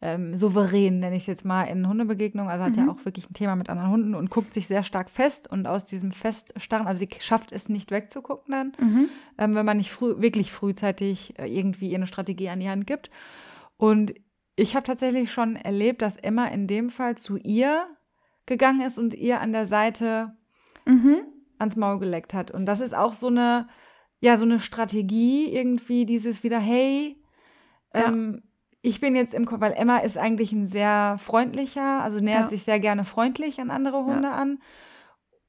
ähm, 0.00 0.36
souverän, 0.36 1.00
nenne 1.00 1.16
ich 1.16 1.24
es 1.24 1.26
jetzt 1.26 1.44
mal, 1.44 1.64
in 1.64 1.88
Hundebegegnungen. 1.88 2.48
Also 2.48 2.64
hat 2.64 2.76
mhm. 2.76 2.86
ja 2.86 2.92
auch 2.92 3.04
wirklich 3.04 3.28
ein 3.28 3.34
Thema 3.34 3.56
mit 3.56 3.70
anderen 3.70 3.90
Hunden 3.90 4.14
und 4.14 4.30
guckt 4.30 4.54
sich 4.54 4.68
sehr 4.68 4.84
stark 4.84 5.10
fest. 5.10 5.50
Und 5.50 5.66
aus 5.66 5.84
diesem 5.84 6.12
Feststarren, 6.12 6.86
also 6.86 7.00
sie 7.00 7.08
schafft 7.18 7.50
es 7.50 7.68
nicht 7.68 7.90
wegzugucken 7.90 8.52
dann, 8.52 8.72
mhm. 8.78 9.08
ähm, 9.36 9.54
wenn 9.56 9.66
man 9.66 9.78
nicht 9.78 9.90
früh, 9.90 10.14
wirklich 10.22 10.52
frühzeitig 10.52 11.36
äh, 11.40 11.46
irgendwie 11.46 11.92
eine 11.92 12.06
Strategie 12.06 12.50
an 12.50 12.60
die 12.60 12.70
Hand 12.70 12.86
gibt. 12.86 13.10
Und 13.78 14.14
ich 14.54 14.76
habe 14.76 14.86
tatsächlich 14.86 15.32
schon 15.32 15.56
erlebt, 15.56 16.02
dass 16.02 16.16
Emma 16.16 16.46
in 16.46 16.68
dem 16.68 16.88
Fall 16.88 17.16
zu 17.16 17.36
ihr 17.36 17.84
gegangen 18.46 18.80
ist 18.80 18.98
und 18.98 19.14
ihr 19.14 19.40
an 19.40 19.52
der 19.52 19.66
Seite 19.66 20.36
mhm. 20.84 21.18
ans 21.58 21.76
Maul 21.76 21.98
geleckt 21.98 22.34
hat. 22.34 22.50
Und 22.50 22.66
das 22.66 22.80
ist 22.80 22.94
auch 22.94 23.14
so 23.14 23.28
eine, 23.28 23.68
ja, 24.20 24.36
so 24.36 24.44
eine 24.44 24.60
Strategie, 24.60 25.52
irgendwie 25.52 26.06
dieses 26.06 26.42
wieder, 26.42 26.58
hey, 26.58 27.16
ähm, 27.94 28.42
ich 28.82 29.00
bin 29.00 29.14
jetzt 29.14 29.32
im, 29.32 29.46
weil 29.48 29.72
Emma 29.72 29.98
ist 29.98 30.18
eigentlich 30.18 30.52
ein 30.52 30.66
sehr 30.66 31.16
freundlicher, 31.18 32.02
also 32.02 32.18
nähert 32.18 32.42
ja. 32.42 32.48
sich 32.48 32.64
sehr 32.64 32.80
gerne 32.80 33.04
freundlich 33.04 33.60
an 33.60 33.70
andere 33.70 34.04
Hunde 34.04 34.28
ja. 34.28 34.34
an 34.34 34.58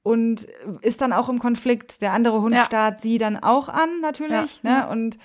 und 0.03 0.47
ist 0.81 1.01
dann 1.01 1.13
auch 1.13 1.29
im 1.29 1.39
Konflikt. 1.39 2.01
Der 2.01 2.11
andere 2.11 2.41
Hund 2.41 2.53
ja. 2.53 2.65
starrt 2.65 3.01
sie 3.01 3.17
dann 3.17 3.41
auch 3.41 3.69
an, 3.69 4.01
natürlich. 4.01 4.61
Ne? 4.63 4.87
Und 4.89 5.17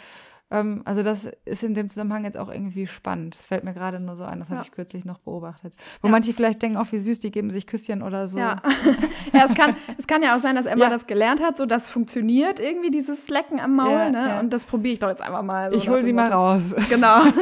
ähm, 0.51 0.82
also 0.86 1.03
das 1.03 1.26
ist 1.44 1.62
in 1.62 1.74
dem 1.74 1.90
Zusammenhang 1.90 2.24
jetzt 2.24 2.38
auch 2.38 2.49
irgendwie 2.49 2.86
spannend. 2.86 3.34
Das 3.34 3.44
fällt 3.44 3.64
mir 3.64 3.74
gerade 3.74 4.01
nur 4.01 4.16
so 4.16 4.24
ein, 4.24 4.40
das 4.40 4.49
ja. 4.49 4.57
habe 4.57 4.66
ich 4.66 4.72
kürzlich 4.72 5.05
noch 5.05 5.18
beobachtet. 5.18 5.74
Wo 6.01 6.09
ja. 6.09 6.12
manche 6.12 6.32
vielleicht 6.32 6.62
denken, 6.62 6.78
auch 6.78 6.90
wie 6.90 6.99
süß, 6.99 7.20
die 7.20 7.30
geben 7.30 7.51
sich 7.51 7.66
Küsschen 7.66 8.03
oder 8.03 8.28
so. 8.28 8.38
Ja, 8.38 8.62
ja 9.32 9.44
es, 9.44 9.55
kann, 9.55 9.76
es 9.99 10.07
kann 10.07 10.22
ja 10.22 10.34
auch 10.34 10.40
sein, 10.40 10.57
dass 10.57 10.64
Emma 10.64 10.88
das 10.88 11.07
gelernt 11.07 11.42
hat, 11.42 11.59
so 11.59 11.66
das 11.66 11.90
funktioniert 11.90 12.61
irgendwie, 12.61 12.90
dieses 12.90 13.28
Lecken 13.28 13.61
am 13.61 13.76
Maul. 13.76 14.11
ne? 14.11 14.38
Und 14.40 14.53
das 14.53 14.64
probiere 14.64 14.94
ich 14.94 14.99
doch 14.99 15.11
jetzt 15.11 15.22
einfach 15.22 15.42
mal. 15.42 15.70
So 15.70 15.76
ich 15.76 15.88
hole 15.88 16.03
sie 16.03 16.12
mal 16.12 16.32
raus. 16.32 16.74
Genau. 16.88 17.22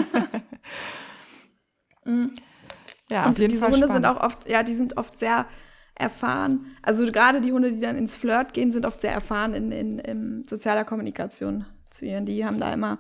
Mhm. 2.09 2.37
Ja, 3.11 3.27
und 3.27 3.39
diese 3.39 3.59
Fall 3.59 3.73
Hunde 3.73 3.89
spannend. 3.89 4.05
sind 4.05 4.07
auch 4.07 4.23
oft, 4.23 4.49
ja, 4.49 4.63
die 4.63 4.75
sind 4.75 4.97
oft 4.97 5.19
sehr 5.19 5.47
erfahren. 5.97 6.77
Also 6.83 7.05
gerade 7.11 7.41
die 7.41 7.53
Hunde, 7.53 7.73
die 7.73 7.81
dann 7.81 7.97
ins 7.97 8.15
Flirt 8.15 8.55
gehen, 8.55 8.71
sind 8.71 8.87
oft 8.87 9.01
sehr 9.01 9.11
erfahren 9.11 9.55
in, 9.55 9.73
in, 9.73 9.99
in 9.99 10.47
sozialer 10.49 10.85
Kommunikation 10.85 11.67
zu 11.97 12.07
ihren. 12.07 12.27
Die 12.27 12.45
haben 12.45 12.61
da 12.61 12.73
immer, 12.73 12.99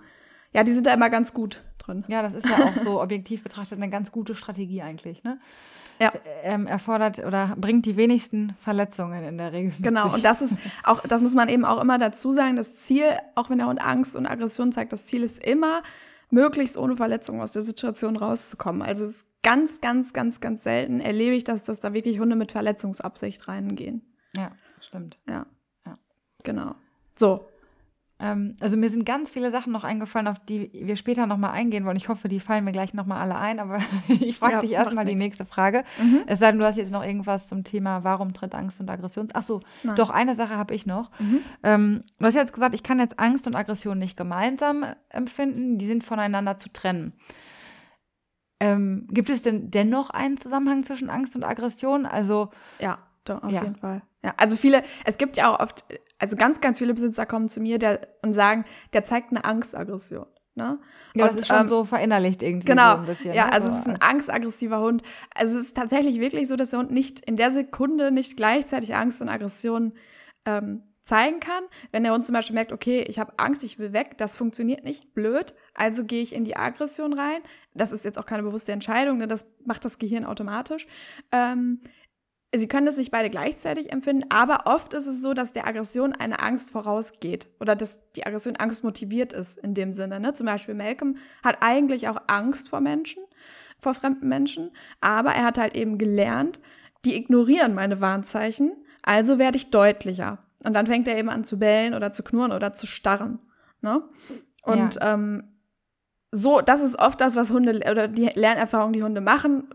ja, 0.52 0.64
die 0.64 0.72
sind 0.72 0.86
da 0.86 0.94
immer 0.94 1.10
ganz 1.10 1.32
gut 1.32 1.62
drin. 1.78 2.04
Ja, 2.08 2.22
das 2.22 2.34
ist 2.34 2.48
ja 2.48 2.56
auch 2.64 2.76
so 2.82 3.00
objektiv 3.02 3.42
betrachtet 3.42 3.78
eine 3.78 3.90
ganz 3.90 4.12
gute 4.12 4.34
Strategie 4.34 4.82
eigentlich, 4.82 5.22
ne? 5.22 5.38
Ja. 5.98 6.12
Ähm, 6.42 6.66
erfordert 6.66 7.20
oder 7.20 7.54
bringt 7.56 7.86
die 7.86 7.96
wenigsten 7.96 8.54
Verletzungen 8.60 9.24
in 9.24 9.38
der 9.38 9.52
Regel. 9.52 9.72
Genau, 9.80 10.12
und 10.12 10.26
das 10.26 10.42
ist 10.42 10.54
auch, 10.84 11.00
das 11.00 11.22
muss 11.22 11.34
man 11.34 11.48
eben 11.48 11.64
auch 11.64 11.80
immer 11.80 11.98
dazu 11.98 12.32
sagen, 12.32 12.56
das 12.56 12.74
Ziel, 12.74 13.04
auch 13.34 13.48
wenn 13.48 13.58
der 13.58 13.66
Hund 13.66 13.80
Angst 13.80 14.14
und 14.14 14.26
Aggression 14.26 14.72
zeigt, 14.72 14.92
das 14.92 15.06
Ziel 15.06 15.22
ist 15.22 15.42
immer, 15.42 15.82
möglichst 16.28 16.76
ohne 16.76 16.96
Verletzung 16.96 17.40
aus 17.40 17.52
der 17.52 17.62
Situation 17.62 18.16
rauszukommen. 18.16 18.82
Also 18.82 19.04
es 19.04 19.16
ist 19.16 19.26
ganz, 19.42 19.80
ganz, 19.80 20.12
ganz, 20.12 20.40
ganz 20.40 20.64
selten 20.64 21.00
erlebe 21.00 21.34
ich, 21.34 21.44
dass, 21.44 21.64
dass 21.64 21.80
da 21.80 21.94
wirklich 21.94 22.18
Hunde 22.18 22.36
mit 22.36 22.52
Verletzungsabsicht 22.52 23.48
reingehen. 23.48 24.02
Ja, 24.34 24.50
stimmt. 24.80 25.18
Ja. 25.28 25.46
ja. 25.86 25.94
Genau. 26.42 26.74
So, 27.14 27.48
ähm, 28.18 28.56
also 28.60 28.78
mir 28.78 28.88
sind 28.88 29.04
ganz 29.04 29.30
viele 29.30 29.50
Sachen 29.50 29.72
noch 29.72 29.84
eingefallen, 29.84 30.26
auf 30.26 30.38
die 30.38 30.70
wir 30.72 30.96
später 30.96 31.26
nochmal 31.26 31.50
eingehen 31.50 31.84
wollen. 31.84 31.98
Ich 31.98 32.08
hoffe, 32.08 32.28
die 32.28 32.40
fallen 32.40 32.64
mir 32.64 32.72
gleich 32.72 32.94
nochmal 32.94 33.20
alle 33.20 33.36
ein, 33.36 33.60
aber 33.60 33.78
ich 34.08 34.38
frage 34.38 34.54
ja, 34.54 34.60
dich 34.62 34.72
erstmal 34.72 35.04
die 35.04 35.14
nächste 35.14 35.44
Frage. 35.44 35.84
Mhm. 35.98 36.22
Es 36.26 36.38
sei 36.38 36.50
denn, 36.50 36.58
du 36.58 36.64
hast 36.64 36.76
jetzt 36.76 36.92
noch 36.92 37.04
irgendwas 37.04 37.48
zum 37.48 37.62
Thema, 37.62 38.04
warum 38.04 38.32
tritt 38.32 38.54
Angst 38.54 38.80
und 38.80 38.90
Aggression? 38.90 39.28
Ach 39.34 39.42
so, 39.42 39.60
Nein. 39.82 39.96
doch, 39.96 40.08
eine 40.08 40.34
Sache 40.34 40.56
habe 40.56 40.74
ich 40.74 40.86
noch. 40.86 41.10
Mhm. 41.18 41.40
Ähm, 41.62 42.04
du 42.18 42.24
hast 42.24 42.34
jetzt 42.34 42.54
gesagt, 42.54 42.74
ich 42.74 42.82
kann 42.82 42.98
jetzt 42.98 43.18
Angst 43.18 43.46
und 43.46 43.54
Aggression 43.54 43.98
nicht 43.98 44.16
gemeinsam 44.16 44.86
empfinden, 45.10 45.76
die 45.76 45.86
sind 45.86 46.02
voneinander 46.02 46.56
zu 46.56 46.72
trennen. 46.72 47.12
Ähm, 48.58 49.06
gibt 49.10 49.28
es 49.28 49.42
denn 49.42 49.70
dennoch 49.70 50.08
einen 50.08 50.38
Zusammenhang 50.38 50.84
zwischen 50.84 51.10
Angst 51.10 51.36
und 51.36 51.44
Aggression? 51.44 52.06
Also 52.06 52.48
ja, 52.78 52.98
doch, 53.28 53.42
auf 53.42 53.50
ja. 53.50 53.62
jeden 53.62 53.76
Fall. 53.76 54.02
Ja, 54.24 54.34
also 54.36 54.56
viele, 54.56 54.82
es 55.04 55.18
gibt 55.18 55.36
ja 55.36 55.52
auch 55.52 55.60
oft, 55.60 55.84
also 56.18 56.36
ganz, 56.36 56.60
ganz 56.60 56.78
viele 56.78 56.94
Besitzer 56.94 57.26
kommen 57.26 57.48
zu 57.48 57.60
mir 57.60 57.78
der, 57.78 58.08
und 58.22 58.32
sagen, 58.32 58.64
der 58.92 59.04
zeigt 59.04 59.30
eine 59.30 59.44
Angstaggression. 59.44 60.26
Ne? 60.56 60.78
Ja, 61.14 61.24
und, 61.24 61.34
das 61.34 61.40
ist 61.42 61.46
schon 61.48 61.60
ähm, 61.60 61.66
so 61.68 61.84
verinnerlicht 61.84 62.42
irgendwie 62.42 62.66
genau, 62.66 62.94
so 62.94 62.98
ein 63.00 63.06
bisschen. 63.06 63.34
Ja, 63.34 63.46
ne? 63.46 63.52
also 63.52 63.68
es 63.68 63.76
ist 63.76 63.88
ein 63.88 64.00
angstaggressiver 64.00 64.80
Hund. 64.80 65.02
Also 65.34 65.58
es 65.58 65.66
ist 65.66 65.76
tatsächlich 65.76 66.18
wirklich 66.18 66.48
so, 66.48 66.56
dass 66.56 66.70
der 66.70 66.78
Hund 66.78 66.90
nicht 66.90 67.20
in 67.20 67.36
der 67.36 67.50
Sekunde 67.50 68.10
nicht 68.10 68.38
gleichzeitig 68.38 68.94
Angst 68.94 69.20
und 69.20 69.28
Aggression 69.28 69.92
ähm, 70.46 70.82
zeigen 71.02 71.40
kann. 71.40 71.64
Wenn 71.92 72.04
der 72.04 72.12
Hund 72.14 72.24
zum 72.24 72.32
Beispiel 72.32 72.54
merkt, 72.54 72.72
okay, 72.72 73.04
ich 73.06 73.18
habe 73.18 73.38
Angst, 73.38 73.64
ich 73.64 73.78
will 73.78 73.92
weg, 73.92 74.16
das 74.16 74.36
funktioniert 74.36 74.82
nicht, 74.82 75.14
blöd, 75.14 75.54
also 75.74 76.04
gehe 76.04 76.22
ich 76.22 76.34
in 76.34 76.44
die 76.44 76.56
Aggression 76.56 77.12
rein. 77.12 77.42
Das 77.74 77.92
ist 77.92 78.04
jetzt 78.06 78.18
auch 78.18 78.26
keine 78.26 78.42
bewusste 78.42 78.72
Entscheidung, 78.72 79.18
ne? 79.18 79.28
das 79.28 79.46
macht 79.64 79.84
das 79.84 79.98
Gehirn 79.98 80.24
automatisch. 80.24 80.86
Ähm, 81.32 81.80
Sie 82.58 82.68
können 82.68 82.86
das 82.86 82.96
nicht 82.96 83.10
beide 83.10 83.30
gleichzeitig 83.30 83.92
empfinden, 83.92 84.26
aber 84.30 84.66
oft 84.66 84.94
ist 84.94 85.06
es 85.06 85.22
so, 85.22 85.34
dass 85.34 85.52
der 85.52 85.66
Aggression 85.66 86.12
eine 86.12 86.40
Angst 86.40 86.70
vorausgeht 86.70 87.48
oder 87.60 87.74
dass 87.74 88.00
die 88.12 88.26
Aggression 88.26 88.56
angstmotiviert 88.56 89.32
ist 89.32 89.58
in 89.58 89.74
dem 89.74 89.92
Sinne. 89.92 90.20
Ne? 90.20 90.34
Zum 90.34 90.46
Beispiel 90.46 90.74
Malcolm 90.74 91.16
hat 91.42 91.58
eigentlich 91.60 92.08
auch 92.08 92.22
Angst 92.26 92.68
vor 92.68 92.80
Menschen, 92.80 93.22
vor 93.78 93.94
fremden 93.94 94.28
Menschen, 94.28 94.70
aber 95.00 95.30
er 95.32 95.44
hat 95.44 95.58
halt 95.58 95.74
eben 95.74 95.98
gelernt, 95.98 96.60
die 97.04 97.16
ignorieren 97.16 97.74
meine 97.74 98.00
Warnzeichen, 98.00 98.72
also 99.02 99.38
werde 99.38 99.56
ich 99.56 99.70
deutlicher. 99.70 100.38
Und 100.64 100.74
dann 100.74 100.86
fängt 100.86 101.06
er 101.08 101.18
eben 101.18 101.28
an 101.28 101.44
zu 101.44 101.58
bellen 101.58 101.94
oder 101.94 102.12
zu 102.12 102.22
knurren 102.22 102.52
oder 102.52 102.72
zu 102.72 102.86
starren. 102.86 103.38
Ne? 103.80 104.02
Und 104.62 104.96
ja. 104.96 105.14
ähm, 105.14 105.44
so, 106.32 106.60
das 106.60 106.82
ist 106.82 106.98
oft 106.98 107.20
das, 107.20 107.36
was 107.36 107.50
Hunde 107.50 107.82
oder 107.90 108.08
die 108.08 108.26
Lernerfahrung, 108.26 108.92
die 108.92 109.02
Hunde 109.02 109.20
machen 109.20 109.68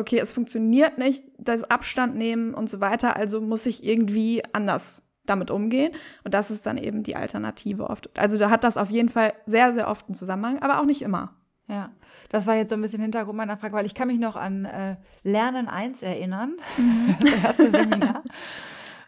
okay, 0.00 0.18
es 0.18 0.32
funktioniert 0.32 0.98
nicht, 0.98 1.22
das 1.44 1.64
Abstand 1.64 2.16
nehmen 2.16 2.54
und 2.54 2.70
so 2.70 2.80
weiter, 2.80 3.16
also 3.16 3.40
muss 3.40 3.66
ich 3.66 3.84
irgendwie 3.84 4.42
anders 4.52 5.02
damit 5.26 5.50
umgehen. 5.50 5.92
Und 6.24 6.34
das 6.34 6.50
ist 6.50 6.66
dann 6.66 6.76
eben 6.76 7.02
die 7.02 7.16
Alternative 7.16 7.88
oft. 7.88 8.10
Also 8.18 8.38
da 8.38 8.50
hat 8.50 8.64
das 8.64 8.76
auf 8.76 8.90
jeden 8.90 9.08
Fall 9.08 9.32
sehr, 9.46 9.72
sehr 9.72 9.88
oft 9.88 10.08
einen 10.08 10.14
Zusammenhang, 10.14 10.60
aber 10.60 10.80
auch 10.80 10.86
nicht 10.86 11.02
immer. 11.02 11.34
Ja, 11.68 11.90
das 12.30 12.46
war 12.46 12.56
jetzt 12.56 12.70
so 12.70 12.74
ein 12.74 12.82
bisschen 12.82 13.00
Hintergrund 13.00 13.36
meiner 13.36 13.56
Frage, 13.56 13.74
weil 13.74 13.86
ich 13.86 13.94
kann 13.94 14.08
mich 14.08 14.18
noch 14.18 14.34
an 14.34 14.64
äh, 14.64 14.96
Lernen 15.22 15.68
1 15.68 16.02
erinnern, 16.02 16.56
mhm. 16.76 17.16
das 17.20 17.44
erste 17.44 17.70
Seminar. 17.70 18.24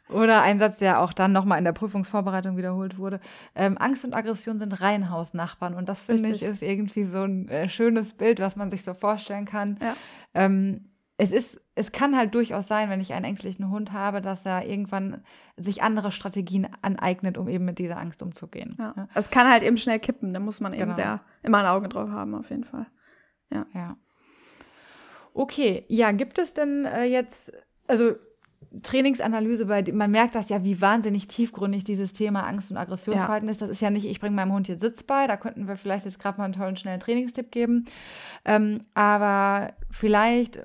Oder 0.09 0.43
ein 0.43 0.59
Satz, 0.59 0.79
der 0.79 1.01
auch 1.01 1.13
dann 1.13 1.33
nochmal 1.33 1.59
in 1.59 1.65
der 1.65 1.73
Prüfungsvorbereitung 1.73 2.57
wiederholt 2.57 2.99
wurde. 2.99 3.19
Ähm, 3.55 3.79
Angst 3.79 4.05
und 4.05 4.15
Aggression 4.15 4.59
sind 4.59 4.81
Reihenhausnachbarn. 4.81 5.75
Und 5.75 5.89
das 5.89 6.01
finde 6.01 6.29
ich 6.29 6.43
ist 6.43 6.63
irgendwie 6.63 7.05
so 7.05 7.23
ein 7.23 7.49
äh, 7.49 7.69
schönes 7.69 8.13
Bild, 8.13 8.39
was 8.39 8.55
man 8.55 8.71
sich 8.71 8.85
so 8.85 8.95
vorstellen 8.95 9.47
kann. 9.47 9.79
Ja. 9.81 9.97
Ähm, 10.35 10.92
es 11.23 11.31
ist, 11.31 11.61
es 11.77 11.93
kann 11.93 12.17
halt 12.17 12.35
durchaus 12.35 12.67
sein, 12.67 12.91
wenn 12.91 13.01
ich 13.01 13.13
einen 13.13 13.25
ängstlichen 13.25 13.71
Hund 13.71 13.93
habe, 13.93 14.21
dass 14.21 14.45
er 14.45 14.67
irgendwann 14.67 15.23
sich 15.57 15.81
andere 15.81 16.11
Strategien 16.11 16.67
aneignet, 16.83 17.39
um 17.39 17.49
eben 17.49 17.65
mit 17.65 17.79
dieser 17.79 17.99
Angst 17.99 18.23
umzugehen. 18.23 18.75
Ja. 18.77 18.93
ja. 18.97 19.09
Es 19.15 19.31
kann 19.31 19.49
halt 19.49 19.63
eben 19.63 19.77
schnell 19.77 20.01
kippen, 20.01 20.35
da 20.35 20.41
muss 20.41 20.61
man 20.61 20.73
eben 20.73 20.83
genau. 20.83 20.95
sehr 20.97 21.21
immer 21.45 21.59
ein 21.59 21.67
Auge 21.67 21.89
drauf 21.89 22.11
haben, 22.11 22.35
auf 22.35 22.51
jeden 22.51 22.65
Fall. 22.65 22.87
Ja. 23.53 23.67
ja. 23.73 23.97
Okay, 25.33 25.85
ja, 25.87 26.11
gibt 26.11 26.39
es 26.39 26.55
denn 26.55 26.87
äh, 26.87 27.05
jetzt, 27.05 27.53
also 27.87 28.17
Trainingsanalyse, 28.83 29.67
bei 29.67 29.85
man 29.93 30.11
merkt 30.11 30.35
das 30.35 30.49
ja, 30.49 30.65
wie 30.65 30.81
wahnsinnig 30.81 31.29
tiefgründig 31.29 31.85
dieses 31.85 32.15
Thema 32.15 32.49
Angst 32.49 32.73
und 32.73 32.79
Aggressionsverhalten 32.79 33.49
ja. 33.49 33.53
ist. 33.53 33.63
Das 33.63 33.71
ist 33.71 33.81
ja 33.81 33.91
nicht, 33.91 34.07
ich 34.07 34.19
bringe 34.19 34.35
meinem 34.35 34.53
Hund 34.53 34.67
jetzt 34.67 34.81
Sitz 34.81 35.05
bei, 35.05 35.29
da 35.29 35.37
könnten 35.37 35.69
wir 35.69 35.77
vielleicht 35.77 36.05
jetzt 36.05 36.19
gerade 36.19 36.39
mal 36.39 36.47
einen 36.47 36.55
tollen, 36.55 36.77
schnellen 36.77 36.99
Trainingstipp 36.99 37.53
geben. 37.53 37.85
Ähm, 38.45 38.81
aber 38.95 39.75
vielleicht, 39.91 40.63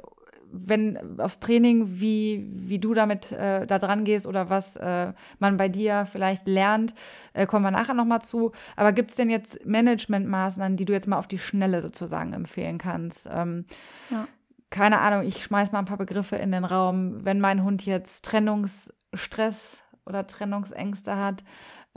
wenn 0.66 1.20
aufs 1.20 1.40
Training, 1.40 2.00
wie, 2.00 2.48
wie 2.52 2.80
du 2.80 2.94
damit 2.94 3.32
äh, 3.32 3.66
da 3.66 3.80
dran 3.80 4.04
gehst 4.04 4.26
oder 4.28 4.50
was 4.50 4.76
äh, 4.76 5.14
man 5.40 5.58
bei 5.58 5.70
dir 5.70 6.08
vielleicht 6.12 6.48
lernt, 6.48 6.94
äh, 7.34 7.46
kommen 7.46 7.64
wir 7.64 7.72
nachher 7.72 7.94
nochmal 7.94 8.22
zu. 8.22 8.52
Aber 8.76 8.92
gibt 8.92 9.12
es 9.12 9.18
denn 9.18 9.30
jetzt 9.30 9.66
Managementmaßnahmen, 9.66 10.78
die 10.78 10.86
du 10.86 10.94
jetzt 10.94 11.08
mal 11.08 11.18
auf 11.18 11.28
die 11.28 11.40
Schnelle 11.40 11.82
sozusagen 11.82 12.34
empfehlen 12.34 12.78
kannst? 12.78 13.28
Ähm, 13.32 13.66
ja 14.10 14.28
keine 14.70 15.00
Ahnung, 15.00 15.26
ich 15.26 15.44
schmeiß 15.44 15.72
mal 15.72 15.80
ein 15.80 15.86
paar 15.86 15.98
Begriffe 15.98 16.36
in 16.36 16.52
den 16.52 16.66
Raum. 16.66 17.24
Wenn 17.24 17.40
mein 17.40 17.64
Hund 17.64 17.86
jetzt 17.86 18.26
Trennungsstress 18.26 19.78
oder 20.06 20.28
Trennungsängste 20.28 21.18
hat, 21.18 21.44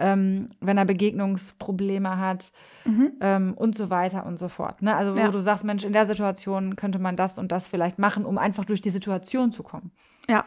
ähm, 0.00 0.46
wenn 0.60 0.78
er 0.78 0.84
Begegnungsprobleme 0.84 2.18
hat 2.18 2.50
mhm. 2.84 3.12
ähm, 3.20 3.54
und 3.54 3.76
so 3.76 3.90
weiter 3.90 4.26
und 4.26 4.38
so 4.38 4.48
fort. 4.48 4.82
Ne? 4.82 4.96
Also 4.96 5.14
wo 5.14 5.20
ja. 5.20 5.30
du 5.30 5.38
sagst, 5.38 5.64
Mensch, 5.64 5.84
in 5.84 5.92
der 5.92 6.06
Situation 6.06 6.74
könnte 6.74 6.98
man 6.98 7.16
das 7.16 7.38
und 7.38 7.52
das 7.52 7.66
vielleicht 7.66 7.98
machen, 7.98 8.24
um 8.24 8.38
einfach 8.38 8.64
durch 8.64 8.80
die 8.80 8.90
Situation 8.90 9.52
zu 9.52 9.62
kommen. 9.62 9.92
Ja, 10.28 10.44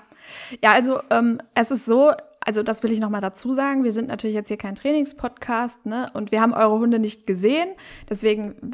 ja, 0.64 0.72
also 0.74 1.01
ähm, 1.10 1.39
es 1.54 1.72
ist 1.72 1.86
so, 1.86 2.12
also 2.39 2.64
das 2.64 2.84
will 2.84 2.91
ich 2.91 2.99
nochmal 2.99 3.22
dazu 3.22 3.54
sagen, 3.54 3.84
wir 3.84 3.91
sind 3.91 4.08
natürlich 4.08 4.36
jetzt 4.36 4.47
hier 4.47 4.58
kein 4.58 4.76
Trainingspodcast, 4.76 5.86
ne? 5.86 6.10
Und 6.14 6.32
wir 6.32 6.41
haben 6.41 6.54
eure 6.54 6.78
Hunde 6.80 6.99
nicht 6.99 7.26
gesehen. 7.26 7.70
Deswegen 8.10 8.74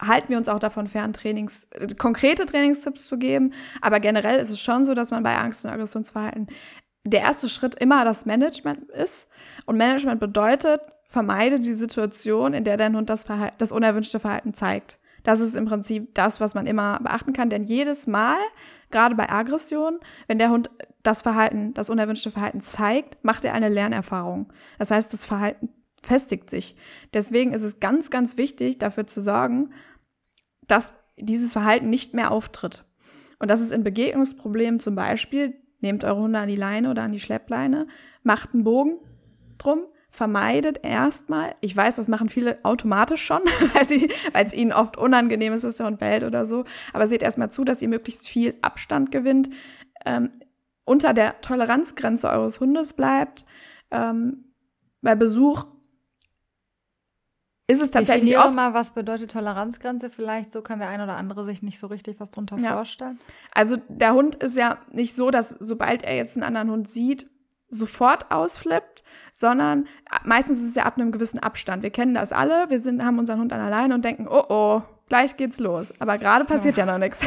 halten 0.00 0.28
wir 0.28 0.38
uns 0.38 0.48
auch 0.48 0.58
davon 0.58 0.88
fern, 0.88 1.12
Trainings, 1.12 1.68
äh, 1.72 1.86
konkrete 1.94 2.46
Trainingstipps 2.46 3.06
zu 3.06 3.18
geben. 3.18 3.52
Aber 3.80 4.00
generell 4.00 4.38
ist 4.38 4.50
es 4.50 4.60
schon 4.60 4.84
so, 4.84 4.94
dass 4.94 5.10
man 5.10 5.22
bei 5.22 5.36
Angst- 5.36 5.64
und 5.64 5.70
Aggressionsverhalten 5.70 6.48
der 7.10 7.20
erste 7.20 7.48
Schritt 7.48 7.74
immer 7.76 8.04
das 8.04 8.26
Management 8.26 8.90
ist. 8.90 9.28
Und 9.64 9.76
Management 9.76 10.20
bedeutet, 10.20 10.80
vermeide 11.04 11.60
die 11.60 11.72
Situation, 11.72 12.54
in 12.54 12.64
der 12.64 12.76
dein 12.76 12.96
Hund 12.96 13.10
das, 13.10 13.24
Verhalten, 13.24 13.56
das 13.58 13.72
unerwünschte 13.72 14.20
Verhalten 14.20 14.54
zeigt. 14.54 14.98
Das 15.22 15.40
ist 15.40 15.56
im 15.56 15.64
Prinzip 15.64 16.14
das, 16.14 16.40
was 16.40 16.54
man 16.54 16.66
immer 16.66 17.00
beachten 17.00 17.32
kann. 17.32 17.50
Denn 17.50 17.64
jedes 17.64 18.06
Mal, 18.06 18.36
gerade 18.90 19.16
bei 19.16 19.28
Aggression, 19.28 19.98
wenn 20.28 20.38
der 20.38 20.50
Hund 20.50 20.70
das 21.02 21.22
Verhalten, 21.22 21.74
das 21.74 21.90
unerwünschte 21.90 22.30
Verhalten 22.30 22.60
zeigt, 22.60 23.24
macht 23.24 23.44
er 23.44 23.54
eine 23.54 23.68
Lernerfahrung. 23.68 24.52
Das 24.78 24.90
heißt, 24.90 25.12
das 25.12 25.24
Verhalten 25.24 25.70
festigt 26.02 26.48
sich. 26.48 26.76
Deswegen 27.12 27.52
ist 27.52 27.62
es 27.62 27.80
ganz, 27.80 28.10
ganz 28.10 28.36
wichtig, 28.36 28.78
dafür 28.78 29.06
zu 29.06 29.20
sorgen, 29.20 29.72
dass 30.68 30.92
dieses 31.16 31.52
Verhalten 31.52 31.90
nicht 31.90 32.14
mehr 32.14 32.30
auftritt. 32.30 32.84
Und 33.38 33.50
das 33.50 33.60
ist 33.60 33.72
in 33.72 33.84
Begegnungsproblemen 33.84 34.80
zum 34.80 34.94
Beispiel, 34.94 35.54
nehmt 35.80 36.04
eure 36.04 36.20
Hunde 36.20 36.38
an 36.38 36.48
die 36.48 36.56
Leine 36.56 36.90
oder 36.90 37.02
an 37.02 37.12
die 37.12 37.20
Schleppleine, 37.20 37.86
macht 38.22 38.54
einen 38.54 38.64
Bogen 38.64 38.98
drum, 39.58 39.80
vermeidet 40.10 40.80
erstmal, 40.82 41.54
ich 41.60 41.76
weiß, 41.76 41.96
das 41.96 42.08
machen 42.08 42.28
viele 42.28 42.64
automatisch 42.64 43.22
schon, 43.22 43.42
weil 44.32 44.46
es 44.46 44.52
ihnen 44.52 44.72
oft 44.72 44.96
unangenehm 44.96 45.52
ist, 45.52 45.64
dass 45.64 45.76
der 45.76 45.86
Hund 45.86 45.98
bellt 45.98 46.24
oder 46.24 46.46
so, 46.46 46.64
aber 46.92 47.06
seht 47.06 47.22
erstmal 47.22 47.50
zu, 47.50 47.64
dass 47.64 47.82
ihr 47.82 47.88
möglichst 47.88 48.28
viel 48.28 48.54
Abstand 48.62 49.12
gewinnt, 49.12 49.50
ähm, 50.04 50.30
unter 50.84 51.12
der 51.12 51.40
Toleranzgrenze 51.40 52.30
eures 52.30 52.60
Hundes 52.60 52.92
bleibt. 52.92 53.44
Ähm, 53.90 54.52
bei 55.02 55.14
Besuch 55.14 55.66
ist 57.68 57.80
es 57.80 57.90
tatsächlich 57.90 58.30
Definiere 58.30 58.46
oft 58.46 58.54
mal, 58.54 58.74
was 58.74 58.90
bedeutet 58.90 59.32
Toleranzgrenze 59.32 60.08
vielleicht, 60.08 60.52
so 60.52 60.62
kann 60.62 60.78
der 60.78 60.88
ein 60.88 61.00
oder 61.00 61.16
andere 61.16 61.44
sich 61.44 61.62
nicht 61.62 61.78
so 61.78 61.88
richtig 61.88 62.20
was 62.20 62.30
drunter 62.30 62.56
ja. 62.58 62.74
vorstellen. 62.74 63.18
Also 63.52 63.76
der 63.88 64.14
Hund 64.14 64.36
ist 64.36 64.56
ja 64.56 64.78
nicht 64.92 65.16
so, 65.16 65.30
dass 65.30 65.50
sobald 65.50 66.04
er 66.04 66.14
jetzt 66.14 66.36
einen 66.36 66.44
anderen 66.44 66.70
Hund 66.70 66.88
sieht, 66.88 67.28
sofort 67.68 68.30
ausflippt, 68.30 69.02
sondern 69.32 69.88
meistens 70.24 70.58
ist 70.58 70.68
es 70.68 70.74
ja 70.76 70.84
ab 70.84 70.96
einem 70.96 71.10
gewissen 71.10 71.40
Abstand. 71.40 71.82
Wir 71.82 71.90
kennen 71.90 72.14
das 72.14 72.32
alle, 72.32 72.70
wir 72.70 72.78
sind, 72.78 73.04
haben 73.04 73.18
unseren 73.18 73.40
Hund 73.40 73.52
an 73.52 73.60
alleine 73.60 73.94
und 73.94 74.04
denken, 74.04 74.28
oh 74.28 74.44
oh, 74.48 74.82
gleich 75.08 75.36
geht's 75.36 75.58
los. 75.58 75.92
Aber 76.00 76.18
gerade 76.18 76.44
passiert 76.44 76.76
ja, 76.76 76.84
ja 76.86 76.92
noch 76.92 76.98
nichts. 76.98 77.26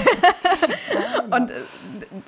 und 1.32 1.52
äh, 1.52 1.56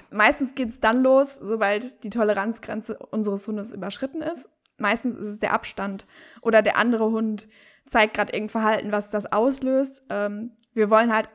meistens 0.10 0.54
geht's 0.54 0.82
dann 0.82 1.02
los, 1.02 1.36
sobald 1.36 2.04
die 2.04 2.10
Toleranzgrenze 2.10 2.98
unseres 3.12 3.48
Hundes 3.48 3.72
überschritten 3.72 4.22
ist. 4.22 4.50
Meistens 4.78 5.16
ist 5.16 5.28
es 5.28 5.40
der 5.40 5.54
Abstand 5.54 6.06
oder 6.42 6.62
der 6.62 6.76
andere 6.76 7.12
Hund 7.12 7.48
zeigt 7.92 8.14
gerade 8.14 8.32
irgendein 8.32 8.62
Verhalten, 8.62 8.92
was 8.92 9.10
das 9.10 9.32
auslöst. 9.32 10.04
Ähm, 10.10 10.52
wir 10.74 10.90
wollen 10.90 11.14
halt 11.14 11.30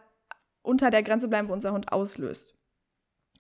unter 0.63 0.91
der 0.91 1.03
Grenze 1.03 1.29
bleiben, 1.29 1.49
wo 1.49 1.53
unser 1.53 1.73
Hund 1.73 1.93
auslöst 1.93 2.57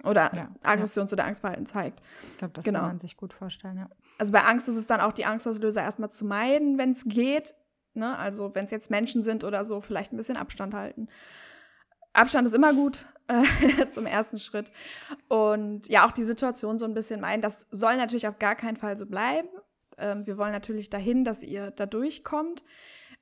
oder 0.04 0.30
ja, 0.34 0.54
Aggressions- 0.62 1.10
ja. 1.10 1.14
oder 1.14 1.24
Angstverhalten 1.24 1.64
zeigt. 1.64 2.02
Ich 2.32 2.38
glaube, 2.38 2.52
das 2.52 2.62
genau. 2.62 2.80
kann 2.80 2.88
man 2.88 2.98
sich 2.98 3.16
gut 3.16 3.32
vorstellen, 3.32 3.78
ja. 3.78 3.88
Also 4.18 4.32
bei 4.32 4.42
Angst 4.44 4.68
ist 4.68 4.76
es 4.76 4.86
dann 4.86 5.00
auch 5.00 5.12
die 5.12 5.24
Angstauslöser 5.24 5.82
erstmal 5.82 6.10
zu 6.10 6.26
meiden, 6.26 6.76
wenn 6.76 6.92
es 6.92 7.04
geht. 7.06 7.54
Ne? 7.94 8.16
Also 8.18 8.54
wenn 8.54 8.66
es 8.66 8.70
jetzt 8.70 8.90
Menschen 8.90 9.22
sind 9.22 9.44
oder 9.44 9.64
so, 9.64 9.80
vielleicht 9.80 10.12
ein 10.12 10.18
bisschen 10.18 10.36
Abstand 10.36 10.74
halten. 10.74 11.08
Abstand 12.12 12.46
ist 12.46 12.54
immer 12.54 12.74
gut 12.74 13.06
äh, 13.28 13.86
zum 13.88 14.04
ersten 14.04 14.38
Schritt. 14.38 14.70
Und 15.28 15.88
ja, 15.88 16.06
auch 16.06 16.12
die 16.12 16.22
Situation 16.22 16.78
so 16.78 16.84
ein 16.84 16.94
bisschen 16.94 17.20
meiden. 17.20 17.40
Das 17.40 17.66
soll 17.70 17.96
natürlich 17.96 18.28
auf 18.28 18.38
gar 18.38 18.56
keinen 18.56 18.76
Fall 18.76 18.96
so 18.98 19.06
bleiben. 19.06 19.48
Ähm, 19.98 20.26
wir 20.26 20.36
wollen 20.36 20.52
natürlich 20.52 20.90
dahin, 20.90 21.24
dass 21.24 21.42
ihr 21.42 21.70
da 21.70 21.86
durchkommt. 21.86 22.62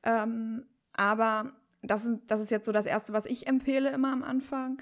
Ähm, 0.05 0.67
aber 0.93 1.53
das 1.83 2.05
ist, 2.05 2.31
das 2.31 2.41
ist 2.41 2.51
jetzt 2.51 2.67
so 2.67 2.73
das 2.73 2.87
Erste, 2.87 3.13
was 3.13 3.27
ich 3.27 3.47
empfehle 3.47 3.91
immer 3.91 4.13
am 4.13 4.23
Anfang 4.23 4.81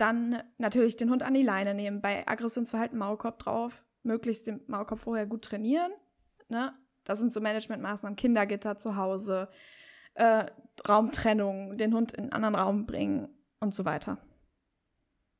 dann 0.00 0.42
natürlich 0.58 0.96
den 0.96 1.10
Hund 1.10 1.22
an 1.22 1.34
die 1.34 1.42
Leine 1.42 1.74
nehmen, 1.74 2.00
bei 2.00 2.26
Aggressionsverhalten 2.26 2.98
Maulkorb 2.98 3.38
drauf, 3.38 3.84
möglichst 4.02 4.46
den 4.46 4.62
Maulkorb 4.66 5.00
vorher 5.00 5.26
gut 5.26 5.42
trainieren. 5.42 5.92
Ne? 6.48 6.72
Das 7.04 7.18
sind 7.18 7.32
so 7.32 7.40
Managementmaßnahmen, 7.40 8.16
Kindergitter 8.16 8.78
zu 8.78 8.96
Hause, 8.96 9.48
äh, 10.14 10.46
Raumtrennung, 10.88 11.76
den 11.76 11.94
Hund 11.94 12.12
in 12.12 12.24
einen 12.24 12.32
anderen 12.32 12.54
Raum 12.54 12.86
bringen 12.86 13.28
und 13.60 13.74
so 13.74 13.84
weiter. 13.84 14.18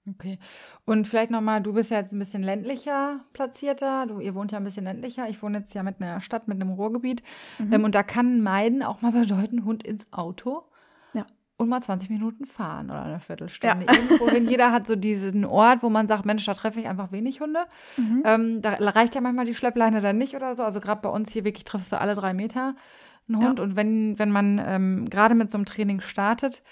Okay. 0.08 0.38
Und 0.86 1.06
vielleicht 1.06 1.30
nochmal, 1.30 1.62
du 1.62 1.74
bist 1.74 1.90
ja 1.90 1.98
jetzt 1.98 2.12
ein 2.12 2.18
bisschen 2.18 2.42
ländlicher 2.42 3.20
platzierter. 3.32 4.06
Du, 4.06 4.18
ihr 4.18 4.34
wohnt 4.34 4.52
ja 4.52 4.58
ein 4.58 4.64
bisschen 4.64 4.84
ländlicher. 4.84 5.28
Ich 5.28 5.42
wohne 5.42 5.58
jetzt 5.58 5.74
ja 5.74 5.82
mit 5.82 6.00
einer 6.00 6.20
Stadt, 6.20 6.48
mit 6.48 6.60
einem 6.60 6.70
Ruhrgebiet. 6.70 7.22
Mhm. 7.58 7.72
Ähm, 7.72 7.84
und 7.84 7.94
da 7.94 8.02
kann 8.02 8.40
Meiden 8.40 8.82
auch 8.82 9.02
mal 9.02 9.12
bedeuten, 9.20 9.64
Hund 9.64 9.82
ins 9.82 10.12
Auto 10.12 10.64
und 11.60 11.68
mal 11.68 11.82
20 11.82 12.08
Minuten 12.08 12.46
fahren 12.46 12.90
oder 12.90 13.02
eine 13.02 13.20
Viertelstunde. 13.20 13.84
Ja. 13.86 13.92
Irgendwohin. 13.92 14.48
Jeder 14.48 14.72
hat 14.72 14.86
so 14.86 14.96
diesen 14.96 15.44
Ort, 15.44 15.82
wo 15.82 15.90
man 15.90 16.08
sagt, 16.08 16.24
Mensch, 16.24 16.46
da 16.46 16.54
treffe 16.54 16.80
ich 16.80 16.88
einfach 16.88 17.12
wenig 17.12 17.42
Hunde. 17.42 17.66
Mhm. 17.98 18.22
Ähm, 18.24 18.62
da 18.62 18.72
reicht 18.76 19.14
ja 19.14 19.20
manchmal 19.20 19.44
die 19.44 19.54
Schleppleine 19.54 20.00
dann 20.00 20.16
nicht 20.16 20.34
oder 20.34 20.56
so. 20.56 20.62
Also 20.62 20.80
gerade 20.80 21.02
bei 21.02 21.10
uns 21.10 21.30
hier 21.30 21.44
wirklich 21.44 21.64
triffst 21.64 21.92
du 21.92 22.00
alle 22.00 22.14
drei 22.14 22.32
Meter 22.32 22.76
einen 23.28 23.44
Hund. 23.44 23.58
Ja. 23.58 23.64
Und 23.64 23.76
wenn, 23.76 24.18
wenn 24.18 24.30
man 24.30 24.58
ähm, 24.64 25.10
gerade 25.10 25.34
mit 25.34 25.50
so 25.50 25.58
einem 25.58 25.66
Training 25.66 26.00
startet, 26.00 26.62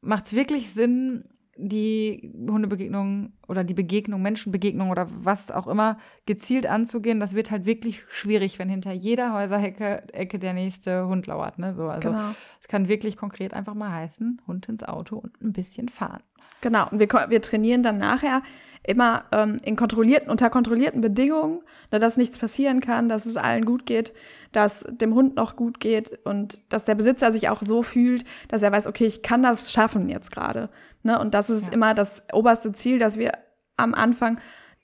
macht 0.00 0.26
es 0.26 0.32
wirklich 0.32 0.72
Sinn, 0.72 1.24
die 1.58 2.32
Hundebegegnung 2.48 3.32
oder 3.48 3.64
die 3.64 3.74
Begegnung, 3.74 4.22
Menschenbegegnung 4.22 4.90
oder 4.90 5.08
was 5.10 5.50
auch 5.50 5.66
immer 5.66 5.98
gezielt 6.24 6.66
anzugehen, 6.66 7.20
das 7.20 7.34
wird 7.34 7.50
halt 7.50 7.66
wirklich 7.66 8.04
schwierig, 8.08 8.58
wenn 8.58 8.68
hinter 8.68 8.92
jeder 8.92 9.34
Häuserhecke 9.34 10.04
Ecke 10.12 10.38
der 10.38 10.52
nächste 10.52 11.06
Hund 11.06 11.26
lauert. 11.26 11.58
Ne? 11.58 11.74
So, 11.74 11.88
also 11.88 12.10
genau. 12.10 12.30
es 12.60 12.68
kann 12.68 12.88
wirklich 12.88 13.16
konkret 13.16 13.54
einfach 13.54 13.74
mal 13.74 13.90
heißen, 13.90 14.40
Hund 14.46 14.68
ins 14.68 14.84
Auto 14.84 15.16
und 15.16 15.40
ein 15.42 15.52
bisschen 15.52 15.88
fahren. 15.88 16.22
Genau, 16.60 16.88
und 16.90 17.00
wir, 17.00 17.08
wir 17.08 17.42
trainieren 17.42 17.82
dann 17.82 17.98
nachher 17.98 18.42
immer 18.84 19.24
ähm, 19.32 19.58
in 19.64 19.76
kontrollierten, 19.76 20.30
unter 20.30 20.50
kontrollierten 20.50 21.00
Bedingungen, 21.00 21.60
ne, 21.92 21.98
dass 21.98 22.16
nichts 22.16 22.38
passieren 22.38 22.80
kann, 22.80 23.08
dass 23.08 23.26
es 23.26 23.36
allen 23.36 23.64
gut 23.64 23.84
geht, 23.84 24.14
dass 24.52 24.84
dem 24.88 25.14
Hund 25.14 25.36
noch 25.36 25.56
gut 25.56 25.80
geht 25.80 26.18
und 26.24 26.72
dass 26.72 26.84
der 26.84 26.94
Besitzer 26.94 27.32
sich 27.32 27.48
auch 27.48 27.62
so 27.62 27.82
fühlt, 27.82 28.24
dass 28.48 28.62
er 28.62 28.72
weiß, 28.72 28.86
okay, 28.86 29.04
ich 29.04 29.22
kann 29.22 29.42
das 29.42 29.72
schaffen 29.72 30.08
jetzt 30.08 30.32
gerade. 30.32 30.70
Ne? 31.02 31.18
Und 31.18 31.34
das 31.34 31.50
ist 31.50 31.68
ja. 31.68 31.72
immer 31.72 31.94
das 31.94 32.22
oberste 32.32 32.72
Ziel, 32.72 32.98
dass 32.98 33.18
wir 33.18 33.32
am 33.76 33.94
Anfang 33.94 34.40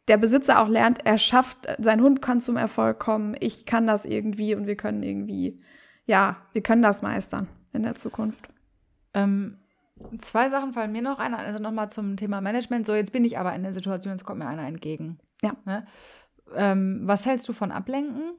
der 0.09 0.19
Besitzer 0.19 0.61
auch 0.61 0.69
lernt, 0.69 1.05
er 1.07 1.19
schafft, 1.19 1.67
sein 1.79 2.03
Hund 2.03 2.21
kann 2.21 2.41
zum 2.41 2.57
Erfolg 2.57 2.99
kommen, 2.99 3.35
ich 3.41 3.65
kann 3.65 3.87
das 3.87 4.05
irgendwie 4.05 4.55
und 4.55 4.67
wir 4.67 4.77
können 4.77 5.03
irgendwie, 5.03 5.63
ja, 6.05 6.37
wir 6.53 6.63
können 6.63 6.83
das 6.83 7.01
meistern 7.03 7.49
in 7.73 7.83
der 7.85 7.95
Zukunft. 7.95 8.49
Ähm, 9.15 9.59
zwei 10.21 10.51
Sachen 10.51 10.75
fallen 10.75 10.93
mir 10.93 11.03
noch 11.03 11.19
ein, 11.19 11.35
also 11.35 11.63
nochmal 11.63 11.89
zum 11.89 12.17
Thema 12.17 12.41
Management. 12.41 12.87
So, 12.87 12.95
jetzt 12.95 13.13
bin 13.13 13.25
ich 13.25 13.39
aber 13.39 13.55
in 13.55 13.63
der 13.63 13.73
Situation, 13.73 14.13
jetzt 14.13 14.25
kommt 14.25 14.41
mir 14.41 14.47
einer 14.47 14.67
entgegen. 14.67 15.19
Ja. 15.43 15.55
Ne? 15.65 15.87
Ähm, 16.55 17.03
was 17.05 17.25
hältst 17.25 17.49
du 17.49 17.53
von 17.53 17.73
Ablenken? 17.73 18.35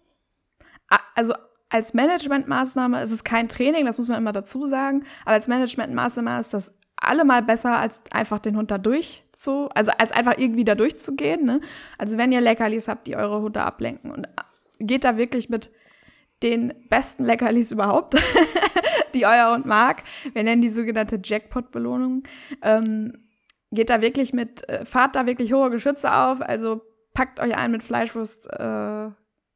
Also 1.16 1.34
als 1.70 1.94
Managementmaßnahme 1.94 3.02
ist 3.02 3.12
es 3.12 3.24
kein 3.24 3.50
Training, 3.50 3.86
das 3.86 3.98
muss 3.98 4.08
man 4.08 4.18
immer 4.18 4.32
dazu 4.32 4.68
sagen. 4.68 5.06
Aber 5.24 5.34
als 5.34 5.48
Managementmaßnahme 5.48 6.40
ist 6.40 6.54
das 6.54 6.74
allemal 6.96 7.42
besser, 7.42 7.78
als 7.78 8.04
einfach 8.12 8.40
den 8.40 8.58
Hund 8.58 8.72
da 8.72 8.78
durch 8.78 9.24
zu, 9.34 9.70
also 9.74 9.92
als 9.98 10.12
einfach 10.12 10.38
irgendwie 10.38 10.64
da 10.64 10.76
durchzugehen. 10.76 11.46
Ne? 11.46 11.60
Also 11.98 12.18
wenn 12.18 12.32
ihr 12.32 12.42
Leckerlis 12.42 12.88
habt, 12.88 13.08
die 13.08 13.16
eure 13.16 13.42
Hunde 13.42 13.62
ablenken 13.62 14.12
und 14.12 14.28
geht 14.80 15.04
da 15.04 15.18
wirklich 15.18 15.50
mit 15.50 15.72
den 16.44 16.74
besten 16.90 17.24
Leckerlis 17.24 17.72
überhaupt, 17.72 18.16
die 19.14 19.26
euer 19.26 19.54
Hund 19.54 19.66
mag. 19.66 20.04
Wir 20.34 20.44
nennen 20.44 20.62
die 20.62 20.70
sogenannte 20.70 21.20
Jackpot-Belohnung. 21.24 22.24
Ähm, 22.62 23.14
geht 23.72 23.90
da 23.90 24.02
wirklich 24.02 24.34
mit, 24.34 24.68
äh, 24.70 24.86
fahrt 24.86 25.16
da 25.16 25.26
wirklich 25.26 25.54
hohe 25.54 25.70
Geschütze 25.70 26.14
auf, 26.14 26.42
also 26.42 26.82
packt 27.14 27.40
euch 27.40 27.56
ein 27.56 27.72
mit 27.72 27.84
Fleischwurst, 27.84 28.48
äh, 28.52 29.10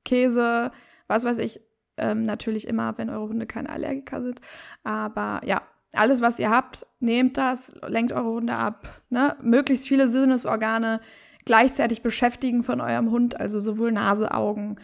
Käse, 0.06 0.72
was 1.10 1.26
weiß 1.26 1.39
ich, 1.39 1.60
ähm, 1.97 2.26
natürlich 2.26 2.68
immer, 2.68 2.97
wenn 2.97 3.10
eure 3.10 3.28
Hunde 3.28 3.45
keine 3.45 3.70
Allergiker 3.70 4.22
sind. 4.22 4.41
Aber 4.84 5.41
ja, 5.45 5.62
alles, 5.93 6.22
was 6.22 6.39
ihr 6.39 6.49
habt, 6.49 6.86
nehmt 6.99 7.38
das, 7.38 7.76
lenkt 7.88 8.12
eure 8.12 8.30
Hunde 8.30 8.55
ab. 8.55 9.01
Ne? 9.10 9.36
Möglichst 9.41 9.88
viele 9.88 10.07
Sinnesorgane 10.07 11.01
gleichzeitig 11.45 12.01
beschäftigen 12.01 12.64
von 12.64 12.80
eurem 12.80 13.10
Hund, 13.12 13.39
also 13.39 13.60
sowohl 13.60 13.91
Nase, 13.91 14.32
Augen. 14.32 14.78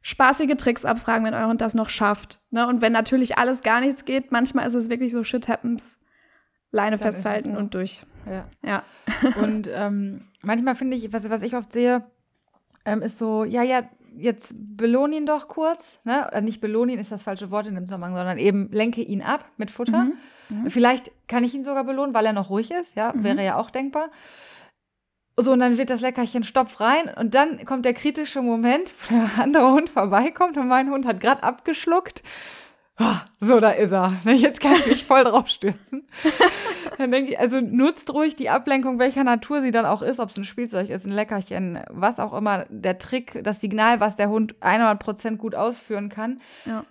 Spaßige 0.00 0.56
Tricks 0.56 0.84
abfragen, 0.84 1.24
wenn 1.24 1.34
euer 1.34 1.46
Hund 1.46 1.60
das 1.60 1.74
noch 1.74 1.88
schafft. 1.88 2.40
Ne? 2.50 2.66
Und 2.66 2.80
wenn 2.80 2.92
natürlich 2.92 3.38
alles 3.38 3.60
gar 3.60 3.80
nichts 3.80 4.04
geht, 4.04 4.32
manchmal 4.32 4.66
ist 4.66 4.74
es 4.74 4.90
wirklich 4.90 5.12
so 5.12 5.22
Shit 5.22 5.48
happens, 5.48 6.00
Leine 6.72 6.96
Dann 6.96 7.12
festhalten 7.12 7.52
so. 7.52 7.58
und 7.58 7.74
durch. 7.74 8.04
Ja. 8.26 8.48
ja. 8.64 8.82
und 9.40 9.68
ähm, 9.72 10.28
manchmal 10.42 10.74
finde 10.74 10.96
ich, 10.96 11.12
was, 11.12 11.28
was 11.30 11.42
ich 11.42 11.54
oft 11.54 11.72
sehe, 11.72 12.02
ähm, 12.84 13.02
ist 13.02 13.18
so, 13.18 13.44
ja, 13.44 13.62
ja, 13.62 13.82
jetzt 14.16 14.54
belohn 14.56 15.12
ihn 15.12 15.26
doch 15.26 15.48
kurz, 15.48 15.98
ne? 16.04 16.26
Oder 16.28 16.40
nicht 16.40 16.60
belohn 16.60 16.88
ihn 16.88 16.98
ist 16.98 17.12
das 17.12 17.22
falsche 17.22 17.50
Wort 17.50 17.66
in 17.66 17.74
dem 17.74 17.86
Zusammenhang, 17.86 18.14
sondern 18.14 18.38
eben 18.38 18.68
lenke 18.70 19.02
ihn 19.02 19.22
ab 19.22 19.44
mit 19.56 19.70
Futter. 19.70 20.04
Mhm. 20.04 20.12
Mhm. 20.48 20.70
Vielleicht 20.70 21.10
kann 21.28 21.44
ich 21.44 21.54
ihn 21.54 21.64
sogar 21.64 21.84
belohnen, 21.84 22.14
weil 22.14 22.26
er 22.26 22.32
noch 22.32 22.50
ruhig 22.50 22.70
ist, 22.70 22.94
ja, 22.94 23.12
mhm. 23.12 23.24
wäre 23.24 23.44
ja 23.44 23.56
auch 23.56 23.70
denkbar. 23.70 24.10
So, 25.36 25.52
und 25.52 25.60
dann 25.60 25.78
wird 25.78 25.88
das 25.88 26.02
Leckerchen 26.02 26.44
Stopf 26.44 26.78
rein 26.80 27.10
und 27.16 27.34
dann 27.34 27.64
kommt 27.64 27.86
der 27.86 27.94
kritische 27.94 28.42
Moment, 28.42 28.92
wo 29.08 29.14
der 29.14 29.30
andere 29.42 29.72
Hund 29.72 29.88
vorbeikommt 29.88 30.56
und 30.56 30.68
mein 30.68 30.90
Hund 30.90 31.06
hat 31.06 31.20
gerade 31.20 31.42
abgeschluckt 31.42 32.22
oh, 32.98 33.14
so, 33.40 33.60
da 33.60 33.70
ist 33.70 33.92
er. 33.92 34.18
Jetzt 34.24 34.60
kann 34.60 34.76
ich 34.76 34.86
mich 34.86 35.04
voll 35.04 35.24
drauf 35.24 35.48
stürzen. 35.48 36.06
dann 36.98 37.10
denke 37.10 37.32
ich, 37.32 37.38
also 37.38 37.60
nutzt 37.60 38.12
ruhig 38.12 38.36
die 38.36 38.50
Ablenkung, 38.50 38.98
welcher 38.98 39.24
Natur 39.24 39.62
sie 39.62 39.70
dann 39.70 39.86
auch 39.86 40.02
ist, 40.02 40.20
ob 40.20 40.30
es 40.30 40.36
ein 40.36 40.44
Spielzeug 40.44 40.90
ist, 40.90 41.06
ein 41.06 41.12
Leckerchen, 41.12 41.80
was 41.90 42.18
auch 42.18 42.32
immer, 42.32 42.66
der 42.68 42.98
Trick, 42.98 43.40
das 43.42 43.60
Signal, 43.60 44.00
was 44.00 44.16
der 44.16 44.28
Hund 44.28 44.54
100% 44.60 45.36
gut 45.36 45.54
ausführen 45.54 46.08
kann. 46.08 46.40
Ja. 46.64 46.84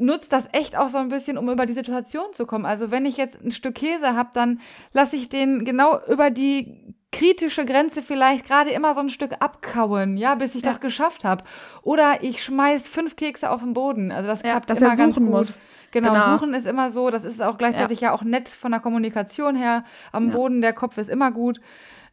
Nutzt 0.00 0.32
das 0.32 0.48
echt 0.52 0.76
auch 0.78 0.88
so 0.88 0.98
ein 0.98 1.08
bisschen, 1.08 1.36
um 1.36 1.50
über 1.50 1.66
die 1.66 1.72
Situation 1.72 2.32
zu 2.32 2.46
kommen. 2.46 2.66
Also 2.66 2.92
wenn 2.92 3.04
ich 3.04 3.16
jetzt 3.16 3.42
ein 3.42 3.50
Stück 3.50 3.74
Käse 3.74 4.14
habe, 4.14 4.30
dann 4.32 4.60
lasse 4.92 5.16
ich 5.16 5.28
den 5.28 5.64
genau 5.64 5.98
über 6.06 6.30
die 6.30 6.94
kritische 7.12 7.64
Grenze 7.64 8.02
vielleicht 8.02 8.46
gerade 8.46 8.70
immer 8.70 8.94
so 8.94 9.00
ein 9.00 9.08
Stück 9.08 9.32
abkauen, 9.40 10.16
ja, 10.16 10.34
bis 10.34 10.54
ich 10.54 10.62
ja. 10.62 10.70
das 10.70 10.80
geschafft 10.80 11.24
habe. 11.24 11.44
Oder 11.82 12.22
ich 12.22 12.42
schmeiß 12.42 12.88
fünf 12.88 13.16
Kekse 13.16 13.50
auf 13.50 13.60
den 13.60 13.72
Boden. 13.72 14.12
Also 14.12 14.28
das 14.28 14.42
klappt 14.42 14.68
dass 14.68 14.80
immer 14.80 14.90
er 14.90 14.96
suchen 14.96 15.04
ganz 15.04 15.16
gut. 15.16 15.30
Muss. 15.30 15.60
Genau, 15.90 16.12
genau, 16.12 16.36
suchen 16.36 16.54
ist 16.54 16.66
immer 16.66 16.92
so, 16.92 17.08
das 17.10 17.24
ist 17.24 17.40
auch 17.40 17.56
gleichzeitig 17.56 18.02
ja, 18.02 18.08
ja 18.08 18.14
auch 18.14 18.22
nett 18.22 18.48
von 18.48 18.72
der 18.72 18.80
Kommunikation 18.80 19.56
her. 19.56 19.84
Am 20.12 20.28
ja. 20.28 20.34
Boden, 20.34 20.60
der 20.60 20.74
Kopf 20.74 20.98
ist 20.98 21.08
immer 21.08 21.32
gut. 21.32 21.60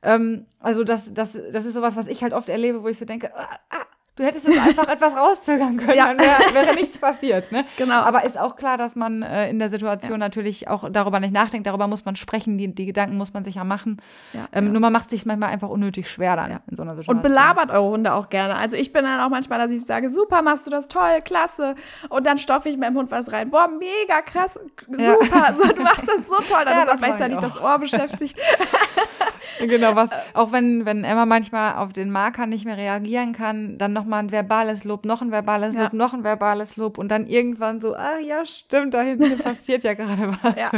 Ähm, 0.02 0.46
also 0.60 0.84
das, 0.84 1.14
das, 1.14 1.38
das 1.52 1.66
ist 1.66 1.74
sowas, 1.74 1.96
was 1.96 2.08
ich 2.08 2.24
halt 2.24 2.32
oft 2.32 2.48
erlebe, 2.48 2.84
wo 2.84 2.88
ich 2.88 2.98
so 2.98 3.06
denke, 3.06 3.36
ah, 3.36 3.60
ah, 3.70 3.86
Du 4.16 4.24
hättest 4.24 4.48
jetzt 4.48 4.58
einfach 4.58 4.88
etwas 4.92 5.14
rauszögern 5.16 5.76
können, 5.76 5.98
ja. 5.98 6.14
dann 6.14 6.20
wär, 6.20 6.38
wäre 6.54 6.74
nichts 6.76 6.98
passiert. 6.98 7.52
Ne? 7.52 7.66
Genau. 7.78 7.96
Aber 7.96 8.24
ist 8.24 8.40
auch 8.40 8.56
klar, 8.56 8.78
dass 8.78 8.96
man 8.96 9.24
äh, 9.24 9.50
in 9.50 9.60
der 9.60 9.68
Situation 9.68 10.14
ja. 10.14 10.18
natürlich 10.18 10.70
auch 10.70 10.90
darüber 10.90 11.20
nicht 11.20 11.34
nachdenkt. 11.34 11.68
Darüber 11.68 11.88
muss 11.88 12.06
man 12.06 12.16
sprechen. 12.16 12.58
Die, 12.58 12.74
die 12.74 12.86
Gedanken 12.86 13.18
muss 13.18 13.34
man 13.34 13.44
sich 13.44 13.56
ja 13.56 13.66
machen. 13.66 14.02
Ja, 14.32 14.48
ähm, 14.54 14.72
Nur 14.72 14.80
man 14.80 14.94
macht 14.94 15.10
sich 15.10 15.26
manchmal 15.26 15.50
einfach 15.50 15.68
unnötig 15.68 16.10
schwer 16.10 16.38
dann 16.38 16.60
in 16.70 16.76
so 16.78 16.84
einer 16.84 16.96
Situation. 16.96 17.18
Und 17.18 17.24
belabert 17.24 17.72
eure 17.72 17.90
Hunde 17.90 18.14
auch 18.14 18.30
gerne. 18.30 18.56
Also 18.56 18.78
ich 18.78 18.94
bin 18.94 19.04
dann 19.04 19.20
auch 19.20 19.30
manchmal, 19.30 19.60
dass 19.60 19.72
ich 19.72 19.86
sage, 19.86 20.10
super, 20.10 20.42
machst 20.42 20.66
du 20.66 20.72
das 20.72 20.88
toll, 20.88 21.20
klasse. 21.26 21.76
Und 22.08 22.26
dann 22.26 22.38
stopfe 22.38 22.70
ich 22.70 22.78
meinem 22.78 22.96
Hund 22.96 23.12
was 23.12 23.34
rein. 23.34 23.50
Boah, 23.50 23.68
mega 23.68 24.22
krass, 24.22 24.58
super. 24.88 25.56
So, 25.58 25.74
du 25.74 25.82
machst 25.82 26.08
das 26.08 26.28
so 26.28 26.38
toll. 26.38 26.62
Dann 26.66 26.84
ist 26.84 26.94
auch 26.94 26.98
gleichzeitig 26.98 27.38
das 27.40 27.62
Ohr 27.62 27.78
beschäftigt. 27.80 28.40
genau, 29.60 29.96
was, 29.96 30.10
auch 30.34 30.52
wenn, 30.52 30.86
wenn 30.86 31.04
Emma 31.04 31.26
manchmal 31.26 31.76
auf 31.76 31.94
den 31.94 32.12
Marker 32.12 32.46
nicht 32.46 32.66
mehr 32.66 32.78
reagieren 32.78 33.34
kann, 33.34 33.78
dann 33.78 33.94
nochmal 33.94 34.24
ein 34.24 34.32
verbales 34.32 34.84
Lob, 34.84 35.06
noch 35.06 35.22
ein 35.22 35.32
verbales 35.32 35.76
ja. 35.76 35.84
Lob, 35.84 35.94
noch 35.94 36.14
ein 36.14 36.24
verbales 36.24 36.78
Lob 36.78 36.98
und 36.98 37.10
dann 37.10 37.28
irgendwann 37.28 37.80
so, 37.80 37.96
ah 37.96 38.18
ja, 38.20 38.46
stimmt, 38.46 38.94
da 38.94 39.02
hinten 39.02 39.38
passiert 39.44 39.84
ja 39.84 39.94
gerade 39.94 40.36
was. 40.42 40.58
Ja. 40.58 40.72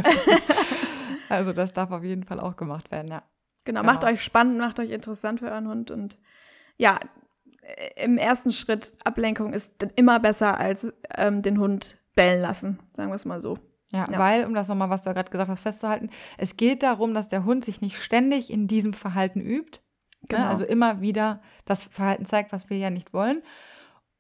also 1.30 1.54
das 1.54 1.72
darf 1.72 1.92
auf 1.92 2.04
jeden 2.04 2.24
Fall 2.24 2.40
auch 2.40 2.56
gemacht 2.56 2.92
werden, 2.92 3.10
ja. 3.10 3.24
Genau, 3.64 3.82
genau, 3.82 3.92
macht 3.92 4.04
euch 4.06 4.24
spannend, 4.24 4.60
macht 4.60 4.80
euch 4.80 4.92
interessant 4.92 5.40
für 5.40 5.52
euren 5.52 5.68
Hund 5.68 5.92
und 5.92 6.18
ja, 6.78 7.00
im 7.96 8.18
ersten 8.18 8.52
Schritt 8.52 8.94
Ablenkung 9.04 9.54
ist 9.54 9.74
immer 9.96 10.20
besser 10.20 10.58
als 10.58 10.94
ähm, 11.16 11.42
den 11.42 11.60
Hund 11.60 11.98
bellen 12.16 12.42
lassen, 12.42 12.80
sagen 12.96 13.10
wir 13.10 13.16
es 13.16 13.26
mal 13.26 13.42
so. 13.42 13.60
Ja, 13.98 14.08
ja, 14.12 14.20
weil, 14.20 14.46
um 14.46 14.54
das 14.54 14.68
nochmal, 14.68 14.90
was 14.90 15.04
du 15.04 15.10
ja 15.10 15.14
gerade 15.14 15.32
gesagt 15.32 15.50
hast, 15.50 15.60
festzuhalten, 15.60 16.10
es 16.38 16.58
geht 16.58 16.84
darum, 16.84 17.14
dass 17.14 17.28
der 17.28 17.46
Hund 17.46 17.66
sich 17.66 17.82
nicht 17.82 18.02
ständig 18.02 18.52
in 18.52 18.68
diesem 18.68 18.94
Verhalten 18.94 19.42
übt. 19.42 19.80
Ne? 20.22 20.28
Genau. 20.30 20.42
Ne? 20.42 20.50
Also 20.50 20.66
immer 20.66 21.02
wieder 21.02 21.42
das 21.66 21.84
Verhalten 21.84 22.26
zeigt, 22.26 22.52
was 22.52 22.70
wir 22.70 22.78
ja 22.78 22.90
nicht 22.90 23.14
wollen. 23.14 23.42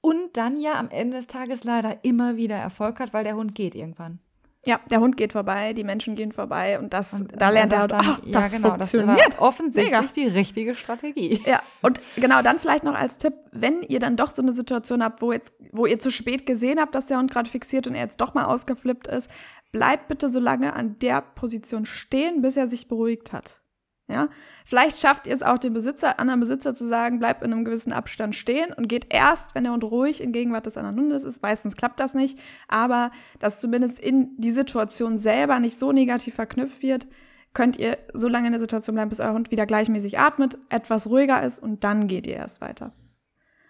Und 0.01 0.37
dann 0.37 0.57
ja 0.57 0.79
am 0.79 0.89
Ende 0.89 1.17
des 1.17 1.27
Tages 1.27 1.63
leider 1.63 2.03
immer 2.03 2.37
wieder 2.37 2.55
Erfolg 2.55 2.99
hat, 2.99 3.13
weil 3.13 3.23
der 3.23 3.35
Hund 3.35 3.55
geht 3.55 3.75
irgendwann. 3.75 4.19
Ja, 4.67 4.81
der 4.89 4.99
Hund 4.99 5.15
geht 5.15 5.31
vorbei, 5.31 5.71
die 5.71 5.85
Menschen 5.85 6.15
gehen 6.15 6.33
vorbei 6.33 6.77
und 6.77 6.93
das, 6.93 7.13
und 7.13 7.31
da 7.39 7.51
lernt 7.51 7.71
er 7.71 7.79
halt, 7.79 7.91
dann, 7.93 8.05
ah, 8.05 8.19
ja, 8.25 8.41
das 8.41 8.51
genau, 8.53 8.71
funktioniert. 8.71 9.27
Das 9.27 9.39
offensichtlich 9.39 9.93
Mega. 9.93 10.11
die 10.13 10.27
richtige 10.27 10.75
Strategie. 10.75 11.41
Ja, 11.45 11.61
und 11.81 12.01
genau 12.17 12.41
dann 12.41 12.59
vielleicht 12.59 12.83
noch 12.83 12.93
als 12.93 13.17
Tipp, 13.17 13.33
wenn 13.53 13.81
ihr 13.83 14.01
dann 14.01 14.17
doch 14.17 14.35
so 14.35 14.41
eine 14.41 14.51
Situation 14.51 15.01
habt, 15.01 15.21
wo, 15.21 15.31
jetzt, 15.31 15.53
wo 15.71 15.85
ihr 15.85 15.99
zu 15.99 16.11
spät 16.11 16.45
gesehen 16.45 16.81
habt, 16.81 16.95
dass 16.95 17.05
der 17.05 17.17
Hund 17.17 17.31
gerade 17.31 17.49
fixiert 17.49 17.87
und 17.87 17.95
er 17.95 18.03
jetzt 18.03 18.19
doch 18.19 18.33
mal 18.33 18.43
ausgeflippt 18.43 19.07
ist, 19.07 19.31
bleibt 19.71 20.07
bitte 20.07 20.29
so 20.29 20.39
lange 20.39 20.73
an 20.73 20.95
der 21.01 21.21
Position 21.21 21.85
stehen, 21.85 22.41
bis 22.41 22.57
er 22.57 22.67
sich 22.67 22.87
beruhigt 22.87 23.33
hat. 23.33 23.61
Ja, 24.09 24.29
vielleicht 24.65 24.99
schafft 24.99 25.27
ihr 25.27 25.33
es 25.33 25.43
auch 25.43 25.57
dem 25.57 25.73
Besitzer, 25.73 26.17
anderen 26.17 26.39
Besitzer 26.39 26.73
zu 26.73 26.87
sagen, 26.87 27.19
bleibt 27.19 27.43
in 27.43 27.51
einem 27.51 27.65
gewissen 27.65 27.91
Abstand 27.91 28.35
stehen 28.35 28.71
und 28.71 28.87
geht 28.87 29.07
erst, 29.13 29.53
wenn 29.53 29.65
der 29.65 29.73
Hund 29.73 29.83
ruhig 29.83 30.21
in 30.21 30.31
Gegenwart 30.31 30.65
des 30.65 30.77
anderen 30.77 30.97
Hundes 30.97 31.25
ist. 31.25 31.41
Meistens 31.41 31.75
klappt 31.75 31.99
das 31.99 32.13
nicht, 32.13 32.39
aber 32.69 33.11
dass 33.39 33.59
zumindest 33.59 33.99
in 33.99 34.29
die 34.37 34.51
Situation 34.51 35.17
selber 35.17 35.59
nicht 35.59 35.77
so 35.77 35.91
negativ 35.91 36.35
verknüpft 36.35 36.81
wird, 36.81 37.07
könnt 37.53 37.77
ihr 37.77 37.97
so 38.13 38.29
lange 38.29 38.47
in 38.47 38.53
der 38.53 38.61
Situation 38.61 38.95
bleiben, 38.95 39.09
bis 39.09 39.19
euer 39.19 39.33
Hund 39.33 39.51
wieder 39.51 39.65
gleichmäßig 39.65 40.19
atmet, 40.19 40.57
etwas 40.69 41.07
ruhiger 41.07 41.43
ist 41.43 41.59
und 41.59 41.83
dann 41.83 42.07
geht 42.07 42.27
ihr 42.27 42.35
erst 42.35 42.61
weiter. 42.61 42.93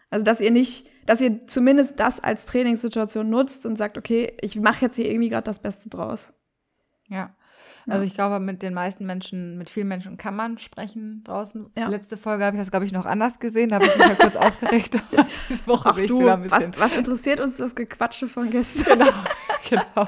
Also, 0.10 0.24
dass 0.24 0.42
ihr 0.42 0.52
nicht, 0.52 0.88
dass 1.06 1.22
ihr 1.22 1.48
zumindest 1.48 2.00
das 2.00 2.20
als 2.20 2.46
Trainingssituation 2.46 3.30
nutzt 3.30 3.66
und 3.66 3.78
sagt, 3.78 3.98
okay, 3.98 4.36
ich 4.42 4.56
mache 4.60 4.86
jetzt 4.86 4.96
hier 4.96 5.10
irgendwie 5.10 5.30
gerade 5.30 5.44
das 5.44 5.60
Beste 5.60 5.90
draus. 5.90 6.34
Ja. 7.08 7.36
Also 7.90 8.06
ich 8.06 8.14
glaube, 8.14 8.42
mit 8.42 8.62
den 8.64 8.74
meisten 8.74 9.06
Menschen, 9.06 9.58
mit 9.58 9.70
vielen 9.70 9.88
Menschen 9.88 10.18
kann 10.18 10.36
man 10.36 10.58
sprechen 10.58 11.24
draußen. 11.24 11.68
Ja. 11.78 11.88
Letzte 11.88 12.18
Folge 12.18 12.44
habe 12.44 12.58
ich 12.58 12.62
das, 12.62 12.70
glaube 12.70 12.86
ich, 12.86 12.92
noch 12.92 13.06
anders 13.06 13.40
gesehen. 13.40 13.70
Da 13.70 13.76
habe 13.76 13.86
ich 13.86 13.98
mich 13.98 14.08
ja 14.08 14.16
kurz 14.16 14.36
aufgeregt. 14.36 14.98
Diese 15.50 15.68
Woche 15.68 15.90
Ach 15.92 15.96
du, 15.96 16.26
was, 16.26 16.70
was, 16.78 16.94
interessiert 16.94 17.40
uns 17.40 17.56
das 17.58 17.76
Gequatsche 17.76 18.28
von 18.28 18.50
gestern? 18.50 19.00
Genau, 19.00 19.12
genau. 19.70 20.08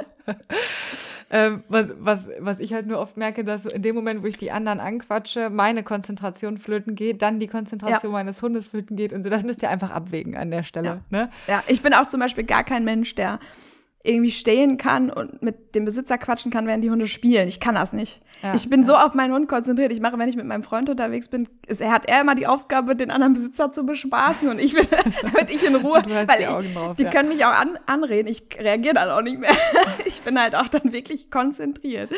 ähm, 1.30 1.64
was, 1.68 1.92
was, 2.00 2.28
was 2.40 2.60
ich 2.60 2.74
halt 2.74 2.88
nur 2.88 3.00
oft 3.00 3.18
merke, 3.18 3.44
dass 3.44 3.66
in 3.66 3.82
dem 3.82 3.96
Moment, 3.96 4.24
wo 4.24 4.28
ich 4.28 4.38
die 4.38 4.52
anderen 4.52 4.80
anquatsche, 4.80 5.50
meine 5.50 5.84
Konzentration 5.84 6.58
flöten 6.58 6.96
geht, 6.96 7.22
dann 7.22 7.40
die 7.40 7.48
Konzentration 7.48 8.12
ja. 8.12 8.18
meines 8.18 8.42
Hundes 8.42 8.68
flöten 8.68 8.96
geht 8.96 9.14
und 9.14 9.24
so. 9.24 9.30
Das 9.30 9.44
müsst 9.44 9.62
ihr 9.62 9.70
einfach 9.70 9.92
abwägen 9.92 10.36
an 10.36 10.52
der 10.52 10.64
Stelle. 10.64 10.88
Ja. 10.88 11.02
Ne? 11.10 11.30
ja, 11.48 11.64
ich 11.68 11.82
bin 11.82 11.94
auch 11.94 12.08
zum 12.08 12.20
Beispiel 12.20 12.44
gar 12.44 12.64
kein 12.64 12.84
Mensch, 12.84 13.16
der 13.16 13.40
irgendwie 14.02 14.32
stehen 14.32 14.78
kann 14.78 15.10
und 15.10 15.42
mit 15.42 15.76
dem 15.76 15.84
Besitzer 15.84 16.18
quatschen 16.18 16.52
kann, 16.52 16.66
während 16.68 16.84
die 16.84 16.90
Hunde 16.90 17.08
spielen. 17.08 17.50
Ich 17.50 17.60
kann 17.60 17.76
das 17.76 17.92
nicht. 17.92 18.22
Ja, 18.42 18.54
ich 18.56 18.70
bin 18.70 18.82
ja. 18.82 18.86
so 18.86 18.96
auf 18.96 19.14
meinen 19.14 19.34
Hund 19.34 19.50
konzentriert. 19.50 19.92
Ich 19.92 20.00
mache, 20.00 20.18
wenn 20.18 20.30
ich 20.30 20.38
mit 20.38 20.46
meinem 20.46 20.64
Freund 20.64 20.90
unterwegs 20.90 21.28
bin, 21.28 21.50
ist, 21.68 21.82
er 21.82 21.92
hat 21.92 22.06
er 22.06 22.22
immer 22.22 22.34
die 22.36 22.48
Aufgabe, 22.48 22.96
den 22.96 23.12
anderen 23.12 23.34
Besitzer 23.34 23.74
zu 23.74 23.86
bespaßen 23.86 24.48
und 24.48 24.60
ich 24.60 24.74
bin, 24.74 24.88
damit 25.22 25.50
ich 25.50 25.66
in 25.66 25.76
Ruhe, 25.76 26.02
weil 26.06 26.28
die, 26.38 26.68
ich, 26.68 26.74
drauf, 26.74 26.96
die 26.96 27.04
ja. 27.04 27.10
können 27.10 27.28
mich 27.28 27.44
auch 27.44 27.52
an, 27.52 27.78
anreden. 27.88 28.30
Ich 28.30 28.48
reagiere 28.58 28.94
dann 28.94 29.10
auch 29.10 29.22
nicht 29.22 29.38
mehr. 29.38 29.52
ich 30.06 30.22
bin 30.22 30.40
halt 30.40 30.56
auch 30.56 30.70
dann 30.70 30.94
wirklich 30.94 31.30
konzentriert. 31.30 32.10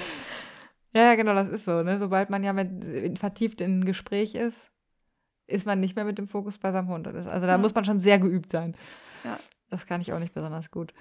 ja, 0.94 1.14
genau, 1.16 1.34
das 1.34 1.50
ist 1.50 1.66
so. 1.66 1.82
Ne? 1.82 1.98
Sobald 1.98 2.30
man 2.30 2.42
ja 2.42 2.54
mit, 2.54 3.18
vertieft 3.18 3.60
in 3.60 3.80
ein 3.80 3.84
Gespräch 3.84 4.34
ist, 4.34 4.70
ist 5.46 5.66
man 5.66 5.80
nicht 5.80 5.96
mehr 5.96 6.06
mit 6.06 6.16
dem 6.16 6.28
Fokus 6.28 6.56
bei 6.56 6.72
seinem 6.72 6.88
Hund. 6.88 7.06
Also 7.06 7.46
da 7.46 7.58
muss 7.58 7.74
man 7.74 7.84
schon 7.84 7.98
sehr 7.98 8.18
geübt 8.18 8.50
sein. 8.50 8.74
Ja. 9.24 9.38
Das 9.70 9.86
kann 9.86 10.00
ich 10.00 10.12
auch 10.12 10.18
nicht 10.18 10.34
besonders 10.34 10.70
gut. 10.70 10.94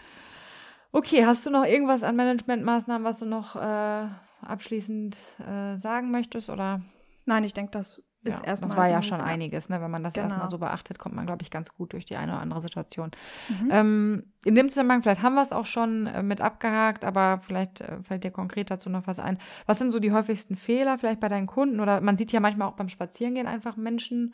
Okay, 0.92 1.26
hast 1.26 1.46
du 1.46 1.50
noch 1.50 1.66
irgendwas 1.66 2.04
an 2.04 2.16
Managementmaßnahmen, 2.16 3.06
was 3.06 3.20
du 3.20 3.26
noch 3.26 3.56
äh, 3.56 4.08
abschließend 4.42 5.18
äh, 5.40 5.76
sagen 5.78 6.12
möchtest? 6.12 6.50
Oder? 6.50 6.82
Nein, 7.26 7.44
ich 7.44 7.54
denke, 7.54 7.72
das 7.72 8.04
ist 8.24 8.40
ja, 8.40 8.46
erstmal. 8.46 8.70
Das 8.70 8.78
war 8.78 8.88
ja 8.88 9.02
schon 9.02 9.22
einiges, 9.22 9.70
ne? 9.70 9.82
Wenn 9.82 9.92
man 9.92 10.04
das 10.04 10.14
Genau. 10.14 10.26
erstmal 10.26 10.50
so 10.50 10.58
beachtet, 10.58 10.98
kommt 11.00 11.16
man, 11.16 11.26
glaube 11.26 11.44
ich, 11.44 11.52
ganz 11.52 11.74
gut 11.74 11.94
durch 11.94 12.06
die 12.06 12.16
eine 12.16 12.34
oder 12.34 12.42
andere 12.42 12.62
Situation. 12.62 13.12
Mhm. 13.50 13.70
Ähm, 13.72 14.24
in 14.46 14.56
dem 14.56 14.70
Zusammenhang, 14.70 15.02
vielleicht 15.02 15.22
haben 15.22 15.36
wir 15.36 15.44
es 15.44 15.52
auch 15.52 15.66
schon 15.66 16.08
äh, 16.08 16.24
mit 16.24 16.42
abgehakt, 16.42 17.06
aber 17.06 17.42
vielleicht 17.46 17.82
äh, 17.82 18.02
fällt 18.02 18.24
dir 18.24 18.32
konkret 18.32 18.72
dazu 18.72 18.90
noch 18.90 19.08
was 19.08 19.20
ein. 19.20 19.38
Was 19.66 19.78
sind 19.78 19.92
so 19.92 20.00
die 20.00 20.12
häufigsten 20.12 20.56
Fehler 20.56 20.98
vielleicht 20.98 21.20
bei 21.20 21.30
deinen 21.30 21.48
Kunden? 21.48 21.80
Oder 21.80 22.02
man 22.02 22.18
sieht 22.18 22.32
ja 22.32 22.40
manchmal 22.40 22.68
auch 22.68 22.76
beim 22.76 22.90
Spazierengehen 22.90 23.48
einfach 23.48 23.76
Menschen 23.78 24.34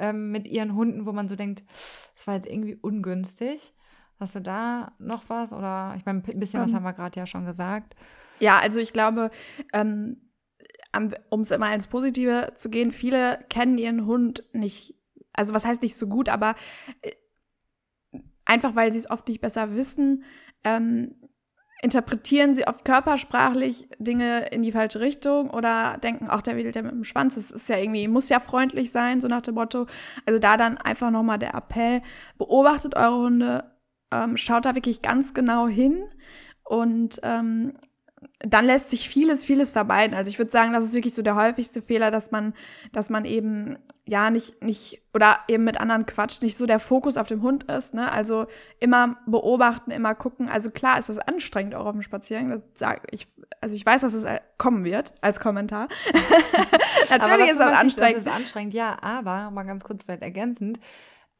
ähm, 0.00 0.32
mit 0.32 0.48
ihren 0.48 0.74
Hunden, 0.74 1.06
wo 1.06 1.12
man 1.12 1.28
so 1.28 1.36
denkt, 1.36 1.62
das 1.68 2.26
war 2.26 2.34
jetzt 2.34 2.48
irgendwie 2.48 2.74
ungünstig. 2.74 3.74
Hast 4.18 4.34
du 4.34 4.40
da 4.40 4.92
noch 4.98 5.28
was? 5.28 5.52
Oder 5.52 5.94
ich 5.96 6.04
meine, 6.04 6.18
ein 6.18 6.40
bisschen 6.40 6.60
was 6.60 6.70
Ähm. 6.70 6.76
haben 6.76 6.84
wir 6.84 6.92
gerade 6.92 7.18
ja 7.18 7.26
schon 7.26 7.46
gesagt. 7.46 7.94
Ja, 8.38 8.58
also 8.58 8.80
ich 8.80 8.92
glaube, 8.92 9.30
ähm, 9.72 10.16
um 11.28 11.40
es 11.40 11.50
immer 11.50 11.72
ins 11.72 11.86
Positive 11.86 12.52
zu 12.56 12.68
gehen, 12.70 12.90
viele 12.90 13.38
kennen 13.48 13.78
ihren 13.78 14.06
Hund 14.06 14.44
nicht, 14.52 14.96
also 15.32 15.54
was 15.54 15.64
heißt 15.64 15.82
nicht 15.82 15.96
so 15.96 16.08
gut, 16.08 16.28
aber 16.28 16.54
äh, 17.02 17.12
einfach 18.44 18.74
weil 18.74 18.92
sie 18.92 18.98
es 18.98 19.10
oft 19.10 19.28
nicht 19.28 19.40
besser 19.40 19.74
wissen, 19.74 20.24
ähm, 20.64 21.14
interpretieren 21.82 22.54
sie 22.54 22.66
oft 22.66 22.84
körpersprachlich 22.84 23.88
Dinge 23.98 24.48
in 24.48 24.62
die 24.62 24.72
falsche 24.72 25.00
Richtung 25.00 25.50
oder 25.50 25.98
denken, 25.98 26.26
ach, 26.28 26.42
der 26.42 26.56
wedelt 26.56 26.76
ja 26.76 26.82
mit 26.82 26.92
dem 26.92 27.04
Schwanz, 27.04 27.36
das 27.36 27.50
ist 27.50 27.68
ja 27.68 27.78
irgendwie, 27.78 28.06
muss 28.08 28.28
ja 28.28 28.40
freundlich 28.40 28.90
sein, 28.90 29.20
so 29.20 29.28
nach 29.28 29.40
dem 29.40 29.54
Motto. 29.54 29.86
Also 30.26 30.38
da 30.38 30.56
dann 30.56 30.76
einfach 30.78 31.10
nochmal 31.10 31.38
der 31.38 31.54
Appell, 31.54 32.02
beobachtet 32.38 32.96
eure 32.96 33.18
Hunde, 33.18 33.64
ähm, 34.12 34.36
schaut 34.36 34.66
da 34.66 34.74
wirklich 34.74 35.02
ganz 35.02 35.32
genau 35.32 35.68
hin 35.68 36.02
und 36.64 37.20
ähm, 37.22 37.74
dann 38.40 38.66
lässt 38.66 38.90
sich 38.90 39.08
vieles, 39.08 39.44
vieles 39.44 39.70
vermeiden. 39.70 40.16
Also 40.16 40.30
ich 40.30 40.38
würde 40.38 40.50
sagen, 40.50 40.72
das 40.72 40.84
ist 40.84 40.94
wirklich 40.94 41.14
so 41.14 41.22
der 41.22 41.36
häufigste 41.36 41.82
Fehler, 41.82 42.10
dass 42.10 42.30
man, 42.30 42.54
dass 42.92 43.10
man 43.10 43.24
eben 43.24 43.78
ja 44.06 44.30
nicht, 44.30 44.62
nicht 44.62 45.02
oder 45.14 45.40
eben 45.46 45.64
mit 45.64 45.80
anderen 45.80 46.04
quatscht, 46.04 46.42
nicht 46.42 46.56
so 46.56 46.66
der 46.66 46.80
Fokus 46.80 47.16
auf 47.16 47.28
dem 47.28 47.42
Hund 47.42 47.64
ist. 47.64 47.94
Ne? 47.94 48.10
Also 48.10 48.46
immer 48.78 49.16
beobachten, 49.26 49.90
immer 49.90 50.14
gucken. 50.14 50.48
Also 50.48 50.70
klar 50.70 50.98
ist 50.98 51.08
das 51.08 51.18
anstrengend 51.18 51.74
auch 51.74 51.86
auf 51.86 51.92
dem 51.92 52.02
Spaziergang. 52.02 52.62
Das 52.78 52.96
ich, 53.10 53.28
also 53.60 53.74
ich 53.74 53.84
weiß, 53.86 54.02
dass 54.02 54.14
es 54.14 54.26
kommen 54.58 54.84
wird 54.84 55.14
als 55.20 55.38
Kommentar. 55.40 55.88
Natürlich 57.10 57.50
ist 57.50 57.58
das 57.58 57.70
meinte 57.70 57.72
ich, 57.72 57.78
anstrengend. 57.78 58.16
Das 58.16 58.26
ist 58.26 58.32
anstrengend, 58.32 58.74
ja, 58.74 58.98
aber 59.02 59.44
noch 59.44 59.50
mal 59.52 59.64
ganz 59.64 59.84
kurz 59.84 60.02
vielleicht 60.02 60.22
ergänzend. 60.22 60.78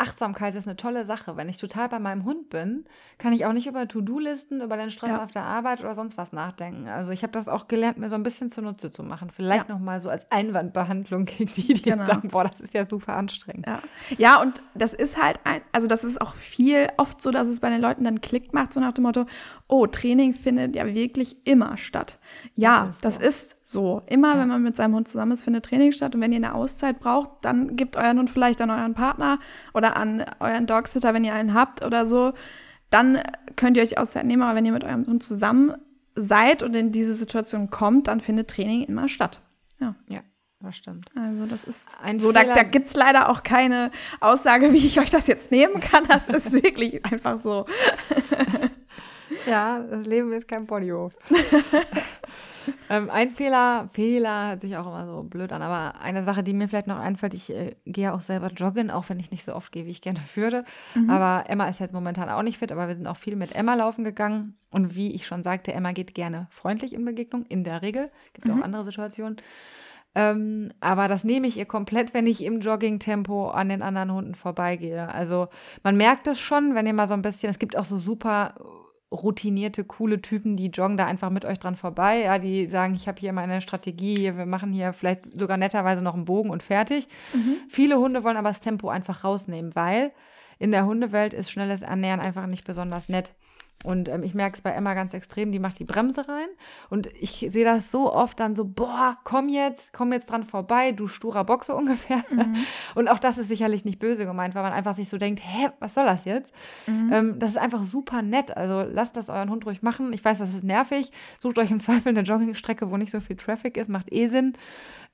Achtsamkeit 0.01 0.55
ist 0.55 0.67
eine 0.67 0.77
tolle 0.77 1.05
Sache. 1.05 1.37
Wenn 1.37 1.49
ich 1.49 1.59
total 1.59 1.89
bei 1.89 1.99
meinem 1.99 2.25
Hund 2.25 2.49
bin, 2.51 2.85
kann 3.19 3.33
ich 3.33 3.45
auch 3.47 3.53
nicht 3.53 3.67
über 3.67 3.87
To-Do-Listen, 3.87 4.61
über 4.63 4.77
den 4.77 4.91
Stress 4.91 5.11
Ja. 5.11 5.23
auf 5.23 5.31
der 5.31 5.43
Arbeit 5.45 5.81
oder 5.81 5.95
sonst 5.95 6.17
was 6.17 6.33
nachdenken. 6.33 6.89
Also 6.89 7.11
ich 7.11 7.23
habe 7.23 7.33
das 7.33 7.49
auch 7.49 7.69
gelernt, 7.69 7.99
mir 7.99 8.09
so 8.09 8.15
ein 8.15 8.23
bisschen 8.23 8.51
zunutze 8.51 8.91
zu 8.91 9.03
machen. 9.03 9.31
Vielleicht 9.31 9.69
Ja. 9.69 9.75
noch 9.75 9.81
mal 9.81 10.01
so 10.01 10.09
als 10.09 10.31
Einwandbehandlung 10.31 11.25
gegen 11.27 11.47
die, 11.55 11.75
die 11.75 11.83
Genau. 11.83 12.05
sagen, 12.07 12.29
boah, 12.29 12.45
das 12.45 12.61
ist 12.61 12.75
ja 12.75 12.87
super 12.87 13.17
anstrengend. 13.17 13.67
Ja. 13.67 13.81
ja, 14.19 14.41
und 14.41 14.63
das 14.75 14.95
ist 14.95 15.23
halt 15.23 15.39
ein, 15.45 15.61
also 15.73 15.87
das 15.87 16.03
ist 16.05 16.21
auch 16.21 16.35
viel 16.35 16.89
oft 16.97 17.21
so, 17.23 17.31
dass 17.31 17.49
es 17.49 17.61
bei 17.61 17.71
den 17.71 17.81
Leuten 17.81 18.05
dann 18.05 18.21
Klick 18.21 18.53
macht, 18.55 18.73
so 18.73 18.81
nach 18.81 18.93
dem 18.93 19.05
Motto, 19.05 19.27
oh, 19.69 19.87
Training 19.87 20.35
findet 20.35 20.75
ja 20.77 20.87
wirklich 20.87 21.37
immer 21.47 21.77
statt. 21.77 22.19
Ja, 22.55 22.91
Das 23.03 23.17
ist 23.17 23.21
das 23.21 23.53
ist 23.53 23.60
so. 23.71 24.03
Immer, 24.07 24.35
Ja. 24.35 24.41
wenn 24.41 24.49
man 24.49 24.63
mit 24.63 24.77
seinem 24.77 24.95
Hund 24.95 25.09
zusammen 25.09 25.33
ist, 25.33 25.45
findet 25.45 25.67
Training 25.67 25.93
statt. 25.93 26.15
Und 26.15 26.21
wenn 26.21 26.33
ihr 26.33 26.37
eine 26.39 26.55
Auszeit 26.55 27.01
braucht, 27.01 27.31
dann 27.43 27.77
gebt 27.77 27.97
euren 27.97 28.19
Hund 28.19 28.31
vielleicht 28.31 28.61
an 28.61 28.71
euren 28.71 28.95
Partner 28.95 29.39
oder 29.75 29.97
an 29.97 30.25
euren 30.41 30.67
Dogsitter, 30.67 31.15
wenn 31.15 31.25
ihr 31.25 31.35
einen 31.35 31.55
habt 31.55 31.85
oder 31.85 32.07
so. 32.07 32.33
Dann 32.91 33.19
könnt 33.57 33.77
ihr 33.77 33.83
euch 33.83 33.99
Auszeit 33.99 34.27
nehmen, 34.27 34.43
aber 34.43 34.57
wenn 34.57 34.65
ihr 34.67 34.73
mit 34.73 34.85
eurem 34.85 35.07
Hund 35.07 35.23
zusammen 35.23 35.75
seid 36.17 36.63
und 36.65 36.75
in 36.75 36.91
diese 36.93 37.15
Situation 37.15 37.71
kommt, 37.71 38.09
dann 38.09 38.21
findet 38.21 38.51
Training 38.51 38.83
immer 38.83 39.09
statt. 39.09 39.41
Ja. 39.79 39.95
Ja, 40.09 40.21
das 40.61 40.77
stimmt. 40.77 41.07
Also 41.15 41.47
das 41.47 41.63
ist 41.63 41.97
Ein 42.03 42.19
so, 42.19 42.33
da, 42.33 42.41
Fehler- 42.41 42.55
da 42.55 42.63
gibt 42.65 42.89
es 42.89 42.95
leider 42.95 43.29
auch 43.29 43.45
keine 43.45 43.93
Aussage, 44.19 44.73
wie 44.73 44.85
ich 44.85 44.99
euch 44.99 45.11
das 45.11 45.29
jetzt 45.29 45.53
nehmen 45.53 45.81
kann. 45.81 46.05
Das 46.09 46.29
ist 46.29 46.53
wirklich 46.65 47.05
einfach 47.05 47.39
so. 47.41 47.67
Ja, 49.47 49.79
das 49.89 50.07
Leben 50.07 50.33
ist 50.33 50.49
kein 50.49 50.67
Bodyhof. 50.67 51.13
ähm, 52.91 53.11
ein 53.11 53.31
Fehler, 53.31 53.89
Fehler 53.93 54.49
hört 54.49 54.61
sich 54.61 54.77
auch 54.77 54.87
immer 54.87 55.07
so 55.07 55.23
blöd 55.23 55.53
an, 55.53 55.63
aber 55.63 56.01
eine 56.01 56.25
Sache, 56.25 56.43
die 56.43 56.53
mir 56.53 56.69
vielleicht 56.69 56.87
noch 56.87 56.99
einfällt, 56.99 57.35
ich 57.35 57.51
äh, 57.51 57.77
gehe 57.87 58.05
ja 58.05 58.15
auch 58.15 58.21
selber 58.21 58.49
joggen, 58.49 58.91
auch 58.91 59.09
wenn 59.09 59.21
ich 59.21 59.31
nicht 59.31 59.45
so 59.45 59.55
oft 59.55 59.73
gehe, 59.73 59.87
wie 59.87 59.91
ich 59.91 60.03
gerne 60.03 60.21
würde. 60.35 60.65
Aber 61.09 61.49
Emma 61.49 61.69
ist 61.69 61.81
jetzt 61.81 61.95
momentan 61.95 62.29
auch 62.29 62.43
nicht 62.43 62.59
fit, 62.59 62.73
aber 62.73 62.89
wir 62.89 62.95
sind 62.95 63.07
auch 63.07 63.17
viel 63.17 63.37
mit 63.37 63.55
Emma 63.55 63.75
laufen 63.75 64.05
gegangen. 64.05 64.57
Und 64.71 64.95
wie 64.95 65.13
ich 65.15 65.27
schon 65.27 65.43
sagte, 65.43 65.73
Emma 65.73 65.93
geht 65.93 66.15
gerne 66.15 66.47
freundlich 66.51 66.93
in 66.93 67.05
Begegnung, 67.05 67.45
in 67.49 67.65
der 67.65 67.83
Regel. 67.83 68.11
Gibt 68.35 68.51
auch 68.51 68.63
andere 68.63 68.85
Situationen. 68.85 69.37
Ähm, 70.15 70.73
aber 70.81 71.07
das 71.07 71.23
nehme 71.23 71.47
ich 71.47 71.57
ihr 71.57 71.67
komplett, 71.67 72.15
wenn 72.15 72.27
ich 72.27 72.43
im 72.45 72.61
Joggingtempo 72.61 73.51
an 73.51 73.69
den 73.69 73.83
anderen 73.83 74.13
Hunden 74.13 74.35
vorbeigehe. 74.35 75.09
Also 75.09 75.49
man 75.85 75.97
merkt 75.97 76.27
es 76.27 76.41
schon, 76.41 76.75
wenn 76.75 76.87
ihr 76.87 76.95
mal 76.95 77.07
so 77.07 77.15
ein 77.15 77.23
bisschen, 77.23 77.49
es 77.49 77.61
gibt 77.61 77.77
auch 77.77 77.85
so 77.85 77.97
super 77.97 78.55
routinierte, 79.13 79.85
coole 79.85 80.21
Typen, 80.23 80.57
die 80.57 80.69
joggen 80.69 80.97
da 80.97 81.07
einfach 81.07 81.31
mit 81.31 81.45
euch 81.45 81.59
dran 81.59 81.77
vorbei. 81.77 82.21
Ja, 82.23 82.39
die 82.39 82.67
sagen, 82.67 82.95
ich 82.95 83.09
habe 83.09 83.21
hier 83.21 83.33
meine 83.33 83.61
Strategie, 83.61 84.37
wir 84.37 84.47
machen 84.47 84.73
hier 84.73 84.93
vielleicht 84.93 85.39
sogar 85.39 85.57
netterweise 85.57 86.03
noch 86.03 86.15
einen 86.15 86.25
Bogen 86.25 86.51
und 86.51 86.63
fertig. 86.63 87.09
Viele 87.69 87.99
Hunde 87.99 88.23
wollen 88.25 88.37
aber 88.37 88.51
das 88.51 88.61
Tempo 88.61 88.89
einfach 88.89 89.25
rausnehmen, 89.25 89.75
weil 89.75 90.13
in 90.59 90.71
der 90.71 90.87
Hundewelt 90.87 91.33
ist 91.33 91.51
schnelles 91.51 91.83
Ernähren 91.83 92.21
einfach 92.21 92.47
nicht 92.47 92.65
besonders 92.65 93.09
nett. 93.09 93.33
Und 93.85 94.11
ähm, 94.11 94.23
ich 94.23 94.35
merke 94.35 94.57
es 94.57 94.61
bei 94.61 94.71
Emma 94.71 94.93
ganz 94.93 95.15
extrem, 95.15 95.53
die 95.53 95.59
macht 95.59 95.79
die 95.79 95.85
Bremse 95.85 96.29
rein. 96.29 96.49
Und 96.91 97.09
ich 97.19 97.49
sehe 97.51 97.65
das 97.65 97.91
so 97.91 98.13
oft 98.13 98.39
dann 98.39 98.55
so, 98.55 98.67
boah, 98.67 99.17
komm 99.25 99.49
jetzt, 99.49 99.95
komm 99.95 100.13
jetzt 100.13 100.31
dran 100.31 100.45
vorbei, 100.45 100.93
du 100.93 101.09
sturer 101.09 101.47
so 101.63 101.75
ungefähr. 101.77 102.23
Und 102.95 103.09
auch 103.09 103.19
das 103.19 103.39
ist 103.39 103.49
sicherlich 103.49 103.85
nicht 103.85 103.99
böse 103.99 104.27
gemeint, 104.27 104.55
weil 104.55 104.63
man 104.63 104.73
einfach 104.73 104.95
sich 104.95 105.09
so 105.09 105.17
denkt, 105.17 105.41
hä, 105.43 105.71
was 105.79 105.95
soll 105.95 106.05
das 106.05 106.27
jetzt? 106.27 106.53
Ähm, 107.13 107.39
das 107.39 107.51
ist 107.51 107.59
einfach 107.59 107.83
super 107.83 108.21
nett. 108.21 108.55
Also 108.57 108.89
lasst 108.91 109.17
das 109.17 109.31
euren 109.31 109.51
Hund 109.51 109.65
ruhig 109.65 109.83
machen. 109.83 110.13
Ich 110.13 110.25
weiß, 110.25 110.39
das 110.39 110.55
ist 110.55 110.65
nervig. 110.65 111.11
Sucht 111.39 111.59
euch 111.59 111.71
im 111.71 111.81
Zweifel 111.81 112.11
eine 112.11 112.23
Joggingstrecke, 112.23 112.91
wo 112.91 112.99
nicht 112.99 113.11
so 113.11 113.21
viel 113.21 113.37
Traffic 113.37 113.79
ist, 113.79 113.89
macht 113.89 114.13
eh 114.13 114.27
Sinn. 114.27 114.53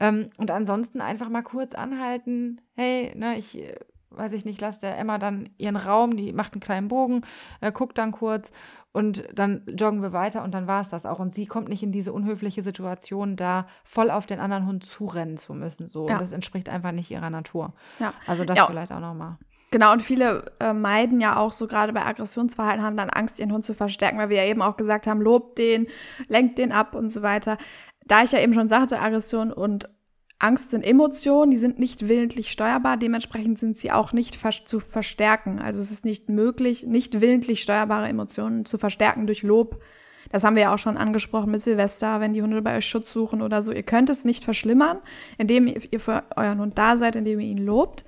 Ähm, 0.00 0.28
und 0.36 0.50
ansonsten 0.50 1.00
einfach 1.00 1.28
mal 1.28 1.42
kurz 1.42 1.74
anhalten. 1.74 2.60
Hey, 2.74 3.12
ne, 3.16 3.38
ich 3.38 3.58
äh, 3.58 3.76
weiß 4.16 4.32
ich 4.32 4.44
nicht, 4.44 4.60
lasst 4.60 4.82
der 4.82 4.98
Emma 4.98 5.18
dann 5.18 5.48
ihren 5.58 5.76
Raum, 5.76 6.16
die 6.16 6.32
macht 6.32 6.54
einen 6.54 6.60
kleinen 6.60 6.88
Bogen, 6.88 7.22
äh, 7.60 7.72
guckt 7.72 7.98
dann 7.98 8.12
kurz 8.12 8.50
und 8.92 9.24
dann 9.34 9.62
joggen 9.66 10.00
wir 10.00 10.12
weiter 10.12 10.42
und 10.42 10.52
dann 10.54 10.66
war 10.66 10.80
es 10.80 10.88
das 10.88 11.04
auch. 11.04 11.18
Und 11.18 11.34
sie 11.34 11.46
kommt 11.46 11.68
nicht 11.68 11.82
in 11.82 11.92
diese 11.92 12.12
unhöfliche 12.12 12.62
Situation, 12.62 13.36
da 13.36 13.66
voll 13.84 14.10
auf 14.10 14.24
den 14.26 14.40
anderen 14.40 14.66
Hund 14.66 14.84
zurennen 14.84 15.36
zu 15.36 15.52
müssen. 15.52 15.86
So. 15.86 16.08
Ja. 16.08 16.18
Das 16.18 16.32
entspricht 16.32 16.68
einfach 16.68 16.92
nicht 16.92 17.10
ihrer 17.10 17.28
Natur. 17.30 17.74
Ja. 17.98 18.14
Also 18.26 18.44
das 18.44 18.56
Ja. 18.56 18.66
vielleicht 18.66 18.92
auch 18.92 19.00
nochmal. 19.00 19.36
Genau, 19.70 19.92
und 19.92 20.02
viele 20.02 20.44
äh, 20.60 20.72
meiden 20.72 21.20
ja 21.20 21.36
auch 21.36 21.52
so 21.52 21.66
gerade 21.66 21.92
bei 21.92 22.06
Aggressionsverhalten, 22.06 22.82
haben 22.84 22.96
dann 22.96 23.10
Angst, 23.10 23.38
ihren 23.40 23.52
Hund 23.52 23.64
zu 23.64 23.74
verstärken, 23.74 24.16
weil 24.16 24.30
wir 24.30 24.38
ja 24.38 24.48
eben 24.48 24.62
auch 24.62 24.76
gesagt 24.76 25.06
haben, 25.06 25.20
lobt 25.20 25.58
den, 25.58 25.88
lenkt 26.28 26.56
den 26.58 26.72
ab 26.72 26.94
und 26.94 27.10
so 27.10 27.20
weiter. 27.20 27.58
Da 28.06 28.22
ich 28.22 28.32
ja 28.32 28.38
eben 28.38 28.54
schon 28.54 28.68
sagte, 28.68 29.00
Aggression 29.00 29.52
und 29.52 29.90
Angst 30.38 30.70
sind 30.70 30.82
Emotionen, 30.82 31.50
die 31.50 31.56
sind 31.56 31.78
nicht 31.78 32.08
willentlich 32.08 32.52
steuerbar, 32.52 32.98
dementsprechend 32.98 33.58
sind 33.58 33.78
sie 33.78 33.90
auch 33.90 34.12
nicht 34.12 34.36
vers 34.36 34.64
zu 34.66 34.80
verstärken. 34.80 35.58
Also 35.58 35.80
es 35.80 35.90
ist 35.90 36.04
nicht 36.04 36.28
möglich, 36.28 36.86
nicht 36.86 37.20
willentlich 37.20 37.62
steuerbare 37.62 38.08
Emotionen 38.08 38.66
zu 38.66 38.76
verstärken 38.76 39.26
durch 39.26 39.42
Lob. 39.42 39.82
Das 40.30 40.44
haben 40.44 40.56
wir 40.56 40.64
ja 40.64 40.74
auch 40.74 40.78
schon 40.78 40.98
angesprochen 40.98 41.50
mit 41.50 41.62
Silvester, 41.62 42.20
wenn 42.20 42.34
die 42.34 42.42
Hunde 42.42 42.60
bei 42.60 42.76
euch 42.76 42.86
Schutz 42.86 43.12
suchen 43.12 43.40
oder 43.40 43.62
so. 43.62 43.72
Ihr 43.72 43.82
könnt 43.82 44.10
es 44.10 44.24
nicht 44.24 44.44
verschlimmern, 44.44 44.98
indem 45.38 45.68
ihr 45.68 46.00
für 46.00 46.24
euren 46.36 46.60
Hund 46.60 46.76
da 46.76 46.96
seid, 46.96 47.16
indem 47.16 47.40
ihr 47.40 47.46
ihn 47.46 47.64
lobt. 47.64 48.04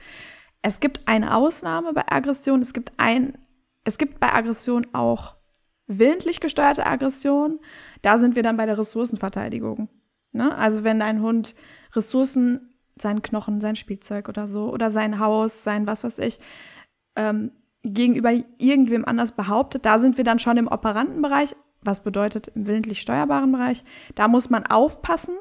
Es 0.61 0.81
gibt 0.81 1.07
eine 1.07 1.35
Ausnahme 1.35 1.93
bei 1.95 2.03
Aggression. 2.09 2.61
Es 2.61 2.75
gibt 2.75 2.93
ein, 2.99 3.39
es 3.85 3.97
gibt 3.97 4.21
bei 4.21 4.35
Aggression 4.35 4.87
auch 4.93 5.37
willentlich 5.87 6.41
gesteuerte 6.41 6.85
Aggression. 6.85 7.61
Da 8.03 8.19
sind 8.19 8.37
wir 8.37 8.43
dann 8.43 8.57
bei 8.57 8.67
der 8.67 8.77
Ressourcenverteidigung. 8.77 9.89
Ne? 10.33 10.55
Also 10.55 10.85
wenn 10.85 10.99
dein 10.99 11.23
Hund 11.23 11.55
Ressourcen, 11.95 12.75
seinen 13.01 13.23
Knochen, 13.23 13.61
sein 13.61 13.77
Spielzeug 13.77 14.29
oder 14.29 14.47
so, 14.47 14.73
oder 14.73 14.91
sein 14.91 15.19
Haus, 15.19 15.65
sein 15.65 15.87
was 15.87 16.05
weiß 16.05 16.19
ich, 16.19 16.41
ähm, 17.17 17.53
gegenüber 17.83 18.33
irgendwem 18.59 19.05
anders 19.05 19.33
behauptet, 19.33 19.87
da 19.87 19.99
sind 19.99 20.17
wir 20.17 20.25
dann 20.25 20.39
schon 20.39 20.57
im 20.57 20.69
operanten 20.69 21.23
Bereich, 21.23 21.55
was 21.81 22.03
bedeutet 22.03 22.49
im 22.49 22.67
willentlich 22.67 23.01
steuerbaren 23.01 23.53
Bereich. 23.53 23.85
Da 24.15 24.27
muss 24.27 24.51
man 24.51 24.67
aufpassen, 24.67 25.37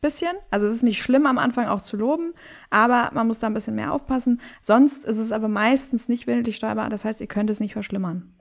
bisschen. 0.00 0.36
Also 0.50 0.66
es 0.66 0.74
ist 0.74 0.82
nicht 0.82 1.02
schlimm 1.02 1.26
am 1.26 1.38
Anfang 1.38 1.66
auch 1.66 1.80
zu 1.80 1.96
loben, 1.96 2.32
aber 2.70 3.10
man 3.14 3.26
muss 3.26 3.38
da 3.38 3.46
ein 3.46 3.54
bisschen 3.54 3.74
mehr 3.74 3.92
aufpassen. 3.92 4.40
Sonst 4.62 5.04
ist 5.04 5.18
es 5.18 5.32
aber 5.32 5.48
meistens 5.48 6.08
nicht 6.08 6.26
willentlich 6.26 6.56
steuerbar. 6.56 6.88
Das 6.90 7.04
heißt, 7.04 7.20
ihr 7.20 7.26
könnt 7.26 7.50
es 7.50 7.60
nicht 7.60 7.72
verschlimmern. 7.72 8.34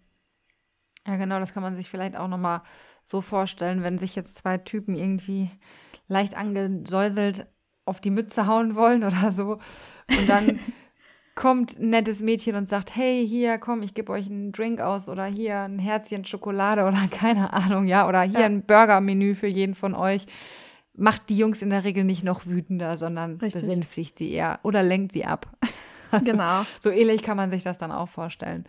Ja, 1.05 1.17
genau, 1.17 1.39
das 1.39 1.53
kann 1.53 1.63
man 1.63 1.75
sich 1.75 1.89
vielleicht 1.89 2.15
auch 2.15 2.27
nochmal 2.27 2.61
so 3.03 3.21
vorstellen, 3.21 3.83
wenn 3.83 3.97
sich 3.97 4.15
jetzt 4.15 4.35
zwei 4.35 4.57
Typen 4.57 4.95
irgendwie 4.95 5.49
leicht 6.09 6.35
angesäuselt 6.35 7.47
auf 7.85 8.01
die 8.01 8.09
Mütze 8.11 8.45
hauen 8.47 8.75
wollen 8.75 9.03
oder 9.05 9.31
so. 9.31 9.59
Und 10.17 10.27
dann 10.27 10.59
kommt 11.35 11.79
ein 11.79 11.89
nettes 11.91 12.21
Mädchen 12.21 12.55
und 12.55 12.67
sagt, 12.67 12.95
hey, 12.95 13.25
hier, 13.25 13.57
komm, 13.59 13.81
ich 13.81 13.93
gebe 13.93 14.11
euch 14.11 14.25
einen 14.25 14.51
Drink 14.51 14.81
aus 14.81 15.07
oder 15.07 15.25
hier 15.25 15.59
ein 15.61 15.79
Herzchen 15.79 16.25
Schokolade 16.25 16.83
oder 16.83 16.99
keine 17.11 17.53
Ahnung, 17.53 17.87
ja, 17.87 18.07
oder 18.09 18.21
hier 18.23 18.41
Ja. 18.41 18.45
ein 18.45 18.63
Burgermenü 18.65 19.35
für 19.35 19.47
jeden 19.47 19.73
von 19.75 19.95
euch. 19.95 20.25
macht 20.93 21.29
die 21.29 21.37
Jungs 21.37 21.61
in 21.61 21.69
der 21.69 21.85
Regel 21.85 22.03
nicht 22.03 22.25
noch 22.25 22.45
wütender, 22.45 22.97
sondern 22.97 23.37
Richtig. 23.37 23.61
besänftigt 23.61 24.17
sie 24.17 24.31
eher 24.33 24.59
oder 24.63 24.83
lenkt 24.83 25.11
sie 25.13 25.23
ab. 25.25 25.47
Also, 26.11 26.25
Genau. 26.25 26.63
So 26.81 26.89
ähnlich 26.89 27.21
kann 27.21 27.37
man 27.37 27.51
sich 27.51 27.61
das 27.63 27.77
dann 27.77 27.91
auch 27.91 28.09
vorstellen. 28.09 28.65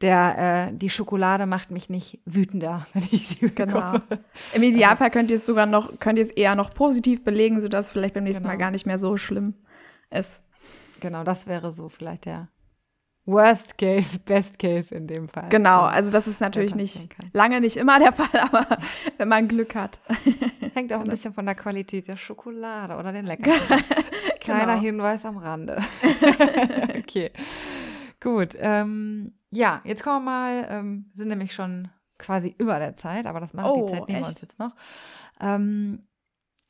Der, 0.00 0.68
äh, 0.70 0.74
die 0.74 0.88
Schokolade 0.88 1.44
macht 1.44 1.70
mich 1.70 1.90
nicht 1.90 2.20
wütender, 2.24 2.86
wenn 2.94 3.02
ich 3.10 3.28
sie 3.28 3.50
Genau. 3.50 3.92
bekomme. 3.92 4.24
Im 4.54 4.62
Idealfall 4.62 5.10
könnt 5.10 5.30
ihr 5.30 5.36
es 5.36 5.44
sogar 5.46 5.66
noch, 5.66 5.98
könnt 6.00 6.18
ihr 6.18 6.24
es 6.24 6.30
eher 6.30 6.54
noch 6.54 6.72
positiv 6.72 7.22
belegen, 7.22 7.60
sodass 7.60 7.86
es 7.86 7.92
vielleicht 7.92 8.14
beim 8.14 8.24
nächsten 8.24 8.42
Genau. 8.44 8.54
Mal 8.54 8.58
gar 8.58 8.70
nicht 8.70 8.86
mehr 8.86 8.98
so 8.98 9.16
schlimm 9.16 9.54
ist. 10.10 10.42
Genau, 11.00 11.22
das 11.24 11.46
wäre 11.46 11.72
so 11.72 11.88
vielleicht 11.88 12.24
der 12.24 12.48
Worst 13.26 13.76
Case, 13.78 14.18
Best 14.18 14.58
Case 14.58 14.94
in 14.94 15.06
dem 15.06 15.28
Fall. 15.28 15.48
Genau, 15.50 15.82
also 15.82 16.10
das 16.10 16.26
ist 16.26 16.40
natürlich 16.40 16.74
nicht 16.74 17.10
kann. 17.10 17.30
lange 17.34 17.60
nicht 17.60 17.76
immer 17.76 17.98
der 17.98 18.12
Fall, 18.14 18.40
aber 18.40 18.78
wenn 19.18 19.28
man 19.28 19.46
Glück 19.48 19.74
hat. 19.74 20.00
Hängt 20.74 20.92
auch 20.94 21.00
ein 21.00 21.04
bisschen 21.04 21.34
von 21.34 21.44
der 21.44 21.54
Qualität 21.54 22.08
der 22.08 22.16
Schokolade 22.16 22.96
oder 22.96 23.12
den 23.12 23.26
Leckerchen. 23.26 23.84
Kleiner 24.40 24.74
Genau. 24.76 24.80
Hinweis 24.80 25.24
am 25.26 25.36
Rande. 25.36 25.76
okay, 26.98 27.30
gut. 28.20 28.56
Ähm, 28.58 29.32
ja, 29.50 29.80
jetzt 29.84 30.02
kommen 30.02 30.24
wir 30.24 30.30
mal, 30.30 30.66
ähm, 30.70 31.10
sind 31.14 31.28
nämlich 31.28 31.52
schon 31.54 31.88
quasi 32.18 32.54
über 32.58 32.78
der 32.78 32.94
Zeit, 32.96 33.26
aber 33.26 33.40
das 33.40 33.52
macht 33.54 33.66
Oh, 33.70 33.86
die 33.86 33.92
Zeit 33.92 34.08
nehmen 34.08 34.20
wir 34.20 34.26
uns 34.26 34.36
echt? 34.36 34.42
jetzt 34.42 34.58
noch. 34.58 34.74
Ähm, 35.40 36.06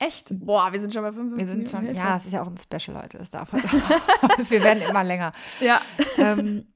Echt? 0.03 0.31
Boah, 0.41 0.73
wir 0.73 0.81
sind 0.81 0.95
schon 0.95 1.03
bei 1.03 1.13
55 1.13 1.39
wir 1.39 1.47
sind 1.47 1.69
schon, 1.69 1.81
Minuten. 1.83 1.99
ja, 1.99 2.17
es 2.17 2.25
ist 2.25 2.33
ja 2.33 2.41
auch 2.41 2.47
ein 2.47 2.57
Special, 2.57 2.97
Leute, 2.97 3.19
das 3.19 3.29
darf 3.31 3.53
halt 3.53 3.65
auch. 3.67 4.39
wir 4.51 4.65
werden 4.65 4.83
immer 4.89 5.05
länger. 5.05 5.33
Ja. 5.61 5.83
ähm, 6.17 6.69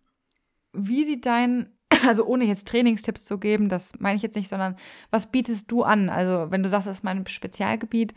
wie 0.75 1.07
sieht 1.07 1.25
dein, 1.25 1.73
also 2.07 2.27
ohne 2.27 2.45
jetzt 2.45 2.69
Trainingstipps 2.69 3.25
zu 3.25 3.39
geben, 3.39 3.71
das 3.71 3.93
meine 3.99 4.17
ich 4.17 4.23
jetzt 4.23 4.37
nicht, 4.37 4.49
sondern 4.49 4.77
was 5.11 5.31
bietest 5.33 5.71
du 5.71 5.85
an? 5.85 6.11
Also 6.11 6.49
wenn 6.51 6.63
du 6.63 6.69
sagst, 6.69 6.87
das 6.87 6.97
ist 6.97 7.03
mein 7.03 7.27
Spezialgebiet, 7.27 8.13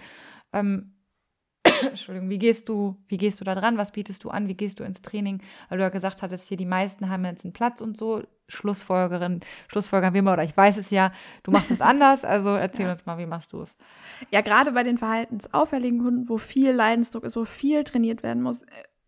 ähm, 0.52 0.97
Entschuldigung, 1.90 2.30
wie 2.30 2.38
gehst 2.40 2.70
du, 2.70 2.96
wie 3.08 3.18
gehst 3.18 3.40
du 3.40 3.44
da 3.44 3.56
dran? 3.56 3.78
Was 3.78 3.92
bietest 3.92 4.24
du 4.24 4.30
an? 4.30 4.48
Wie 4.48 4.56
gehst 4.56 4.80
du 4.80 4.84
ins 4.84 5.02
Training? 5.02 5.42
Weil 5.70 5.78
du 5.78 5.84
ja 5.84 5.90
gesagt 5.90 6.22
hattest, 6.22 6.48
hier 6.48 6.58
die 6.58 6.66
meisten 6.66 7.10
haben 7.10 7.26
jetzt 7.26 7.44
einen 7.46 7.54
Platz 7.54 7.82
und 7.82 7.98
so. 7.98 8.24
Schlussfolgerin, 8.50 9.42
Schlussfolgern 9.68 10.14
wir 10.14 10.22
mal, 10.24 10.32
oder 10.34 10.44
ich 10.46 10.56
weiß 10.56 10.78
es 10.78 10.90
ja, 10.90 11.12
du 11.44 11.52
machst 11.52 11.70
es 11.70 11.82
anders. 11.82 12.24
Also 12.24 12.50
erzähl 12.52 12.86
Ja. 12.86 12.92
uns 12.94 13.06
mal, 13.06 13.18
wie 13.18 13.26
machst 13.26 13.52
du 13.52 13.62
es? 13.62 13.76
Ja, 14.32 14.40
gerade 14.42 14.72
bei 14.72 14.84
den 14.84 14.98
verhaltensauffälligen 14.98 16.02
Hunden, 16.04 16.30
wo 16.30 16.38
viel 16.38 16.72
Leidensdruck 16.72 17.26
ist, 17.26 17.36
wo 17.36 17.44
viel 17.46 17.84
trainiert 17.84 18.24
werden 18.24 18.42
muss, 18.42 18.64
äh, 18.64 18.68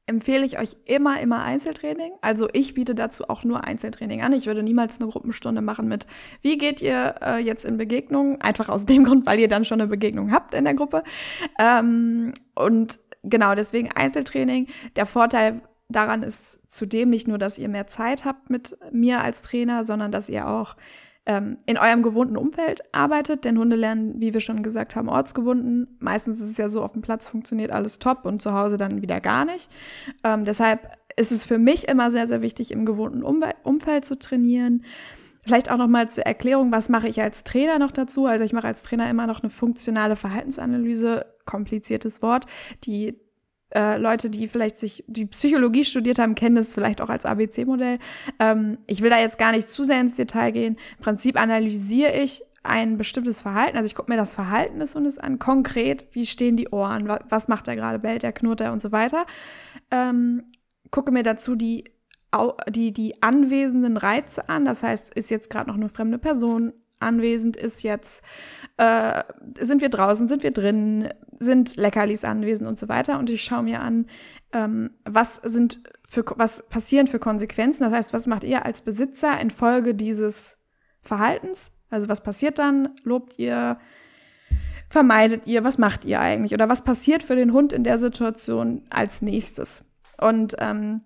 empfehle 0.10 0.46
ich 0.46 0.60
euch 0.60 0.76
immer, 0.86 1.22
immer 1.22 1.44
Einzeltraining. 1.44 2.12
Also 2.22 2.50
ich 2.52 2.74
biete 2.74 2.96
dazu 2.96 3.30
auch 3.30 3.44
nur 3.44 3.64
Einzeltraining 3.64 4.24
an. 4.24 4.34
Ich 4.34 4.48
würde 4.48 4.64
niemals 4.64 5.00
eine 5.00 5.10
Gruppenstunde 5.10 5.62
machen 5.62 5.88
mit, 5.88 6.08
wie 6.42 6.58
geht 6.58 6.82
ihr 6.82 7.16
äh, 7.22 7.38
jetzt 7.38 7.64
in 7.64 7.78
Begegnungen? 7.78 8.42
Einfach 8.42 8.70
aus 8.70 8.86
dem 8.86 9.04
Grund, 9.06 9.28
weil 9.28 9.40
ihr 9.40 9.48
dann 9.48 9.66
schon 9.66 9.80
eine 9.80 9.88
Begegnung 9.88 10.32
habt 10.32 10.56
in 10.56 10.66
der 10.66 10.74
Gruppe. 10.74 11.04
Ähm, 11.60 12.34
und 12.56 13.00
genau, 13.24 13.54
deswegen 13.54 13.92
Einzeltraining. 13.92 14.68
Der 14.96 15.06
Vorteil 15.06 15.62
daran 15.90 16.24
ist 16.24 16.70
zudem 16.70 17.10
nicht 17.10 17.28
nur, 17.28 17.38
dass 17.38 17.60
ihr 17.60 17.70
mehr 17.70 17.88
Zeit 17.88 18.26
habt 18.26 18.50
mit 18.50 18.78
mir 18.92 19.22
als 19.22 19.44
Trainer, 19.44 19.84
sondern 19.84 20.12
dass 20.12 20.28
ihr 20.28 20.48
auch 20.48 20.76
ähm, 21.30 21.60
in 21.68 21.78
eurem 21.78 22.02
gewohnten 22.02 22.38
Umfeld 22.38 22.82
arbeitet, 22.92 23.46
denn 23.46 23.60
Hunde 23.60 23.76
lernen, 23.76 24.20
wie 24.20 24.34
wir 24.34 24.42
schon 24.42 24.64
gesagt 24.64 24.96
haben, 24.96 25.10
ortsgebunden. 25.10 25.96
Meistens 26.00 26.40
ist 26.40 26.50
es 26.50 26.58
ja 26.58 26.70
so, 26.70 26.82
auf 26.82 26.94
dem 26.94 27.04
Platz 27.04 27.28
funktioniert 27.28 27.70
alles 27.70 28.00
top 28.00 28.26
und 28.26 28.42
zu 28.42 28.54
Hause 28.56 28.78
dann 28.78 29.04
wieder 29.04 29.22
gar 29.22 29.46
nicht. 29.46 29.70
Ähm, 30.24 30.44
deshalb 30.44 30.98
ist 31.16 31.32
es 31.32 31.46
für 31.46 31.60
mich 31.60 31.88
immer 31.88 32.10
sehr, 32.10 32.26
sehr 32.26 32.42
wichtig, 32.42 32.72
im 32.72 32.84
gewohnten 32.84 33.22
Umwe 33.22 33.52
Umfeld 33.62 34.06
zu 34.06 34.18
trainieren. 34.18 34.84
Vielleicht 35.44 35.70
auch 35.70 35.78
noch 35.78 35.88
mal 35.88 36.10
zur 36.10 36.26
Erklärung, 36.26 36.72
was 36.72 36.90
mache 36.90 37.08
ich 37.08 37.22
als 37.22 37.44
Trainer 37.44 37.78
noch 37.78 37.92
dazu? 37.92 38.26
Also 38.26 38.44
ich 38.44 38.54
mache 38.54 38.66
als 38.66 38.82
Trainer 38.82 39.08
immer 39.08 39.28
noch 39.28 39.44
eine 39.44 39.52
funktionale 39.52 40.16
Verhaltensanalyse, 40.16 41.28
kompliziertes 41.46 42.24
Wort. 42.24 42.48
Die 42.86 43.20
äh, 43.74 43.98
Leute, 43.98 44.30
die 44.30 44.48
vielleicht 44.48 44.80
sich 44.80 45.04
die 45.08 45.26
Psychologie 45.26 45.84
studiert 45.84 46.20
haben, 46.20 46.36
kennen 46.36 46.56
das 46.56 46.74
vielleicht 46.74 47.02
auch 47.02 47.10
als 47.10 47.26
ABC-Modell. 47.26 48.00
Ähm, 48.40 48.80
ich 48.88 49.02
will 49.02 49.10
da 49.10 49.20
jetzt 49.20 49.38
gar 49.38 49.52
nicht 49.52 49.70
zu 49.70 49.84
sehr 49.84 50.02
ins 50.02 50.16
Detail 50.16 50.52
gehen. 50.52 50.78
Im 50.98 51.04
Prinzip 51.04 51.40
analysiere 51.40 52.14
ich 52.14 52.44
ein 52.64 52.98
bestimmtes 52.98 53.42
Verhalten. 53.42 53.78
Also 53.78 53.88
ich 53.88 53.96
gucke 53.96 54.12
mir 54.12 54.18
das 54.18 54.36
Verhalten 54.36 54.80
des 54.80 54.96
Hundes 54.96 55.18
an, 55.18 55.40
konkret, 55.40 56.08
wie 56.12 56.26
stehen 56.26 56.58
die 56.58 56.70
Ohren, 56.70 57.08
wa 57.08 57.20
was 57.30 57.48
macht 57.48 57.68
er 57.68 57.76
gerade, 57.76 58.00
bellt 58.00 58.24
er, 58.24 58.34
knurrt 58.34 58.62
er 58.62 58.74
und 58.74 58.82
so 58.82 58.92
weiter. 58.92 59.26
Ähm, 59.92 60.44
gucke 60.92 61.12
mir 61.12 61.24
dazu 61.24 61.56
die, 61.56 61.86
die, 62.70 62.92
die 62.92 63.22
anwesenden 63.22 63.98
Reize 63.98 64.50
an. 64.50 64.66
Das 64.66 64.84
heißt, 64.84 65.14
ist 65.14 65.30
jetzt 65.30 65.50
gerade 65.50 65.70
noch 65.70 65.78
eine 65.78 65.90
fremde 65.90 66.18
Person 66.18 66.74
anwesend, 67.00 67.58
ist 67.58 67.84
jetzt, 67.84 68.24
äh, 68.78 69.24
sind 69.60 69.82
wir 69.82 69.90
draußen, 69.90 70.28
sind 70.28 70.44
wir 70.44 70.52
drin, 70.52 71.10
sind 71.40 71.76
Leckerlis 71.78 72.26
anwesend 72.26 72.70
und 72.70 72.80
so 72.80 72.90
weiter. 72.90 73.20
Und 73.20 73.30
ich 73.30 73.44
schaue 73.44 73.64
mir 73.64 73.82
an, 73.82 74.06
ähm, 74.52 74.92
was 75.06 75.36
sind 75.38 75.84
für, 76.08 76.26
was 76.36 76.68
passieren 76.70 77.08
für 77.08 77.20
Konsequenzen. 77.20 77.84
Das 77.84 77.94
heißt, 77.94 78.14
was 78.14 78.28
macht 78.28 78.44
ihr 78.44 78.66
als 78.66 78.82
Besitzer 78.82 79.40
infolge 79.40 79.96
dieses 79.96 80.58
Verhaltens? 81.02 81.72
Also 81.90 82.10
was 82.10 82.24
passiert 82.24 82.60
dann? 82.60 82.96
Lobt 83.04 83.38
ihr? 83.38 83.80
Vermeidet 84.90 85.46
ihr? 85.46 85.64
Was 85.64 85.78
macht 85.78 86.04
ihr 86.06 86.20
eigentlich? 86.20 86.54
Oder 86.54 86.68
was 86.68 86.84
passiert 86.84 87.24
für 87.24 87.36
den 87.36 87.54
Hund 87.54 87.74
in 87.74 87.84
der 87.84 88.00
Situation 88.00 88.84
als 88.90 89.22
nächstes? 89.22 89.84
Und 90.20 90.56
ähm, 90.60 91.02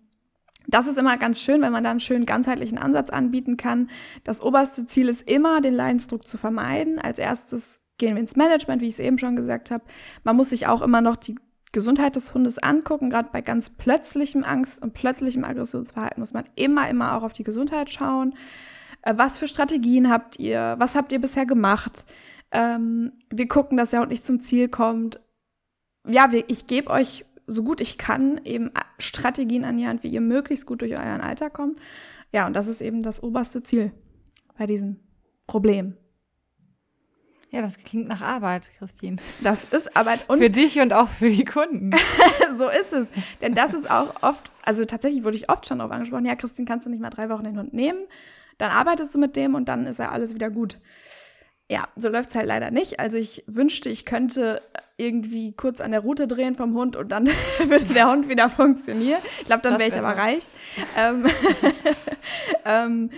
das 0.68 0.88
ist 0.88 0.98
immer 0.98 1.18
ganz 1.18 1.40
schön, 1.40 1.62
wenn 1.62 1.72
man 1.72 1.84
da 1.84 1.92
einen 1.92 2.00
schönen 2.00 2.26
ganzheitlichen 2.26 2.78
Ansatz 2.78 3.10
anbieten 3.10 3.58
kann. 3.58 3.90
Das 4.24 4.42
oberste 4.42 4.86
Ziel 4.86 5.10
ist 5.10 5.28
immer, 5.30 5.62
den 5.62 5.74
Leidensdruck 5.74 6.28
zu 6.28 6.38
vermeiden. 6.38 7.00
Als 7.00 7.20
erstes 7.20 7.82
gehen 7.98 8.16
wir 8.16 8.22
ins 8.22 8.36
Management, 8.36 8.82
wie 8.82 8.88
ich 8.88 8.94
es 8.94 9.00
eben 9.00 9.18
schon 9.18 9.36
gesagt 9.36 9.72
habe. 9.72 9.84
Man 10.24 10.36
muss 10.36 10.50
sich 10.50 10.68
auch 10.68 10.82
immer 10.82 11.02
noch 11.02 11.16
die 11.16 11.36
Gesundheit 11.72 12.16
des 12.16 12.34
Hundes 12.34 12.58
angucken. 12.60 13.10
Gerade 13.10 13.30
bei 13.32 13.42
ganz 13.42 13.70
plötzlichem 13.70 14.44
Angst 14.44 14.82
und 14.82 14.94
plötzlichem 14.94 15.44
Aggressionsverhalten 15.44 16.22
muss 16.22 16.34
man 16.34 16.46
immer, 16.56 16.90
immer 16.90 17.18
auch 17.18 17.24
auf 17.24 17.34
die 17.34 17.44
Gesundheit 17.44 17.90
schauen. 17.90 18.36
Äh, 19.02 19.14
Was 19.18 19.38
für 19.38 19.48
Strategien 19.48 20.10
habt 20.10 20.40
ihr? 20.40 20.76
Was 20.78 20.96
habt 20.96 21.12
ihr 21.12 21.20
bisher 21.20 21.46
gemacht? 21.46 22.06
Ähm, 22.52 23.14
wir 23.32 23.48
gucken, 23.48 23.78
dass 23.78 23.90
der 23.90 24.02
Hund 24.02 24.12
nicht 24.12 24.26
zum 24.26 24.40
Ziel 24.40 24.70
kommt. 24.70 25.20
Ja, 26.08 26.30
ich 26.48 26.68
gebe 26.68 26.90
euch 26.90 27.26
so 27.48 27.64
gut 27.64 27.82
ich 27.82 27.98
kann 27.98 28.42
eben 28.46 28.72
Strategien 29.00 29.66
an 29.66 29.78
die 29.78 29.88
Hand, 29.88 30.04
wie 30.04 30.10
ihr 30.10 30.22
möglichst 30.22 30.66
gut 30.66 30.82
durch 30.82 30.94
euren 30.94 31.22
Alltag 31.22 31.54
kommt. 31.54 31.80
Ja, 32.32 32.48
und 32.48 32.54
das 32.54 32.68
ist 32.68 32.82
eben 32.82 33.04
das 33.04 33.22
oberste 33.22 33.64
Ziel 33.64 33.92
bei 34.58 34.66
diesem 34.66 35.00
Problem. 35.48 35.98
Ja, 37.54 37.62
das 37.62 37.78
klingt 37.78 38.08
nach 38.08 38.22
Arbeit, 38.22 38.72
Christine. 38.80 39.18
Das 39.42 39.66
ist 39.66 39.96
Arbeit 39.96 40.28
und 40.28 40.40
für 40.40 40.50
dich 40.50 40.80
und 40.80 40.92
auch 40.92 41.08
für 41.08 41.30
die 41.30 41.46
Kunden. 41.46 41.92
so 42.58 42.68
ist 42.68 42.92
es. 42.94 43.10
Denn 43.42 43.54
das 43.54 43.76
ist 43.76 43.88
auch 43.88 44.24
oft, 44.24 44.52
also 44.64 44.86
tatsächlich 44.86 45.24
wurde 45.24 45.38
ich 45.38 45.52
oft 45.52 45.68
schon 45.68 45.78
darauf 45.78 45.92
angesprochen, 45.92 46.26
ja, 46.26 46.36
Christine, 46.36 46.68
kannst 46.68 46.88
du 46.88 46.90
nicht 46.90 47.02
mal 47.02 47.12
drei 47.12 47.30
Wochen 47.30 47.44
den 47.44 47.60
Hund 47.60 47.72
nehmen? 47.72 48.00
Dann 48.58 48.72
arbeitest 48.72 49.14
du 49.14 49.20
mit 49.20 49.36
dem 49.36 49.54
und 49.54 49.70
dann 49.70 49.86
ist 49.86 50.00
ja 50.00 50.10
alles 50.10 50.34
wieder 50.34 50.50
gut. 50.50 50.80
Ja, 51.74 51.88
so 51.96 52.08
läuft 52.08 52.30
es 52.30 52.36
halt 52.36 52.46
leider 52.46 52.70
nicht. 52.70 53.00
Also 53.00 53.18
ich 53.18 53.44
wünschte, 53.48 53.90
ich 53.90 54.06
könnte 54.06 54.62
irgendwie 54.96 55.54
kurz 55.54 55.82
an 55.82 55.90
der 55.90 56.02
Route 56.02 56.28
drehen 56.28 56.54
vom 56.56 56.76
Hund 56.76 56.96
und 56.96 57.12
dann 57.12 57.26
würde 57.66 57.86
der 57.96 58.12
Hund 58.12 58.30
wieder 58.30 58.48
funktionieren. 58.48 59.20
Ich 59.40 59.46
glaube, 59.46 59.64
dann 59.64 59.80
wäre 59.80 59.90
ich 59.90 59.98
aber 59.98 60.16
reich. 60.16 60.44
Ähm, 60.96 61.26
ähm, 62.66 63.10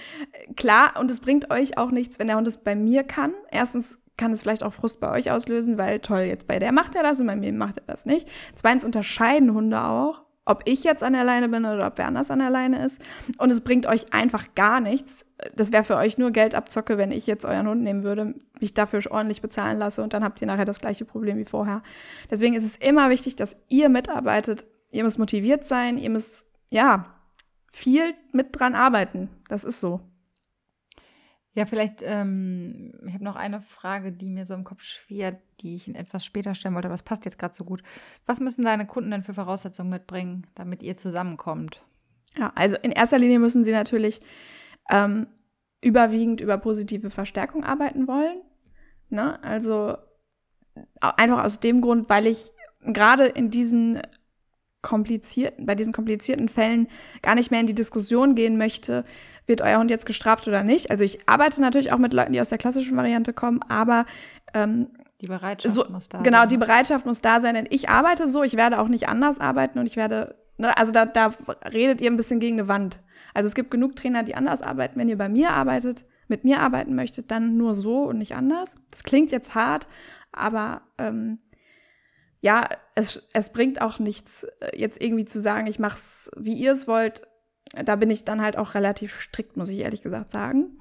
klar, 0.56 0.94
und 0.98 1.12
es 1.12 1.20
bringt 1.20 1.52
euch 1.52 1.78
auch 1.78 1.92
nichts, 1.92 2.18
wenn 2.18 2.28
der 2.28 2.38
Hund 2.38 2.48
es 2.48 2.56
bei 2.56 2.76
mir 2.76 3.04
kann. 3.04 3.34
Erstens 3.52 4.00
kann 4.16 4.32
es 4.32 4.42
vielleicht 4.42 4.64
auch 4.64 4.72
Frust 4.72 5.02
bei 5.02 5.12
euch 5.12 5.32
auslösen, 5.32 5.78
weil 5.78 6.00
toll, 6.00 6.22
jetzt 6.22 6.48
bei 6.48 6.58
der 6.58 6.72
macht 6.72 6.96
er 6.96 7.04
das 7.04 7.20
und 7.20 7.28
bei 7.28 7.36
mir 7.36 7.52
macht 7.52 7.80
er 7.80 7.84
das 7.88 8.06
nicht. 8.06 8.26
Zweitens 8.56 8.86
unterscheiden 8.86 9.54
Hunde 9.54 9.84
auch, 9.84 10.22
ob 10.46 10.62
ich 10.66 10.84
jetzt 10.84 11.04
an 11.04 11.14
der 11.14 11.24
Leine 11.24 11.50
bin 11.50 11.66
oder 11.66 11.88
ob 11.88 11.98
wer 11.98 12.08
anders 12.08 12.30
an 12.30 12.40
der 12.40 12.52
Leine 12.52 12.86
ist. 12.86 13.02
Und 13.40 13.52
es 13.52 13.62
bringt 13.62 13.88
euch 13.88 14.14
einfach 14.14 14.54
gar 14.56 14.80
nichts. 14.80 15.26
Das 15.56 15.72
wäre 15.72 15.84
für 15.84 15.98
euch 15.98 16.18
nur 16.18 16.32
Geldabzocke, 16.32 16.98
wenn 16.98 17.12
ich 17.12 17.26
jetzt 17.28 17.46
euren 17.46 17.68
Hund 17.68 17.82
nehmen 17.82 18.04
würde, 18.04 18.36
mich 18.60 18.74
dafür 18.74 19.02
ordentlich 19.10 19.42
bezahlen 19.42 19.78
lasse 19.78 20.04
und 20.04 20.14
dann 20.14 20.24
habt 20.24 20.40
ihr 20.42 20.48
nachher 20.48 20.66
das 20.66 20.80
gleiche 20.80 21.04
Problem 21.04 21.38
wie 21.38 21.46
vorher. 21.46 21.82
Deswegen 22.30 22.56
ist 22.56 22.64
es 22.64 22.76
immer 22.76 23.10
wichtig, 23.10 23.36
dass 23.36 23.58
ihr 23.68 23.90
mitarbeitet. 23.90 24.66
Ihr 24.92 25.04
müsst 25.04 25.20
motiviert 25.20 25.68
sein, 25.68 25.98
ihr 25.98 26.10
müsst, 26.10 26.46
ja, 26.70 27.06
viel 27.72 28.14
mit 28.32 28.58
dran 28.58 28.76
arbeiten. 28.76 29.30
Das 29.50 29.64
ist 29.64 29.82
so. 29.82 30.00
Ja, 31.56 31.66
vielleicht, 31.66 32.02
ähm, 32.04 32.92
ich 33.08 33.14
habe 33.14 33.24
noch 33.24 33.38
eine 33.38 33.62
Frage, 33.62 34.12
die 34.12 34.30
mir 34.30 34.46
so 34.46 34.54
im 34.54 34.66
Kopf 34.66 34.84
schwirrt, 34.84 35.38
die 35.62 35.78
ich 35.78 35.88
Ihnen 35.88 35.96
etwas 35.96 36.26
später 36.26 36.54
stellen 36.54 36.76
wollte, 36.76 36.90
aber 36.90 36.96
es 36.96 37.02
passt 37.02 37.24
jetzt 37.24 37.40
gerade 37.40 37.56
so 37.56 37.64
gut. 37.64 37.82
Was 38.26 38.42
müssen 38.42 38.66
deine 38.66 38.86
Kunden 38.86 39.10
denn 39.10 39.24
für 39.24 39.34
Voraussetzungen 39.34 39.90
mitbringen, 39.90 40.46
damit 40.56 40.84
ihr 40.84 40.98
zusammenkommt? 40.98 41.82
Ja, 42.38 42.52
also 42.56 42.76
in 42.76 42.92
erster 42.92 43.18
Linie 43.18 43.40
müssen 43.40 43.64
sie 43.64 43.72
natürlich 43.72 44.20
ähm, 44.92 45.28
überwiegend 45.80 46.42
über 46.42 46.58
positive 46.58 47.10
Verstärkung 47.10 47.64
arbeiten 47.64 48.06
wollen. 48.10 48.42
Ne? 49.10 49.42
Also 49.42 49.96
einfach 51.00 51.42
aus 51.42 51.62
dem 51.62 51.80
Grund, 51.80 52.10
weil 52.10 52.28
ich 52.28 52.52
gerade 52.82 53.28
in 53.28 53.50
diesen 53.50 54.02
komplizierten, 54.82 55.66
bei 55.66 55.74
diesen 55.74 55.94
komplizierten 55.94 56.50
Fällen 56.50 56.88
gar 57.22 57.36
nicht 57.36 57.50
mehr 57.50 57.62
in 57.62 57.68
die 57.68 57.74
Diskussion 57.74 58.36
gehen 58.36 58.58
möchte, 58.58 59.06
wird 59.48 59.62
euer 59.62 59.78
Hund 59.80 59.90
jetzt 59.92 60.06
gestraft 60.06 60.48
oder 60.48 60.64
nicht. 60.64 60.92
Also 60.92 61.04
ich 61.04 61.28
arbeite 61.30 61.62
natürlich 61.62 61.92
auch 61.92 61.98
mit 61.98 62.14
Leuten, 62.14 62.34
die 62.34 62.42
aus 62.42 62.50
der 62.50 62.58
klassischen 62.58 62.98
Variante 62.98 63.34
kommen, 63.34 63.62
aber 63.68 64.06
ähm, 64.54 64.88
Die 65.22 65.28
Bereitschaft 65.28 65.74
so, 65.74 65.86
muss 65.90 66.10
da 66.10 66.20
Genau, 66.22 66.40
sein. 66.40 66.50
die 66.50 66.58
ne? 66.58 66.66
Bereitschaft 66.66 67.06
muss 67.06 67.22
da 67.22 67.40
sein, 67.40 67.56
denn 67.56 67.68
ich 67.70 67.90
arbeite 67.90 68.28
so, 68.28 68.44
ich 68.44 68.58
werde 68.58 68.80
auch 68.80 68.88
nicht 68.88 69.08
anders 69.08 69.40
arbeiten 69.40 69.80
und 69.80 69.86
ich 69.86 69.96
werde, 69.96 70.36
ne, 70.58 70.76
also 70.78 70.92
da, 70.92 71.06
da 71.06 71.34
redet 71.72 72.02
ihr 72.02 72.10
ein 72.10 72.18
bisschen 72.18 72.40
gegen 72.40 72.60
eine 72.60 72.68
Wand. 72.68 73.00
Also 73.34 73.48
es 73.48 73.56
gibt 73.56 73.70
genug 73.72 73.96
Trainer, 73.96 74.24
die 74.24 74.36
anders 74.36 74.62
arbeiten. 74.62 75.00
Wenn 75.00 75.10
ihr 75.10 75.18
bei 75.18 75.30
mir 75.30 75.52
arbeitet, 75.52 76.06
mit 76.28 76.44
mir 76.44 76.60
arbeiten 76.62 76.96
möchtet, 76.96 77.30
dann 77.32 77.58
nur 77.58 77.76
so 77.76 78.04
und 78.04 78.18
nicht 78.18 78.36
anders. 78.36 78.78
Das 78.92 79.04
klingt 79.04 79.32
jetzt 79.32 79.54
hart, 79.54 79.88
aber 80.32 80.82
ähm, 80.98 81.40
ja, 82.42 82.68
es, 82.96 83.30
es 83.34 83.50
bringt 83.52 83.82
auch 83.82 84.00
nichts, 84.00 84.44
äh, 84.60 84.78
jetzt 84.80 85.02
irgendwie 85.02 85.26
zu 85.26 85.40
sagen, 85.40 85.68
ich 85.68 85.80
mach's, 85.80 86.32
wie 86.38 86.54
ihr 86.54 86.72
es 86.72 86.88
wollt. 86.88 87.24
Da 87.84 87.96
bin 87.96 88.10
ich 88.10 88.24
dann 88.24 88.42
halt 88.42 88.58
auch 88.58 88.74
relativ 88.76 89.20
strikt, 89.20 89.58
muss 89.58 89.70
ich 89.70 89.80
ehrlich 89.80 90.02
gesagt 90.02 90.32
sagen. 90.32 90.78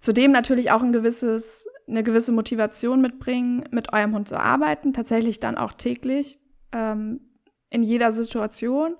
Zudem 0.00 0.32
natürlich 0.32 0.72
auch 0.72 0.82
ein 0.82 0.92
gewisses, 0.92 1.68
eine 1.86 2.02
gewisse 2.02 2.32
Motivation 2.32 3.00
mitbringen, 3.00 3.64
mit 3.70 3.92
eurem 3.92 4.14
Hund 4.14 4.28
zu 4.28 4.38
arbeiten, 4.38 4.92
tatsächlich 4.92 5.38
dann 5.38 5.56
auch 5.56 5.72
täglich, 5.72 6.40
ähm, 6.72 7.20
in 7.70 7.84
jeder 7.84 8.10
Situation. 8.10 8.96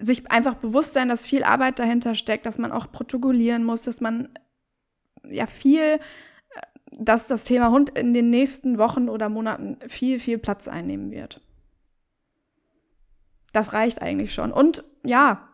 Sich 0.00 0.30
einfach 0.30 0.54
bewusst 0.54 0.94
sein, 0.94 1.10
dass 1.10 1.26
viel 1.26 1.44
Arbeit 1.44 1.78
dahinter 1.78 2.14
steckt, 2.14 2.46
dass 2.46 2.56
man 2.56 2.72
auch 2.72 2.90
protokollieren 2.90 3.62
muss, 3.62 3.82
dass 3.82 4.00
man 4.00 4.30
ja 5.28 5.46
viel, 5.46 5.82
äh, 5.82 5.98
dass 6.92 7.26
das 7.26 7.44
Thema 7.44 7.70
Hund 7.70 7.90
in 7.90 8.14
den 8.14 8.30
nächsten 8.30 8.78
Wochen 8.78 9.10
oder 9.10 9.28
Monaten 9.28 9.76
viel, 9.86 10.18
viel 10.18 10.38
Platz 10.38 10.66
einnehmen 10.66 11.10
wird. 11.10 11.42
Das 13.52 13.74
reicht 13.74 14.00
eigentlich 14.00 14.32
schon. 14.32 14.50
Und 14.50 14.82
ja, 15.04 15.51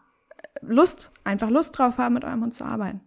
Lust, 0.61 1.11
einfach 1.25 1.51
Lust 1.51 1.79
drauf 1.79 1.99
haben, 1.99 2.15
mit 2.15 2.25
eurem 2.25 2.43
Hund 2.43 2.55
zu 2.55 2.65
arbeiten. 2.65 3.01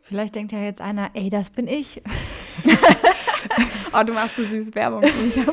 Vielleicht 0.00 0.34
denkt 0.34 0.52
ja 0.52 0.60
jetzt 0.60 0.80
einer, 0.80 1.10
ey, 1.14 1.30
das 1.30 1.50
bin 1.50 1.66
ich. 1.68 2.02
Oh, 3.94 4.02
du 4.02 4.12
machst 4.14 4.36
so 4.36 4.44
süß 4.44 4.74
Werbung 4.74 5.02
für 5.06 5.22
mich. 5.22 5.36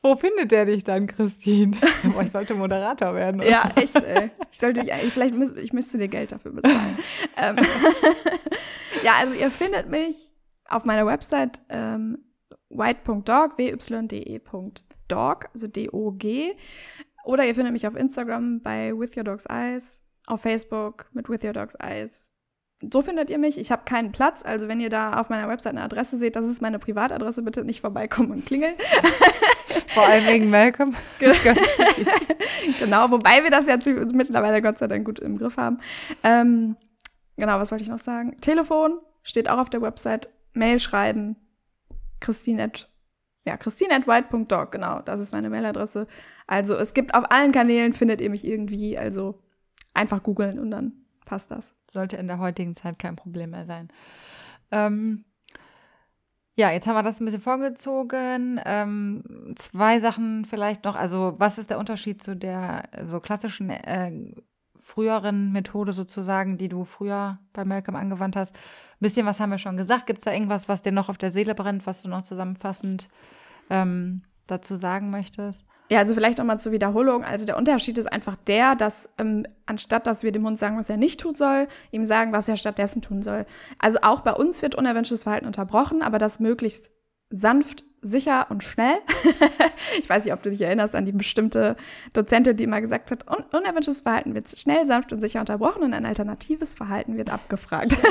Wo 0.00 0.14
findet 0.14 0.52
der 0.52 0.64
dich 0.66 0.84
dann, 0.84 1.08
Christine? 1.08 1.76
Boah, 2.04 2.22
ich 2.22 2.30
sollte 2.30 2.54
Moderator 2.54 3.14
werden. 3.14 3.40
oder? 3.40 3.50
Ja, 3.50 3.68
echt, 3.74 3.96
ey. 3.96 4.30
Ich 4.52 4.58
sollte 4.58 4.82
dich, 4.82 4.92
ich, 4.92 5.12
vielleicht 5.12 5.34
müß, 5.34 5.52
ich 5.56 5.72
müsste 5.72 5.98
dir 5.98 6.06
Geld 6.06 6.30
dafür 6.30 6.52
bezahlen. 6.52 6.98
ähm, 7.36 7.56
ja, 9.02 9.14
also 9.18 9.34
ihr 9.34 9.50
findet 9.50 9.88
mich 9.90 10.30
auf 10.68 10.84
meiner 10.84 11.04
Website 11.04 11.60
ähm, 11.68 12.18
white.dog, 12.70 13.58
wyde.dog, 13.58 14.72
also 15.12 15.66
D-O-G. 15.66 16.54
Oder 17.24 17.44
ihr 17.44 17.54
findet 17.54 17.72
mich 17.72 17.86
auf 17.86 17.94
Instagram 17.94 18.60
bei 18.60 18.92
With 18.96 19.16
Your 19.16 19.24
Dog's 19.24 19.44
Eyes, 19.48 20.00
auf 20.26 20.42
Facebook 20.42 21.06
mit 21.12 21.28
With 21.28 21.44
Your 21.44 21.52
Dog's 21.52 21.74
Eyes. 21.78 22.32
So 22.92 23.02
findet 23.02 23.28
ihr 23.28 23.38
mich. 23.38 23.58
Ich 23.58 23.72
habe 23.72 23.82
keinen 23.84 24.12
Platz, 24.12 24.44
also 24.44 24.68
wenn 24.68 24.80
ihr 24.80 24.88
da 24.88 25.14
auf 25.14 25.30
meiner 25.30 25.48
Website 25.48 25.72
eine 25.72 25.82
Adresse 25.82 26.16
seht, 26.16 26.36
das 26.36 26.46
ist 26.46 26.62
meine 26.62 26.78
Privatadresse, 26.78 27.42
bitte 27.42 27.64
nicht 27.64 27.80
vorbeikommen 27.80 28.30
und 28.30 28.46
klingeln. 28.46 28.74
Vor 29.88 30.06
allem 30.06 30.26
wegen 30.26 30.50
Malcolm. 30.50 30.94
genau, 32.78 33.10
wobei 33.10 33.42
wir 33.42 33.50
das 33.50 33.66
jetzt 33.66 33.86
mittlerweile 33.86 34.62
Gott 34.62 34.78
sei 34.78 34.86
Dank 34.86 35.04
gut 35.04 35.18
im 35.18 35.38
Griff 35.38 35.56
haben. 35.56 35.80
Ähm, 36.22 36.76
genau, 37.36 37.58
was 37.58 37.72
wollte 37.72 37.82
ich 37.82 37.90
noch 37.90 37.98
sagen? 37.98 38.40
Telefon 38.40 39.00
steht 39.24 39.50
auch 39.50 39.58
auf 39.58 39.70
der 39.70 39.82
Website. 39.82 40.28
Mail 40.52 40.78
schreiben. 40.78 41.36
Christine 42.20 42.62
at, 42.64 42.88
ja, 43.46 43.56
Christine 43.56 43.94
at 43.94 44.06
white.dog, 44.06 44.72
genau, 44.72 45.00
das 45.00 45.20
ist 45.20 45.32
meine 45.32 45.50
Mailadresse. 45.50 46.06
Also 46.46 46.74
es 46.76 46.94
gibt 46.94 47.14
auf 47.14 47.30
allen 47.30 47.52
Kanälen, 47.52 47.92
findet 47.92 48.20
ihr 48.20 48.30
mich 48.30 48.46
irgendwie, 48.46 48.98
also 48.98 49.40
einfach 49.94 50.22
googeln 50.22 50.58
und 50.58 50.70
dann 50.70 50.92
passt 51.24 51.50
das. 51.50 51.74
Sollte 51.90 52.16
in 52.16 52.26
der 52.28 52.38
heutigen 52.38 52.74
Zeit 52.74 52.98
kein 52.98 53.16
Problem 53.16 53.50
mehr 53.50 53.66
sein. 53.66 53.88
Ähm, 54.70 55.24
ja, 56.56 56.70
jetzt 56.72 56.88
haben 56.88 56.96
wir 56.96 57.04
das 57.04 57.20
ein 57.20 57.24
bisschen 57.24 57.40
vorgezogen. 57.40 58.60
Ähm, 58.64 59.54
zwei 59.56 60.00
Sachen 60.00 60.44
vielleicht 60.44 60.84
noch. 60.84 60.96
Also, 60.96 61.34
was 61.38 61.56
ist 61.56 61.70
der 61.70 61.78
Unterschied 61.78 62.20
zu 62.20 62.34
der 62.34 62.88
so 63.04 63.20
klassischen 63.20 63.70
äh, 63.70 64.34
früheren 64.74 65.52
Methode 65.52 65.92
sozusagen, 65.92 66.58
die 66.58 66.68
du 66.68 66.84
früher 66.84 67.38
bei 67.52 67.64
Malcolm 67.64 67.96
angewandt 67.96 68.34
hast? 68.34 68.56
Ein 69.00 69.04
bisschen 69.04 69.26
was 69.26 69.38
haben 69.38 69.50
wir 69.50 69.58
schon 69.58 69.76
gesagt. 69.76 70.06
Gibt 70.06 70.18
es 70.18 70.24
da 70.24 70.32
irgendwas, 70.32 70.68
was 70.68 70.82
dir 70.82 70.92
noch 70.92 71.08
auf 71.08 71.18
der 71.18 71.30
Seele 71.30 71.54
brennt, 71.54 71.86
was 71.86 72.02
du 72.02 72.08
noch 72.08 72.22
zusammenfassend 72.22 73.08
ähm, 73.70 74.22
dazu 74.48 74.76
sagen 74.76 75.10
möchtest? 75.10 75.64
Ja, 75.90 76.00
also 76.00 76.14
vielleicht 76.14 76.38
nochmal 76.38 76.58
zur 76.58 76.72
Wiederholung. 76.72 77.24
Also 77.24 77.46
der 77.46 77.56
Unterschied 77.56 77.96
ist 77.96 78.12
einfach 78.12 78.36
der, 78.36 78.74
dass 78.74 79.08
ähm, 79.18 79.46
anstatt 79.66 80.06
dass 80.06 80.22
wir 80.22 80.32
dem 80.32 80.44
Hund 80.44 80.58
sagen, 80.58 80.76
was 80.76 80.90
er 80.90 80.98
nicht 80.98 81.20
tun 81.20 81.34
soll, 81.34 81.68
ihm 81.92 82.04
sagen, 82.04 82.32
was 82.32 82.48
er 82.48 82.56
stattdessen 82.56 83.00
tun 83.00 83.22
soll. 83.22 83.46
Also 83.78 84.00
auch 84.02 84.20
bei 84.20 84.32
uns 84.32 84.60
wird 84.60 84.74
unerwünschtes 84.74 85.22
Verhalten 85.22 85.46
unterbrochen, 85.46 86.02
aber 86.02 86.18
das 86.18 86.40
möglichst 86.40 86.90
sanft, 87.30 87.84
sicher 88.00 88.46
und 88.50 88.62
schnell. 88.62 88.98
ich 90.00 90.08
weiß 90.08 90.24
nicht, 90.24 90.32
ob 90.32 90.42
du 90.42 90.50
dich 90.50 90.60
erinnerst 90.60 90.94
an 90.94 91.06
die 91.06 91.12
bestimmte 91.12 91.76
Dozentin, 92.12 92.56
die 92.56 92.64
immer 92.64 92.80
gesagt 92.80 93.10
hat, 93.10 93.26
un 93.28 93.44
unerwünschtes 93.52 94.00
Verhalten 94.00 94.34
wird 94.34 94.48
schnell, 94.56 94.86
sanft 94.86 95.12
und 95.12 95.20
sicher 95.20 95.40
unterbrochen 95.40 95.82
und 95.82 95.94
ein 95.94 96.06
alternatives 96.06 96.74
Verhalten 96.74 97.16
wird 97.16 97.30
abgefragt. 97.30 97.96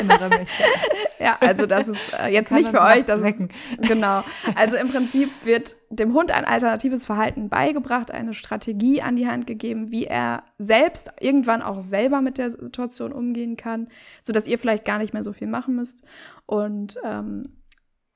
Ja, 1.20 1.38
also 1.40 1.66
das 1.66 1.88
ist 1.88 2.14
äh, 2.14 2.28
jetzt 2.28 2.52
nicht 2.52 2.70
für 2.70 2.82
euch, 2.82 3.04
das 3.06 3.22
ist, 3.22 3.50
genau. 3.80 4.24
Also 4.56 4.78
im 4.78 4.88
Prinzip 4.88 5.30
wird 5.44 5.76
dem 5.90 6.14
Hund 6.14 6.32
ein 6.32 6.46
alternatives 6.46 7.06
Verhalten 7.06 7.50
beigebracht, 7.50 8.12
eine 8.12 8.34
Strategie 8.34 9.02
an 9.02 9.16
die 9.16 9.28
Hand 9.28 9.48
gegeben, 9.48 9.92
wie 9.92 10.06
er 10.06 10.44
selbst 10.60 11.12
irgendwann 11.20 11.62
auch 11.64 11.80
selber 11.80 12.22
mit 12.22 12.38
der 12.38 12.52
Situation 12.52 13.12
umgehen 13.12 13.58
kann, 13.58 13.88
sodass 14.22 14.48
ihr 14.48 14.60
vielleicht 14.60 14.86
gar 14.86 15.00
nicht 15.00 15.14
mehr 15.14 15.24
so 15.24 15.34
viel 15.34 15.48
machen 15.48 15.76
müsst. 15.76 16.02
Und 16.46 16.98
ähm, 17.04 17.57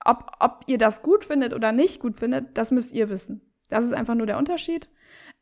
ob, 0.06 0.32
ob 0.40 0.64
ihr 0.68 0.78
das 0.78 1.02
gut 1.04 1.26
findet 1.26 1.54
oder 1.54 1.72
nicht 1.72 2.00
gut 2.00 2.18
findet, 2.18 2.58
das 2.58 2.72
müsst 2.72 2.92
ihr 2.92 3.10
wissen. 3.10 3.42
Das 3.70 3.86
ist 3.86 3.94
einfach 3.94 4.16
nur 4.16 4.26
der 4.26 4.38
Unterschied. 4.38 4.90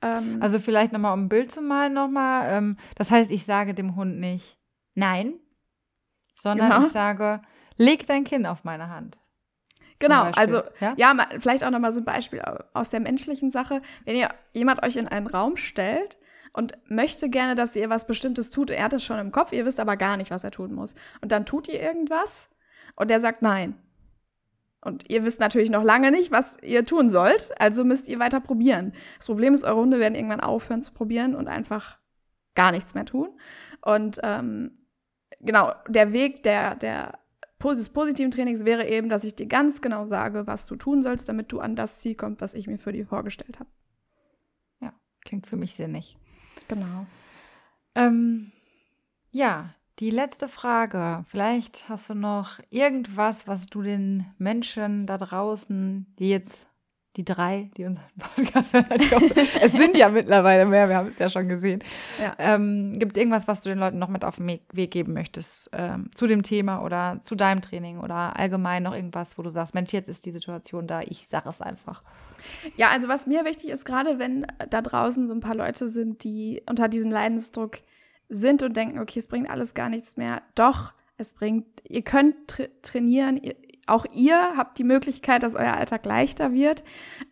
Ähm, 0.01 0.37
Also 0.41 0.59
vielleicht 0.59 0.91
nochmal, 0.93 1.13
um 1.13 1.25
ein 1.25 1.29
Bild 1.29 1.51
zu 1.51 1.61
malen 1.61 1.93
nochmal. 1.93 2.49
Ähm, 2.51 2.77
das 2.95 3.11
heißt, 3.11 3.31
ich 3.31 3.45
sage 3.45 3.73
dem 3.73 3.95
Hund 3.95 4.19
nicht 4.19 4.57
nein, 4.95 5.33
sondern 6.35 6.69
Ja. 6.69 6.83
ich 6.85 6.91
sage, 6.91 7.41
leg 7.77 8.05
dein 8.07 8.23
Kinn 8.23 8.45
auf 8.45 8.63
meine 8.63 8.89
Hand. 8.89 9.17
genau, 9.99 10.23
also 10.35 10.61
ja? 10.79 10.93
Ja, 10.97 11.15
vielleicht 11.39 11.63
auch 11.63 11.71
nochmal 11.71 11.91
so 11.91 11.99
ein 12.01 12.05
Beispiel 12.05 12.41
aus 12.73 12.89
der 12.89 12.99
menschlichen 13.01 13.51
Sache. 13.51 13.81
Wenn 14.05 14.15
ihr 14.15 14.29
jemand 14.53 14.83
euch 14.83 14.95
in 14.95 15.07
einen 15.09 15.27
Raum 15.27 15.57
stellt 15.57 16.17
und 16.53 16.77
möchte 16.89 17.29
gerne, 17.29 17.55
dass 17.55 17.75
ihr 17.75 17.89
was 17.89 18.07
Bestimmtes 18.07 18.49
tut, 18.49 18.69
er 18.69 18.85
hat 18.85 18.93
es 18.93 19.03
schon 19.03 19.19
im 19.19 19.31
Kopf, 19.31 19.51
ihr 19.51 19.65
wisst 19.65 19.79
aber 19.79 19.97
gar 19.97 20.15
nicht, 20.17 20.31
was 20.31 20.43
er 20.45 20.51
tun 20.51 20.73
muss. 20.73 20.95
Und 21.21 21.31
dann 21.33 21.45
tut 21.45 21.67
ihr 21.67 21.81
irgendwas 21.81 22.49
und 22.95 23.09
der 23.09 23.19
sagt 23.19 23.41
nein. 23.41 23.75
Und 24.81 25.09
ihr 25.09 25.25
wisst 25.25 25.39
natürlich 25.39 25.69
noch 25.69 25.83
lange 25.83 26.11
nicht, 26.11 26.31
was 26.31 26.57
ihr 26.61 26.85
tun 26.85 27.09
sollt, 27.09 27.51
also 27.59 27.83
müsst 27.83 28.07
ihr 28.07 28.19
weiter 28.19 28.39
probieren. 28.39 28.93
Das 29.17 29.27
Problem 29.27 29.53
ist, 29.53 29.63
eure 29.63 29.81
Hunde 29.81 29.99
werden 29.99 30.15
irgendwann 30.15 30.39
aufhören 30.39 30.83
zu 30.83 30.93
probieren 30.93 31.35
und 31.35 31.47
einfach 31.47 31.97
gar 32.55 32.71
nichts 32.71 32.93
mehr 32.93 33.05
tun. 33.05 33.29
Und 33.81 34.19
ähm, 34.23 34.71
genau, 35.41 35.73
der 35.87 36.13
Weg 36.13 36.43
der, 36.43 36.75
der 36.75 37.19
des 37.61 37.89
positiven 37.89 38.31
Trainings 38.31 38.63
wäre 38.63 38.87
eben, 38.87 39.09
dass 39.09 39.25
ich 39.25 39.35
dir 39.35 39.47
ganz 39.47 39.81
genau 39.81 40.05
sage, 40.05 40.47
was 40.47 40.65
du 40.65 40.77
tun 40.77 41.03
sollst, 41.03 41.27
damit 41.27 41.51
du 41.51 41.59
an 41.59 41.75
das 41.75 41.99
Ziel 41.99 42.15
kommst, 42.15 42.39
was 42.39 42.53
ich 42.53 42.67
mir 42.67 42.77
für 42.77 42.93
dich 42.93 43.05
vorgestellt 43.05 43.59
habe. 43.59 43.69
Klingt 45.21 45.47
für 45.47 45.57
mich 45.57 45.75
sinnig. 45.75 46.17
Genau. 46.67 47.05
Ähm, 47.95 48.51
ja, 49.31 49.75
die 49.99 50.11
letzte 50.11 50.47
Frage. 50.47 51.23
Vielleicht 51.27 51.89
hast 51.89 52.09
du 52.09 52.13
noch 52.13 52.59
irgendwas, 52.69 53.47
was 53.47 53.67
du 53.67 53.81
den 53.81 54.25
Menschen 54.37 55.05
da 55.05 55.17
draußen, 55.17 56.05
die 56.19 56.29
jetzt 56.29 56.67
die 57.15 57.25
drei, 57.25 57.69
die 57.75 57.85
unseren 57.85 58.05
Podcast 58.35 58.71
hören, 58.71 58.85
es 59.61 59.73
sind 59.73 59.97
ja 59.97 60.09
mittlerweile 60.09 60.65
mehr, 60.65 60.87
wir 60.87 60.95
haben 60.95 61.09
es 61.09 61.19
ja 61.19 61.29
schon 61.29 61.49
gesehen. 61.49 61.83
Ja. 62.21 62.33
Ähm, 62.37 62.93
Gibt 62.97 63.13
es 63.13 63.17
irgendwas, 63.17 63.47
was 63.47 63.61
du 63.61 63.69
den 63.69 63.79
Leuten 63.79 63.99
noch 63.99 64.07
mit 64.07 64.23
auf 64.23 64.37
den 64.37 64.47
Weg- 64.47 64.63
Weg 64.71 64.91
geben 64.91 65.13
möchtest 65.13 65.69
ähm, 65.73 66.09
zu 66.15 66.27
dem 66.27 66.43
Thema 66.43 66.81
oder 66.83 67.19
zu 67.19 67.35
deinem 67.35 67.61
Training 67.61 67.99
oder 67.99 68.37
allgemein 68.37 68.83
noch 68.83 68.95
irgendwas, 68.95 69.37
wo 69.37 69.41
du 69.41 69.49
sagst, 69.49 69.73
Mensch, 69.73 69.91
jetzt 69.91 70.07
ist 70.07 70.25
die 70.25 70.31
Situation 70.31 70.87
da, 70.87 71.01
ich 71.01 71.27
sage 71.27 71.49
es 71.49 71.61
einfach. 71.61 72.03
Ja, 72.77 72.89
also 72.89 73.09
was 73.09 73.27
mir 73.27 73.43
wichtig 73.43 73.69
ist, 73.69 73.83
gerade 73.85 74.17
wenn 74.19 74.47
da 74.69 74.81
draußen 74.81 75.27
so 75.27 75.33
ein 75.33 75.41
paar 75.41 75.55
Leute 75.55 75.89
sind, 75.89 76.23
die 76.23 76.61
unter 76.69 76.87
diesem 76.87 77.11
Leidensdruck 77.11 77.79
sind 78.29 78.63
und 78.63 78.77
denken, 78.77 78.99
okay, 78.99 79.19
es 79.19 79.27
bringt 79.27 79.49
alles 79.49 79.73
gar 79.73 79.89
nichts 79.89 80.17
mehr. 80.17 80.41
Doch, 80.55 80.93
es 81.17 81.33
bringt, 81.33 81.65
ihr 81.87 82.03
könnt 82.03 82.35
tra 82.47 82.63
trainieren, 82.81 83.37
ihr, 83.37 83.55
auch 83.87 84.05
ihr 84.13 84.53
habt 84.55 84.77
die 84.77 84.83
Möglichkeit, 84.83 85.43
dass 85.43 85.55
euer 85.55 85.73
Alltag 85.73 86.05
leichter 86.05 86.53
wird. 86.53 86.83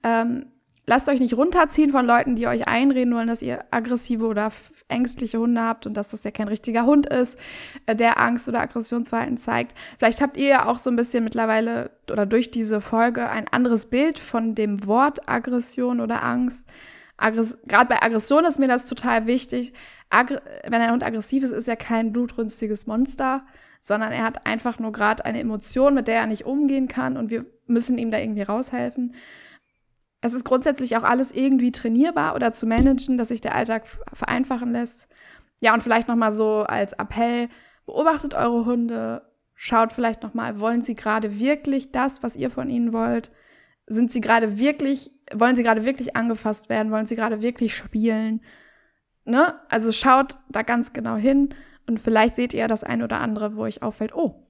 Ähm, 0.03 0.47
lasst 0.87 1.07
euch 1.07 1.19
nicht 1.19 1.35
runterziehen 1.35 1.91
von 1.91 2.05
Leuten, 2.05 2.35
die 2.35 2.47
euch 2.47 2.67
einreden 2.67 3.13
wollen, 3.13 3.27
dass 3.27 3.41
ihr 3.41 3.65
aggressive 3.71 4.25
oder 4.25 4.51
ängstliche 4.87 5.37
Hunde 5.37 5.61
habt 5.61 5.85
und 5.85 5.95
dass 5.95 6.09
das 6.09 6.23
ja 6.23 6.31
kein 6.31 6.47
richtiger 6.47 6.85
Hund 6.85 7.05
ist, 7.05 7.37
äh, 7.85 7.95
der 7.95 8.19
Angst 8.19 8.47
oder 8.47 8.61
Aggressionsverhalten 8.61 9.37
zeigt. 9.37 9.77
Vielleicht 9.99 10.21
habt 10.21 10.37
ihr 10.37 10.47
ja 10.47 10.65
auch 10.65 10.79
so 10.79 10.89
ein 10.89 10.95
bisschen 10.95 11.23
mittlerweile 11.23 11.91
oder 12.11 12.25
durch 12.25 12.49
diese 12.49 12.81
Folge 12.81 13.29
ein 13.29 13.47
anderes 13.47 13.85
Bild 13.85 14.17
von 14.17 14.55
dem 14.55 14.87
Wort 14.87 15.29
Aggression 15.29 15.99
oder 15.99 16.23
Angst. 16.23 16.63
Aggress 17.17 17.57
Gerade 17.67 17.89
bei 17.89 18.01
Aggression 18.01 18.45
ist 18.45 18.59
mir 18.59 18.67
das 18.67 18.85
total 18.85 19.27
wichtig. 19.27 19.73
Wenn 20.09 20.81
ein 20.81 20.91
Hund 20.91 21.03
aggressiv 21.03 21.43
ist, 21.43 21.51
ist 21.51 21.67
er 21.67 21.75
kein 21.75 22.13
blutrünstiges 22.13 22.87
Monster, 22.87 23.45
sondern 23.81 24.11
er 24.11 24.23
hat 24.23 24.45
einfach 24.45 24.79
nur 24.79 24.91
gerade 24.91 25.25
eine 25.25 25.39
Emotion, 25.39 25.93
mit 25.93 26.07
der 26.07 26.15
er 26.15 26.27
nicht 26.27 26.45
umgehen 26.45 26.87
kann 26.87 27.17
und 27.17 27.31
wir 27.31 27.45
müssen 27.65 27.97
ihm 27.97 28.11
da 28.11 28.17
irgendwie 28.17 28.43
raushelfen. 28.43 29.15
Es 30.21 30.33
ist 30.33 30.45
grundsätzlich 30.45 30.97
auch 30.97 31.03
alles 31.03 31.31
irgendwie 31.31 31.71
trainierbar 31.71 32.35
oder 32.35 32.51
zu 32.51 32.65
managen, 32.65 33.17
dass 33.17 33.27
sich 33.27 33.41
der 33.41 33.55
Alltag 33.55 33.85
vereinfachen 34.13 34.71
lässt. 34.71 35.07
Ja, 35.61 35.73
und 35.73 35.83
vielleicht 35.83 36.07
nochmal 36.07 36.31
so 36.31 36.63
als 36.63 36.93
Appell, 36.93 37.49
beobachtet 37.85 38.33
eure 38.33 38.65
Hunde, 38.65 39.21
schaut 39.53 39.91
vielleicht 39.91 40.23
nochmal, 40.23 40.59
wollen 40.59 40.81
sie 40.81 40.95
gerade 40.95 41.39
wirklich 41.39 41.91
das, 41.91 42.23
was 42.23 42.35
ihr 42.35 42.49
von 42.49 42.69
ihnen 42.69 42.93
wollt? 42.93 43.31
Sind 43.87 44.11
sie 44.11 44.21
gerade 44.21 44.59
wirklich, 44.59 45.11
wollen 45.33 45.55
sie 45.55 45.63
gerade 45.63 45.85
wirklich 45.85 46.15
angefasst 46.15 46.69
werden? 46.69 46.91
Wollen 46.91 47.05
sie 47.05 47.15
gerade 47.15 47.41
wirklich 47.41 47.75
spielen? 47.75 48.41
Ne? 49.27 49.55
Also 49.69 49.91
schaut 49.91 50.37
da 50.49 50.61
ganz 50.61 50.93
genau 50.93 51.15
hin 51.15 51.49
und 51.85 51.99
vielleicht 51.99 52.35
seht 52.35 52.53
ihr 52.53 52.67
das 52.67 52.83
ein 52.83 53.03
oder 53.03 53.19
andere, 53.19 53.55
wo 53.55 53.61
euch 53.63 53.83
auffällt, 53.83 54.15
oh, 54.15 54.43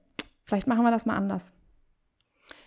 vielleicht 0.44 0.66
machen 0.66 0.84
wir 0.84 0.90
das 0.90 1.04
mal 1.04 1.16
anders. 1.16 1.52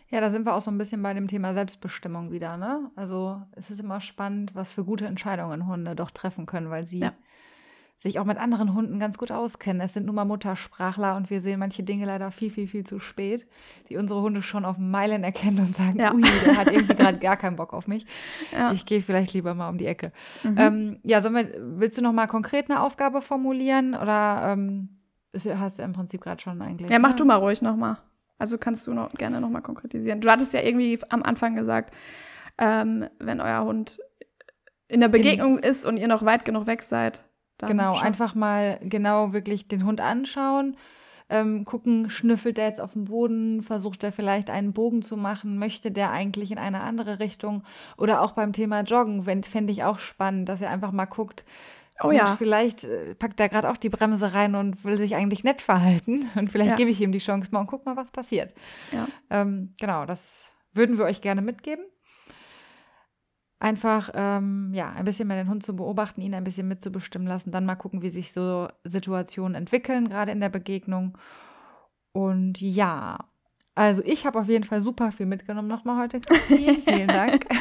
Ja, 0.09 0.19
da 0.19 0.29
sind 0.29 0.45
wir 0.45 0.53
auch 0.53 0.61
so 0.61 0.69
ein 0.69 0.77
bisschen 0.77 1.01
bei 1.01 1.13
dem 1.13 1.29
Thema 1.29 1.53
Selbstbestimmung 1.53 2.31
wieder, 2.31 2.57
ne? 2.57 2.91
Also 2.97 3.41
es 3.53 3.71
ist 3.71 3.79
immer 3.79 4.01
spannend, 4.01 4.53
was 4.53 4.73
für 4.73 4.83
gute 4.83 5.05
Entscheidungen 5.05 5.67
Hunde 5.67 5.95
doch 5.95 6.11
treffen 6.11 6.45
können, 6.45 6.69
weil 6.69 6.85
sie 6.85 6.99
ja 6.99 7.13
sich 8.01 8.17
auch 8.17 8.25
mit 8.25 8.39
anderen 8.39 8.73
Hunden 8.73 8.99
ganz 8.99 9.19
gut 9.19 9.31
auskennen. 9.31 9.79
Es 9.79 9.93
sind 9.93 10.07
nun 10.07 10.15
mal 10.15 10.25
Muttersprachler 10.25 11.15
und 11.15 11.29
wir 11.29 11.39
sehen 11.39 11.59
manche 11.59 11.83
Dinge 11.83 12.07
leider 12.07 12.31
viel, 12.31 12.49
viel, 12.49 12.67
viel 12.67 12.83
zu 12.83 12.97
spät, 12.97 13.45
die 13.89 13.97
unsere 13.97 14.21
Hunde 14.21 14.41
schon 14.41 14.65
auf 14.65 14.79
Meilen 14.79 15.23
erkennen 15.23 15.59
und 15.59 15.71
sagen, 15.71 15.99
ja. 15.99 16.11
ui, 16.11 16.23
der 16.43 16.57
hat 16.57 16.71
irgendwie 16.71 16.95
gerade 16.95 17.19
gar 17.19 17.37
keinen 17.37 17.57
Bock 17.57 17.73
auf 17.73 17.87
mich. 17.87 18.07
Ja. 18.51 18.71
Ich 18.71 18.87
gehe 18.87 19.03
vielleicht 19.03 19.33
lieber 19.33 19.53
mal 19.53 19.69
um 19.69 19.77
die 19.77 19.85
Ecke. 19.85 20.11
Mhm. 20.41 20.55
Ähm, 20.57 20.99
ja, 21.03 21.21
sollen 21.21 21.35
wir, 21.35 21.51
willst 21.77 21.95
du 21.99 22.01
noch 22.01 22.11
mal 22.11 22.25
konkret 22.25 22.71
eine 22.71 22.81
Aufgabe 22.81 23.21
formulieren 23.21 23.93
oder 23.93 24.45
ähm, 24.47 24.89
hast 25.35 25.77
du 25.77 25.83
im 25.83 25.93
Prinzip 25.93 26.21
gerade 26.21 26.41
schon 26.41 26.59
eigentlich? 26.59 26.89
Ja, 26.89 26.97
mach 26.97 27.11
ne? 27.11 27.15
du 27.17 27.25
mal 27.25 27.35
ruhig 27.35 27.61
noch 27.61 27.75
mal. 27.75 27.99
Also 28.39 28.57
kannst 28.57 28.87
du 28.87 28.95
noch 28.95 29.11
gerne 29.11 29.39
noch 29.39 29.49
mal 29.49 29.61
konkretisieren. 29.61 30.21
Du 30.21 30.31
hattest 30.31 30.53
ja 30.53 30.61
irgendwie 30.61 30.99
am 31.09 31.21
Anfang 31.21 31.55
gesagt, 31.55 31.93
ähm, 32.57 33.05
wenn 33.19 33.41
euer 33.41 33.63
Hund 33.63 33.99
in 34.87 35.01
der 35.01 35.07
Begegnung 35.07 35.59
in, 35.59 35.63
ist 35.63 35.85
und 35.85 35.97
ihr 35.97 36.07
noch 36.07 36.25
weit 36.25 36.45
genug 36.45 36.65
weg 36.65 36.81
seid, 36.81 37.25
genau, 37.67 37.95
schon. 37.95 38.07
einfach 38.07 38.35
mal 38.35 38.79
genau 38.83 39.33
wirklich 39.33 39.67
den 39.67 39.85
Hund 39.85 40.01
anschauen. 40.01 40.77
Ähm, 41.29 41.63
gucken, 41.63 42.09
schnüffelt 42.09 42.57
der 42.57 42.65
jetzt 42.65 42.81
auf 42.81 42.91
dem 42.91 43.05
Boden, 43.05 43.61
versucht 43.61 44.03
er 44.03 44.11
vielleicht 44.11 44.49
einen 44.49 44.73
Bogen 44.73 45.01
zu 45.01 45.15
machen, 45.15 45.57
möchte 45.57 45.89
der 45.89 46.11
eigentlich 46.11 46.51
in 46.51 46.57
eine 46.57 46.81
andere 46.81 47.19
Richtung 47.19 47.63
oder 47.97 48.21
auch 48.21 48.33
beim 48.33 48.51
Thema 48.51 48.81
Joggen 48.81 49.23
fände 49.43 49.71
ich 49.71 49.85
auch 49.85 49.99
spannend, 49.99 50.49
dass 50.49 50.59
er 50.59 50.69
einfach 50.69 50.91
mal 50.91 51.05
guckt, 51.05 51.45
Oh 52.03 52.07
und 52.07 52.15
ja. 52.15 52.35
Vielleicht 52.35 52.83
äh, 52.83 53.13
packt 53.15 53.39
er 53.39 53.47
gerade 53.47 53.69
auch 53.69 53.77
die 53.77 53.89
Bremse 53.89 54.33
rein 54.33 54.55
und 54.55 54.83
will 54.83 54.97
sich 54.97 55.15
eigentlich 55.15 55.43
nett 55.43 55.61
verhalten. 55.61 56.27
Und 56.35 56.49
vielleicht 56.49 56.71
ja. 56.71 56.75
gebe 56.75 56.89
ich 56.89 56.99
ihm 56.99 57.11
die 57.11 57.19
Chance 57.19 57.49
mal 57.51 57.59
und 57.59 57.67
guck 57.67 57.85
mal, 57.85 57.95
was 57.95 58.09
passiert. 58.09 58.55
Ja. 58.91 59.07
Ähm, 59.29 59.69
genau, 59.79 60.05
das 60.05 60.49
würden 60.73 60.97
wir 60.97 61.05
euch 61.05 61.21
gerne 61.21 61.41
mitgeben 61.43 61.83
einfach 63.61 64.09
ähm, 64.15 64.71
ja 64.73 64.91
ein 64.91 65.05
bisschen 65.05 65.27
mehr 65.27 65.37
den 65.37 65.49
Hund 65.49 65.63
zu 65.63 65.75
beobachten, 65.75 66.21
ihn 66.21 66.33
ein 66.33 66.43
bisschen 66.43 66.67
mitzubestimmen 66.67 67.27
lassen, 67.27 67.51
dann 67.51 67.65
mal 67.65 67.75
gucken, 67.75 68.01
wie 68.01 68.09
sich 68.09 68.33
so 68.33 68.67
Situationen 68.83 69.55
entwickeln, 69.55 70.09
gerade 70.09 70.31
in 70.31 70.39
der 70.39 70.49
Begegnung. 70.49 71.17
Und 72.11 72.59
ja, 72.59 73.19
also 73.75 74.01
ich 74.03 74.25
habe 74.25 74.39
auf 74.39 74.49
jeden 74.49 74.63
Fall 74.63 74.81
super 74.81 75.11
viel 75.11 75.27
mitgenommen 75.27 75.67
nochmal 75.67 76.01
heute. 76.01 76.19
Vielen 76.47 77.07
Dank. 77.07 77.45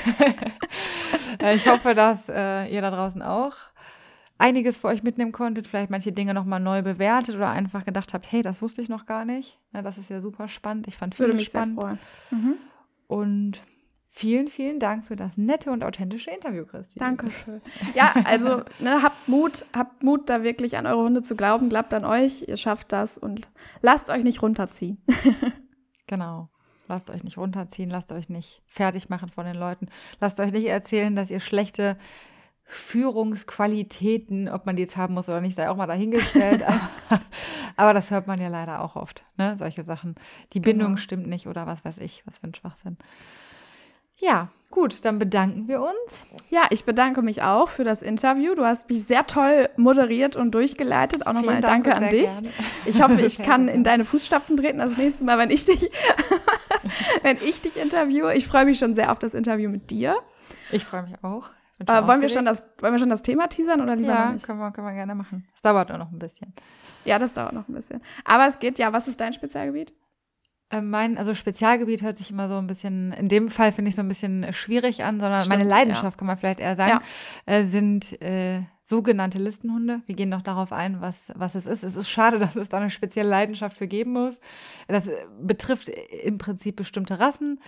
Äh, 1.38 1.54
ich 1.54 1.68
hoffe, 1.68 1.94
dass 1.94 2.28
äh, 2.28 2.66
ihr 2.74 2.80
da 2.80 2.90
draußen 2.90 3.22
auch 3.22 3.54
einiges 4.36 4.78
für 4.78 4.88
euch 4.88 5.02
mitnehmen 5.02 5.30
konntet, 5.32 5.68
vielleicht 5.68 5.90
manche 5.90 6.12
Dinge 6.12 6.34
nochmal 6.34 6.58
neu 6.58 6.82
bewertet 6.82 7.36
oder 7.36 7.50
einfach 7.50 7.84
gedacht 7.84 8.14
habt, 8.14 8.30
hey, 8.32 8.42
das 8.42 8.62
wusste 8.62 8.82
ich 8.82 8.88
noch 8.88 9.06
gar 9.06 9.24
nicht. 9.24 9.60
Ja, 9.72 9.82
das 9.82 9.96
ist 9.96 10.10
ja 10.10 10.20
super 10.20 10.48
spannend. 10.48 10.88
Ich 10.88 10.96
fand 10.96 11.12
es 11.12 11.16
spannend. 11.18 11.40
Sehr 11.40 11.66
freuen. 11.66 11.98
Mhm. 12.30 12.54
Und 13.06 13.62
Vielen, 14.12 14.48
vielen 14.48 14.80
Dank 14.80 15.06
für 15.06 15.14
das 15.14 15.38
nette 15.38 15.70
und 15.70 15.84
authentische 15.84 16.30
Interview, 16.30 16.66
Christine. 16.66 16.98
Dankeschön. 16.98 17.62
Ja, 17.94 18.12
also 18.24 18.62
ne, 18.80 19.02
habt 19.02 19.28
Mut, 19.28 19.64
habt 19.72 20.02
Mut, 20.02 20.28
da 20.28 20.42
wirklich 20.42 20.76
an 20.76 20.86
eure 20.86 21.04
Hunde 21.04 21.22
zu 21.22 21.36
glauben. 21.36 21.68
Glaubt 21.68 21.94
an 21.94 22.04
euch, 22.04 22.48
ihr 22.48 22.56
schafft 22.56 22.92
das 22.92 23.16
und 23.16 23.48
lasst 23.82 24.10
euch 24.10 24.24
nicht 24.24 24.42
runterziehen. 24.42 24.98
genau. 26.08 26.48
Lasst 26.88 27.08
euch 27.08 27.22
nicht 27.22 27.38
runterziehen, 27.38 27.88
lasst 27.88 28.10
euch 28.10 28.28
nicht 28.28 28.62
fertig 28.66 29.08
machen 29.08 29.30
von 29.30 29.46
den 29.46 29.54
Leuten. 29.54 29.86
Lasst 30.20 30.40
euch 30.40 30.50
nicht 30.50 30.66
erzählen, 30.66 31.14
dass 31.14 31.30
ihr 31.30 31.38
schlechte 31.38 31.96
Führungsqualitäten, 32.64 34.48
ob 34.48 34.66
man 34.66 34.74
die 34.74 34.82
jetzt 34.82 34.96
haben 34.96 35.14
muss 35.14 35.28
oder 35.28 35.40
nicht, 35.40 35.54
sei 35.56 35.70
auch 35.70 35.76
mal 35.76 35.86
dahingestellt. 35.86 36.64
Aber 37.76 37.94
das 37.94 38.10
hört 38.10 38.26
man 38.26 38.40
ja 38.40 38.48
leider 38.48 38.82
auch 38.82 38.96
oft, 38.96 39.24
ne? 39.36 39.56
Solche 39.56 39.84
Sachen. 39.84 40.16
Die 40.52 40.60
Bindung 40.60 40.88
genau. 40.88 41.00
stimmt 41.00 41.28
nicht 41.28 41.46
oder 41.46 41.68
was 41.68 41.84
weiß 41.84 41.98
ich, 41.98 42.26
was 42.26 42.38
für 42.38 42.48
ein 42.48 42.54
Schwachsinn. 42.54 42.98
Ja, 44.20 44.48
gut, 44.70 45.04
dann 45.04 45.18
bedanken 45.18 45.66
wir 45.66 45.80
uns. 45.80 46.42
Ja, 46.50 46.62
ich 46.70 46.84
bedanke 46.84 47.22
mich 47.22 47.42
auch 47.42 47.68
für 47.68 47.84
das 47.84 48.02
Interview. 48.02 48.54
Du 48.54 48.64
hast 48.64 48.88
mich 48.88 49.04
sehr 49.04 49.26
toll 49.26 49.68
moderiert 49.76 50.36
und 50.36 50.52
durchgeleitet. 50.52 51.26
Auch 51.26 51.32
nochmal 51.32 51.60
Dank 51.60 51.84
Danke 51.84 51.94
an 51.94 52.10
dich. 52.10 52.30
Gerne. 52.30 52.48
Ich 52.84 53.02
hoffe, 53.02 53.20
ich 53.22 53.38
kann 53.42 53.68
in 53.68 53.82
deine 53.82 54.04
Fußstapfen 54.04 54.56
treten 54.56 54.78
das 54.78 54.96
nächste 54.96 55.24
Mal, 55.24 55.38
wenn 55.38 55.50
ich 55.50 55.64
dich, 55.64 55.90
wenn 57.22 57.38
ich 57.38 57.62
dich 57.62 57.76
interviewe. 57.76 58.34
Ich 58.34 58.46
freue 58.46 58.64
mich 58.64 58.78
schon 58.78 58.94
sehr 58.94 59.10
auf 59.10 59.18
das 59.18 59.34
Interview 59.34 59.70
mit 59.70 59.90
dir. 59.90 60.16
Ich 60.70 60.84
freue 60.84 61.02
mich 61.02 61.14
auch. 61.22 61.50
Äh, 61.80 62.06
wollen, 62.06 62.20
wir 62.20 62.28
schon 62.28 62.44
das, 62.44 62.62
wollen 62.78 62.92
wir 62.92 62.98
schon 62.98 63.08
das 63.08 63.22
Thema 63.22 63.48
teasern 63.48 63.80
oder 63.80 63.96
lieber 63.96 64.12
Ja, 64.12 64.36
können 64.42 64.58
wir, 64.58 64.70
können 64.70 64.86
wir 64.86 64.92
gerne 64.92 65.14
machen. 65.14 65.48
Es 65.54 65.62
dauert 65.62 65.88
nur 65.88 65.96
noch 65.96 66.12
ein 66.12 66.18
bisschen. 66.18 66.52
Ja, 67.06 67.18
das 67.18 67.32
dauert 67.32 67.54
noch 67.54 67.66
ein 67.68 67.74
bisschen. 67.74 68.02
Aber 68.24 68.46
es 68.46 68.58
geht, 68.58 68.78
ja, 68.78 68.92
was 68.92 69.08
ist 69.08 69.18
dein 69.20 69.32
Spezialgebiet? 69.32 69.94
Äh, 70.70 70.80
mein, 70.80 71.18
also 71.18 71.34
Spezialgebiet 71.34 72.02
hört 72.02 72.16
sich 72.16 72.30
immer 72.30 72.48
so 72.48 72.56
ein 72.56 72.66
bisschen, 72.66 73.12
in 73.12 73.28
dem 73.28 73.48
Fall 73.48 73.72
finde 73.72 73.88
ich 73.88 73.96
so 73.96 74.02
ein 74.02 74.08
bisschen 74.08 74.52
schwierig 74.52 75.04
an, 75.04 75.20
sondern 75.20 75.40
Stimmt, 75.40 75.56
meine 75.56 75.68
Leidenschaft, 75.68 76.14
ja. 76.14 76.18
kann 76.18 76.26
man 76.26 76.36
vielleicht 76.36 76.60
eher 76.60 76.76
sagen, 76.76 77.00
ja. 77.46 77.52
äh, 77.52 77.64
sind 77.64 78.20
äh, 78.22 78.62
sogenannte 78.84 79.38
Listenhunde. 79.38 80.02
Wir 80.06 80.14
gehen 80.14 80.28
noch 80.28 80.42
darauf 80.42 80.72
ein, 80.72 81.00
was, 81.00 81.32
was 81.34 81.54
es 81.54 81.66
ist. 81.66 81.82
Es 81.82 81.96
ist 81.96 82.08
schade, 82.08 82.38
dass 82.40 82.56
es 82.56 82.68
da 82.68 82.78
eine 82.78 82.90
spezielle 82.90 83.28
Leidenschaft 83.28 83.76
für 83.76 83.88
geben 83.88 84.12
muss. 84.12 84.40
Das 84.86 85.08
äh, 85.08 85.16
betrifft 85.40 85.88
im 85.88 86.38
Prinzip 86.38 86.76
bestimmte 86.76 87.18
Rassen 87.18 87.60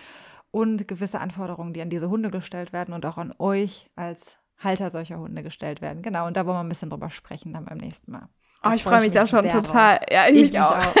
und 0.51 0.87
gewisse 0.87 1.19
Anforderungen, 1.19 1.73
die 1.73 1.81
an 1.81 1.89
diese 1.89 2.09
Hunde 2.09 2.29
gestellt 2.29 2.71
werden 2.71 2.93
und 2.93 3.05
auch 3.05 3.17
an 3.17 3.33
euch 3.37 3.89
als 3.95 4.37
Halter 4.59 4.91
solcher 4.91 5.19
Hunde 5.19 5.43
gestellt 5.43 5.81
werden. 5.81 6.03
Genau, 6.03 6.27
und 6.27 6.37
da 6.37 6.45
wollen 6.45 6.55
wir 6.57 6.63
ein 6.63 6.69
bisschen 6.69 6.89
drüber 6.89 7.09
sprechen 7.09 7.53
dann 7.53 7.65
beim 7.65 7.79
nächsten 7.79 8.11
Mal. 8.11 8.29
Oh, 8.63 8.71
ich 8.73 8.83
freue 8.83 9.01
mich 9.01 9.11
da 9.11 9.27
schon 9.27 9.49
total. 9.49 9.97
Drauf. 9.97 10.07
Ja, 10.11 10.27
ich, 10.27 10.35
ich 10.35 10.41
mich 10.51 10.59
auch. 10.59 10.77
auch. 10.77 10.95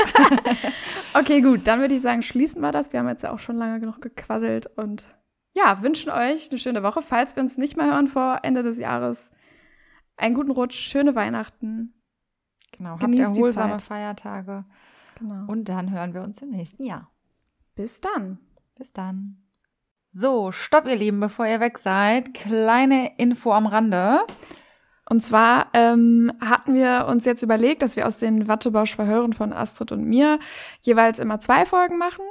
okay, 1.19 1.41
gut, 1.41 1.67
dann 1.67 1.79
würde 1.79 1.95
ich 1.95 2.01
sagen, 2.01 2.21
schließen 2.21 2.61
wir 2.61 2.71
das. 2.71 2.91
Wir 2.91 2.99
haben 2.99 3.07
jetzt 3.07 3.23
ja 3.23 3.31
auch 3.31 3.39
schon 3.39 3.55
lange 3.55 3.79
genug 3.79 4.01
gequasselt 4.01 4.67
und 4.75 5.15
ja, 5.55 5.81
wünschen 5.81 6.11
euch 6.11 6.49
eine 6.49 6.57
schöne 6.57 6.83
Woche. 6.83 7.01
Falls 7.01 7.35
wir 7.35 7.43
uns 7.43 7.57
nicht 7.57 7.77
mehr 7.77 7.85
hören 7.85 8.07
vor 8.07 8.39
Ende 8.43 8.63
des 8.63 8.79
Jahres, 8.79 9.31
einen 10.17 10.35
guten 10.35 10.51
Rutsch, 10.51 10.75
schöne 10.75 11.15
Weihnachten. 11.15 11.93
Genau, 12.77 12.97
Genießt 12.97 13.29
habt 13.29 13.37
erholsame 13.37 13.79
Feiertage. 13.79 14.65
Genau. 15.19 15.45
Und 15.51 15.69
dann 15.69 15.91
hören 15.91 16.13
wir 16.13 16.23
uns 16.23 16.41
im 16.41 16.49
nächsten 16.49 16.83
Jahr. 16.83 17.11
Bis 17.75 18.01
dann. 18.01 18.39
Bis 18.75 18.91
dann. 18.91 19.37
So, 20.09 20.51
stopp, 20.51 20.87
ihr 20.87 20.95
Lieben, 20.95 21.19
bevor 21.19 21.45
ihr 21.45 21.59
weg 21.59 21.77
seid. 21.77 22.33
Kleine 22.33 23.17
Info 23.17 23.51
am 23.51 23.67
Rande. 23.67 24.19
Und 25.09 25.21
zwar 25.21 25.67
ähm, 25.73 26.31
hatten 26.39 26.73
wir 26.73 27.07
uns 27.09 27.25
jetzt 27.25 27.43
überlegt, 27.43 27.81
dass 27.81 27.95
wir 27.95 28.07
aus 28.07 28.17
den 28.17 28.47
Wattebausch-Verhören 28.47 29.33
von 29.33 29.51
Astrid 29.51 29.91
und 29.91 30.05
mir 30.05 30.39
jeweils 30.81 31.19
immer 31.19 31.39
zwei 31.39 31.65
Folgen 31.65 31.97
machen. 31.97 32.23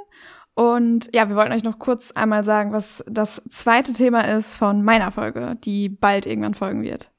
Und 0.55 1.09
ja, 1.13 1.29
wir 1.29 1.35
wollten 1.35 1.51
euch 1.51 1.63
noch 1.63 1.79
kurz 1.79 2.11
einmal 2.11 2.43
sagen, 2.43 2.73
was 2.73 3.03
das 3.07 3.41
zweite 3.49 3.93
Thema 3.93 4.21
ist 4.21 4.55
von 4.55 4.83
meiner 4.83 5.11
Folge, 5.11 5.57
die 5.63 5.89
bald 5.89 6.25
irgendwann 6.25 6.53
folgen 6.53 6.83
wird. 6.83 7.12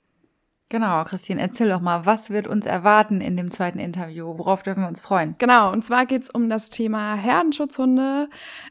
Genau, 0.70 1.04
Christine, 1.04 1.40
erzähl 1.40 1.68
doch 1.68 1.80
mal, 1.80 2.06
was 2.06 2.30
wird 2.30 2.46
uns 2.48 2.64
erwarten 2.64 3.20
in 3.20 3.36
dem 3.36 3.50
zweiten 3.50 3.78
Interview? 3.78 4.38
Worauf 4.38 4.62
dürfen 4.62 4.82
wir 4.82 4.88
uns 4.88 5.00
freuen? 5.00 5.36
Genau, 5.38 5.70
und 5.70 5.84
zwar 5.84 6.06
geht's 6.06 6.30
um 6.30 6.48
das 6.48 6.70
Thema 6.70 7.14
Herdenschutzhunde. 7.14 8.28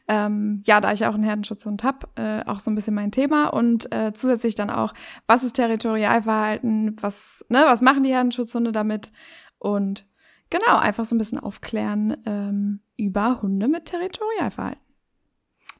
Ähm, 0.08 0.62
ja, 0.66 0.80
da 0.80 0.92
ich 0.92 1.06
auch 1.06 1.14
einen 1.14 1.22
Herdenschutzhund 1.22 1.84
habe, 1.84 2.08
äh, 2.16 2.44
auch 2.46 2.58
so 2.58 2.70
ein 2.70 2.74
bisschen 2.74 2.94
mein 2.94 3.12
Thema. 3.12 3.46
Und 3.46 3.90
äh, 3.92 4.12
zusätzlich 4.12 4.56
dann 4.56 4.70
auch, 4.70 4.92
was 5.26 5.44
ist 5.44 5.54
Territorialverhalten? 5.54 6.96
Was, 7.00 7.44
ne, 7.48 7.62
was 7.66 7.80
machen 7.80 8.02
die 8.02 8.12
Herdenschutzhunde 8.12 8.72
damit? 8.72 9.12
Und 9.58 10.06
genau, 10.50 10.76
einfach 10.76 11.04
so 11.04 11.14
ein 11.14 11.18
bisschen 11.18 11.38
aufklären 11.38 12.16
ähm, 12.26 12.80
über 12.96 13.40
Hunde 13.40 13.68
mit 13.68 13.86
Territorialverhalten. 13.86 14.83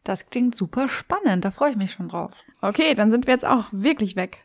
Das 0.05 0.29
klingt 0.29 0.55
super 0.55 0.87
spannend, 0.89 1.45
da 1.45 1.51
freue 1.51 1.71
ich 1.71 1.77
mich 1.77 1.93
schon 1.93 2.09
drauf. 2.09 2.33
Okay, 2.61 2.95
dann 2.95 3.11
sind 3.11 3.27
wir 3.27 3.33
jetzt 3.33 3.47
auch 3.47 3.65
wirklich 3.73 4.17
weg. 4.17 4.45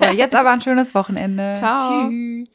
ja, 0.00 0.12
jetzt 0.12 0.34
aber 0.34 0.50
ein 0.50 0.60
schönes 0.60 0.94
Wochenende. 0.94 1.54
Ciao. 1.58 2.08
Tschüss. 2.08 2.53